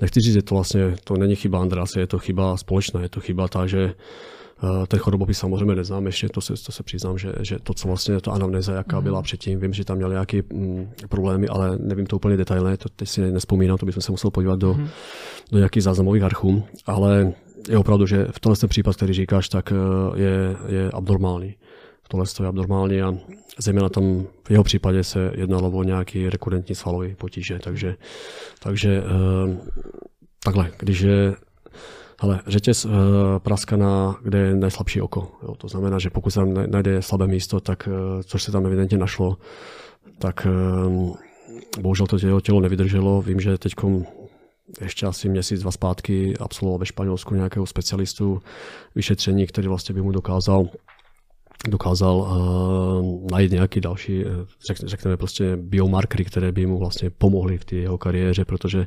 nechci 0.00 0.20
říct, 0.20 0.34
že 0.34 0.42
to 0.42 0.54
vlastně 0.54 0.94
to 1.04 1.14
není 1.16 1.36
chyba 1.36 1.60
Andrase, 1.60 2.00
je 2.00 2.06
to 2.06 2.18
chyba 2.18 2.56
společná, 2.56 3.02
je 3.02 3.08
to 3.08 3.20
chyba 3.20 3.48
ta, 3.48 3.66
že 3.66 3.94
eh, 4.64 4.86
ten 4.86 5.00
chorobopis 5.00 5.38
samozřejmě 5.38 5.74
neznám 5.74 6.06
ještě, 6.06 6.28
to 6.28 6.40
se, 6.40 6.54
to 6.66 6.72
se 6.72 6.82
přiznám, 6.82 7.18
že, 7.18 7.32
že 7.40 7.58
to, 7.62 7.74
co 7.74 7.88
vlastně, 7.88 8.20
to 8.20 8.32
anamnéza, 8.32 8.72
jaká 8.72 8.98
mm. 8.98 9.04
byla 9.04 9.22
předtím, 9.22 9.60
vím, 9.60 9.72
že 9.72 9.84
tam 9.84 9.96
měl 9.96 10.10
nějaké 10.10 10.42
mm, 10.52 10.88
problémy, 11.08 11.48
ale 11.48 11.78
nevím 11.78 12.06
to 12.06 12.16
úplně 12.16 12.36
detailně, 12.36 12.76
to 12.76 12.88
teď 12.88 13.08
si 13.08 13.32
nespomínám, 13.32 13.78
to 13.78 13.86
bychom 13.86 14.02
se 14.02 14.12
musel 14.12 14.30
podívat 14.30 14.58
do, 14.58 14.74
mm. 14.74 14.88
do 15.52 15.58
nějakých 15.58 15.82
záznamových 15.82 16.22
archů, 16.22 16.62
ale 16.86 17.32
je 17.68 17.78
opravdu, 17.78 18.06
že 18.06 18.26
v 18.30 18.40
tomhle 18.40 18.68
případ, 18.68 18.96
který 18.96 19.12
říkáš, 19.12 19.48
tak 19.48 19.72
eh, 19.72 20.20
je, 20.20 20.56
je 20.68 20.90
abnormální 20.90 21.54
tohle 22.08 22.26
je 22.40 22.46
abnormální 22.46 23.02
a 23.02 23.14
zejména 23.58 23.88
tam 23.88 24.26
v 24.44 24.50
jeho 24.50 24.64
případě 24.64 25.04
se 25.04 25.32
jednalo 25.34 25.70
o 25.70 25.82
nějaký 25.82 26.30
rekurentní 26.30 26.74
svalový 26.74 27.14
potíže, 27.14 27.58
takže, 27.58 27.96
takže 28.62 29.02
uh, 29.02 29.56
takhle, 30.44 30.70
když 30.78 31.00
je 31.00 31.34
ale 32.20 32.40
řetěz 32.46 32.84
uh, 32.84 32.92
praskaná, 33.38 34.16
kde 34.22 34.38
je 34.38 34.54
nejslabší 34.54 35.00
oko. 35.00 35.30
Jo, 35.42 35.54
to 35.54 35.68
znamená, 35.68 35.98
že 35.98 36.10
pokud 36.10 36.30
se 36.30 36.40
tam 36.40 36.54
najde 36.66 37.02
slabé 37.02 37.26
místo, 37.26 37.60
tak, 37.60 37.88
uh, 37.88 38.22
což 38.22 38.42
se 38.42 38.52
tam 38.52 38.66
evidentně 38.66 38.98
našlo, 38.98 39.36
tak 40.18 40.46
bohužel 41.80 42.06
to 42.06 42.16
jeho 42.26 42.40
tělo 42.40 42.60
nevydrželo. 42.60 43.22
Vím, 43.22 43.40
že 43.40 43.58
teď 43.58 43.72
ještě 44.80 45.06
asi 45.06 45.28
měsíc, 45.28 45.60
dva 45.60 45.70
zpátky 45.70 46.34
absolvoval 46.40 46.78
ve 46.78 46.86
Španělsku 46.86 47.34
nějakého 47.34 47.66
specialistu 47.66 48.42
vyšetření, 48.94 49.46
který 49.46 49.68
vlastně 49.68 49.94
by 49.94 50.02
mu 50.02 50.12
dokázal 50.12 50.68
dokázal 51.68 52.16
uh, 52.16 53.30
najít 53.30 53.52
nějaký 53.52 53.80
další, 53.80 54.24
eh, 54.24 54.28
řek, 54.66 54.78
řekněme 54.78 55.16
prostě 55.16 55.56
biomarkery, 55.56 56.24
které 56.24 56.52
by 56.52 56.66
mu 56.66 56.78
vlastně 56.78 57.10
pomohly 57.10 57.58
v 57.58 57.64
té 57.64 57.76
jeho 57.76 57.98
kariéře, 57.98 58.44
protože 58.44 58.86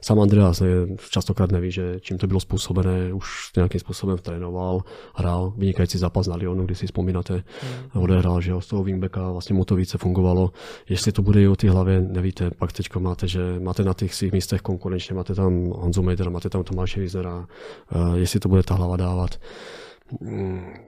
sám 0.00 0.20
Andreas 0.20 0.62
častokrát 1.10 1.52
neví, 1.52 1.70
že 1.70 1.96
čím 2.00 2.18
to 2.18 2.26
bylo 2.26 2.40
způsobené, 2.40 3.12
už 3.12 3.50
nějakým 3.56 3.80
způsobem 3.80 4.18
trénoval, 4.18 4.80
hrál 5.14 5.52
vynikající 5.56 5.98
zápas 5.98 6.26
na 6.26 6.36
Lyonu, 6.36 6.64
když 6.64 6.78
si 6.78 6.86
vzpomínáte, 6.86 7.34
mm. 7.34 8.02
odehrál, 8.02 8.40
že 8.40 8.50
jo, 8.50 8.60
z 8.60 8.66
toho 8.66 8.84
wingbacka 8.84 9.30
vlastně 9.30 9.54
mu 9.56 9.64
to 9.64 9.76
více 9.76 9.98
fungovalo. 9.98 10.52
Jestli 10.88 11.12
to 11.12 11.22
bude 11.22 11.42
i 11.42 11.48
o 11.48 11.56
té 11.56 11.70
hlavě, 11.70 12.00
nevíte, 12.00 12.50
pak 12.50 12.72
teď 12.72 12.96
máte, 12.98 13.28
že 13.28 13.40
máte 13.60 13.84
na 13.84 13.94
těch 13.94 14.14
svých 14.14 14.32
místech 14.32 14.60
konkurenčně, 14.60 15.14
máte 15.14 15.34
tam 15.34 15.66
Honzu 15.66 16.02
Mejdera, 16.02 16.30
máte 16.30 16.48
tam 16.48 16.64
Tomáše 16.64 17.00
Vizera, 17.00 17.46
uh, 17.94 18.14
jestli 18.14 18.40
to 18.40 18.48
bude 18.48 18.62
ta 18.62 18.74
hlava 18.74 18.96
dávat. 18.96 19.38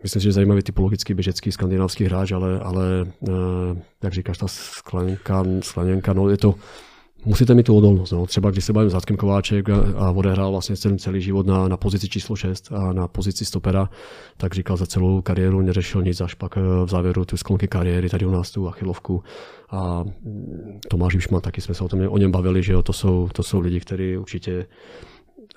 Myslím 0.02 0.20
si, 0.20 0.24
že 0.24 0.32
zajímavý 0.32 0.62
typologický 0.62 1.14
běžecký 1.14 1.52
skandinávský 1.52 2.04
hráč, 2.04 2.32
ale, 2.32 2.60
ale 2.60 2.84
eh, 3.28 3.32
jak 4.02 4.12
říkáš, 4.12 4.38
ta 4.38 4.48
skleněnka, 4.48 5.44
skleněnka, 5.60 6.12
no 6.12 6.28
je 6.28 6.36
to 6.36 6.54
musíte 7.24 7.54
mít 7.54 7.62
tu 7.62 7.76
odolnost. 7.76 8.10
No. 8.10 8.26
Třeba 8.26 8.50
když 8.50 8.64
se 8.64 8.72
bavím 8.72 8.90
s 8.90 8.94
Radkem 8.94 9.16
Kováček 9.16 9.68
a, 9.68 9.76
a 9.96 10.10
odehrál 10.10 10.50
vlastně 10.50 10.76
celý, 10.76 10.98
celý 10.98 11.20
život 11.20 11.46
na, 11.46 11.68
na 11.68 11.76
pozici 11.76 12.08
číslo 12.08 12.36
6 12.36 12.72
a 12.72 12.92
na 12.92 13.08
pozici 13.08 13.44
stopera, 13.44 13.90
tak 14.36 14.54
říkal 14.54 14.76
za 14.76 14.86
celou 14.86 15.22
kariéru 15.22 15.60
neřešil 15.60 16.02
nic, 16.02 16.20
až 16.20 16.34
pak 16.34 16.56
v 16.56 16.88
závěru 16.88 17.24
tu 17.24 17.36
sklonky 17.36 17.68
kariéry 17.68 18.08
tady 18.08 18.26
u 18.26 18.30
nás 18.30 18.50
tu 18.50 18.68
achilovku. 18.68 19.22
A 19.70 20.04
mm, 20.04 20.80
Tomáš 20.90 21.14
Jušman, 21.14 21.40
taky 21.40 21.60
jsme 21.60 21.74
se 21.74 21.84
o 21.84 21.88
tom 21.88 22.00
o 22.08 22.18
něm 22.18 22.30
bavili, 22.30 22.62
že 22.62 22.72
jo, 22.72 22.82
to 22.82 22.92
jsou, 22.92 23.28
to 23.32 23.42
jsou 23.42 23.60
lidi, 23.60 23.80
kteří 23.80 24.16
určitě 24.16 24.66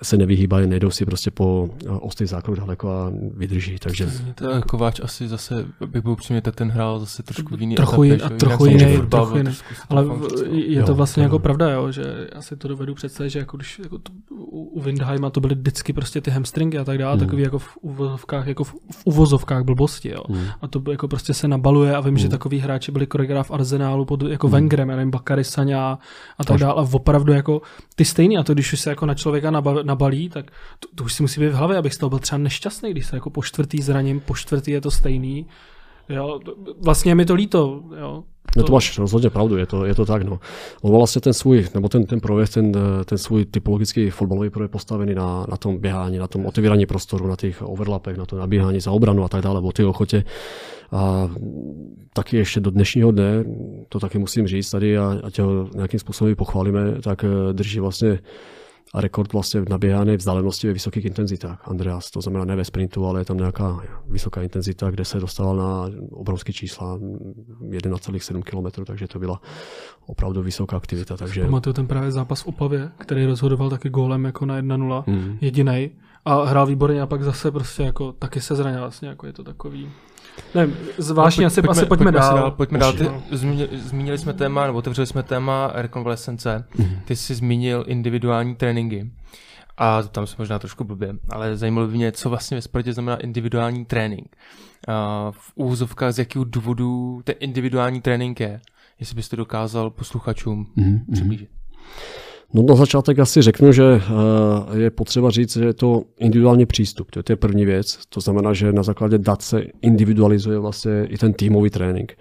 se 0.02 0.16
nevyhýbají, 0.16 0.66
nejdou 0.66 0.90
si 0.90 1.04
prostě 1.04 1.30
po 1.30 1.70
eh, 1.86 1.88
ostrý 1.88 2.26
zákrok 2.26 2.56
daleko 2.56 2.90
a 2.90 3.12
vydrží. 3.36 3.78
Takže... 3.78 4.10
To 4.34 4.62
Kováč 4.62 5.00
asi 5.00 5.28
zase, 5.28 5.66
bych 5.86 6.02
byl 6.02 6.12
upřímně, 6.12 6.42
ten 6.42 6.70
hrál 6.70 7.00
zase 7.00 7.22
trošku 7.22 7.56
jiný 7.58 7.74
trochu, 7.74 8.02
etapě, 8.02 8.36
a 8.36 8.38
trochu 8.38 8.66
jiný, 8.66 8.96
fotbal, 8.96 9.26
trochu 9.26 9.38
jiný. 9.38 9.50
Ale 9.88 10.06
je 10.50 10.82
to 10.82 10.94
vlastně 10.94 11.22
jo, 11.22 11.24
jako 11.24 11.38
pravda, 11.38 11.70
jo, 11.70 11.92
že 11.92 12.28
já 12.34 12.42
si 12.42 12.56
to 12.56 12.68
dovedu 12.68 12.94
představit, 12.94 13.30
že 13.30 13.38
jako 13.38 13.56
když 13.56 13.78
jako 13.78 13.98
to, 13.98 14.12
u 14.50 14.80
Windheima 14.80 15.30
to 15.30 15.40
byly 15.40 15.54
vždycky 15.54 15.92
prostě 15.92 16.20
ty 16.20 16.30
hamstringy 16.30 16.78
a 16.78 16.84
tak 16.84 16.98
dále, 16.98 17.14
mm. 17.16 17.20
takový 17.20 17.42
jako 17.42 17.58
v 17.58 17.76
uvozovkách, 17.80 18.46
jako 18.46 18.64
v, 18.64 18.72
v 18.72 19.02
uvozovkách 19.04 19.64
blbosti, 19.64 20.08
jo. 20.08 20.22
Mm. 20.28 20.44
A 20.62 20.68
to 20.68 20.90
jako 20.90 21.08
prostě 21.08 21.34
se 21.34 21.48
nabaluje 21.48 21.96
a 21.96 22.00
vím, 22.00 22.12
mm. 22.12 22.18
že 22.18 22.28
takový 22.28 22.58
hráči 22.58 22.92
byli 22.92 23.06
koreograf 23.06 23.48
v 23.48 23.50
Arsenálu 23.50 24.04
pod 24.04 24.22
jako 24.22 24.46
mm. 24.46 24.52
Wengerem, 24.52 24.88
já 24.88 24.96
nevím, 24.96 25.10
Bakary 25.10 25.44
Saňa 25.44 25.98
a 26.38 26.44
tak 26.44 26.58
dále. 26.58 26.72
A 26.72 26.86
opravdu 26.92 27.32
jako 27.32 27.62
ty 27.94 28.04
stejný 28.04 28.38
a 28.38 28.42
to, 28.42 28.54
když 28.54 28.80
se 28.80 28.90
jako 28.90 29.06
na 29.06 29.14
člověka 29.14 29.50
nabalí, 29.88 30.28
tak 30.28 30.50
to, 30.80 30.88
to 30.94 31.04
už 31.04 31.12
si 31.12 31.22
musí 31.22 31.40
být 31.40 31.48
v 31.48 31.54
hlavě, 31.54 31.76
abych 31.76 31.94
z 31.94 31.98
toho 31.98 32.10
byl 32.10 32.18
třeba 32.18 32.38
nešťastný, 32.38 32.90
když 32.90 33.06
se 33.06 33.16
jako 33.16 33.30
po 33.30 33.42
čtvrtý 33.42 33.82
zraním, 33.82 34.20
po 34.20 34.34
čtvrtý 34.34 34.70
je 34.70 34.80
to 34.80 34.90
stejný. 34.90 35.46
Jo, 36.08 36.40
vlastně 36.80 37.10
je 37.10 37.14
mi 37.14 37.24
to 37.24 37.34
líto. 37.34 37.82
Jo. 38.00 38.24
No 38.56 38.62
to 38.62 38.72
máš 38.72 38.98
rozhodně 38.98 39.30
pravdu, 39.30 39.56
je 39.56 39.66
to, 39.66 39.84
je 39.84 39.94
to 39.94 40.06
tak. 40.06 40.22
No. 40.22 40.40
On 40.82 40.92
vlastně 40.92 41.20
ten 41.20 41.32
svůj, 41.32 41.66
nebo 41.74 41.88
ten, 41.88 42.06
ten 42.06 42.20
projekt, 42.20 42.50
ten, 42.50 42.72
ten 43.04 43.18
svůj 43.18 43.44
typologický 43.44 44.10
fotbalový 44.10 44.50
projekt 44.50 44.70
postavený 44.70 45.14
na, 45.14 45.46
na 45.48 45.56
tom 45.56 45.78
běhání, 45.78 46.18
na 46.18 46.26
tom 46.26 46.46
otevírání 46.46 46.86
prostoru, 46.86 47.26
na 47.26 47.36
těch 47.36 47.62
overlapech, 47.62 48.16
na 48.16 48.26
to 48.26 48.38
nabíhání 48.38 48.80
za 48.80 48.90
obranu 48.90 49.24
a 49.24 49.28
tak 49.28 49.42
dále, 49.42 49.60
o 49.60 49.72
ty 49.72 49.84
ochotě. 49.84 50.24
A 50.92 51.30
taky 52.12 52.36
ještě 52.36 52.60
do 52.60 52.70
dnešního 52.70 53.10
dne, 53.10 53.44
to 53.88 54.00
taky 54.00 54.18
musím 54.18 54.46
říct 54.46 54.70
tady 54.70 54.98
a 54.98 55.20
ať 55.22 55.38
ho 55.38 55.68
nějakým 55.74 56.00
způsobem 56.00 56.36
pochválíme, 56.36 57.00
tak 57.02 57.24
eh, 57.24 57.52
drží 57.52 57.80
vlastně 57.80 58.18
a 58.94 59.00
rekord 59.00 59.32
vlastně 59.32 59.60
v 59.60 59.68
naběhané 59.68 60.16
vzdálenosti 60.16 60.66
ve 60.66 60.72
vysokých 60.72 61.04
intenzitách. 61.04 61.68
Andreas, 61.68 62.10
to 62.10 62.20
znamená 62.20 62.44
ne 62.44 62.56
ve 62.56 62.64
sprintu, 62.64 63.06
ale 63.06 63.20
je 63.20 63.24
tam 63.24 63.36
nějaká 63.36 63.80
vysoká 64.06 64.42
intenzita, 64.42 64.90
kde 64.90 65.04
se 65.04 65.20
dostal 65.20 65.56
na 65.56 65.84
obrovské 66.10 66.52
čísla 66.52 66.98
1,7 66.98 68.42
km, 68.42 68.84
takže 68.84 69.08
to 69.08 69.18
byla 69.18 69.40
opravdu 70.06 70.42
vysoká 70.42 70.76
aktivita. 70.76 71.16
Takže... 71.16 71.44
Pamatuju 71.44 71.74
ten 71.74 71.86
právě 71.86 72.12
zápas 72.12 72.42
v 72.42 72.46
Opavě, 72.46 72.90
který 72.98 73.26
rozhodoval 73.26 73.70
taky 73.70 73.88
gólem 73.88 74.24
jako 74.24 74.46
na 74.46 74.60
1-0, 74.60 75.04
mm. 75.06 75.38
jediný 75.40 75.90
a 76.24 76.44
hrál 76.44 76.66
výborně 76.66 77.02
a 77.02 77.06
pak 77.06 77.22
zase 77.22 77.50
prostě 77.50 77.82
jako 77.82 78.12
taky 78.12 78.40
se 78.40 78.56
zranil 78.56 78.80
vlastně, 78.80 79.08
jako 79.08 79.26
je 79.26 79.32
to 79.32 79.44
takový 79.44 79.88
ne, 80.54 80.68
zvláštně, 80.98 81.42
no, 81.42 81.46
asi, 81.46 81.62
pojďme, 81.62 81.70
asi 81.70 81.86
pojďme, 81.86 82.04
pojďme 82.04 82.20
dál. 82.20 82.36
dál. 82.36 82.50
Pojďme 82.50 82.78
dál. 82.78 82.92
Ty, 82.92 83.10
zmínili, 83.30 83.68
zmínili 83.72 84.18
jsme 84.18 84.32
téma, 84.32 84.66
nebo 84.66 84.78
otevřeli 84.78 85.06
jsme 85.06 85.22
téma 85.22 85.70
rekonvalescence. 85.74 86.64
Mm-hmm. 86.76 86.98
Ty 87.04 87.16
jsi 87.16 87.34
zmínil 87.34 87.84
individuální 87.86 88.54
tréninky. 88.54 89.10
A 89.76 90.02
tam 90.02 90.26
se 90.26 90.34
možná 90.38 90.58
trošku 90.58 90.84
blbě, 90.84 91.14
ale 91.28 91.56
zajímalo 91.56 91.86
by 91.86 91.92
mě, 91.92 92.12
co 92.12 92.30
vlastně 92.30 92.54
ve 92.54 92.62
sportě 92.62 92.92
znamená 92.92 93.16
individuální 93.16 93.84
trénink. 93.84 94.36
A 94.88 95.28
v 95.30 95.52
úvozovkách 95.54 96.12
z 96.12 96.18
jakého 96.18 96.44
důvodu 96.44 97.20
ten 97.24 97.34
individuální 97.40 98.00
trénink 98.00 98.40
je. 98.40 98.60
Jestli 99.00 99.16
byste 99.16 99.36
dokázal 99.36 99.90
posluchačům 99.90 100.66
mm-hmm. 100.76 101.00
přiblížit. 101.12 101.50
No 102.54 102.62
na 102.62 102.74
začátek 102.74 103.18
asi 103.18 103.42
řeknu, 103.42 103.72
že 103.72 103.84
eh, 103.84 104.78
je 104.78 104.90
potřeba 104.90 105.30
říct, 105.30 105.56
že 105.56 105.64
je 105.64 105.74
to 105.74 106.02
individuální 106.18 106.66
přístup. 106.66 107.10
To 107.10 107.32
je 107.32 107.36
první 107.36 107.64
věc. 107.64 107.98
To 108.08 108.20
znamená, 108.20 108.52
že 108.52 108.72
na 108.72 108.82
základě 108.82 109.18
dat 109.18 109.42
se 109.42 109.62
individualizuje 109.82 110.58
vlastně 110.58 111.04
i 111.04 111.18
ten 111.18 111.32
týmový 111.32 111.70
trénink. 111.70 112.16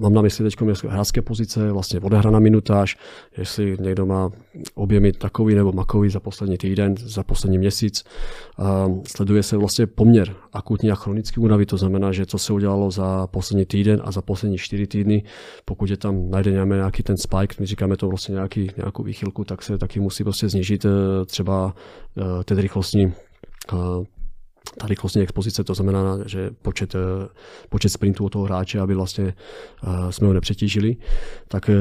Mám 0.00 0.12
na 0.12 0.22
mysli 0.22 0.44
teď 0.44 0.56
hráčské 0.88 1.22
pozice, 1.22 1.72
vlastně 1.72 2.00
odehraná 2.00 2.38
minutáž, 2.38 2.96
jestli 3.38 3.76
někdo 3.80 4.06
má 4.06 4.30
objemy 4.74 5.12
takový 5.12 5.54
nebo 5.54 5.72
makový 5.72 6.10
za 6.10 6.20
poslední 6.20 6.58
týden, 6.58 6.94
za 6.98 7.22
poslední 7.22 7.58
měsíc. 7.58 8.04
Sleduje 9.06 9.42
se 9.42 9.56
vlastně 9.56 9.86
poměr 9.86 10.34
akutní 10.52 10.90
a 10.90 10.94
chronický 10.94 11.40
únavy, 11.40 11.66
to 11.66 11.76
znamená, 11.76 12.12
že 12.12 12.26
co 12.26 12.38
se 12.38 12.52
udělalo 12.52 12.90
za 12.90 13.26
poslední 13.26 13.66
týden 13.66 14.00
a 14.04 14.10
za 14.10 14.22
poslední 14.22 14.58
čtyři 14.58 14.86
týdny, 14.86 15.22
pokud 15.64 15.90
je 15.90 15.96
tam 15.96 16.30
najde 16.30 16.50
nějaký 16.50 17.02
ten 17.02 17.16
spike, 17.16 17.56
my 17.60 17.66
říkáme 17.66 17.96
to 17.96 18.08
vlastně 18.08 18.32
nějaký, 18.32 18.70
nějakou 18.76 19.02
výchylku, 19.02 19.44
tak 19.44 19.62
se 19.62 19.78
taky 19.78 20.00
musí 20.00 20.24
prostě 20.24 20.50
snížit 20.50 20.84
eh, 20.84 20.88
třeba 21.26 21.74
eh, 22.18 22.44
ten 22.44 22.58
rychlostní 22.58 23.12
eh, 23.72 23.76
ta 24.78 24.86
rychlostní 24.86 25.22
expozice, 25.22 25.64
to 25.64 25.74
znamená, 25.74 26.18
že 26.26 26.50
počet, 26.62 26.94
eh, 26.94 27.28
počet 27.68 27.88
sprintů 27.88 28.24
od 28.24 28.28
toho 28.28 28.44
hráče, 28.44 28.80
aby 28.80 28.94
vlastně 28.94 29.34
eh, 29.34 30.12
jsme 30.12 30.26
ho 30.26 30.32
nepřetížili, 30.32 30.96
tak 31.48 31.68
eh, 31.68 31.74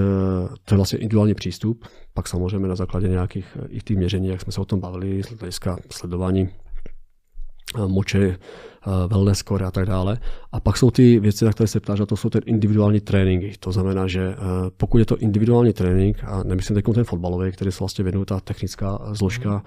to 0.66 0.74
je 0.74 0.78
vlastně 0.78 0.99
individuální 0.99 1.34
přístup. 1.34 1.86
Pak 2.14 2.28
samozřejmě 2.28 2.68
na 2.68 2.76
základě 2.76 3.08
nějakých 3.08 3.58
i 3.70 3.82
těch 3.82 3.98
měření, 3.98 4.28
jak 4.28 4.41
jsme 4.41 4.52
se 4.52 4.62
o 4.62 4.66
tom 4.66 4.80
bavili, 4.80 5.24
z 5.24 5.28
hlediska 5.28 5.78
sledování 5.91 6.49
moče, 7.88 8.38
wellness 9.08 9.38
score 9.38 9.66
a 9.66 9.72
tak 9.72 9.86
dále. 9.86 10.18
A 10.52 10.60
pak 10.60 10.78
jsou 10.78 10.91
ty 10.91 11.20
věci, 11.20 11.45
na 11.45 11.52
které 11.52 11.68
se 11.68 11.80
ptáš, 11.80 11.99
a 11.99 12.06
to 12.06 12.16
jsou 12.16 12.30
ty 12.30 12.40
individuální 12.45 12.99
tréninky. 12.99 13.53
To 13.60 13.72
znamená, 13.72 14.08
že 14.08 14.36
pokud 14.78 14.98
je 14.98 15.06
to 15.06 15.18
individuální 15.18 15.74
trénink, 15.74 16.24
a 16.24 16.44
nemyslím 16.44 16.76
teď 16.76 16.86
ten 16.94 17.03
fotbalový, 17.03 17.52
který 17.52 17.72
se 17.72 17.80
vlastně 17.80 18.03
věnuje 18.03 18.26
ta 18.26 18.40
technická 18.40 18.99
zložka, 19.12 19.64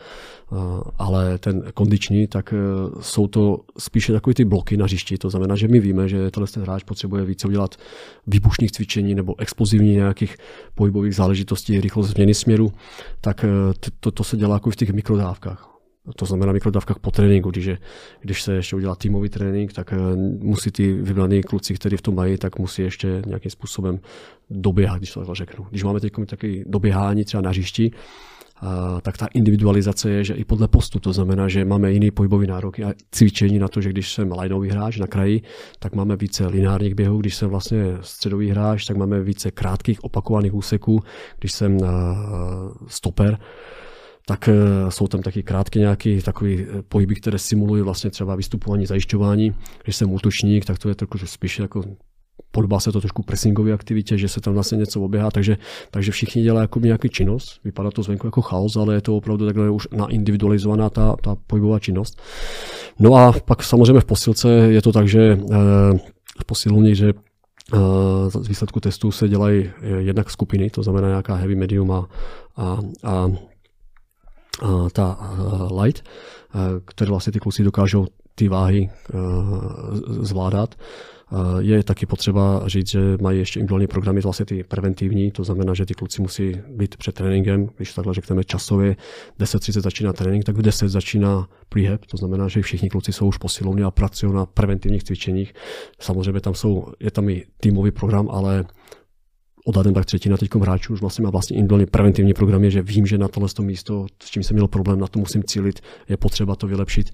ale 0.98 1.38
ten 1.38 1.62
kondiční, 1.74 2.26
tak 2.26 2.54
jsou 3.00 3.26
to 3.26 3.60
spíše 3.78 4.12
takové 4.12 4.34
ty 4.34 4.44
bloky 4.44 4.76
na 4.76 4.84
hřišti. 4.84 5.18
To 5.18 5.30
znamená, 5.30 5.56
že 5.56 5.68
my 5.68 5.80
víme, 5.80 6.08
že 6.08 6.30
tenhle 6.30 6.52
ten 6.54 6.62
hráč 6.62 6.82
potřebuje 6.82 7.24
více 7.24 7.48
udělat 7.48 7.76
výbušných 8.26 8.72
cvičení 8.72 9.14
nebo 9.14 9.40
explozivní 9.40 9.92
nějakých 9.92 10.36
pohybových 10.74 11.14
záležitostí, 11.14 11.80
rychlost 11.80 12.08
změny 12.08 12.34
směru, 12.34 12.72
tak 13.20 13.44
to, 14.00 14.10
to 14.10 14.24
se 14.24 14.36
dělá 14.36 14.54
jako 14.54 14.70
v 14.70 14.76
těch 14.76 14.92
mikrodávkách 14.92 15.73
to 16.16 16.26
znamená 16.26 16.52
mikrodávkách 16.52 16.98
po 16.98 17.10
tréninku, 17.10 17.50
když, 17.50 17.64
je, 17.64 17.78
když 18.20 18.42
se 18.42 18.54
ještě 18.54 18.76
udělá 18.76 18.94
týmový 18.94 19.28
trénink, 19.28 19.72
tak 19.72 19.92
eh, 19.92 20.16
musí 20.38 20.70
ty 20.70 20.92
vybraní 20.92 21.42
kluci, 21.42 21.74
kteří 21.74 21.96
v 21.96 22.02
tom 22.02 22.14
mají, 22.14 22.38
tak 22.38 22.58
musí 22.58 22.82
ještě 22.82 23.22
nějakým 23.26 23.50
způsobem 23.50 24.00
doběhat, 24.50 24.98
když 24.98 25.12
to 25.12 25.20
takhle 25.20 25.34
řeknu. 25.34 25.66
Když 25.70 25.84
máme 25.84 26.00
teď 26.00 26.12
taky 26.26 26.64
doběhání 26.66 27.24
třeba 27.24 27.40
na 27.40 27.50
hřišti, 27.50 27.90
a, 28.60 29.00
tak 29.00 29.16
ta 29.16 29.26
individualizace 29.34 30.10
je, 30.10 30.24
že 30.24 30.34
i 30.34 30.44
podle 30.44 30.68
postu, 30.68 31.00
to 31.00 31.12
znamená, 31.12 31.48
že 31.48 31.64
máme 31.64 31.92
jiný 31.92 32.10
pohybový 32.10 32.46
nároky 32.46 32.84
a 32.84 32.92
cvičení 33.10 33.58
na 33.58 33.68
to, 33.68 33.80
že 33.80 33.90
když 33.90 34.12
jsem 34.12 34.32
lineový 34.32 34.70
hráč 34.70 34.98
na 34.98 35.06
kraji, 35.06 35.42
tak 35.78 35.94
máme 35.94 36.16
více 36.16 36.46
lineárních 36.46 36.94
běhů, 36.94 37.18
když 37.18 37.34
jsem 37.34 37.50
vlastně 37.50 37.84
středový 38.00 38.50
hráč, 38.50 38.84
tak 38.84 38.96
máme 38.96 39.20
více 39.20 39.50
krátkých 39.50 40.04
opakovaných 40.04 40.54
úseků, 40.54 41.00
když 41.38 41.52
jsem 41.52 41.78
stoper, 42.86 43.38
tak 44.26 44.48
eh, 44.48 44.54
jsou 44.90 45.06
tam 45.06 45.22
taky 45.22 45.42
krátké 45.42 45.78
nějaké 45.78 46.22
takové 46.22 46.50
eh, 46.50 46.82
pohyby, 46.88 47.14
které 47.14 47.38
simulují 47.38 47.82
vlastně 47.82 48.10
třeba 48.10 48.34
vystupování, 48.34 48.86
zajišťování. 48.86 49.54
Když 49.84 49.96
jsem 49.96 50.12
útočník, 50.12 50.64
tak 50.64 50.78
to 50.78 50.88
je 50.88 50.94
trošku 50.94 51.26
spíš 51.26 51.58
jako 51.58 51.84
podobá 52.50 52.80
se 52.80 52.92
to 52.92 53.00
trošku 53.00 53.22
pressingové 53.22 53.72
aktivitě, 53.72 54.18
že 54.18 54.28
se 54.28 54.40
tam 54.40 54.54
vlastně 54.54 54.78
něco 54.78 55.00
oběhá, 55.00 55.30
takže, 55.30 55.56
takže 55.90 56.12
všichni 56.12 56.42
dělají 56.42 56.64
jako 56.64 56.80
nějaký 56.80 57.08
činnost. 57.08 57.60
Vypadá 57.64 57.90
to 57.90 58.02
zvenku 58.02 58.26
jako 58.26 58.42
chaos, 58.42 58.76
ale 58.76 58.94
je 58.94 59.00
to 59.00 59.16
opravdu 59.16 59.46
takhle 59.46 59.70
už 59.70 59.88
na 59.92 60.06
individualizovaná 60.06 60.90
ta, 60.90 61.16
ta 61.22 61.36
pohybová 61.46 61.78
činnost. 61.78 62.20
No 62.98 63.14
a 63.14 63.32
pak 63.44 63.62
samozřejmě 63.62 64.00
v 64.00 64.04
posilce 64.04 64.48
je 64.48 64.82
to 64.82 64.92
tak, 64.92 65.08
že 65.08 65.38
eh, 65.52 65.98
v 66.40 66.44
posilovně, 66.46 66.94
že 66.94 67.12
z 68.28 68.48
výsledku 68.48 68.80
testů 68.80 69.10
se 69.10 69.28
dělají 69.28 69.70
jednak 69.98 70.30
skupiny, 70.30 70.70
to 70.70 70.82
znamená 70.82 71.08
nějaká 71.08 71.34
heavy, 71.34 71.54
medium 71.54 71.92
a, 71.92 72.08
a, 72.56 72.78
a 73.04 73.30
ta 74.92 75.36
light, 75.82 76.04
které 76.84 77.10
vlastně 77.10 77.32
ty 77.32 77.40
kluci 77.40 77.64
dokážou 77.64 78.06
ty 78.34 78.48
váhy 78.48 78.90
zvládat. 80.06 80.74
Je 81.58 81.84
taky 81.84 82.06
potřeba 82.06 82.62
říct, 82.66 82.88
že 82.88 83.00
mají 83.22 83.38
ještě 83.38 83.60
individuální 83.60 83.86
programy, 83.86 84.20
vlastně 84.20 84.46
ty 84.46 84.64
preventivní, 84.64 85.30
to 85.30 85.44
znamená, 85.44 85.74
že 85.74 85.86
ty 85.86 85.94
kluci 85.94 86.22
musí 86.22 86.56
být 86.68 86.96
před 86.96 87.14
tréninkem, 87.14 87.68
když 87.76 87.94
takhle 87.94 88.14
řekneme 88.14 88.44
časově, 88.44 88.96
10.30 89.40 89.80
začíná 89.80 90.12
trénink, 90.12 90.44
tak 90.44 90.56
v 90.56 90.62
10 90.62 90.88
začíná 90.88 91.48
prehab, 91.68 92.06
to 92.06 92.16
znamená, 92.16 92.48
že 92.48 92.62
všichni 92.62 92.88
kluci 92.88 93.12
jsou 93.12 93.26
už 93.26 93.38
posilovní 93.38 93.82
a 93.82 93.90
pracují 93.90 94.32
na 94.32 94.46
preventivních 94.46 95.04
cvičeních. 95.04 95.54
Samozřejmě 96.00 96.40
tam 96.40 96.54
jsou, 96.54 96.86
je 97.00 97.10
tam 97.10 97.28
i 97.28 97.44
týmový 97.60 97.90
program, 97.90 98.28
ale 98.30 98.64
odhadem 99.64 99.94
tak 99.94 100.04
třetina 100.04 100.36
teď 100.36 100.54
hráčů 100.54 100.92
už 100.92 101.00
vlastně 101.00 101.22
má 101.22 101.30
vlastně 101.30 101.56
individuální 101.56 101.86
preventivní 101.86 102.34
program, 102.34 102.70
že 102.70 102.82
vím, 102.82 103.06
že 103.06 103.18
na 103.18 103.28
tohle 103.28 103.48
místo, 103.60 104.06
s 104.22 104.30
čím 104.30 104.42
jsem 104.42 104.54
měl 104.54 104.68
problém, 104.68 105.00
na 105.00 105.06
to 105.06 105.18
musím 105.18 105.42
cílit, 105.42 105.80
je 106.08 106.16
potřeba 106.16 106.56
to 106.56 106.66
vylepšit. 106.66 107.10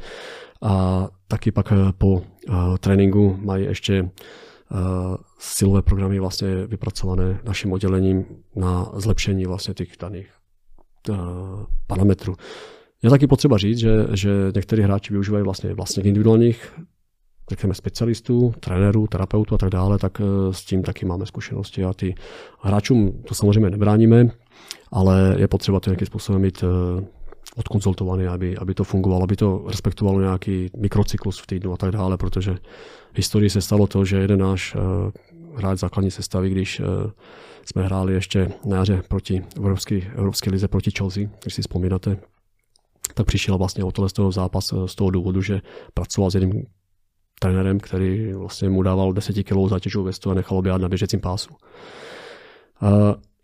A 0.63 1.09
taky 1.29 1.53
pak 1.53 1.73
eh, 1.73 1.77
po 1.99 2.13
uh, 2.13 2.77
tréninku 2.81 3.39
mají 3.41 3.65
ještě 3.65 4.11
silové 5.39 5.83
programy 5.83 6.21
vlastně 6.21 6.67
vypracované 6.67 7.41
naším 7.45 7.73
oddělením 7.73 8.25
na 8.57 8.91
zlepšení 8.95 9.47
vlastně 9.47 9.75
těch 9.75 9.89
daných 10.01 10.27
parametrů. 11.87 12.35
Je 13.03 13.11
taky 13.11 13.27
potřeba 13.27 13.59
říct, 13.59 13.79
že, 13.79 14.07
že 14.13 14.31
někteří 14.55 14.83
hráči 14.83 15.13
využívají 15.13 15.45
vlastně 15.45 15.75
vlastně 15.75 16.03
individuálních 16.03 16.73
řekněme 17.51 17.75
specialistů, 17.75 18.55
trenérů, 18.61 19.07
terapeutů 19.07 19.55
a 19.55 19.59
tak 19.59 19.71
dále, 19.71 19.99
tak 19.99 20.21
s 20.51 20.65
tím 20.65 20.83
taky 20.83 21.07
máme 21.07 21.27
zkušenosti 21.27 21.85
a 21.85 21.93
ty 21.93 22.15
hráčům 22.61 23.23
to 23.29 23.35
samozřejmě 23.35 23.71
nebráníme, 23.71 24.29
ale 24.93 25.35
je 25.39 25.49
potřeba 25.49 25.81
to 25.81 25.91
nějakým 25.91 26.07
způsobem 26.07 26.43
mít 26.43 26.65
odkonzultovaný, 27.57 28.27
aby, 28.27 28.57
aby 28.57 28.75
to 28.75 28.85
fungovalo, 28.85 29.23
aby 29.23 29.37
to 29.37 29.65
respektovalo 29.67 30.21
nějaký 30.21 30.71
mikrocyklus 30.77 31.39
v 31.39 31.47
týdnu 31.47 31.73
a 31.73 31.77
tak 31.77 31.91
dále, 31.91 32.17
protože 32.17 32.55
v 33.13 33.17
historii 33.17 33.51
se 33.51 33.61
stalo 33.61 33.87
to, 33.87 34.05
že 34.05 34.17
jeden 34.17 34.41
náš 34.41 34.75
uh, 34.75 34.81
hráč 35.57 35.79
základní 35.79 36.11
sestavy, 36.11 36.51
když 36.51 36.81
jsme 37.65 37.83
hráli 37.83 38.13
ještě 38.15 38.53
na 38.65 38.77
jaře 38.77 39.03
proti 39.09 39.45
Evropské, 39.57 39.97
Evropské 40.15 40.51
lize 40.51 40.69
proti 40.69 40.91
Chelsea, 40.99 41.23
když 41.43 41.55
si 41.55 41.63
vzpomínáte, 41.63 42.17
tak 43.15 43.27
přišel 43.27 43.59
vlastně 43.59 43.85
o 43.85 43.93
tohle 43.93 44.09
z 44.09 44.13
toho 44.13 44.33
zápas 44.33 44.75
z 44.87 44.95
toho 44.95 45.11
důvodu, 45.11 45.43
že 45.43 45.61
pracoval 45.95 46.31
s 46.31 46.35
jedním 46.35 46.67
trenérem, 47.43 47.81
který 47.81 48.33
vlastně 48.33 48.69
mu 48.69 48.83
dával 48.83 49.13
10 49.13 49.43
kg 49.43 49.69
zátěžovou 49.69 50.05
vestu 50.05 50.31
a 50.31 50.35
nechal 50.35 50.59
oběhat 50.59 50.81
na 50.81 50.89
běžecím 50.89 51.21
pásu. 51.21 51.51
Uh, 52.83 52.89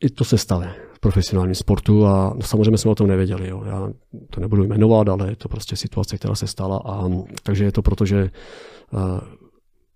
I 0.00 0.10
to 0.10 0.24
se 0.24 0.38
stane 0.38 0.74
profesionálním 1.00 1.54
sportu 1.54 2.06
a 2.06 2.34
no, 2.36 2.42
samozřejmě 2.42 2.78
jsme 2.78 2.90
o 2.90 2.94
tom 2.94 3.06
nevěděli. 3.06 3.48
Jo. 3.48 3.62
Já 3.66 3.88
to 4.30 4.40
nebudu 4.40 4.64
jmenovat, 4.64 5.08
ale 5.08 5.30
je 5.30 5.36
to 5.36 5.48
prostě 5.48 5.76
situace, 5.76 6.18
která 6.18 6.34
se 6.34 6.46
stala. 6.46 6.82
A, 6.84 7.08
takže 7.42 7.64
je 7.64 7.72
to 7.72 7.82
proto, 7.82 8.06
že 8.06 8.30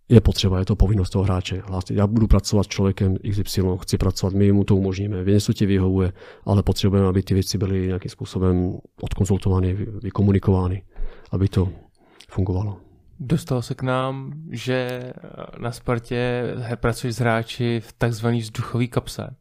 je 0.09 0.20
potřeba, 0.20 0.59
je 0.59 0.64
to 0.64 0.77
povinnost 0.77 1.10
toho 1.10 1.24
hráče. 1.24 1.62
Já 1.90 2.06
budu 2.06 2.27
pracovat 2.27 2.62
s 2.62 2.68
člověkem 2.68 3.16
XY, 3.31 3.62
chci 3.82 3.98
pracovat, 3.98 4.35
my 4.35 4.52
mu 4.52 4.64
to 4.64 4.77
umožníme, 4.77 5.24
vy 5.24 5.32
něco 5.32 5.52
ti 5.52 5.66
vyhovuje, 5.66 6.12
ale 6.44 6.62
potřebujeme, 6.62 7.09
aby 7.09 7.22
ty 7.22 7.35
věci 7.35 7.59
byly 7.59 7.86
nějakým 7.86 8.10
způsobem 8.10 8.78
odkonzultovány, 9.02 9.74
vykomunikovány, 10.02 10.82
aby 11.31 11.48
to 11.48 11.68
fungovalo. 12.28 12.89
Dostalo 13.20 13.62
se 13.62 13.74
k 13.74 13.82
nám, 13.82 14.32
že 14.51 15.12
na 15.59 15.72
Spartě 15.72 16.42
pracuješ 16.74 17.14
s 17.16 17.18
hráči 17.18 17.80
v 17.80 17.92
takzvané 17.92 18.38
vzduchové 18.38 18.86
kapse. 18.86 19.36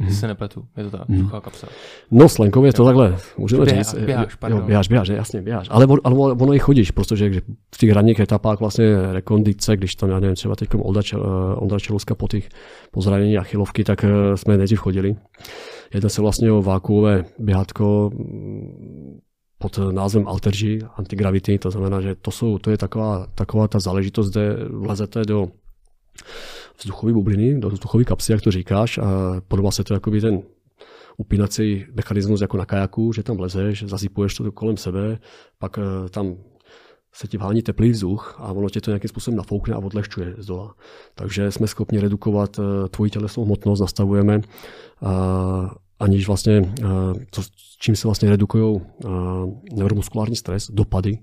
Mm. 0.00 0.10
se 0.10 0.26
nepletu, 0.26 0.66
je 0.76 0.84
to 0.84 0.90
ta 0.90 1.04
mm. 1.08 1.18
duchová 1.18 1.40
kapsa. 1.40 1.66
No, 2.10 2.28
slankově 2.28 2.68
je 2.68 2.72
to 2.72 2.84
takhle, 2.84 3.16
můžeme 3.38 3.64
Běha, 3.64 3.82
říct. 3.82 3.94
Běháš, 3.94 4.34
pardon. 4.34 4.60
Jo, 4.60 4.66
běháš, 4.66 4.88
běháš, 4.88 5.08
jasně, 5.08 5.42
běháš. 5.42 5.66
Ale, 5.70 5.86
ale 6.04 6.14
ono 6.14 6.54
i 6.54 6.58
chodíš, 6.58 6.90
protože 6.90 7.30
v 7.74 7.78
těch 7.78 7.92
ranních 7.92 8.20
etapách 8.20 8.60
vlastně 8.60 9.12
rekondice, 9.12 9.76
když 9.76 9.94
tam, 9.94 10.10
já 10.10 10.20
nevím, 10.20 10.36
třeba 10.36 10.56
teď 10.56 10.68
eh, 10.74 10.78
Ondra 11.54 11.78
Čeluska 11.78 12.14
po 12.14 12.28
těch 12.28 12.48
pozranění 12.90 13.38
achilovky, 13.38 13.84
tak 13.84 14.04
eh, 14.04 14.36
jsme 14.36 14.56
nejdřív 14.56 14.78
chodili. 14.78 15.16
Jedná 15.94 16.08
se 16.08 16.22
vlastně 16.22 16.52
o 16.52 16.62
vákuové 16.62 17.24
běhatko 17.38 18.10
pod 19.60 19.78
názvem 19.92 20.28
Altergy, 20.28 20.78
Antigravity, 20.96 21.58
to 21.58 21.70
znamená, 21.70 22.00
že 22.00 22.14
to, 22.14 22.30
jsou, 22.30 22.58
to 22.58 22.70
je 22.70 22.78
taková, 22.78 23.26
taková 23.34 23.68
ta 23.68 23.80
záležitost, 23.80 24.30
kde 24.30 24.56
vlezete 24.70 25.24
do 25.24 25.48
vzduchové 26.78 27.12
bubliny, 27.12 27.60
do 27.60 27.68
vzduchové 27.68 28.04
kapsy, 28.04 28.32
jak 28.32 28.40
to 28.40 28.50
říkáš, 28.50 28.98
a 28.98 29.40
podobá 29.48 29.70
se 29.70 29.84
to 29.84 29.94
jako 29.94 30.10
by 30.10 30.20
ten 30.20 30.42
upínací 31.16 31.86
mechanismus 31.92 32.40
jako 32.40 32.56
na 32.56 32.66
kajaku, 32.66 33.12
že 33.12 33.22
tam 33.22 33.40
lezeš, 33.40 33.84
zasypuješ 33.84 34.34
to 34.34 34.52
kolem 34.52 34.76
sebe, 34.76 35.18
pak 35.58 35.78
eh, 35.78 36.08
tam 36.08 36.36
se 37.12 37.28
ti 37.28 37.38
vhání 37.38 37.62
teplý 37.62 37.90
vzduch 37.90 38.36
a 38.38 38.52
ono 38.52 38.68
tě 38.68 38.80
to 38.80 38.90
nějakým 38.90 39.08
způsobem 39.08 39.36
nafoukne 39.38 39.74
a 39.74 39.78
odlehčuje 39.78 40.34
z 40.38 40.46
dola. 40.46 40.74
Takže 41.14 41.50
jsme 41.52 41.66
schopni 41.66 42.00
redukovat 42.00 42.58
eh, 42.58 42.88
tvoji 42.88 43.10
tělesnou 43.10 43.44
hmotnost, 43.44 43.80
nastavujeme, 43.80 44.40
aniž 46.00 46.26
vlastně, 46.26 46.72
to, 47.30 47.42
s 47.42 47.50
čím 47.78 47.96
se 47.96 48.08
vlastně 48.08 48.30
redukují 48.30 48.80
neuromuskulární 49.72 50.36
stres, 50.36 50.70
dopady 50.70 51.18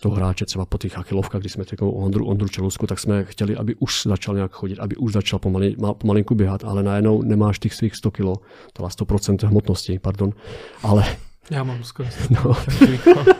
toho 0.00 0.14
hráče 0.14 0.44
třeba 0.44 0.66
po 0.66 0.78
těch 0.78 0.98
achilovkách, 0.98 1.40
když 1.40 1.52
jsme 1.52 1.64
řekli 1.64 1.86
o 1.86 1.90
Ondru, 1.90 2.26
Ondru 2.26 2.48
Čelusku, 2.48 2.86
tak 2.86 2.98
jsme 2.98 3.24
chtěli, 3.24 3.56
aby 3.56 3.74
už 3.74 4.02
začal 4.06 4.34
nějak 4.34 4.52
chodit, 4.52 4.78
aby 4.78 4.96
už 4.96 5.12
začal 5.12 5.38
pomalin, 5.38 5.76
pomalinku 5.98 6.34
běhat, 6.34 6.64
ale 6.64 6.82
najednou 6.82 7.22
nemáš 7.22 7.58
těch 7.58 7.74
svých 7.74 7.96
100 7.96 8.10
kg, 8.10 8.24
teda 8.72 8.88
100% 8.88 9.46
hmotnosti, 9.46 9.98
pardon, 9.98 10.32
ale... 10.82 11.04
Já 11.50 11.64
mám 11.64 11.84
skoro 11.84 12.08
no. 12.30 12.56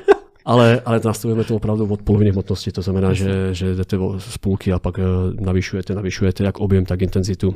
ale, 0.45 0.81
ale 0.85 1.01
nastavujeme 1.05 1.45
to 1.45 1.57
opravdu 1.57 1.87
od 1.87 2.03
poloviny 2.03 2.31
hmotnosti, 2.31 2.73
to 2.73 2.83
znamená, 2.83 3.13
že, 3.13 3.55
že 3.55 3.75
jdete 3.75 3.97
z 4.19 4.39
půlky 4.39 4.73
a 4.73 4.79
pak 4.79 4.99
eh, 4.99 5.03
navyšujete, 5.41 5.95
navyšujete 5.95 6.45
jak 6.45 6.59
objem, 6.59 6.85
tak 6.85 7.03
intenzitu. 7.03 7.55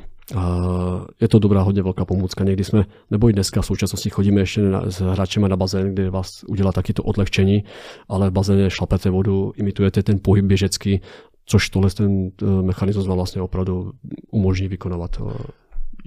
Je 1.20 1.28
to 1.28 1.38
dobrá, 1.38 1.62
hodně 1.62 1.82
velká 1.82 2.04
pomůcka. 2.04 2.44
Někdy 2.44 2.64
jsme, 2.64 2.84
nebo 3.10 3.28
i 3.28 3.32
dneska 3.32 3.62
v 3.62 3.66
současnosti 3.66 4.10
chodíme 4.10 4.40
ještě 4.40 4.60
na, 4.60 4.90
s 4.90 5.00
hráčema 5.00 5.48
na 5.48 5.56
bazén, 5.56 5.94
kde 5.94 6.10
vás 6.10 6.28
udělá 6.48 6.72
taky 6.72 6.92
to 6.92 7.02
odlehčení, 7.02 7.64
ale 8.08 8.30
v 8.30 8.32
bazéně 8.32 8.70
šlapete 8.70 9.10
vodu, 9.10 9.52
imitujete 9.56 10.02
ten 10.02 10.18
pohyb 10.22 10.44
běžecký, 10.44 11.00
což 11.46 11.68
tohle 11.68 11.90
ten 11.90 12.30
eh, 12.42 12.46
mechanismus 12.62 13.06
vám 13.06 13.16
vlastně 13.16 13.42
opravdu 13.42 13.92
umožní 14.30 14.68
vykonávat 14.68 15.10
eh, 15.20 15.63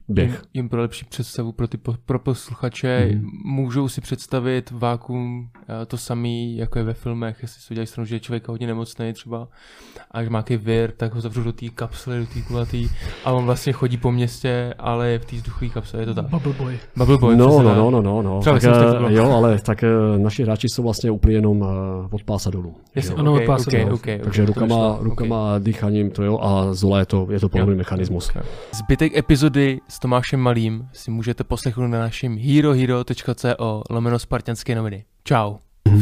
běh. 0.10 0.32
Jim, 0.32 0.40
jim 0.54 0.70
pro 0.70 0.82
lepší 0.82 1.06
představu 1.06 1.52
pro 1.52 1.68
ty 1.68 1.78
po, 1.78 1.96
pro 2.06 2.20
posluchače 2.20 3.10
mm. 3.14 3.26
můžou 3.46 3.88
si 3.88 4.02
představit 4.02 4.72
vákum 4.72 5.50
eh, 5.82 5.86
to 5.86 5.98
samý, 5.98 6.58
jako 6.58 6.80
je 6.80 6.84
ve 6.84 6.94
filmech, 6.94 7.38
jestli 7.42 7.62
si 7.62 7.74
udělají 7.74 7.88
stranu, 7.88 8.06
že 8.06 8.16
je 8.16 8.20
člověk 8.20 8.48
hodně 8.48 8.68
nemocný 8.68 9.14
třeba 9.14 9.48
a 10.12 10.24
že 10.24 10.30
má 10.30 10.44
nějaký 10.50 10.66
vir, 10.66 10.92
tak 10.92 11.14
ho 11.14 11.22
zavřou 11.22 11.44
do 11.44 11.54
té 11.54 11.70
kapsly, 11.70 12.20
do 12.20 12.26
té 12.26 12.42
kulatý 12.42 12.90
a 13.26 13.32
on 13.32 13.46
vlastně 13.46 13.74
chodí 13.74 13.98
po 13.98 14.12
městě, 14.12 14.74
ale 14.80 15.10
je 15.10 15.20
v 15.20 15.26
té 15.26 15.36
vzduchové 15.36 15.70
kapsle, 15.70 16.00
je 16.00 16.06
to 16.06 16.14
tak. 16.14 16.26
Bubble 16.26 16.54
boy. 16.54 16.80
Bubble 16.96 17.18
boy, 17.18 17.36
no, 17.36 17.64
no, 17.64 17.76
no, 17.76 17.92
no, 17.92 18.02
no, 18.02 18.22
no. 18.22 18.42
Tak, 18.44 18.64
uh, 18.64 19.12
jo, 19.12 19.32
ale 19.32 19.60
tak 19.60 19.84
uh, 19.84 20.18
naši 20.24 20.44
hráči 20.44 20.70
jsou 20.70 20.84
vlastně 20.84 21.12
úplně 21.12 21.36
jenom 21.36 21.62
uh, 21.62 21.68
od 22.12 22.24
pása 22.24 22.50
dolů. 22.50 22.76
Jestli, 22.96 23.16
ano, 23.16 23.34
okay, 23.34 23.44
od 23.44 23.48
pása 23.48 23.68
okay, 23.68 23.84
dolů. 23.84 23.96
Okay, 23.96 24.16
okay, 24.16 24.24
Takže 24.24 24.46
rukama, 24.46 24.98
rukama 25.00 25.50
okay. 25.50 25.64
dýchaním 25.64 26.12
to 26.12 26.24
jo 26.24 26.40
a 26.42 26.74
zola 26.74 27.00
je 27.00 27.06
to, 27.06 27.28
je 27.32 27.40
to 27.40 27.50
podobný 27.50 27.76
mechanismus. 27.76 28.30
Okay. 28.30 28.44
Zbytek 28.74 29.18
epizody 29.18 29.80
s 29.98 30.00
Tomášem 30.00 30.40
Malým 30.40 30.90
si 30.94 31.12
můžete 31.12 31.44
poslechnout 31.44 31.88
na 31.88 32.00
našem 32.00 32.38
herohero.co 32.38 33.84
lomeno 33.90 34.20
spartianské 34.20 34.76
noviny. 34.76 35.06
Ciao. 35.24 35.67